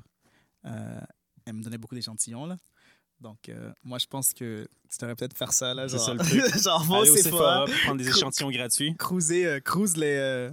euh, 0.64 1.00
elle 1.46 1.54
me 1.54 1.62
donnait 1.62 1.78
beaucoup 1.78 1.94
d'échantillons. 1.94 2.46
là. 2.46 2.56
Donc, 3.20 3.48
euh, 3.48 3.72
moi, 3.82 3.98
je 3.98 4.06
pense 4.06 4.32
que 4.32 4.68
tu 4.88 4.96
devrais 5.00 5.16
peut-être 5.16 5.36
faire 5.36 5.52
ça. 5.52 5.74
là, 5.74 5.88
genre, 5.88 6.00
ça, 6.00 6.14
le 6.14 6.18
truc. 6.50 6.62
genre, 6.62 6.88
au 6.90 6.94
Aller 6.94 7.10
au 7.10 7.16
Sephora, 7.16 7.64
prendre 7.84 7.98
des 7.98 8.08
échantillons 8.08 8.50
gratuits. 8.50 8.94
cruiser, 8.96 9.46
euh, 9.46 9.60
cruise 9.60 9.96
les, 9.96 10.16
euh, 10.16 10.50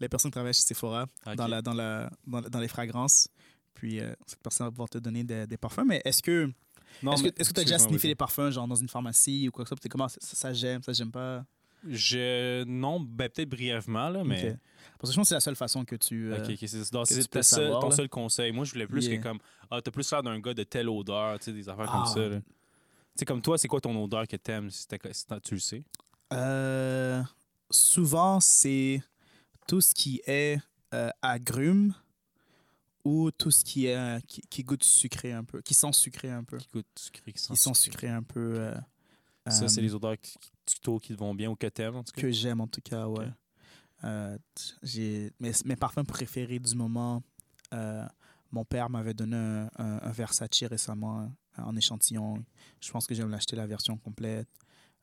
les 0.00 0.08
personnes 0.08 0.30
qui 0.30 0.36
travaillent 0.36 0.54
chez 0.54 0.62
Sephora 0.62 1.06
dans, 1.36 1.46
la, 1.46 1.60
dans, 1.60 1.74
la, 1.74 2.10
dans, 2.26 2.40
la- 2.40 2.48
dans 2.48 2.60
les 2.60 2.68
fragrances. 2.68 3.28
Puis, 3.74 4.00
euh, 4.00 4.14
cette 4.26 4.40
personne 4.40 4.66
va 4.66 4.70
pouvoir 4.70 4.88
te 4.88 4.96
donner 4.98 5.24
des, 5.24 5.46
des 5.46 5.58
parfums. 5.58 5.84
Mais 5.86 6.00
est-ce 6.06 6.22
que 6.22 6.50
Non, 7.02 7.12
est-ce 7.12 7.22
que 7.24 7.54
tu 7.54 7.60
as 7.60 7.64
déjà 7.64 7.78
sniffé 7.78 8.08
des 8.08 8.14
parfums, 8.14 8.50
genre 8.50 8.66
dans 8.66 8.74
une 8.76 8.88
pharmacie 8.88 9.48
ou 9.48 9.50
quoi 9.50 9.64
que 9.64 9.68
ce 9.68 9.74
soit? 9.74 9.80
t'es 9.82 9.90
comment 9.90 10.08
ça, 10.08 10.16
ça, 10.20 10.52
j'aime, 10.54 10.82
ça 10.82 10.94
j'aime 10.94 11.10
pas? 11.12 11.44
Je... 11.88 12.64
Non, 12.64 13.00
ben, 13.00 13.28
peut-être 13.28 13.48
brièvement, 13.48 14.08
là, 14.08 14.24
mais. 14.24 14.56
Parce 14.98 15.10
que 15.10 15.12
je 15.12 15.16
pense 15.16 15.24
que 15.26 15.28
c'est 15.28 15.34
la 15.34 15.40
seule 15.40 15.56
façon 15.56 15.84
que 15.84 15.96
tu. 15.96 16.32
euh, 16.32 16.38
Ok, 16.38 16.54
c'est 16.58 16.68
savoir, 17.42 17.80
ton 17.80 17.90
seul 17.90 18.08
conseil. 18.08 18.52
Moi, 18.52 18.64
je 18.64 18.72
voulais 18.72 18.86
plus 18.86 19.06
Yeah. 19.06 19.18
que 19.18 19.22
comme. 19.22 19.38
Ah, 19.70 19.80
t'as 19.82 19.90
plus 19.90 20.10
l'air 20.10 20.22
d'un 20.22 20.38
gars 20.40 20.54
de 20.54 20.62
telle 20.62 20.88
odeur, 20.88 21.38
tu 21.38 21.46
sais, 21.46 21.52
des 21.52 21.68
affaires 21.68 21.86
Ah. 21.88 21.92
comme 21.96 22.06
ça. 22.06 22.28
là. 22.28 22.40
Tu 22.40 22.44
sais, 23.20 23.24
comme 23.24 23.40
toi, 23.42 23.56
c'est 23.58 23.68
quoi 23.68 23.80
ton 23.80 24.02
odeur 24.02 24.26
que 24.26 24.36
t'aimes, 24.36 24.70
si, 24.70 24.86
si 25.12 25.26
tu 25.42 25.54
le 25.54 25.60
sais? 25.60 25.82
euh, 26.32 27.22
souvent, 27.70 28.40
c'est 28.40 29.02
tout 29.68 29.80
ce 29.80 29.94
qui 29.94 30.20
est 30.26 30.58
euh, 30.94 31.10
agrumes 31.22 31.94
ou 33.04 33.30
tout 33.30 33.50
ce 33.50 33.64
qui 33.64 33.86
est 33.86 33.96
euh, 33.96 34.18
qui, 34.26 34.40
qui 34.42 34.62
goûte 34.64 34.82
sucré 34.84 35.32
un 35.32 35.44
peu, 35.44 35.60
qui 35.62 35.74
sent 35.74 35.92
sucré 35.92 36.30
un 36.30 36.42
peu, 36.44 36.58
Qui 36.58 36.68
goûte 36.72 36.86
sucré, 36.98 37.32
qui 37.32 37.38
sent 37.40 37.54
qui 37.54 37.60
sent 37.60 37.74
sucré. 37.74 37.90
sucré 37.92 38.08
un 38.08 38.22
peu. 38.22 38.54
euh, 38.58 38.74
ça, 39.50 39.68
c'est 39.68 39.80
euh, 39.80 39.82
les 39.82 39.94
odeurs 39.94 40.16
tuto 40.64 40.98
qui 40.98 41.14
te 41.14 41.18
vont 41.18 41.34
bien 41.34 41.50
ou 41.50 41.56
que 41.56 41.66
t'aimes, 41.66 41.96
en 41.96 42.04
tout 42.04 42.12
cas? 42.12 42.22
Que 42.22 42.30
j'aime, 42.30 42.60
en 42.60 42.66
tout 42.66 42.80
cas, 42.80 43.06
ouais. 43.06 43.28
Euh, 44.04 44.36
mes, 45.40 45.52
mes, 45.64 45.76
parfums 45.76 46.04
préférés 46.04 46.58
du 46.58 46.74
moment. 46.74 47.22
Euh, 47.72 48.04
mon 48.50 48.64
père 48.64 48.90
m'avait 48.90 49.14
donné 49.14 49.36
un, 49.36 49.68
un, 49.78 50.10
Versace 50.10 50.64
récemment 50.64 51.32
en 51.56 51.76
échantillon. 51.76 52.44
Je 52.80 52.90
pense 52.90 53.06
que 53.06 53.14
j'aime 53.14 53.30
l'acheter 53.30 53.56
la 53.56 53.66
version 53.66 53.96
complète. 53.96 54.48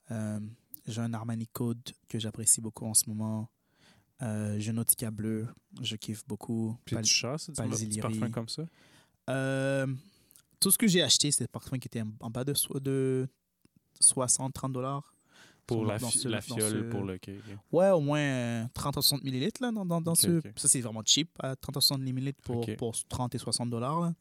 J'ai 0.10 1.02
un 1.02 1.14
Armani 1.14 1.48
Code 1.48 1.82
que 2.08 2.20
j'apprécie 2.20 2.62
beaucoup 2.62 2.86
en 2.86 2.94
ce 2.94 3.10
moment. 3.10 3.50
j'ai 4.22 4.70
un 4.70 4.74
Nautica 4.74 5.12
bleu, 5.12 5.48
je 5.82 5.96
kiffe 5.96 6.26
beaucoup. 6.28 6.78
Puis 6.86 6.96
Pal- 6.96 7.04
du 7.04 7.10
chat, 7.10 7.38
c'est 7.38 7.54
des 7.88 8.02
parfums 8.02 8.32
comme 8.32 8.50
ça? 8.50 8.64
tout 10.60 10.72
ce 10.72 10.78
que 10.78 10.88
j'ai 10.88 11.02
acheté, 11.02 11.32
c'est 11.32 11.46
des 11.46 11.50
parfums 11.50 11.78
qui 11.80 11.88
étaient 11.88 12.04
en 12.20 12.30
bas 12.30 12.46
de, 12.46 12.54
de 12.80 13.28
60, 14.00 14.54
30 14.54 14.74
dollars. 14.74 15.14
Pour 15.66 15.86
la, 15.86 15.98
ce, 15.98 16.28
la, 16.28 16.41
fiole, 16.41 16.60
ce... 16.60 16.89
pour 16.89 17.04
le 17.04 17.14
okay, 17.14 17.38
okay. 17.38 17.58
Ouais, 17.72 17.89
au 17.91 18.02
moins 18.02 18.20
euh, 18.20 18.66
30 18.74 18.98
à 18.98 19.02
60 19.02 19.24
millilitres 19.24 19.62
là, 19.62 19.72
dans, 19.72 19.86
dans, 19.86 20.02
dans 20.02 20.12
okay, 20.12 20.28
ce. 20.28 20.41
Ça, 20.58 20.68
c'est 20.68 20.82
vraiment 20.82 21.04
cheap. 21.06 21.30
30 21.39 21.78
à 21.78 21.82
60 21.82 22.02
millilitres 22.02 22.41
pour, 22.41 22.66
pour 22.76 22.94
30 23.08 23.34
et 23.36 23.38
60 23.38 23.70
dollars. 23.70 24.12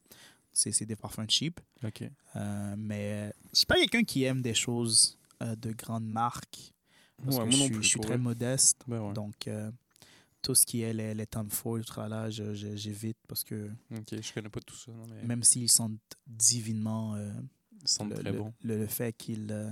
C'est 0.53 0.85
des 0.85 0.95
parfums 0.95 1.27
cheap. 1.27 1.59
Euh, 1.83 2.75
mais 2.77 3.33
je 3.51 3.57
suis 3.57 3.65
pas 3.65 3.75
quelqu'un 3.75 4.03
qui 4.03 4.23
aime 4.23 4.41
des 4.41 4.53
choses 4.53 5.17
euh, 5.41 5.55
de 5.55 5.71
grandes 5.71 6.07
marques. 6.07 6.73
Parce 7.23 7.37
ouais, 7.37 7.43
que 7.43 7.49
moi 7.49 7.57
je, 7.57 7.63
non 7.63 7.69
plus, 7.69 7.83
je 7.83 7.87
suis 7.87 7.99
très 7.99 8.13
vrai. 8.13 8.17
modeste. 8.19 8.81
Ben 8.87 9.01
ouais. 9.01 9.13
Donc, 9.13 9.47
euh, 9.47 9.71
tout 10.41 10.55
ce 10.55 10.65
qui 10.65 10.81
est 10.81 10.93
les, 10.93 11.13
les 11.13 11.25
Tom 11.25 11.49
Ford, 11.49 11.79
là, 11.97 12.29
j'évite 12.29 13.17
parce 13.27 13.43
que. 13.43 13.69
Ok, 13.91 14.21
je 14.21 14.33
connais 14.33 14.49
pas 14.49 14.59
tout 14.61 14.75
ça. 14.75 14.91
Non, 14.91 15.05
mais... 15.09 15.23
Même 15.23 15.43
s'ils 15.43 15.71
sont 15.71 15.97
divinement 16.27 17.15
euh, 17.15 17.31
le, 18.09 18.15
très 18.15 18.31
le- 18.31 18.37
bons. 18.37 18.53
le- 18.63 18.77
le 18.77 18.87
fait 18.87 19.13
qu'il 19.13 19.47
euh, 19.51 19.71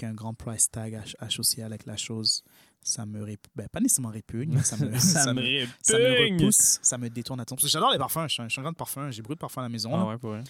y 0.00 0.04
ait 0.04 0.08
un 0.08 0.14
grand 0.14 0.34
price 0.34 0.70
tag 0.70 1.00
associé 1.18 1.62
avec 1.62 1.86
la 1.86 1.96
chose, 1.96 2.42
ça 2.82 3.04
me 3.06 3.22
rép- 3.24 3.38
ben, 3.54 3.68
pas 3.68 3.80
nécessairement 3.80 4.10
répugne, 4.10 4.52
mais 4.54 4.62
ça 4.62 4.76
me, 4.76 4.90
ça 4.98 5.32
me- 5.34 5.66
ça 5.82 5.98
me 5.98 6.34
repousse, 6.34 6.78
ça 6.82 6.96
me 6.98 7.08
détourne 7.10 7.40
attention. 7.40 7.56
Parce 7.56 7.66
que 7.66 7.72
j'adore 7.72 7.92
les 7.92 7.98
parfums, 7.98 8.26
je 8.28 8.32
suis 8.34 8.42
un, 8.42 8.48
je 8.48 8.52
suis 8.52 8.60
un 8.60 8.62
grand 8.62 8.72
de 8.72 8.76
parfum, 8.76 9.10
j'ai 9.10 9.20
beaucoup 9.22 9.34
de 9.34 9.40
parfums 9.40 9.58
à 9.58 9.62
la 9.62 9.68
maison. 9.68 9.94
Ah 9.94 9.98
là. 9.98 10.06
ouais, 10.06 10.18
pour 10.18 10.30
vrai. 10.30 10.44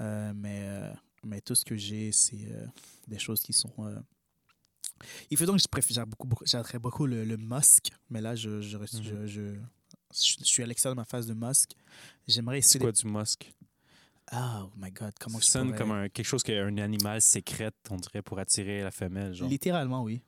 Euh, 0.00 0.32
mais, 0.34 0.60
euh, 0.64 0.92
mais 1.24 1.40
tout 1.40 1.54
ce 1.54 1.64
que 1.64 1.76
j'ai, 1.76 2.10
c'est 2.12 2.48
euh, 2.50 2.66
des 3.08 3.18
choses 3.18 3.40
qui 3.42 3.52
sont. 3.52 3.72
Il 5.30 5.36
faut 5.36 5.44
donc 5.44 5.56
que 5.56 5.62
je 5.62 5.68
préfère 5.68 6.06
beaucoup, 6.06 6.26
beaucoup, 6.26 6.44
beaucoup 6.80 7.06
le, 7.06 7.24
le 7.24 7.36
musk, 7.36 7.90
mais 8.10 8.20
là, 8.20 8.34
je, 8.34 8.60
je, 8.62 8.76
Mhm. 8.78 8.86
je, 9.02 9.26
je, 9.26 9.40
je 10.12 10.44
suis 10.44 10.62
à 10.62 10.66
l'extérieur 10.66 10.94
de 10.94 11.00
ma 11.00 11.04
phase 11.04 11.26
de 11.26 11.34
musk. 11.34 11.72
J'aimerais 12.26 12.60
C'est 12.62 12.78
essayer. 12.78 12.80
quoi 12.80 12.92
des- 12.92 12.98
du 13.02 13.06
musk? 13.08 13.52
Ah, 14.32 14.64
oh 14.66 14.72
my 14.76 14.90
god, 14.90 15.12
comment 15.20 15.38
Ça 15.40 15.52
sonne 15.52 15.68
pourrais- 15.68 15.78
comme 15.78 15.90
un- 15.92 16.08
quelque 16.08 16.26
chose 16.26 16.42
qu'un 16.42 16.76
animal 16.78 17.20
sécrète, 17.22 17.76
on 17.90 17.96
dirait, 17.96 18.22
pour 18.22 18.38
attirer 18.38 18.82
la 18.82 18.90
femelle. 18.90 19.32
Genre. 19.34 19.48
Littéralement, 19.48 20.02
oui. 20.02 20.20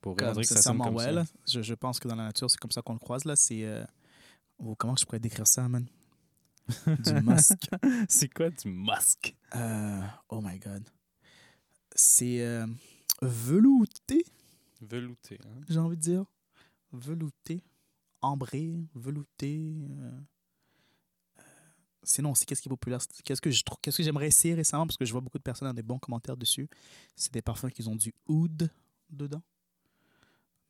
Pour 0.00 0.16
Comme, 0.16 0.34
que 0.36 0.42
ça 0.44 0.60
sonne 0.62 0.78
comme 0.78 0.98
ça. 0.98 1.24
Je, 1.48 1.62
je 1.62 1.74
pense 1.74 1.98
que 2.00 2.08
dans 2.08 2.16
la 2.16 2.24
nature, 2.24 2.50
c'est 2.50 2.58
comme 2.58 2.70
ça 2.70 2.82
qu'on 2.82 2.92
le 2.94 2.98
croise. 2.98 3.24
là. 3.24 3.34
C'est. 3.36 3.64
euh, 3.64 3.84
oh, 4.58 4.74
comment 4.76 4.96
je 4.96 5.04
pourrais 5.04 5.20
décrire 5.20 5.46
ça, 5.46 5.68
man? 5.68 5.86
du 6.86 7.12
musk. 7.22 7.68
C'est 8.08 8.28
quoi 8.28 8.50
du 8.50 8.68
musk? 8.68 9.36
Euh, 9.54 10.00
oh 10.28 10.40
my 10.42 10.58
god. 10.58 10.88
C'est 11.94 12.40
euh, 12.44 12.66
velouté. 13.22 14.24
Velouté. 14.80 15.38
Hein? 15.44 15.60
j'ai 15.68 15.78
envie 15.78 15.96
de 15.96 16.02
dire. 16.02 16.24
Velouté, 16.92 17.62
ambré, 18.20 18.72
velouté. 18.94 19.72
Sinon, 22.08 22.36
c'est 22.36 22.44
qu'est-ce 22.46 22.62
qui 22.62 22.68
est 22.68 22.70
populaire? 22.70 23.00
Qu'est-ce 23.24 23.40
que 23.40 23.50
je 23.50 23.64
trouve, 23.64 23.78
qu'est-ce 23.82 23.96
que 23.96 24.02
j'aimerais 24.04 24.28
essayer 24.28 24.54
récemment 24.54 24.86
parce 24.86 24.96
que 24.96 25.04
je 25.04 25.10
vois 25.10 25.20
beaucoup 25.20 25.38
de 25.38 25.42
personnes 25.42 25.66
avoir 25.66 25.74
des 25.74 25.82
bons 25.82 25.98
commentaires 25.98 26.36
dessus. 26.36 26.68
C'est 27.16 27.32
des 27.32 27.42
parfums 27.42 27.68
qui 27.70 27.86
ont 27.88 27.96
du 27.96 28.14
oud 28.28 28.70
dedans. 29.10 29.42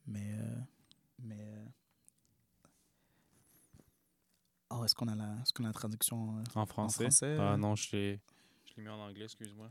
Mais, 0.07 0.33
euh, 0.39 0.57
mais. 1.19 1.37
euh, 1.39 1.65
Oh, 4.71 4.85
est-ce 4.85 4.95
qu'on 4.95 5.09
a 5.09 5.15
la, 5.15 5.37
est-ce 5.43 5.53
qu'on 5.53 5.65
a 5.65 5.69
la 5.69 5.73
traduction 5.73 6.39
euh, 6.39 6.43
En 6.57 6.67
français? 6.67 7.05
français, 7.05 7.37
Ah 7.39 7.57
non, 7.57 7.77
je 7.77 7.95
l'ai 7.95 8.21
je 8.65 8.73
l'ai 8.77 8.83
mis 8.83 8.89
en 8.89 8.99
anglais, 8.99 9.25
excuse-moi. 9.25 9.71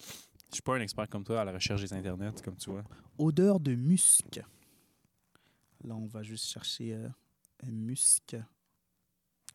Je 0.00 0.54
suis 0.56 0.62
pas 0.62 0.76
un 0.76 0.80
expert 0.80 1.08
comme 1.08 1.24
toi 1.24 1.40
à 1.40 1.44
la 1.44 1.52
recherche 1.52 1.80
des 1.80 1.92
internets, 1.94 2.42
comme 2.42 2.56
tu 2.56 2.70
vois. 2.70 2.84
Odeur 3.18 3.58
de 3.60 3.74
musc. 3.74 4.40
Là, 5.84 5.94
on 5.94 6.06
va 6.06 6.22
juste 6.22 6.46
chercher 6.46 6.94
euh, 6.94 7.08
musc. 7.64 8.36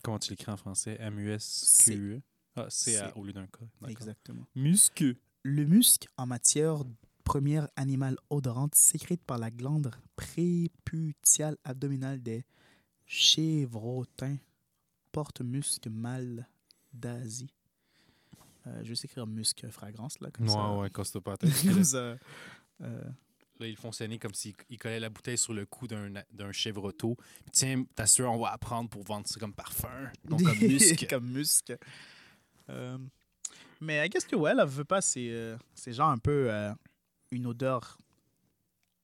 Comment 0.03 0.19
tu 0.19 0.31
l'écris 0.31 0.51
en 0.51 0.57
français? 0.57 0.97
M-U-S-Q-E? 0.99 2.21
Ah, 2.55 2.65
c'est 2.69 2.91
C'est- 2.97 3.13
au 3.15 3.23
lieu 3.23 3.33
d'un 3.33 3.47
K. 3.47 3.59
Exactement. 3.87 4.45
Musque. 4.55 5.03
Le 5.43 5.65
musc, 5.65 6.07
en 6.17 6.25
matière 6.25 6.83
première 7.23 7.67
animale 7.75 8.17
odorante, 8.29 8.75
sécrète 8.75 9.21
par 9.23 9.37
la 9.37 9.51
glande 9.51 9.91
préputiale 10.15 11.57
abdominale 11.63 12.21
des 12.21 12.43
chèvrotins, 13.05 14.37
porte-musc 15.11 15.87
mâle 15.87 16.47
d'Asie. 16.93 17.53
Euh, 18.67 18.81
je 18.83 18.89
vais 18.89 18.95
écrire 19.03 19.25
musc 19.27 19.67
fragrance, 19.69 20.19
là, 20.19 20.29
comme 20.31 20.47
Ouais, 20.47 20.53
ça. 20.53 20.75
ouais, 20.77 20.89
pas 21.21 21.31
la 21.31 21.37
tête. 21.37 21.63
Comme 21.73 21.83
ça. 21.83 22.17
Euh, 22.81 23.03
Là, 23.59 23.67
ils 23.67 23.75
font 23.75 23.91
sonner 23.91 24.17
comme 24.19 24.33
s'ils 24.33 24.55
ils 24.69 24.77
collaient 24.77 24.99
la 25.01 25.09
bouteille 25.09 25.37
sur 25.37 25.53
le 25.53 25.65
cou 25.65 25.85
d'un 25.87 26.09
d'un 26.31 26.51
chèvre 26.53 26.83
auto. 26.85 27.15
Puis 27.43 27.51
tiens, 27.51 27.83
t'assures, 27.95 28.31
on 28.31 28.39
va 28.39 28.51
apprendre 28.51 28.89
pour 28.89 29.03
vendre 29.03 29.27
ça 29.27 29.39
comme 29.39 29.53
parfum. 29.53 30.09
Donc 30.23 30.41
comme 30.43 30.57
musc. 30.61 31.07
comme 31.09 31.29
musc. 31.29 31.73
Euh, 32.69 32.97
mais 33.81 34.05
I 34.05 34.09
guess 34.09 34.23
que 34.25 34.35
ouais, 34.37 34.53
là, 34.53 34.63
veut 34.65 34.85
pas, 34.85 35.01
c'est 35.01 35.29
euh, 35.31 35.57
c'est 35.73 35.91
genre 35.91 36.09
un 36.09 36.17
peu 36.17 36.49
euh, 36.51 36.73
une 37.31 37.47
odeur 37.47 37.97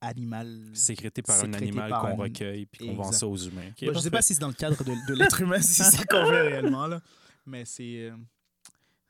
animale. 0.01 0.69
Sécrété 0.73 1.21
par 1.21 1.37
un 1.43 1.53
animal 1.53 1.89
qu'on 1.91 2.07
un- 2.07 2.15
recueille 2.15 2.65
puis 2.65 2.87
qu'on 2.87 2.93
vend 2.93 3.11
ça 3.11 3.27
aux 3.27 3.37
humains. 3.37 3.71
Bon, 3.81 3.93
je 3.93 3.99
sais 3.99 4.11
pas 4.11 4.21
si 4.21 4.35
c'est 4.35 4.41
dans 4.41 4.47
le 4.47 4.53
cadre 4.53 4.83
de, 4.83 4.93
de 5.07 5.13
l'être 5.15 5.41
humain, 5.41 5.61
si 5.61 5.73
c'est 5.73 5.83
ça 5.97 6.05
qu'on 6.05 6.25
veut 6.25 6.41
réellement, 6.47 6.87
là. 6.87 7.01
mais 7.45 7.65
c'est 7.65 8.11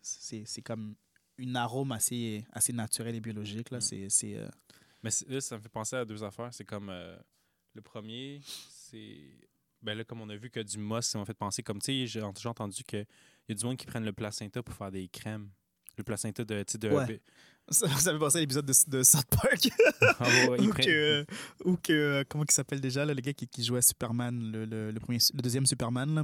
c'est 0.02 0.44
c'est 0.46 0.62
comme 0.62 0.96
une 1.38 1.56
arôme 1.58 1.92
assez, 1.92 2.46
assez 2.54 2.72
naturel 2.74 3.14
et 3.16 3.20
biologique. 3.20 3.70
Là. 3.72 3.80
Mm. 3.80 3.82
C'est, 3.82 4.10
c'est, 4.10 4.38
euh, 4.38 4.48
Mais 5.06 5.34
là, 5.34 5.40
ça 5.42 5.56
me 5.58 5.62
fait 5.62 5.70
penser 5.70 5.96
à 5.96 6.04
deux 6.06 6.24
affaires. 6.24 6.50
C'est 6.52 6.66
comme 6.66 6.90
euh, 6.90 7.16
le 7.74 7.82
premier, 7.82 8.42
c'est. 8.70 9.20
Ben 9.82 9.96
là, 9.96 10.04
comme 10.04 10.20
on 10.22 10.30
a 10.30 10.36
vu 10.36 10.50
que 10.50 10.60
du 10.60 10.78
moss, 10.80 11.06
ça 11.06 11.20
m'a 11.20 11.26
fait 11.26 11.34
penser 11.36 11.62
comme, 11.62 11.80
tu 11.80 11.86
sais, 11.86 12.08
j'ai 12.08 12.22
j'ai 12.40 12.50
entendu 12.50 12.84
qu'il 12.84 13.06
y 13.48 13.52
a 13.52 13.56
du 13.56 13.64
monde 13.66 13.78
qui 13.78 13.86
prennent 13.86 14.06
le 14.06 14.14
placenta 14.14 14.64
pour 14.64 14.74
faire 14.74 14.92
des 14.92 15.08
crèmes. 15.08 15.50
Le 15.98 16.04
placenta 16.04 16.44
de. 16.44 16.66
de 16.80 16.90
Ouais. 16.90 17.22
ça, 17.70 17.88
ça 17.88 18.12
fait 18.12 18.18
penser 18.20 18.38
à 18.40 18.42
l'épisode 18.42 18.66
de, 18.66 18.74
de 18.90 19.04
South 19.04 19.26
Park. 19.30 19.70
Ah 20.20 20.28
ouais, 20.50 20.60
ou, 20.62 20.70
prennent- 20.70 20.86
que, 20.86 21.26
ou 21.66 21.78
que, 21.78 21.94
euh, 21.94 22.24
comment 22.28 22.44
il 22.48 22.54
s'appelle 22.54 22.80
déjà, 22.82 23.06
là, 23.06 23.14
le 23.14 23.22
gars 23.22 23.34
qui, 23.34 23.48
qui 23.48 23.64
jouait 23.64 23.80
à 23.80 23.82
Superman, 23.82 24.52
le, 24.52 24.66
le, 24.66 24.92
le 24.92 25.00
premier, 25.00 25.20
le 25.34 25.42
deuxième 25.42 25.66
Superman, 25.66 26.14
là, 26.16 26.24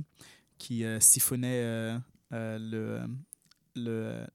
qui 0.58 0.84
euh, 0.84 1.00
siphonnait 1.00 1.62
euh, 1.64 2.00
euh, 2.34 2.58
le. 2.60 3.08
le 3.76 4.28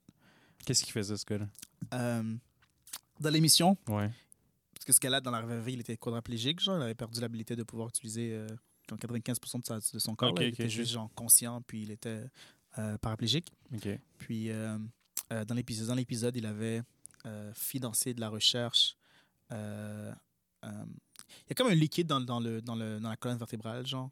Qu'est-ce 0.64 0.82
qu'il 0.84 0.92
faisait, 0.92 1.16
ce 1.16 1.24
gars-là? 1.26 1.46
euh, 1.94 2.34
dans 3.20 3.30
l'émission, 3.30 3.76
Ouais. 3.88 4.10
Parce 4.86 4.98
que 4.98 5.00
ce 5.00 5.00
gars-là, 5.00 5.20
dans 5.20 5.30
la 5.30 5.42
vraie 5.42 5.60
vie, 5.60 5.72
il 5.74 5.80
était 5.80 5.96
quadraplégique, 5.96 6.60
genre, 6.60 6.78
il 6.78 6.82
avait 6.82 6.94
perdu 6.94 7.20
l'habilité 7.20 7.56
de 7.56 7.62
pouvoir 7.64 7.88
utiliser 7.88 8.32
euh, 8.34 8.46
comme 8.88 8.98
95% 8.98 9.60
de, 9.60 9.66
sa- 9.66 9.78
de 9.94 9.98
son 9.98 10.14
corps. 10.14 10.34
Là. 10.34 10.44
il 10.44 10.48
était 10.48 10.68
juste 10.68 10.92
genre, 10.92 11.10
conscient, 11.14 11.60
puis 11.62 11.82
il 11.82 11.90
était 11.90 12.24
euh, 12.78 12.96
paraplégique. 12.98 13.52
Puis 14.18 14.50
euh, 14.50 14.78
euh, 15.32 15.44
dans 15.44 15.54
l'épisode, 15.54 15.88
dans 15.88 16.30
il 16.34 16.46
avait 16.46 16.82
euh, 17.26 17.52
financé 17.54 18.14
de 18.14 18.20
la 18.20 18.28
recherche. 18.28 18.96
il 19.50 19.56
y 21.48 21.52
a 21.52 21.54
comme 21.56 21.68
un 21.68 21.74
liquide 21.74 22.06
dans, 22.06 22.20
dans, 22.20 22.40
le, 22.40 22.60
dans, 22.62 22.74
le, 22.76 22.98
dans 23.00 23.08
la 23.10 23.16
colonne 23.16 23.38
vertébrale, 23.38 23.86
genre. 23.86 24.10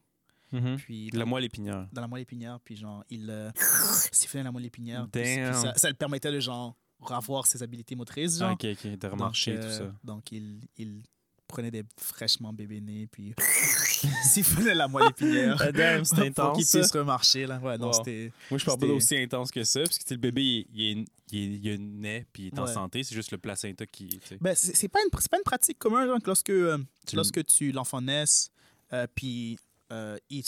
Mhm. 0.52 0.76
Puis 0.76 1.10
La 1.10 1.24
moelle 1.24 1.44
épinière. 1.44 1.88
dans 1.92 2.00
la 2.00 2.06
moelle 2.08 2.22
épinière, 2.22 2.60
puis 2.60 2.76
genre, 2.76 3.04
il 3.10 3.52
siphonnait 4.12 4.44
la 4.44 4.52
moelle 4.52 4.66
épinière. 4.66 5.08
puis- 5.10 5.22
Damn. 5.22 5.52
puis 5.52 5.60
ça, 5.60 5.74
ça 5.76 5.88
le 5.88 5.94
permettait 5.94 6.30
de 6.30 6.38
genre 6.40 6.76
revoir 7.08 7.46
ses 7.46 7.62
habiletés 7.62 7.94
motrices, 7.96 8.38
genre. 8.38 8.50
Ah, 8.50 8.52
ok, 8.54 8.66
ok. 8.84 8.98
De 8.98 9.06
remarcher 9.08 9.52
donc, 9.52 9.60
tout 9.62 9.66
euh, 9.68 9.78
ça. 9.78 9.94
Donc, 10.04 10.32
il, 10.32 10.60
il 10.78 11.02
prenait 11.46 11.70
des 11.70 11.84
fraîchement 11.98 12.52
bébés 12.52 12.80
nés, 12.80 13.06
puis 13.06 13.34
siphonnait 14.24 14.74
la 14.74 14.88
moelle 14.88 15.10
épinière. 15.10 15.56
Damn, 15.72 16.04
c'était 16.04 16.30
Pour 16.30 16.52
qu'il 16.54 16.62
intense, 16.64 16.70
puisse 16.70 16.90
remarcher, 16.92 17.46
là. 17.46 17.58
Ouais, 17.60 17.78
non, 17.78 17.88
Wow. 17.88 17.92
c'était... 17.92 18.32
Moi, 18.50 18.58
je 18.58 18.64
parle 18.64 18.78
pas 18.78 18.86
d'aussi 18.86 19.16
intense 19.16 19.50
que 19.50 19.62
ça, 19.64 19.80
parce 19.80 19.98
que 19.98 20.14
le 20.14 20.18
bébé, 20.20 20.42
il, 20.42 20.66
il 20.74 20.98
est, 21.00 21.04
il 21.30 21.38
est, 21.38 21.56
il 21.58 21.68
est 21.68 21.78
né 21.78 22.26
puis 22.32 22.44
il 22.44 22.46
est 22.48 22.58
en 22.58 22.64
Ouais. 22.66 22.72
santé. 22.72 23.02
C'est 23.04 23.14
juste 23.14 23.30
le 23.30 23.38
placenta 23.38 23.86
qui. 23.86 24.08
tu 24.08 24.26
sais. 24.28 24.38
Ben, 24.40 24.54
c'est 24.54 24.88
pas, 24.88 25.00
une- 25.04 25.18
c'est 25.20 25.30
pas 25.30 25.36
une 25.38 25.42
pratique 25.44 25.78
commune, 25.78 26.06
genre, 26.06 26.18
que 26.20 26.26
lorsque, 26.26 26.50
euh, 26.50 26.78
Tu- 27.06 27.16
lorsque 27.16 27.44
tu, 27.46 27.72
l'enfant 27.72 28.00
naisse, 28.00 28.50
euh, 28.92 29.06
puis 29.14 29.58
euh, 29.92 30.16
il 30.30 30.42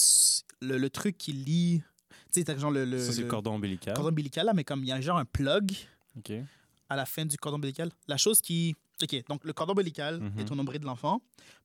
le, 0.63 0.79
le 0.79 0.91
truc 0.91 1.17
qui 1.19 1.33
lie... 1.33 1.83
Tu 2.33 2.41
sais, 2.41 2.45
t'as 2.45 2.57
genre 2.59 2.71
le, 2.71 2.85
le, 2.85 2.99
ça, 2.99 3.13
c'est 3.13 3.19
le 3.19 3.25
le 3.25 3.31
cordon 3.31 3.55
ombilical. 3.55 3.95
cordon 3.95 4.09
ombilical, 4.11 4.47
là, 4.47 4.53
mais 4.55 4.65
comme 4.65 4.81
il 4.83 4.89
y 4.89 4.93
a 4.93 5.01
genre 5.01 5.19
un 5.19 5.25
plug 5.25 5.73
À 6.89 6.97
la 6.97 7.07
fin 7.07 7.25
du 7.27 7.37
cordon 7.37 7.57
ombilical. 7.57 7.91
La 8.07 8.17
chose 8.17 8.41
qui... 8.41 8.75
OK, 9.03 9.25
donc 9.29 9.45
le 9.45 9.53
cordon 9.53 9.73
ombilical 9.73 10.21
Mhm. 10.21 10.39
est 10.39 10.51
au 10.51 10.55
nombril 10.55 10.81
de 10.81 10.87
l'enfant. 10.87 11.21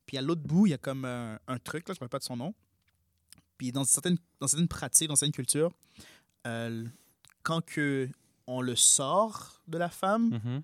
Puis 0.05 0.17
à 0.17 0.21
l'autre 0.21 0.41
bout, 0.41 0.65
il 0.67 0.71
y 0.71 0.73
a 0.73 0.77
comme 0.77 1.05
euh, 1.05 1.37
un 1.47 1.57
truc, 1.59 1.87
là, 1.87 1.93
je 1.93 1.99
ne 1.99 2.01
me 2.01 2.05
rappelle 2.05 2.09
pas 2.09 2.19
de 2.19 2.23
son 2.23 2.37
nom. 2.37 2.53
Puis 3.57 3.71
dans 3.71 3.83
certaines, 3.83 4.17
dans 4.39 4.47
certaines 4.47 4.67
pratiques, 4.67 5.07
dans 5.07 5.15
certaines 5.15 5.31
cultures, 5.33 5.71
euh, 6.47 6.85
quand 7.43 7.63
que 7.63 8.09
on 8.47 8.61
le 8.61 8.75
sort 8.75 9.61
de 9.67 9.77
la 9.77 9.89
femme, 9.89 10.29
Mhm. 10.43 10.63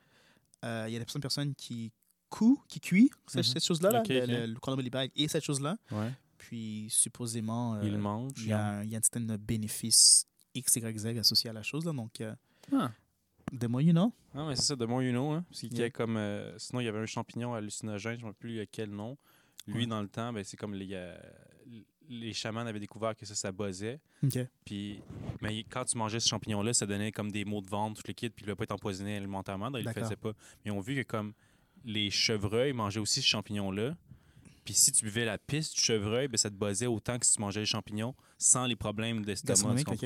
euh, 0.65 0.85
il 0.87 0.93
y 0.93 0.95
a 0.95 0.99
des 0.99 1.05
personnes, 1.21 1.53
qui 1.55 1.91
couent, 2.29 2.61
qui 2.67 2.79
cuit 2.81 3.09
cette, 3.27 3.45
cette 3.45 3.63
chose-là, 3.63 4.03
le, 4.09 4.55
cordon 4.55 4.73
ombilical 4.79 5.09
et 5.15 5.27
cette 5.27 5.43
chose-là. 5.43 5.77
Ouais. 5.91 6.11
Puis 6.37 6.87
supposément, 6.89 7.79
il 7.81 7.97
mange. 7.97 8.31
il 8.37 8.47
y, 8.47 8.53
a, 8.53 8.65
un- 8.79 8.83
il 8.83 8.89
y 8.89 8.95
a 8.95 8.99
un 8.99 9.01
certain 9.01 9.21
bénéfice 9.37 10.25
X, 10.53 10.75
Y, 10.75 10.97
Z 10.97 11.05
associé 11.19 11.49
à 11.49 11.53
la 11.53 11.63
chose. 11.63 11.85
Là, 11.85 11.93
donc, 11.93 12.21
Ah. 12.73 12.91
The 13.51 13.65
more 13.65 13.81
you 13.81 13.91
know. 13.93 14.13
Ah, 14.33 14.45
mais 14.47 14.55
c'est 14.55 14.63
ça, 14.63 14.75
de 14.75 14.85
more 14.85 15.01
you 15.03 15.11
know. 15.11 15.31
Hein, 15.31 15.45
parce 15.49 15.61
qu'il 15.61 15.77
y 15.77 15.83
a 15.83 15.89
comme. 15.89 16.17
euh, 16.17 16.57
sinon, 16.57 16.81
il 16.81 16.85
y 16.85 16.87
avait 16.87 16.99
un 16.99 17.05
champignon 17.05 17.53
hallucinogène, 17.53 18.13
je 18.13 18.17
ne 18.19 18.21
me 18.23 18.27
rappelle 18.27 18.39
plus 18.39 18.67
quel 18.71 18.89
nom. 18.89 19.17
Lui, 19.67 19.81
Ouais. 19.81 19.85
dans 19.87 20.01
le 20.01 20.07
temps, 20.07 20.31
ben, 20.31 20.43
c'est 20.43 20.55
comme 20.57 20.73
les, 20.73 20.89
euh, 20.91 21.17
les 22.09 22.31
chamans 22.33 22.61
avaient 22.61 22.79
découvert 22.79 23.15
que 23.15 23.25
ça, 23.25 23.35
ça 23.35 23.51
buzzait. 23.51 23.99
OK. 24.23 24.39
Puis, 24.63 25.01
mais 25.41 25.63
quand 25.69 25.83
tu 25.83 25.97
mangeais 25.97 26.19
ce 26.21 26.29
champignon-là, 26.29 26.73
ça 26.73 26.85
donnait 26.85 27.11
comme 27.11 27.31
des 27.31 27.43
maux 27.43 27.61
de 27.61 27.67
ventre, 27.67 28.01
tout 28.01 28.07
le 28.07 28.13
kit, 28.13 28.29
puis 28.29 28.45
il 28.45 28.49
ne 28.49 28.53
pas 28.53 28.63
être 28.63 28.71
empoisonné 28.71 29.17
alimentairement, 29.17 29.69
donc 29.69 29.81
ils 29.81 29.85
le 29.85 29.85
D'accord. 29.93 30.03
faisaient 30.03 30.15
pas. 30.15 30.31
Mais 30.63 30.71
ils 30.71 30.71
ont 30.71 30.79
vu 30.79 30.95
que 30.95 31.01
comme 31.01 31.33
les 31.83 32.09
chevreuils 32.09 32.71
mangeaient 32.73 32.99
aussi 33.01 33.21
ce 33.21 33.27
champignon-là, 33.27 33.95
puis 34.63 34.73
si 34.73 34.91
tu 34.93 35.03
buvais 35.05 35.25
la 35.25 35.37
pisse 35.37 35.73
du 35.73 35.81
chevreuil, 35.81 36.27
ben, 36.29 36.37
ça 36.37 36.49
te 36.49 36.55
buzzait 36.55 36.87
autant 36.87 37.17
que 37.19 37.25
si 37.25 37.33
tu 37.33 37.41
mangeais 37.41 37.61
les 37.61 37.65
champignons 37.65 38.15
sans 38.37 38.65
les 38.65 38.75
problèmes 38.77 39.23
d'estomac, 39.25 39.83
tu 39.83 39.89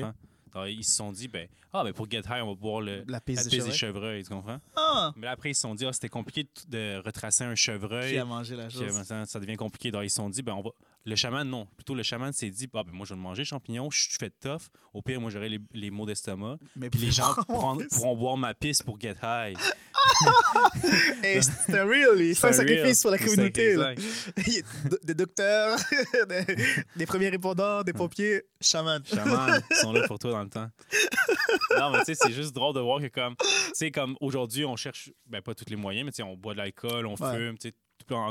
Ils 0.66 0.84
se 0.84 0.96
sont 0.96 1.12
dit, 1.12 1.28
ben, 1.28 1.48
ah, 1.72 1.84
ben 1.84 1.92
pour 1.92 2.10
get 2.10 2.22
high, 2.28 2.42
on 2.42 2.48
va 2.48 2.54
boire 2.54 2.80
le, 2.80 2.98
La 3.06 3.12
la 3.12 3.20
piste 3.20 3.44
des 3.50 3.56
chevreuil. 3.56 3.72
chevreuils, 3.72 4.22
tu 4.24 4.30
comprends? 4.30 4.60
Ah! 4.76 5.12
Mais 5.16 5.26
là, 5.26 5.32
après, 5.32 5.50
ils 5.50 5.54
se 5.54 5.62
sont 5.62 5.74
dit, 5.74 5.86
ah, 5.86 5.92
c'était 5.92 6.08
compliqué 6.08 6.46
de, 6.68 7.02
retracer 7.04 7.44
un 7.44 7.54
chevreuil. 7.54 8.12
Qui 8.12 8.18
a 8.18 8.24
mangé 8.24 8.56
la 8.56 8.68
chose. 8.68 9.02
ça, 9.02 9.24
ça 9.24 9.40
devient 9.40 9.56
compliqué. 9.56 9.90
Donc, 9.90 10.04
ils 10.04 10.10
se 10.10 10.16
sont 10.16 10.28
dit, 10.28 10.42
ben, 10.42 10.54
on 10.54 10.62
va, 10.62 10.70
le 11.04 11.16
chaman, 11.16 11.48
non. 11.48 11.66
Plutôt, 11.76 11.94
le 11.94 12.02
chaman 12.02 12.32
s'est 12.32 12.50
dit 12.50 12.68
ah, 12.74 12.82
ben, 12.84 12.92
moi, 12.92 13.06
je 13.08 13.14
vais 13.14 13.20
manger 13.20 13.44
champignons, 13.44 13.90
je 13.90 14.02
suis 14.02 14.18
fait 14.18 14.32
tough. 14.40 14.62
Au 14.94 15.02
pire, 15.02 15.20
moi, 15.20 15.30
j'aurai 15.30 15.48
les, 15.48 15.58
les 15.72 15.90
maux 15.90 16.06
d'estomac. 16.06 16.58
Mais 16.76 16.90
Puis 16.90 17.00
les 17.00 17.10
gens 17.10 17.32
en 17.48 17.76
pourront, 17.78 18.16
boire 18.16 18.36
ma 18.36 18.54
pisse 18.54 18.82
pour 18.82 18.98
get 19.00 19.16
high. 19.22 19.56
Hey, 21.22 21.42
c'était 21.42 21.82
real, 21.82 22.20
il 22.20 22.34
fait 22.34 22.48
un 22.48 22.52
C'est 22.52 22.58
sacrifice 22.58 23.02
pour 23.02 23.10
real. 23.12 23.20
la 23.20 23.26
communauté. 23.26 23.76
des 25.04 25.14
docteurs, 25.14 25.78
des, 26.28 26.56
des 26.96 27.06
premiers 27.06 27.28
répondants, 27.28 27.82
des 27.82 27.92
pompiers, 27.92 28.42
chaman. 28.60 29.02
Chaman, 29.04 29.62
ils 29.70 29.76
sont 29.76 29.92
là 29.92 30.06
pour 30.06 30.18
toi 30.18 30.32
dans 30.32 30.42
le 30.42 30.48
temps. 30.48 30.68
Non, 31.78 31.90
mais 31.90 31.98
tu 32.00 32.06
sais, 32.06 32.14
c'est 32.14 32.32
juste 32.32 32.52
drôle 32.54 32.74
de 32.74 32.80
voir 32.80 33.00
que 33.00 33.06
comme, 33.08 33.36
tu 33.36 33.46
sais, 33.74 33.90
comme 33.90 34.16
aujourd'hui, 34.20 34.64
on 34.64 34.76
cherche, 34.76 35.10
ben 35.26 35.40
pas 35.40 35.54
tous 35.54 35.68
les 35.68 35.76
moyens, 35.76 36.04
mais 36.04 36.12
tu 36.12 36.16
sais, 36.16 36.22
on 36.22 36.36
boit 36.36 36.52
de 36.54 36.58
l'alcool, 36.58 37.06
on 37.06 37.14
Ouais. 37.14 37.36
fume, 37.36 37.58
tu 37.58 37.68
sais, 37.68 37.74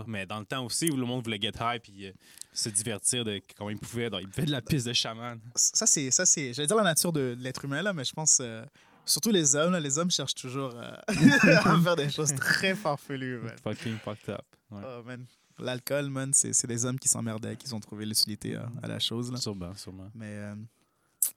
mais 0.08 0.26
dans 0.26 0.40
le 0.40 0.46
temps 0.46 0.66
aussi 0.66 0.90
où 0.90 0.98
le 0.98 1.06
monde 1.06 1.24
voulait 1.24 1.40
get 1.40 1.54
high 1.60 1.82
puis 1.82 2.08
euh, 2.08 2.12
se 2.54 2.70
divertir 2.70 3.24
de 3.26 3.42
comment 3.58 3.70
il 3.70 3.78
pouvait, 3.78 4.10
donc, 4.10 4.22
il 4.22 4.32
fait 4.32 4.46
de 4.46 4.52
la 4.52 4.62
piste 4.62 4.88
de 4.88 4.94
chaman. 4.94 5.40
Ça, 5.56 5.86
c'est, 5.86 6.12
ça, 6.12 6.26
c'est, 6.26 6.54
j'allais 6.54 6.68
dire 6.68 6.76
la 6.78 6.84
nature 6.84 7.12
de, 7.12 7.36
de 7.36 7.44
l'être 7.44 7.64
humain, 7.66 7.82
là, 7.82 7.94
mais 7.94 8.04
je 8.04 8.14
pense, 8.14 8.40
euh, 8.42 8.64
surtout 9.06 9.32
les 9.32 9.56
hommes, 9.56 9.72
là, 9.74 9.80
les 9.80 9.98
hommes 9.98 10.12
cherchent 10.12 10.36
toujours 10.36 10.74
euh, 10.76 10.96
à 11.08 11.80
faire 11.80 11.96
des 11.96 12.10
choses 12.10 12.34
très 12.36 12.76
farfelues, 12.76 13.40
man. 13.40 13.56
Fucking 13.64 13.98
fucked 14.00 14.30
up. 14.30 14.46
Ouais. 14.70 14.82
Oh, 14.86 15.04
man. 15.04 15.26
L'alcool, 15.60 16.10
man, 16.10 16.32
c'est, 16.34 16.54
c'est 16.54 16.68
des 16.68 16.86
hommes 16.86 16.98
qui 16.98 17.08
s'emmerdaient, 17.08 17.56
qui 17.56 17.72
ont 17.74 17.80
trouvé 17.80 18.06
l'utilité 18.06 18.56
à, 18.56 18.88
la 18.88 19.00
chose, 19.00 19.32
là. 19.32 19.38
Sûrement, 19.38 19.76
sûrement. 19.76 20.10
Mais, 20.16 20.54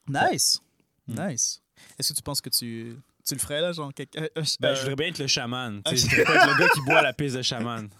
nice. 0.08 0.60
Mm. 1.06 1.28
Nice. 1.28 1.60
Est-ce 1.98 2.12
que 2.12 2.16
tu 2.16 2.22
penses 2.22 2.40
que 2.40 2.48
tu, 2.48 2.96
tu 3.26 3.34
le 3.34 3.40
ferais, 3.40 3.60
là, 3.60 3.72
genre, 3.72 3.92
quelque- 3.92 4.18
Ben, 4.18 4.68
euh, 4.68 4.74
je 4.74 4.80
voudrais 4.80 4.96
bien 4.96 5.08
être 5.08 5.18
le 5.18 5.26
chaman. 5.26 5.82
Je 5.86 6.02
voudrais 6.02 6.24
pas 6.24 6.34
être 6.36 6.46
le 6.46 6.58
gars 6.58 6.68
qui 6.68 6.80
boit 6.82 7.02
la 7.02 7.12
piste 7.12 7.36
de 7.36 7.42
chaman. 7.42 7.88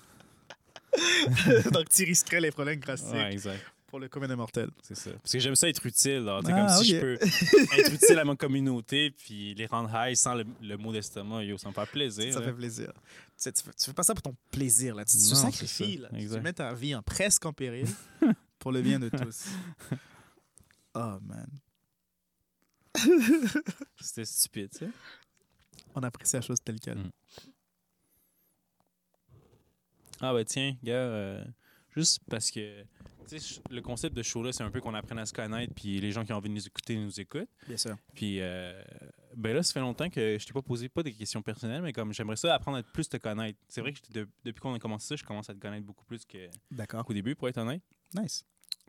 donc 1.73 1.89
tu 1.89 2.05
risquerais 2.05 2.41
les 2.41 2.51
problèmes 2.51 2.79
gracieux 2.81 3.13
Ouais, 3.13 3.33
exact. 3.33 3.61
pour 3.87 3.99
le 4.01 4.09
commun 4.09 4.29
des 4.29 4.37
mortels. 4.37 4.71
C'est 4.83 4.95
ça. 4.97 5.11
Parce 5.11 5.33
que 5.33 5.39
j'aime 5.39 5.57
ça 5.57 5.69
être 5.69 5.85
utile. 5.85 6.27
Ah, 6.29 6.41
comme 6.43 6.69
si 6.83 6.91
je 6.91 7.01
peux 7.01 7.15
être 7.79 7.93
utile 7.93 8.19
à 8.19 8.25
ma 8.25 8.37
communauté 8.37 9.11
puis 9.11 9.55
les 9.55 9.67
rendre 9.67 9.91
high 9.95 10.17
sans 10.17 10.35
le, 10.35 10.45
le 10.63 10.77
mot 10.77 10.93
d'estomac. 10.93 11.43
Yo, 11.45 11.59
ça 11.59 11.69
me 11.69 11.75
fait 11.75 11.87
plaisir. 11.87 12.33
Ça 12.33 12.41
là. 12.41 12.47
fait 12.47 12.53
plaisir. 12.53 12.93
Tu, 13.41 13.53
tu, 13.53 13.63
fais, 13.63 13.73
tu 13.73 13.85
fais 13.87 13.93
pas 13.93 14.03
ça 14.03 14.15
pour 14.15 14.23
ton 14.23 14.37
plaisir, 14.51 14.95
là. 14.95 15.05
Tu, 15.05 15.17
sacrifies, 15.19 15.99
là. 15.99 16.09
Tu 16.11 16.41
mets 16.41 16.53
ta 16.53 16.73
vie 16.73 16.95
en 16.95 17.03
presque 17.03 17.45
en 17.47 17.53
péril 17.53 17.87
pour 18.59 18.73
le 18.73 18.83
bien 18.83 18.99
de 19.01 19.09
tous. 19.09 19.47
Oh, 20.95 21.19
man. 21.23 21.49
C'était 24.01 24.25
stupide, 24.25 24.73
ça. 24.73 24.87
On 25.97 26.03
apprécie 26.03 26.37
la 26.37 26.43
chose 26.43 26.59
telle 26.65 26.79
qu'elle. 26.81 26.99
Mm. 26.99 27.11
Ah, 30.21 30.33
ben 30.33 30.45
tiens, 30.45 30.77
gars, 30.83 30.93
euh, 30.95 31.45
juste 31.95 32.23
parce 32.31 32.51
que 32.51 32.85
le 33.71 33.81
concept 33.81 34.15
de 34.17 34.23
show-là, 34.23 34.53
c'est 34.53 34.63
un 34.63 34.71
peu 34.71 34.81
qu'on 34.81 34.95
apprenne 34.95 35.19
à 35.19 35.27
se 35.27 35.33
connaître 35.33 35.73
puis 35.75 35.99
les 36.01 36.13
gens 36.13 36.25
qui 36.25 36.33
ont 36.33 36.37
envie 36.37 36.49
de 36.49 36.55
nous 36.55 36.67
écouter 36.67 36.97
nous 36.97 37.19
écoutent. 37.21 37.49
Bien 37.67 37.77
sûr. 37.77 37.97
Puis, 38.15 38.41
euh, 38.41 38.81
ben 39.37 39.55
là, 39.55 39.63
ça 39.63 39.73
fait 39.73 39.81
longtemps 39.81 40.09
que 40.11 40.37
je 40.39 40.47
t'ai 40.47 40.53
pas 40.53 40.63
posé 40.63 40.89
pas 40.89 41.03
des 41.03 41.13
questions 41.13 41.43
personnelles, 41.43 41.83
mais 41.83 41.93
comme 41.93 42.13
j'aimerais 42.13 42.37
ça 42.37 42.55
apprendre 42.55 42.79
à 42.79 42.83
plus 42.83 43.09
te 43.09 43.17
connaître. 43.17 43.59
C'est 43.69 43.81
vrai 43.81 43.93
que 43.93 43.99
de- 44.13 44.29
depuis 44.45 44.61
qu'on 44.61 44.75
a 44.75 44.79
commencé 44.79 45.09
ça, 45.09 45.17
je 45.17 45.25
commence 45.25 45.49
à 45.51 45.55
te 45.55 45.59
connaître 45.59 45.87
beaucoup 45.87 46.05
plus 46.05 46.25
que- 46.25 46.49
D'accord. 46.71 47.05
qu'au 47.05 47.15
début, 47.15 47.35
pour 47.35 47.49
être 47.49 47.59
honnête. 47.59 47.83
Nice. 48.15 48.45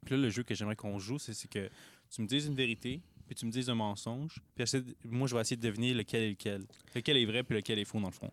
Puis 0.05 0.15
là, 0.15 0.21
le 0.21 0.29
jeu 0.29 0.43
que 0.43 0.53
j'aimerais 0.53 0.75
qu'on 0.75 0.99
joue, 0.99 1.17
c'est 1.17 1.33
que 1.49 1.69
tu 2.13 2.21
me 2.21 2.27
dises 2.27 2.45
une 2.45 2.53
vérité, 2.55 3.01
puis 3.25 3.35
tu 3.35 3.45
me 3.47 3.51
dises 3.51 3.69
un 3.71 3.75
mensonge, 3.75 4.39
puis 4.53 4.65
moi, 5.05 5.27
je 5.27 5.33
vais 5.33 5.41
essayer 5.41 5.55
de 5.57 5.61
deviner 5.67 5.93
lequel 5.95 6.23
est 6.23 6.29
lequel. 6.31 6.65
Lequel 6.93 7.17
est 7.17 7.25
vrai, 7.25 7.43
puis 7.43 7.55
lequel 7.55 7.79
est 7.79 7.85
faux, 7.85 7.99
dans 7.99 8.07
le 8.09 8.13
fond. 8.13 8.29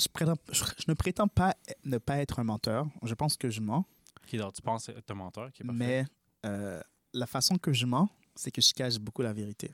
Je, 0.00 0.08
prétends, 0.08 0.36
je, 0.50 0.64
je 0.64 0.84
ne 0.88 0.94
prétends 0.94 1.28
pas 1.28 1.54
ne 1.84 1.98
pas 1.98 2.18
être 2.18 2.38
un 2.38 2.44
menteur. 2.44 2.86
Je 3.02 3.14
pense 3.14 3.36
que 3.36 3.50
je 3.50 3.60
mens. 3.60 3.84
Alors 4.32 4.52
tu 4.52 4.62
penses 4.62 4.88
être 4.88 5.10
un 5.10 5.14
menteur, 5.14 5.52
qui 5.52 5.62
est 5.62 5.66
parfait? 5.66 5.78
Mais 5.78 6.04
euh, 6.46 6.80
la 7.12 7.26
façon 7.26 7.56
que 7.56 7.72
je 7.72 7.86
mens, 7.86 8.08
c'est 8.34 8.50
que 8.50 8.60
je 8.62 8.72
cache 8.72 8.98
beaucoup 8.98 9.22
la 9.22 9.32
vérité. 9.32 9.72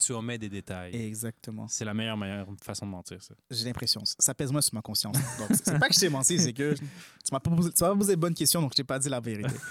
Tu 0.00 0.12
omets 0.12 0.38
des 0.38 0.48
détails. 0.48 0.96
Exactement. 0.96 1.68
C'est 1.68 1.84
la 1.84 1.92
meilleure, 1.92 2.16
meilleure 2.16 2.48
façon 2.62 2.86
de 2.86 2.90
mentir, 2.90 3.22
ça. 3.22 3.34
J'ai 3.50 3.64
l'impression. 3.66 4.02
Ça 4.04 4.34
pèse 4.34 4.50
moins 4.50 4.62
sur 4.62 4.74
ma 4.74 4.80
conscience. 4.80 5.16
Donc, 5.38 5.50
c'est 5.52 5.78
pas 5.78 5.88
que 5.88 5.94
je 5.94 6.00
t'ai 6.00 6.08
menti, 6.08 6.38
c'est 6.38 6.54
que 6.54 6.74
tu 6.74 6.84
m'as 7.30 7.40
pas 7.40 7.50
posé, 7.50 7.70
tu 7.72 7.82
m'as 7.84 7.90
pas 7.90 7.96
posé 7.96 8.16
de 8.16 8.20
bonnes 8.20 8.34
questions, 8.34 8.62
donc 8.62 8.72
je 8.72 8.76
t'ai 8.76 8.84
pas 8.84 8.98
dit 8.98 9.08
la 9.08 9.20
vérité. 9.20 9.54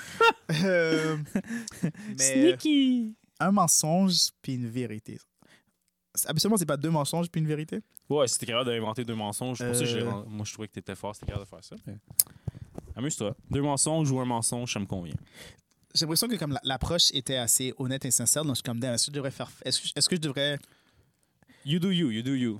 Euh, 0.65 1.17
mais 2.17 2.57
Sneaky! 2.57 3.15
un 3.39 3.51
mensonge 3.53 4.31
puis 4.41 4.55
une 4.55 4.67
vérité. 4.67 5.17
Habituellement, 6.27 6.57
c'est 6.57 6.65
pas 6.65 6.77
deux 6.77 6.89
mensonges 6.89 7.29
puis 7.29 7.39
une 7.41 7.47
vérité? 7.47 7.81
Ouais, 8.09 8.27
si 8.27 8.37
t'es 8.37 8.45
capable 8.45 8.69
d'inventer 8.69 9.05
deux 9.05 9.15
mensonges, 9.15 9.59
ça 9.59 9.71
je 9.73 9.97
Euh. 9.99 10.11
moi, 10.27 10.45
je 10.45 10.51
trouvais 10.53 10.67
que 10.67 10.73
t'étais 10.73 10.95
fort, 10.95 11.15
si 11.15 11.21
t'es 11.21 11.27
capable 11.27 11.45
de 11.45 11.49
faire 11.49 11.63
ça. 11.63 11.75
Amuse-toi. 12.95 13.35
Deux 13.49 13.61
mensonges 13.61 14.11
ou 14.11 14.19
un 14.19 14.25
mensonge, 14.25 14.73
ça 14.73 14.79
me 14.79 14.85
convient. 14.85 15.15
J'ai 15.93 16.05
l'impression 16.05 16.27
que 16.27 16.35
comme 16.35 16.51
la- 16.53 16.61
l'approche 16.63 17.11
était 17.13 17.35
assez 17.37 17.73
honnête 17.77 18.03
et 18.05 18.11
sincère, 18.11 18.43
donc 18.43 18.51
je 18.55 18.55
suis 18.57 18.63
comme, 18.63 18.83
est-ce 18.83 19.05
que 19.07 19.11
je 19.11 19.15
devrais 19.15 19.31
faire, 19.31 19.49
est-ce 19.63 19.81
que, 19.81 19.87
est-ce 19.97 20.09
que 20.09 20.15
je 20.15 20.21
devrais, 20.21 20.59
You 21.65 21.79
do 21.79 21.91
you, 21.91 22.09
you 22.11 22.21
do 22.23 22.33
you. 22.33 22.59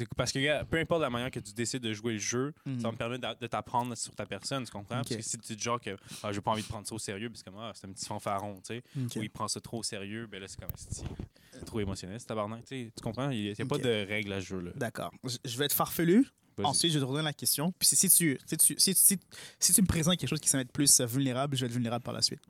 C'est 0.00 0.14
parce 0.14 0.32
que, 0.32 0.64
peu 0.64 0.78
importe 0.78 1.02
la 1.02 1.10
manière 1.10 1.30
que 1.30 1.40
tu 1.40 1.52
décides 1.52 1.82
de 1.82 1.92
jouer 1.92 2.14
le 2.14 2.18
jeu, 2.18 2.54
Mhm. 2.64 2.76
ça 2.80 2.88
va 2.88 2.92
me 2.92 2.96
permet 2.96 3.18
d'a- 3.18 3.34
de 3.34 3.46
t'apprendre 3.46 3.94
sur 3.96 4.14
ta 4.14 4.24
personne, 4.26 4.64
tu 4.64 4.70
comprends? 4.70 4.96
Parce 4.96 5.08
que 5.08 5.20
si 5.22 5.38
tu 5.38 5.54
dis 5.54 5.62
genre 5.62 5.80
que 5.80 5.96
ah, 6.22 6.32
j'ai 6.32 6.40
pas 6.40 6.50
envie 6.52 6.62
de 6.62 6.68
prendre 6.68 6.86
ça 6.86 6.94
au 6.94 6.98
sérieux, 6.98 7.28
parce 7.28 7.42
que 7.42 7.50
ah, 7.58 7.72
c'est 7.74 7.86
un 7.86 7.92
petit 7.92 8.06
fanfaron, 8.06 8.54
tu 8.56 8.74
sais, 8.76 8.82
Ok. 8.96 9.16
ou 9.16 9.22
il 9.22 9.30
prend 9.30 9.46
ça 9.48 9.60
trop 9.60 9.78
au 9.78 9.82
sérieux, 9.82 10.26
ben 10.26 10.40
là, 10.40 10.48
c'est 10.48 10.58
comme 10.58 10.70
c'est 10.76 11.64
trop 11.66 11.80
émotionnel, 11.80 12.18
c'est 12.18 12.26
tabarnak, 12.26 12.62
tu 12.64 12.68
sais. 12.86 12.92
Tu 12.96 13.02
comprends? 13.02 13.30
Il 13.30 13.42
n'y 13.42 13.50
a, 13.60 13.66
pas 13.66 13.76
de 13.78 14.06
règles 14.08 14.32
à 14.32 14.40
ce 14.40 14.46
jeu-là. 14.46 14.70
D'accord. 14.76 15.12
Je- 15.44 15.58
vais 15.58 15.66
être 15.66 15.74
farfelu. 15.74 16.26
Ensuite, 16.62 16.92
je 16.92 16.98
vais 16.98 17.04
te 17.04 17.08
redonner 17.08 17.24
la 17.24 17.32
question. 17.32 17.72
Puis 17.78 17.88
si 17.88 17.96
tu, 17.96 18.38
si 18.46 18.56
tu, 18.58 18.74
si, 18.78 18.94
si, 18.94 19.18
si 19.58 19.72
tu 19.72 19.80
me 19.82 19.86
présentes 19.86 20.18
quelque 20.18 20.28
chose 20.28 20.40
qui 20.40 20.48
va 20.50 20.60
être 20.60 20.72
plus 20.72 21.00
euh, 21.00 21.06
vulnérable, 21.06 21.56
je 21.56 21.62
vais 21.62 21.66
être 21.68 21.72
vulnérable 21.72 22.04
par 22.04 22.12
la 22.12 22.20
suite. 22.20 22.40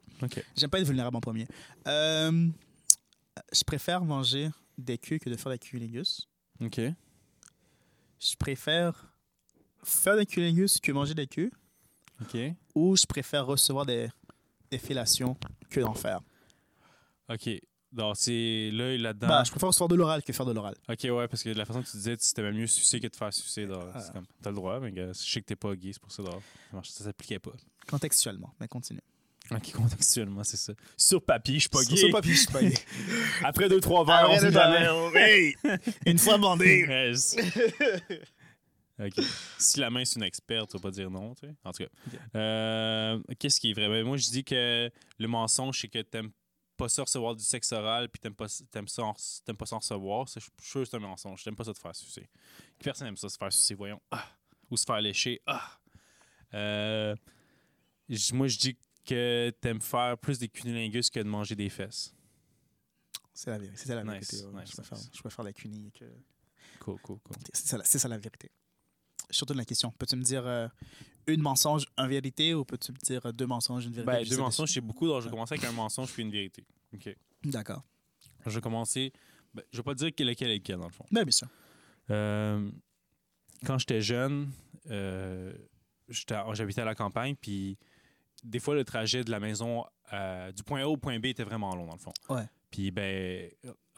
J'aime 0.56 0.68
pas 0.70 0.80
être 0.80 0.86
vulnérable 0.86 1.16
en 1.16 1.20
premier. 1.20 1.46
Euh, 1.86 2.48
je 3.52 3.62
préfère 3.64 4.04
manger 4.04 4.50
des 4.78 4.98
queues 4.98 5.18
que 5.18 5.30
de 5.30 5.36
faire 5.36 5.52
des 5.52 5.58
cunilingus. 5.58 6.26
OK. 6.60 6.80
Je 8.20 8.36
préfère 8.36 9.12
faire 9.82 10.16
des 10.16 10.26
cunilingus 10.26 10.78
que 10.78 10.92
manger 10.92 11.14
des 11.14 11.26
queues. 11.26 11.50
OK. 12.20 12.36
Ou 12.74 12.96
je 12.96 13.06
préfère 13.06 13.46
recevoir 13.46 13.86
des, 13.86 14.08
des 14.70 14.78
fellations 14.78 15.36
que 15.70 15.80
d'en 15.80 15.94
faire. 15.94 16.20
OK. 17.30 17.48
Donc, 17.92 18.16
c'est 18.16 18.70
là, 18.72 18.96
là-dedans. 18.96 19.26
Bah, 19.28 19.42
je 19.44 19.50
préfère 19.50 19.68
recevoir 19.68 19.88
de 19.88 19.96
l'oral 19.96 20.22
que 20.22 20.32
faire 20.32 20.46
de 20.46 20.52
l'oral. 20.52 20.76
OK, 20.88 20.98
ouais, 21.02 21.26
parce 21.26 21.42
que 21.42 21.48
de 21.48 21.58
la 21.58 21.64
façon 21.64 21.82
que 21.82 21.90
tu 21.90 21.96
disais, 21.96 22.16
c'était 22.20 22.42
même 22.42 22.54
mieux 22.54 22.68
sucer 22.68 23.00
que 23.00 23.08
de 23.08 23.16
faire 23.16 23.32
sucer. 23.32 23.66
Ah. 23.72 24.00
c'est 24.00 24.12
comme, 24.12 24.26
T'as 24.42 24.50
le 24.50 24.56
droit, 24.56 24.78
mais 24.78 24.94
je 24.94 25.12
sais 25.12 25.40
que 25.40 25.46
t'es 25.46 25.56
pas 25.56 25.74
gay, 25.74 25.92
c'est 25.92 26.00
pour 26.00 26.12
ça. 26.12 26.22
ça 26.22 26.80
Ça 26.84 27.04
s'appliquait 27.04 27.40
pas. 27.40 27.52
Contextuellement. 27.88 28.54
Mais 28.60 28.68
continue. 28.68 29.00
OK, 29.52 29.72
contextuellement, 29.72 30.44
c'est 30.44 30.56
ça. 30.56 30.72
Sur 30.96 31.22
papier, 31.24 31.54
je 31.54 31.60
suis 31.60 31.68
pas 31.68 31.82
gay. 31.82 31.96
sur 31.96 32.10
papier, 32.10 32.32
je 32.34 32.38
suis 32.38 32.46
pas 32.52 32.62
gay. 32.62 32.74
Après 33.44 33.68
deux, 33.68 33.80
trois 33.80 34.04
verres, 34.04 34.30
on 34.30 34.50
jamais. 34.50 34.86
Hey! 35.18 35.54
Une 36.06 36.18
fois 36.18 36.38
bandé. 36.38 37.14
OK. 39.00 39.24
Si 39.58 39.80
la 39.80 39.88
main, 39.90 40.04
c'est 40.04 40.16
une 40.16 40.24
experte, 40.24 40.70
tu 40.70 40.76
vas 40.76 40.82
pas 40.82 40.90
dire 40.90 41.10
non, 41.10 41.34
tu 41.34 41.46
sais. 41.46 41.54
En 41.64 41.72
tout 41.72 41.84
cas. 41.84 41.88
Euh, 42.38 43.18
Qu'est-ce 43.38 43.58
qui 43.58 43.70
est 43.70 43.72
vrai? 43.74 43.88
Ben, 43.88 44.04
moi, 44.04 44.16
je 44.18 44.28
dis 44.28 44.44
que 44.44 44.90
le 45.18 45.26
mensonge, 45.28 45.80
c'est 45.80 45.88
que 45.88 46.02
t'aimes 46.02 46.30
pas 46.76 46.88
ça 46.88 47.02
recevoir 47.02 47.34
du 47.34 47.42
sexe 47.42 47.72
oral, 47.72 48.08
puis 48.08 48.20
t'aimes 48.20 48.34
pas, 48.34 48.46
t'aimes 48.70 48.88
ça 48.88 49.02
en- 49.04 49.14
t'aimes 49.44 49.56
pas 49.56 49.66
ça 49.66 49.76
en 49.76 49.80
recevoir. 49.80 50.26
Je 50.26 50.40
suis 50.40 50.50
sûr 50.62 50.80
que 50.82 50.86
c'est 50.88 50.96
un 50.96 51.00
mensonge. 51.00 51.42
T'aimes 51.42 51.56
pas 51.56 51.64
ça 51.64 51.72
te 51.72 51.78
faire 51.78 51.94
sucer. 51.96 52.28
Personne 52.78 53.06
n'aime 53.06 53.16
ça, 53.16 53.28
se 53.28 53.38
faire 53.38 53.52
sucer, 53.52 53.74
voyons. 53.74 54.00
Ah! 54.10 54.26
Ou 54.70 54.76
se 54.76 54.84
faire 54.84 55.00
lécher. 55.00 55.40
Ah! 55.46 55.78
Euh, 56.52 57.16
moi, 58.32 58.48
je 58.48 58.58
dis 58.58 58.74
que 58.74 58.80
t'aimes 59.60 59.80
faire 59.80 60.16
plus 60.18 60.38
des 60.38 60.48
cunilingus 60.48 61.10
que 61.10 61.20
de 61.20 61.28
manger 61.28 61.54
des 61.54 61.68
fesses. 61.68 62.14
C'est 63.32 63.50
la 63.50 63.58
vérité. 63.58 63.76
C'est 63.78 63.94
la 63.94 64.02
Nice, 64.04 64.12
vérité. 64.32 64.44
ouais. 64.46 64.60
nice, 64.62 64.70
je, 64.70 64.76
préfère, 64.76 64.98
nice. 64.98 65.10
je 65.14 65.20
préfère 65.20 65.44
la 65.44 65.52
cunie 65.52 65.92
que. 65.92 66.04
Cool, 66.80 66.98
cool, 67.00 67.18
cool. 67.20 67.36
C'est 67.52 67.66
ça, 67.66 67.78
la- 67.78 67.84
c'est 67.84 67.98
ça 67.98 68.08
la 68.08 68.18
vérité. 68.18 68.50
Je 69.30 69.40
retourne 69.40 69.58
la 69.58 69.64
question. 69.64 69.92
Peux-tu 69.92 70.16
me 70.16 70.22
dire 70.22 70.44
euh, 70.46 70.66
une 71.26 71.40
mensonge, 71.40 71.86
une 71.96 72.08
vérité 72.08 72.52
ou 72.54 72.64
peux-tu 72.64 72.90
me 72.92 72.96
dire 72.98 73.24
euh, 73.26 73.32
deux 73.32 73.46
mensonges, 73.46 73.84
une 73.86 73.92
vérité 73.92 74.12
Ben, 74.12 74.24
deux 74.28 74.36
mensonges, 74.38 74.70
c'est 74.72 74.80
beaucoup. 74.80 75.06
Donc, 75.06 75.20
je 75.20 75.26
vais 75.26 75.30
commencer 75.30 75.54
avec 75.54 75.64
un 75.64 75.72
mensonge 75.72 76.12
puis 76.12 76.22
une 76.22 76.30
vérité. 76.32 76.66
OK. 76.94 77.14
D'accord. 77.44 77.82
Je 78.44 78.50
vais 78.50 78.60
commencer. 78.60 79.12
Ben, 79.54 79.62
je 79.72 79.76
vais 79.78 79.82
pas 79.82 79.92
te 79.94 79.98
dire 79.98 80.06
lequel 80.08 80.28
est 80.50 80.54
lequel, 80.56 80.78
dans 80.78 80.86
le 80.88 80.92
fond. 80.92 81.04
Ben, 81.12 81.22
bien 81.24 81.30
sûr. 81.32 81.48
Euh, 82.10 82.70
quand 83.64 83.78
j'étais 83.78 84.00
jeune, 84.00 84.50
euh, 84.90 85.52
j'habitais 86.08 86.80
à 86.80 86.84
la 86.86 86.94
campagne, 86.94 87.36
puis 87.40 87.78
des 88.44 88.58
fois, 88.60 88.74
le 88.74 88.84
trajet 88.84 89.24
de 89.24 89.30
la 89.30 89.40
maison 89.40 89.84
euh, 90.12 90.50
du 90.52 90.62
point 90.62 90.82
A 90.82 90.86
au 90.86 90.96
point 90.96 91.18
B 91.18 91.26
était 91.26 91.44
vraiment 91.44 91.74
long, 91.74 91.86
dans 91.86 91.92
le 91.94 91.98
fond. 91.98 92.12
Ouais. 92.28 92.44
Puis, 92.70 92.90
ben, 92.90 93.48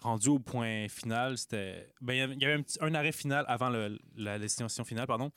rendu 0.00 0.28
au 0.28 0.38
point 0.38 0.88
final, 0.88 1.36
c'était. 1.38 1.92
Ben, 2.00 2.14
il 2.14 2.18
y 2.40 2.44
avait- 2.44 2.54
un, 2.54 2.62
petit- 2.62 2.78
un 2.80 2.94
arrêt 2.94 3.12
final 3.12 3.44
avant 3.48 3.70
le- 3.70 3.98
la 4.16 4.38
destination 4.38 4.84
finale, 4.84 5.06
pardon. 5.06 5.30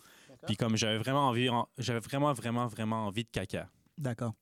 Puis, 0.48 0.56
comme 0.58 0.76
j'avais 0.76 0.98
vraiment 0.98 1.28
envie, 1.30 1.50
j'avais 1.78 2.00
vraiment, 2.00 2.34
vraiment, 2.34 2.68
vraiment 2.68 3.06
envie 3.08 3.24
de 3.24 3.30
caca. 3.30 3.70
D'accord. 3.98 4.34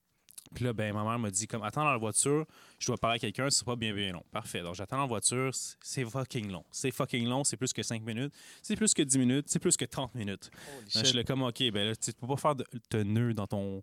Puis 0.54 0.64
là, 0.64 0.72
ben, 0.72 0.92
ma 0.94 1.02
mère 1.02 1.18
m'a 1.18 1.30
dit 1.30 1.46
comme 1.48 1.62
attends 1.62 1.82
dans 1.84 1.90
la 1.90 1.96
voiture, 1.98 2.46
je 2.78 2.86
dois 2.86 2.96
parler 2.98 3.16
à 3.16 3.18
quelqu'un, 3.18 3.48
c'est 3.50 3.64
pas 3.64 3.74
bien 3.76 3.92
bien 3.94 4.12
long. 4.12 4.22
Parfait. 4.30 4.60
Donc 4.62 4.74
j'attends 4.74 4.96
dans 4.96 5.02
la 5.02 5.08
voiture, 5.08 5.50
c'est 5.80 6.04
fucking 6.04 6.50
long. 6.52 6.64
C'est 6.70 6.90
fucking 6.92 7.26
long, 7.26 7.42
c'est 7.44 7.56
plus 7.56 7.72
que 7.72 7.82
5 7.82 8.02
minutes, 8.02 8.32
c'est 8.62 8.76
plus 8.76 8.92
que 8.94 9.02
10 9.02 9.18
minutes, 9.18 9.46
c'est 9.48 9.58
plus 9.58 9.76
que 9.76 9.84
30 9.86 10.14
minutes. 10.14 10.50
Là, 10.94 11.00
je 11.00 11.04
suis 11.06 11.16
là 11.16 11.24
comme 11.24 11.42
OK, 11.42 11.58
ben 11.72 11.88
là, 11.88 11.96
tu 11.96 12.12
peux 12.12 12.26
pas 12.26 12.36
faire 12.36 12.54
de, 12.54 12.64
de 12.90 13.02
nœud 13.02 13.34
dans 13.34 13.46
ton 13.46 13.82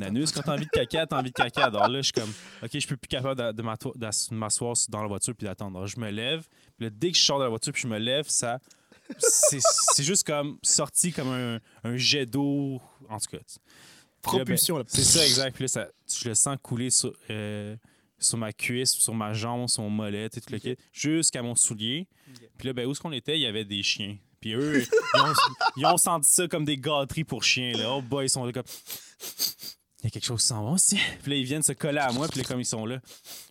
Nanus, 0.00 0.32
quand 0.32 0.42
t'as 0.42 0.54
envie 0.54 0.64
de 0.64 0.70
caca, 0.70 1.06
t'as 1.06 1.18
envie 1.18 1.30
de 1.30 1.34
caca. 1.34 1.64
Alors 1.64 1.88
là, 1.88 1.98
je 1.98 2.04
suis 2.04 2.12
comme, 2.12 2.32
OK, 2.62 2.70
je 2.72 2.78
suis 2.78 2.96
plus 2.96 3.08
capable 3.08 3.54
de, 3.54 4.34
m'asseoir 4.34 4.74
dans 4.88 5.02
la 5.02 5.08
voiture 5.08 5.34
puis 5.34 5.46
d'attendre. 5.46 5.76
Alors, 5.76 5.86
je 5.86 5.98
me 5.98 6.10
lève. 6.10 6.46
Puis 6.76 6.86
là, 6.86 6.90
dès 6.90 7.10
que 7.12 7.16
je 7.16 7.22
sors 7.22 7.38
de 7.38 7.44
la 7.44 7.50
voiture 7.50 7.72
puis 7.72 7.82
je 7.82 7.88
me 7.88 7.98
lève, 7.98 8.28
ça. 8.28 8.58
C'est 9.18 10.04
juste 10.04 10.24
comme 10.24 10.58
sorti 10.62 11.12
comme 11.12 11.28
un, 11.28 11.58
un 11.82 11.96
jet 11.96 12.26
d'eau. 12.26 12.80
En 13.08 13.18
tout 13.18 13.36
cas. 13.36 13.38
ben, 13.38 13.60
Propulsion, 14.22 14.78
là. 14.78 14.84
C'est 14.86 15.02
ça, 15.02 15.24
exact. 15.24 15.54
Puis 15.54 15.64
là, 15.64 15.68
ça, 15.68 15.88
je 16.06 16.28
le 16.28 16.34
sens 16.34 16.56
couler 16.62 16.90
sur, 16.90 17.12
euh, 17.28 17.76
sur 18.18 18.38
ma 18.38 18.52
cuisse, 18.52 18.92
sur 18.92 19.14
ma 19.14 19.32
jambe, 19.32 19.68
sur 19.68 19.82
mon 19.82 19.90
mollet, 19.90 20.28
tout 20.28 20.40
le 20.50 20.76
jusqu'à 20.92 21.42
mon 21.42 21.54
soulier. 21.54 22.06
Puis 22.58 22.68
là, 22.68 22.72
ben, 22.72 22.86
où 22.86 22.92
est-ce 22.92 23.00
qu'on 23.00 23.12
était? 23.12 23.36
Il 23.36 23.42
y 23.42 23.46
avait 23.46 23.64
des 23.64 23.82
chiens. 23.82 24.16
Puis 24.40 24.54
eux, 24.54 24.82
ils 25.14 25.20
ont, 25.20 25.34
ils 25.76 25.86
ont 25.86 25.96
senti 25.98 26.30
ça 26.30 26.48
comme 26.48 26.64
des 26.64 26.78
gâteries 26.78 27.24
pour 27.24 27.44
chiens. 27.44 27.72
Là. 27.72 27.92
Oh 27.92 28.02
boy, 28.02 28.26
ils 28.26 28.30
sont 28.30 28.44
là 28.44 28.52
comme... 28.52 28.64
Il 30.02 30.04
y 30.04 30.06
a 30.06 30.10
quelque 30.10 30.24
chose 30.24 30.40
qui 30.40 30.46
s'en 30.46 30.64
va 30.64 30.70
aussi. 30.70 30.96
Puis 31.22 31.30
là, 31.30 31.36
ils 31.36 31.44
viennent 31.44 31.62
se 31.62 31.72
coller 31.72 31.98
à 31.98 32.10
moi, 32.10 32.26
puis 32.26 32.40
là, 32.40 32.44
comme 32.48 32.58
ils 32.60 32.64
sont 32.64 32.86
là. 32.86 33.00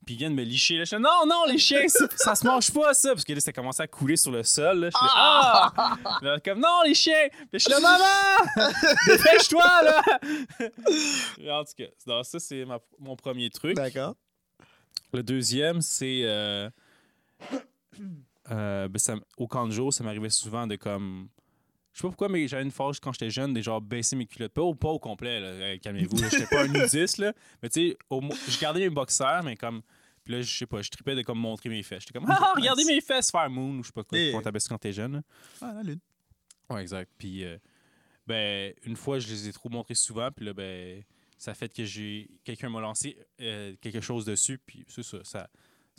Puis 0.06 0.16
ils 0.16 0.18
viennent 0.18 0.34
me 0.34 0.41
licher. 0.43 0.78
Là. 0.78 0.84
Je 0.84 0.88
suis 0.88 0.95
là, 0.95 1.00
non, 1.02 1.28
non, 1.28 1.45
les 1.47 1.60
chiens, 1.60 1.88
ça, 1.88 2.06
ça 2.16 2.34
se 2.34 2.45
mange 2.47 2.72
pas, 2.72 2.93
ça. 2.95 3.10
Parce 3.14 3.24
que 3.24 3.34
là, 3.34 3.39
ça 3.39 3.54
commençait 3.54 3.84
à 3.84 3.88
couler 3.88 4.16
sur 4.18 4.32
le 4.32 4.41
sol. 4.43 4.80
Là. 4.80 4.89
Je 4.89 4.97
suis 4.97 5.06
là, 5.06 5.12
ah! 5.16 5.97
Là, 6.24 6.39
comme, 6.39 6.60
non, 6.60 6.82
les 6.86 6.95
chiens. 6.95 7.28
Puis 7.52 7.60
je 7.60 7.60
suis 7.60 7.70
là, 7.72 7.80
maman! 7.80 8.72
Dépêche-toi, 9.08 9.64
là! 9.84 10.02
en 11.60 11.64
tout 11.66 11.74
cas, 11.78 12.24
ça, 12.24 12.39
c'est 12.39 12.66
ma- 12.66 12.80
mon 12.97 13.16
premier 13.16 13.50
truc. 13.52 13.76
D'accord. 13.76 14.16
Le 15.14 15.22
deuxième, 15.22 15.82
c'est. 15.82 16.22
euh, 16.24 16.70
euh, 18.52 18.88
ben, 18.88 18.97
ça 19.00 19.16
au 19.38 19.47
camp 19.47 19.68
de 19.68 19.72
jour, 19.72 19.93
ça 19.93 20.04
m'arrivait 20.04 20.30
souvent 20.30 20.66
de 20.68 20.76
comme. 20.76 21.30
Je 21.93 21.97
sais 21.99 22.01
pas 22.03 22.09
pourquoi, 22.09 22.29
mais 22.29 22.47
j'avais 22.47 22.63
une 22.63 22.71
phase 22.71 22.99
quand 22.99 23.11
j'étais 23.13 23.29
jeune, 23.31 23.53
de 23.53 23.61
genre 23.61 23.81
baisser 23.81 24.15
mes 24.15 24.25
culottes. 24.25 24.53
Pas 24.53 24.61
au, 24.61 24.75
pas 24.75 24.89
au 24.89 24.99
complet, 24.99 25.39
là, 25.39 25.47
euh, 25.47 25.77
calmez-vous. 25.79 26.17
là, 26.17 26.29
J'étais 26.29 26.45
pas 26.47 26.63
un 26.63 26.67
nudiste, 26.67 27.17
là. 27.17 27.33
Mais 27.63 27.69
tu 27.69 27.89
sais, 27.89 27.97
au 28.09 28.21
je 28.21 28.59
gardais 28.59 28.79
mes 28.81 28.89
boxers, 28.89 29.41
mais 29.43 29.55
comme. 29.55 29.81
Puis 30.23 30.33
là, 30.33 30.41
je 30.41 30.55
sais 30.57 30.65
pas, 30.67 30.81
je 30.81 30.89
tripais 30.89 31.15
de 31.15 31.21
comme 31.23 31.39
montrer 31.39 31.69
mes 31.69 31.81
fesses. 31.81 32.03
J'étais 32.03 32.19
comme, 32.19 32.27
ah, 32.29 32.53
regardez 32.55 32.85
mes 32.85 33.01
fesses, 33.01 33.31
faire 33.31 33.49
moon, 33.49 33.79
ou 33.79 33.83
je 33.83 33.87
sais 33.87 33.93
pas 33.93 34.03
quoi, 34.03 34.19
Et- 34.19 34.31
quand 34.31 34.43
ça 34.59 34.69
quand 34.69 34.77
t'es 34.77 34.93
jeune. 34.93 35.13
là. 35.13 35.21
Ah, 35.61 35.73
la 35.75 35.83
lune. 35.83 35.99
Ouais, 36.69 36.81
exact. 36.81 37.09
Puis, 37.17 37.43
euh, 37.43 37.57
ben, 38.27 38.73
une 38.85 38.95
fois, 38.95 39.17
je 39.19 39.27
les 39.27 39.47
ai 39.49 39.53
trop 39.53 39.69
montrés 39.69 39.95
souvent, 39.95 40.29
puis 40.31 40.45
là, 40.45 40.53
ben, 40.53 41.03
ça 41.37 41.53
fait 41.55 41.73
que 41.73 41.83
j'ai. 41.85 42.29
Quelqu'un 42.43 42.69
m'a 42.69 42.79
lancé 42.81 43.17
euh, 43.41 43.75
quelque 43.81 44.01
chose 44.01 44.25
dessus, 44.25 44.59
puis 44.63 44.85
c'est 44.87 45.03
ça, 45.03 45.17
ça. 45.23 45.49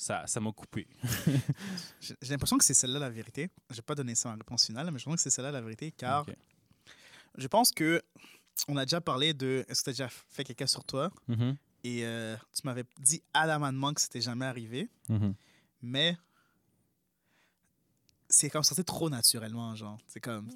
Ça 0.00 0.26
ça 0.26 0.40
m'a 0.40 0.50
coupé. 0.52 0.86
J'ai 2.00 2.14
l'impression 2.30 2.56
que 2.56 2.64
c'est 2.64 2.72
celle-là 2.74 2.98
la 2.98 3.10
vérité. 3.10 3.50
Je 3.68 3.76
vais 3.76 3.82
pas 3.82 3.94
donner 3.94 4.14
ça 4.14 4.30
en 4.30 4.32
réponse 4.34 4.64
finale, 4.64 4.90
mais 4.90 4.98
je 4.98 5.04
pense 5.04 5.16
que 5.16 5.20
c'est 5.20 5.30
celle-là 5.30 5.50
la 5.50 5.60
vérité, 5.60 5.92
car 5.92 6.24
je 7.36 7.46
pense 7.46 7.70
que 7.70 8.00
on 8.68 8.76
a 8.78 8.84
déjà 8.86 9.00
parlé 9.02 9.34
de 9.34 9.64
est-ce 9.68 9.80
que 9.80 9.84
tu 9.84 9.90
as 9.90 9.92
déjà 9.92 10.08
fait 10.08 10.44
caca 10.44 10.66
sur 10.66 10.84
toi? 10.84 11.10
Mhm, 11.28 11.56
et 11.84 12.04
euh, 12.06 12.34
tu 12.54 12.62
m'avais 12.64 12.84
dit 12.98 13.22
adamamment 13.34 13.92
que 13.92 14.00
c'était 14.00 14.20
jamais 14.22 14.46
arrivé, 14.46 14.88
mhm. 15.10 15.34
mais 15.82 16.16
c'est 18.28 18.48
comme 18.48 18.62
sorti 18.62 18.84
trop 18.84 19.10
naturellement, 19.10 19.74
genre. 19.74 19.98
C'est 20.08 20.20
comme. 20.20 20.48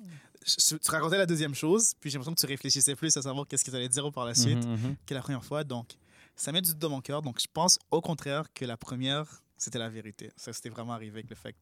je- 0.47 0.77
tu 0.77 0.91
racontais 0.91 1.19
la 1.19 1.27
deuxième 1.27 1.55
chose, 1.55 1.95
puis 2.01 2.09
j'ai 2.11 2.17
l'impression 2.19 2.35
que 2.35 2.41
tu 2.41 2.47
réfléchissais 2.47 2.95
plus 2.95 3.15
à 3.17 3.23
savoir 3.23 3.47
qu'est-ce 3.47 3.65
que 3.65 3.71
tu 3.71 3.77
allais 3.77 3.89
dire 3.89 4.11
par 4.13 4.25
la 4.25 4.35
suite 4.35 4.65
Mhm, 4.65 4.73
mhm. 4.73 4.97
que 5.07 5.15
la 5.15 5.21
première 5.21 5.45
fois. 5.45 5.65
Donc, 5.65 5.89
ça 6.37 6.53
met 6.53 6.61
du 6.63 6.75
dans 6.75 6.91
mon 6.91 7.01
cœur. 7.01 7.23
Donc, 7.23 7.41
je 7.41 7.47
pense 7.53 7.79
au 7.91 8.01
contraire 8.01 8.45
que 8.55 8.65
la 8.65 8.77
première, 8.77 9.43
c'était 9.57 9.79
la 9.79 9.89
vérité. 9.89 10.31
Ça, 10.37 10.53
c'était 10.53 10.69
vraiment 10.71 10.93
arrivé 10.93 11.19
avec 11.21 11.31
le 11.31 11.37
fait 11.37 11.53
que 11.53 11.59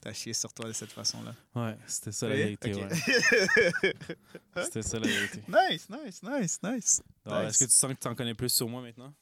t'as 0.00 0.10
as 0.10 0.12
chié 0.12 0.32
sur 0.32 0.52
toi 0.52 0.66
de 0.68 0.72
cette 0.72 0.92
façon-là. 0.92 1.34
Ouais, 1.54 1.76
c'était 1.86 2.12
ça 2.12 2.28
la 2.28 2.34
Oui? 2.36 2.40
vérité. 2.60 2.74
Ouais. 2.74 3.94
C'était 4.64 4.82
ça 4.82 4.98
la 4.98 5.06
vérité. 5.08 5.42
Nice, 5.48 5.88
nice, 5.90 6.22
nice, 6.22 6.58
nice. 6.62 7.02
Nice. 7.26 7.34
Est-ce 7.48 7.58
que 7.58 7.64
tu 7.64 7.76
sens 7.76 7.92
que 7.92 7.98
tu 7.98 8.08
en 8.08 8.14
connais 8.14 8.34
plus 8.34 8.48
sur 8.48 8.68
moi 8.68 8.80
maintenant? 8.82 9.12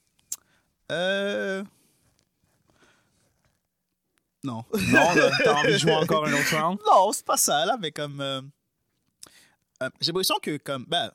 Euh. 0.92 1.64
Non. 4.44 4.64
Non, 4.72 5.08
t'as 5.42 5.54
envie 5.54 5.72
de 5.72 5.78
jouer 5.78 5.94
encore 5.94 6.26
un 6.26 6.32
autre 6.32 6.56
round? 6.60 6.78
non, 6.86 7.10
c'est 7.12 7.24
pas 7.26 7.36
ça, 7.36 7.64
là, 7.66 7.76
mais 7.80 7.90
comme. 7.90 8.20
euh, 8.20 8.40
euh, 9.82 9.90
j'ai 10.00 10.08
l'impression 10.12 10.36
que, 10.40 10.56
comme. 10.58 10.84
Ben. 10.86 11.10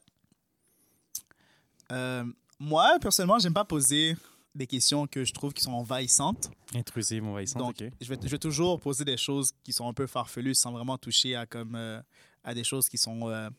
euh, 1.92 2.26
moi, 2.62 2.98
personnellement, 3.02 3.40
j'aime 3.40 3.54
pas 3.56 3.66
poser 3.66 4.16
des 4.54 4.68
questions 4.68 5.08
que 5.08 5.24
je 5.26 5.34
trouve 5.34 5.52
qui 5.54 5.64
sont 5.64 5.72
envahissantes. 5.72 6.52
Intrusive, 6.76 7.24
envahissante, 7.26 7.60
Donc, 7.80 7.92
je, 8.00 8.08
vais, 8.08 8.20
je 8.22 8.28
vais 8.28 8.38
toujours 8.38 8.80
poser 8.80 9.04
des 9.04 9.18
choses 9.18 9.52
qui 9.64 9.74
sont 9.74 9.88
un 9.88 9.94
peu 9.94 10.06
farfelues 10.06 10.54
sans 10.54 10.72
vraiment 10.72 10.98
toucher 10.98 11.36
à, 11.36 11.46
comme, 11.48 11.76
euh, 11.76 12.00
à 12.44 12.54
des 12.54 12.64
choses 12.64 12.88
qui 12.88 12.98
sont 12.98 13.30
euh, 13.30 13.50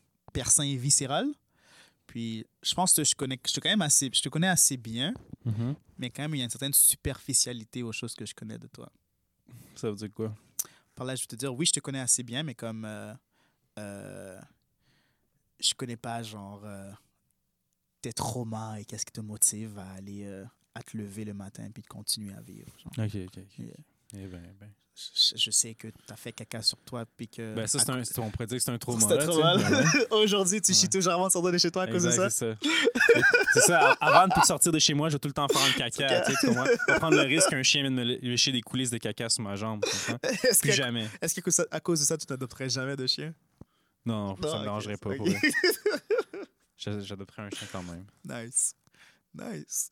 et 0.63 0.75
viscérales. 0.77 1.27
Puis, 2.07 2.45
je 2.61 2.73
pense 2.73 2.93
que 2.93 3.03
je, 3.03 3.13
connais, 3.15 3.39
je, 3.45 3.53
te 3.53 3.59
quand 3.59 3.69
même 3.69 3.81
assez, 3.81 4.09
je 4.13 4.21
te 4.21 4.29
connais 4.29 4.47
assez 4.47 4.77
bien, 4.77 5.13
Mhm. 5.45 5.75
mais 5.97 6.09
quand 6.09 6.21
même, 6.21 6.35
il 6.35 6.37
y 6.37 6.41
a 6.41 6.45
une 6.45 6.49
certaine 6.49 6.73
superficialité 6.73 7.83
aux 7.83 7.91
choses 7.91 8.15
que 8.15 8.25
je 8.25 8.33
connais 8.33 8.57
de 8.57 8.67
toi. 8.67 8.89
Ça 9.75 9.89
veut 9.89 9.95
dire 9.97 10.13
quoi? 10.13 10.33
Par 10.95 11.05
là, 11.05 11.15
je 11.15 11.23
vais 11.23 11.27
te 11.27 11.35
dire, 11.35 11.53
oui, 11.53 11.65
je 11.65 11.73
te 11.73 11.79
connais 11.81 11.99
assez 11.99 12.23
bien, 12.23 12.43
mais 12.43 12.55
comme 12.55 12.85
euh, 12.85 13.13
euh, 13.79 14.39
je 15.59 15.73
connais 15.73 15.97
pas, 15.97 16.23
genre, 16.23 16.61
euh, 16.63 16.91
tes 18.03 18.13
traumas 18.13 18.77
et 18.79 18.85
qu'est-ce 18.85 19.05
qui 19.05 19.11
te 19.13 19.21
motive 19.21 19.79
à 19.79 19.91
aller, 19.97 20.25
euh, 20.25 20.45
à 20.75 20.83
te 20.83 20.95
lever 20.97 21.25
le 21.25 21.33
matin 21.33 21.67
puis 21.73 21.81
de 21.81 21.87
continuer 21.87 22.33
à 22.35 22.41
vivre. 22.41 22.71
genre. 22.77 22.93
Ok, 23.05 23.15
ok, 23.15 23.37
ok. 23.37 23.57
Yeah. 23.59 23.73
Eh 24.15 24.27
ben, 24.27 24.41
ben. 24.59 24.69
Je, 24.95 25.33
je 25.37 25.49
sais 25.49 25.73
que 25.73 25.87
tu 25.87 26.13
as 26.13 26.15
fait 26.15 26.31
caca 26.31 26.61
sur 26.61 26.77
toi 26.81 27.03
puis 27.17 27.27
que... 27.27 27.55
Ben, 27.55 27.65
ça, 27.65 27.79
c'est 27.79 27.89
un, 27.89 27.99
on 28.21 28.29
pourrait 28.29 28.45
dire 28.45 28.57
que 28.59 28.63
c'est 28.63 28.69
un 28.69 28.77
trauma. 28.77 28.99
C'était 29.01 29.15
là, 29.15 29.25
tu. 29.25 29.41
Ben 29.63 29.81
ouais. 29.81 30.07
Aujourd'hui, 30.11 30.61
tu 30.61 30.71
chies 30.71 30.83
Ouais. 30.83 30.89
toujours 30.89 31.13
avant 31.13 31.25
de 31.25 31.31
sortir 31.31 31.51
de 31.51 31.57
chez 31.57 31.71
toi 31.71 31.81
à 31.83 31.87
cause 31.87 32.03
de 32.03 32.11
ça. 32.11 32.29
c'est 32.29 32.53
ça. 32.53 32.55
c'est 33.55 33.59
ça. 33.61 33.97
Avant 33.99 34.27
de 34.27 34.45
sortir 34.45 34.71
de 34.71 34.77
chez 34.77 34.93
moi, 34.93 35.09
je 35.09 35.13
vais 35.15 35.19
tout 35.19 35.29
le 35.29 35.33
temps 35.33 35.47
faire 35.47 35.63
un 35.63 35.71
caca. 35.71 36.21
tu 36.21 36.31
sais, 36.31 36.37
tu 36.41 36.45
comprends? 36.47 36.65
Pas 36.85 36.99
prendre 36.99 37.15
le 37.17 37.23
risque 37.23 37.49
qu'un 37.49 37.63
chien 37.63 37.81
vienne 37.81 37.95
me 37.95 38.03
lécher 38.03 38.51
des 38.51 38.61
coulisses 38.61 38.91
de 38.91 38.99
caca 38.99 39.29
sur 39.29 39.41
ma 39.41 39.55
jambe. 39.55 39.83
Est-ce 40.43 40.59
Plus 40.59 40.69
que, 40.69 40.75
jamais. 40.75 41.07
est-ce 41.23 41.41
que 41.41 41.49
ça- 41.49 41.65
à 41.71 41.79
cause 41.79 42.01
de 42.01 42.05
ça, 42.05 42.15
tu 42.15 42.27
n'adopterais 42.29 42.69
jamais 42.69 42.95
de 42.95 43.07
chien? 43.07 43.33
Non, 44.05 44.35
ça 44.43 44.47
Non, 44.49 44.57
me 44.59 44.63
dérangerait 44.63 44.97
pas. 44.97 45.15
Pour 45.15 45.25
J'adopterais 46.83 47.43
un 47.43 47.49
chien 47.49 47.67
quand 47.71 47.83
même. 47.83 48.05
Nice. 48.25 48.75
Nice. 49.33 49.91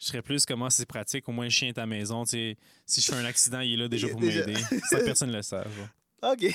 Je 0.00 0.06
serais 0.06 0.22
plus 0.22 0.44
comment 0.46 0.70
c'est 0.70 0.86
pratique. 0.86 1.28
Au 1.28 1.32
moins, 1.32 1.44
le 1.44 1.50
chien 1.50 1.68
est 1.68 1.78
à 1.78 1.82
la 1.82 1.86
maison. 1.86 2.24
tu 2.24 2.30
sais. 2.30 2.56
si 2.86 3.00
je 3.00 3.06
fais 3.06 3.16
un 3.16 3.24
accident, 3.24 3.60
il 3.60 3.74
est 3.74 3.76
là 3.76 3.88
déjà 3.88 4.08
pour 4.08 4.20
Déjà. 4.20 4.44
m'aider. 4.46 4.60
Ça, 4.90 4.98
personne 5.00 5.30
ne 5.30 5.36
le 5.36 5.42
sait. 5.42 5.62
genre. 5.62 6.32
OK. 6.32 6.40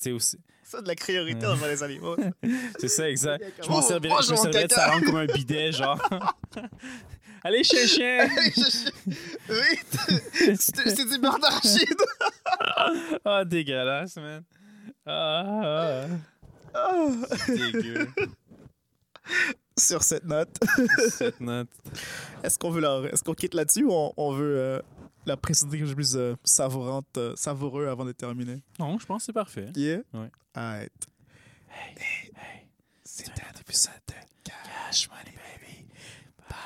Tu 0.00 0.10
sais, 0.10 0.12
aussi. 0.12 0.38
ça, 0.64 0.82
de 0.82 0.88
la 0.88 0.94
priorité 0.94 1.40
dans 1.40 1.54
les 1.54 1.82
animaux. 1.82 2.16
C'est 2.78 2.88
ça, 2.88 3.08
exact. 3.08 3.42
Je 3.62 3.68
m'en 3.70 3.80
servirais, 3.80 4.16
oh, 4.18 4.22
je 4.22 4.32
me 4.32 4.36
servirais 4.36 4.66
de 4.66 4.72
sa 4.72 4.88
langue 4.88 5.04
comme 5.04 5.16
un 5.16 5.24
bidet, 5.24 5.72
genre. 5.72 5.98
Allez, 7.42 7.64
chien, 7.64 7.86
chien! 7.86 8.28
oui, 9.48 9.78
c'est 10.58 10.94
c'est 10.94 11.04
du 11.08 11.18
beurre 11.18 11.38
d'arachide. 11.38 11.96
Ah, 13.24 13.44
dégueulasse, 13.44 14.16
man. 14.16 14.44
Ah, 15.06 15.44
ah, 15.46 16.06
Dégueu. 17.48 18.08
Sur 19.78 20.02
cette 20.04 20.24
note, 20.24 20.56
Cette 21.10 21.40
note. 21.40 21.68
est-ce 22.44 22.58
qu'on 22.58 22.70
veut 22.70 22.80
la- 22.80 23.00
est-ce 23.12 23.24
qu'on 23.24 23.34
quitte 23.34 23.54
là-dessus 23.54 23.84
ou 23.84 23.90
on, 23.92 24.12
on 24.16 24.32
veut 24.32 24.56
euh, 24.58 24.80
la 25.26 25.36
quelque 25.36 25.54
chose 25.56 25.68
de 25.68 25.94
plus 25.94 26.14
euh, 26.16 26.36
savourante, 26.44 27.06
euh, 27.16 27.34
savoureux 27.34 27.88
avant 27.88 28.04
de 28.04 28.12
terminer? 28.12 28.62
Non, 28.78 28.98
je 28.98 29.06
pense 29.06 29.22
que 29.22 29.26
c'est 29.26 29.32
parfait. 29.32 29.72
Yeah? 29.74 29.98
Ouais. 30.12 30.30
Alright. 30.54 30.92
Hey, 31.70 31.96
C'était 33.04 33.42
un 33.42 33.60
épisode 33.60 33.92
de 34.06 34.14
Cash 34.44 35.08
Money 35.08 35.34
Baby. 35.34 35.86
Bye. 36.48 36.58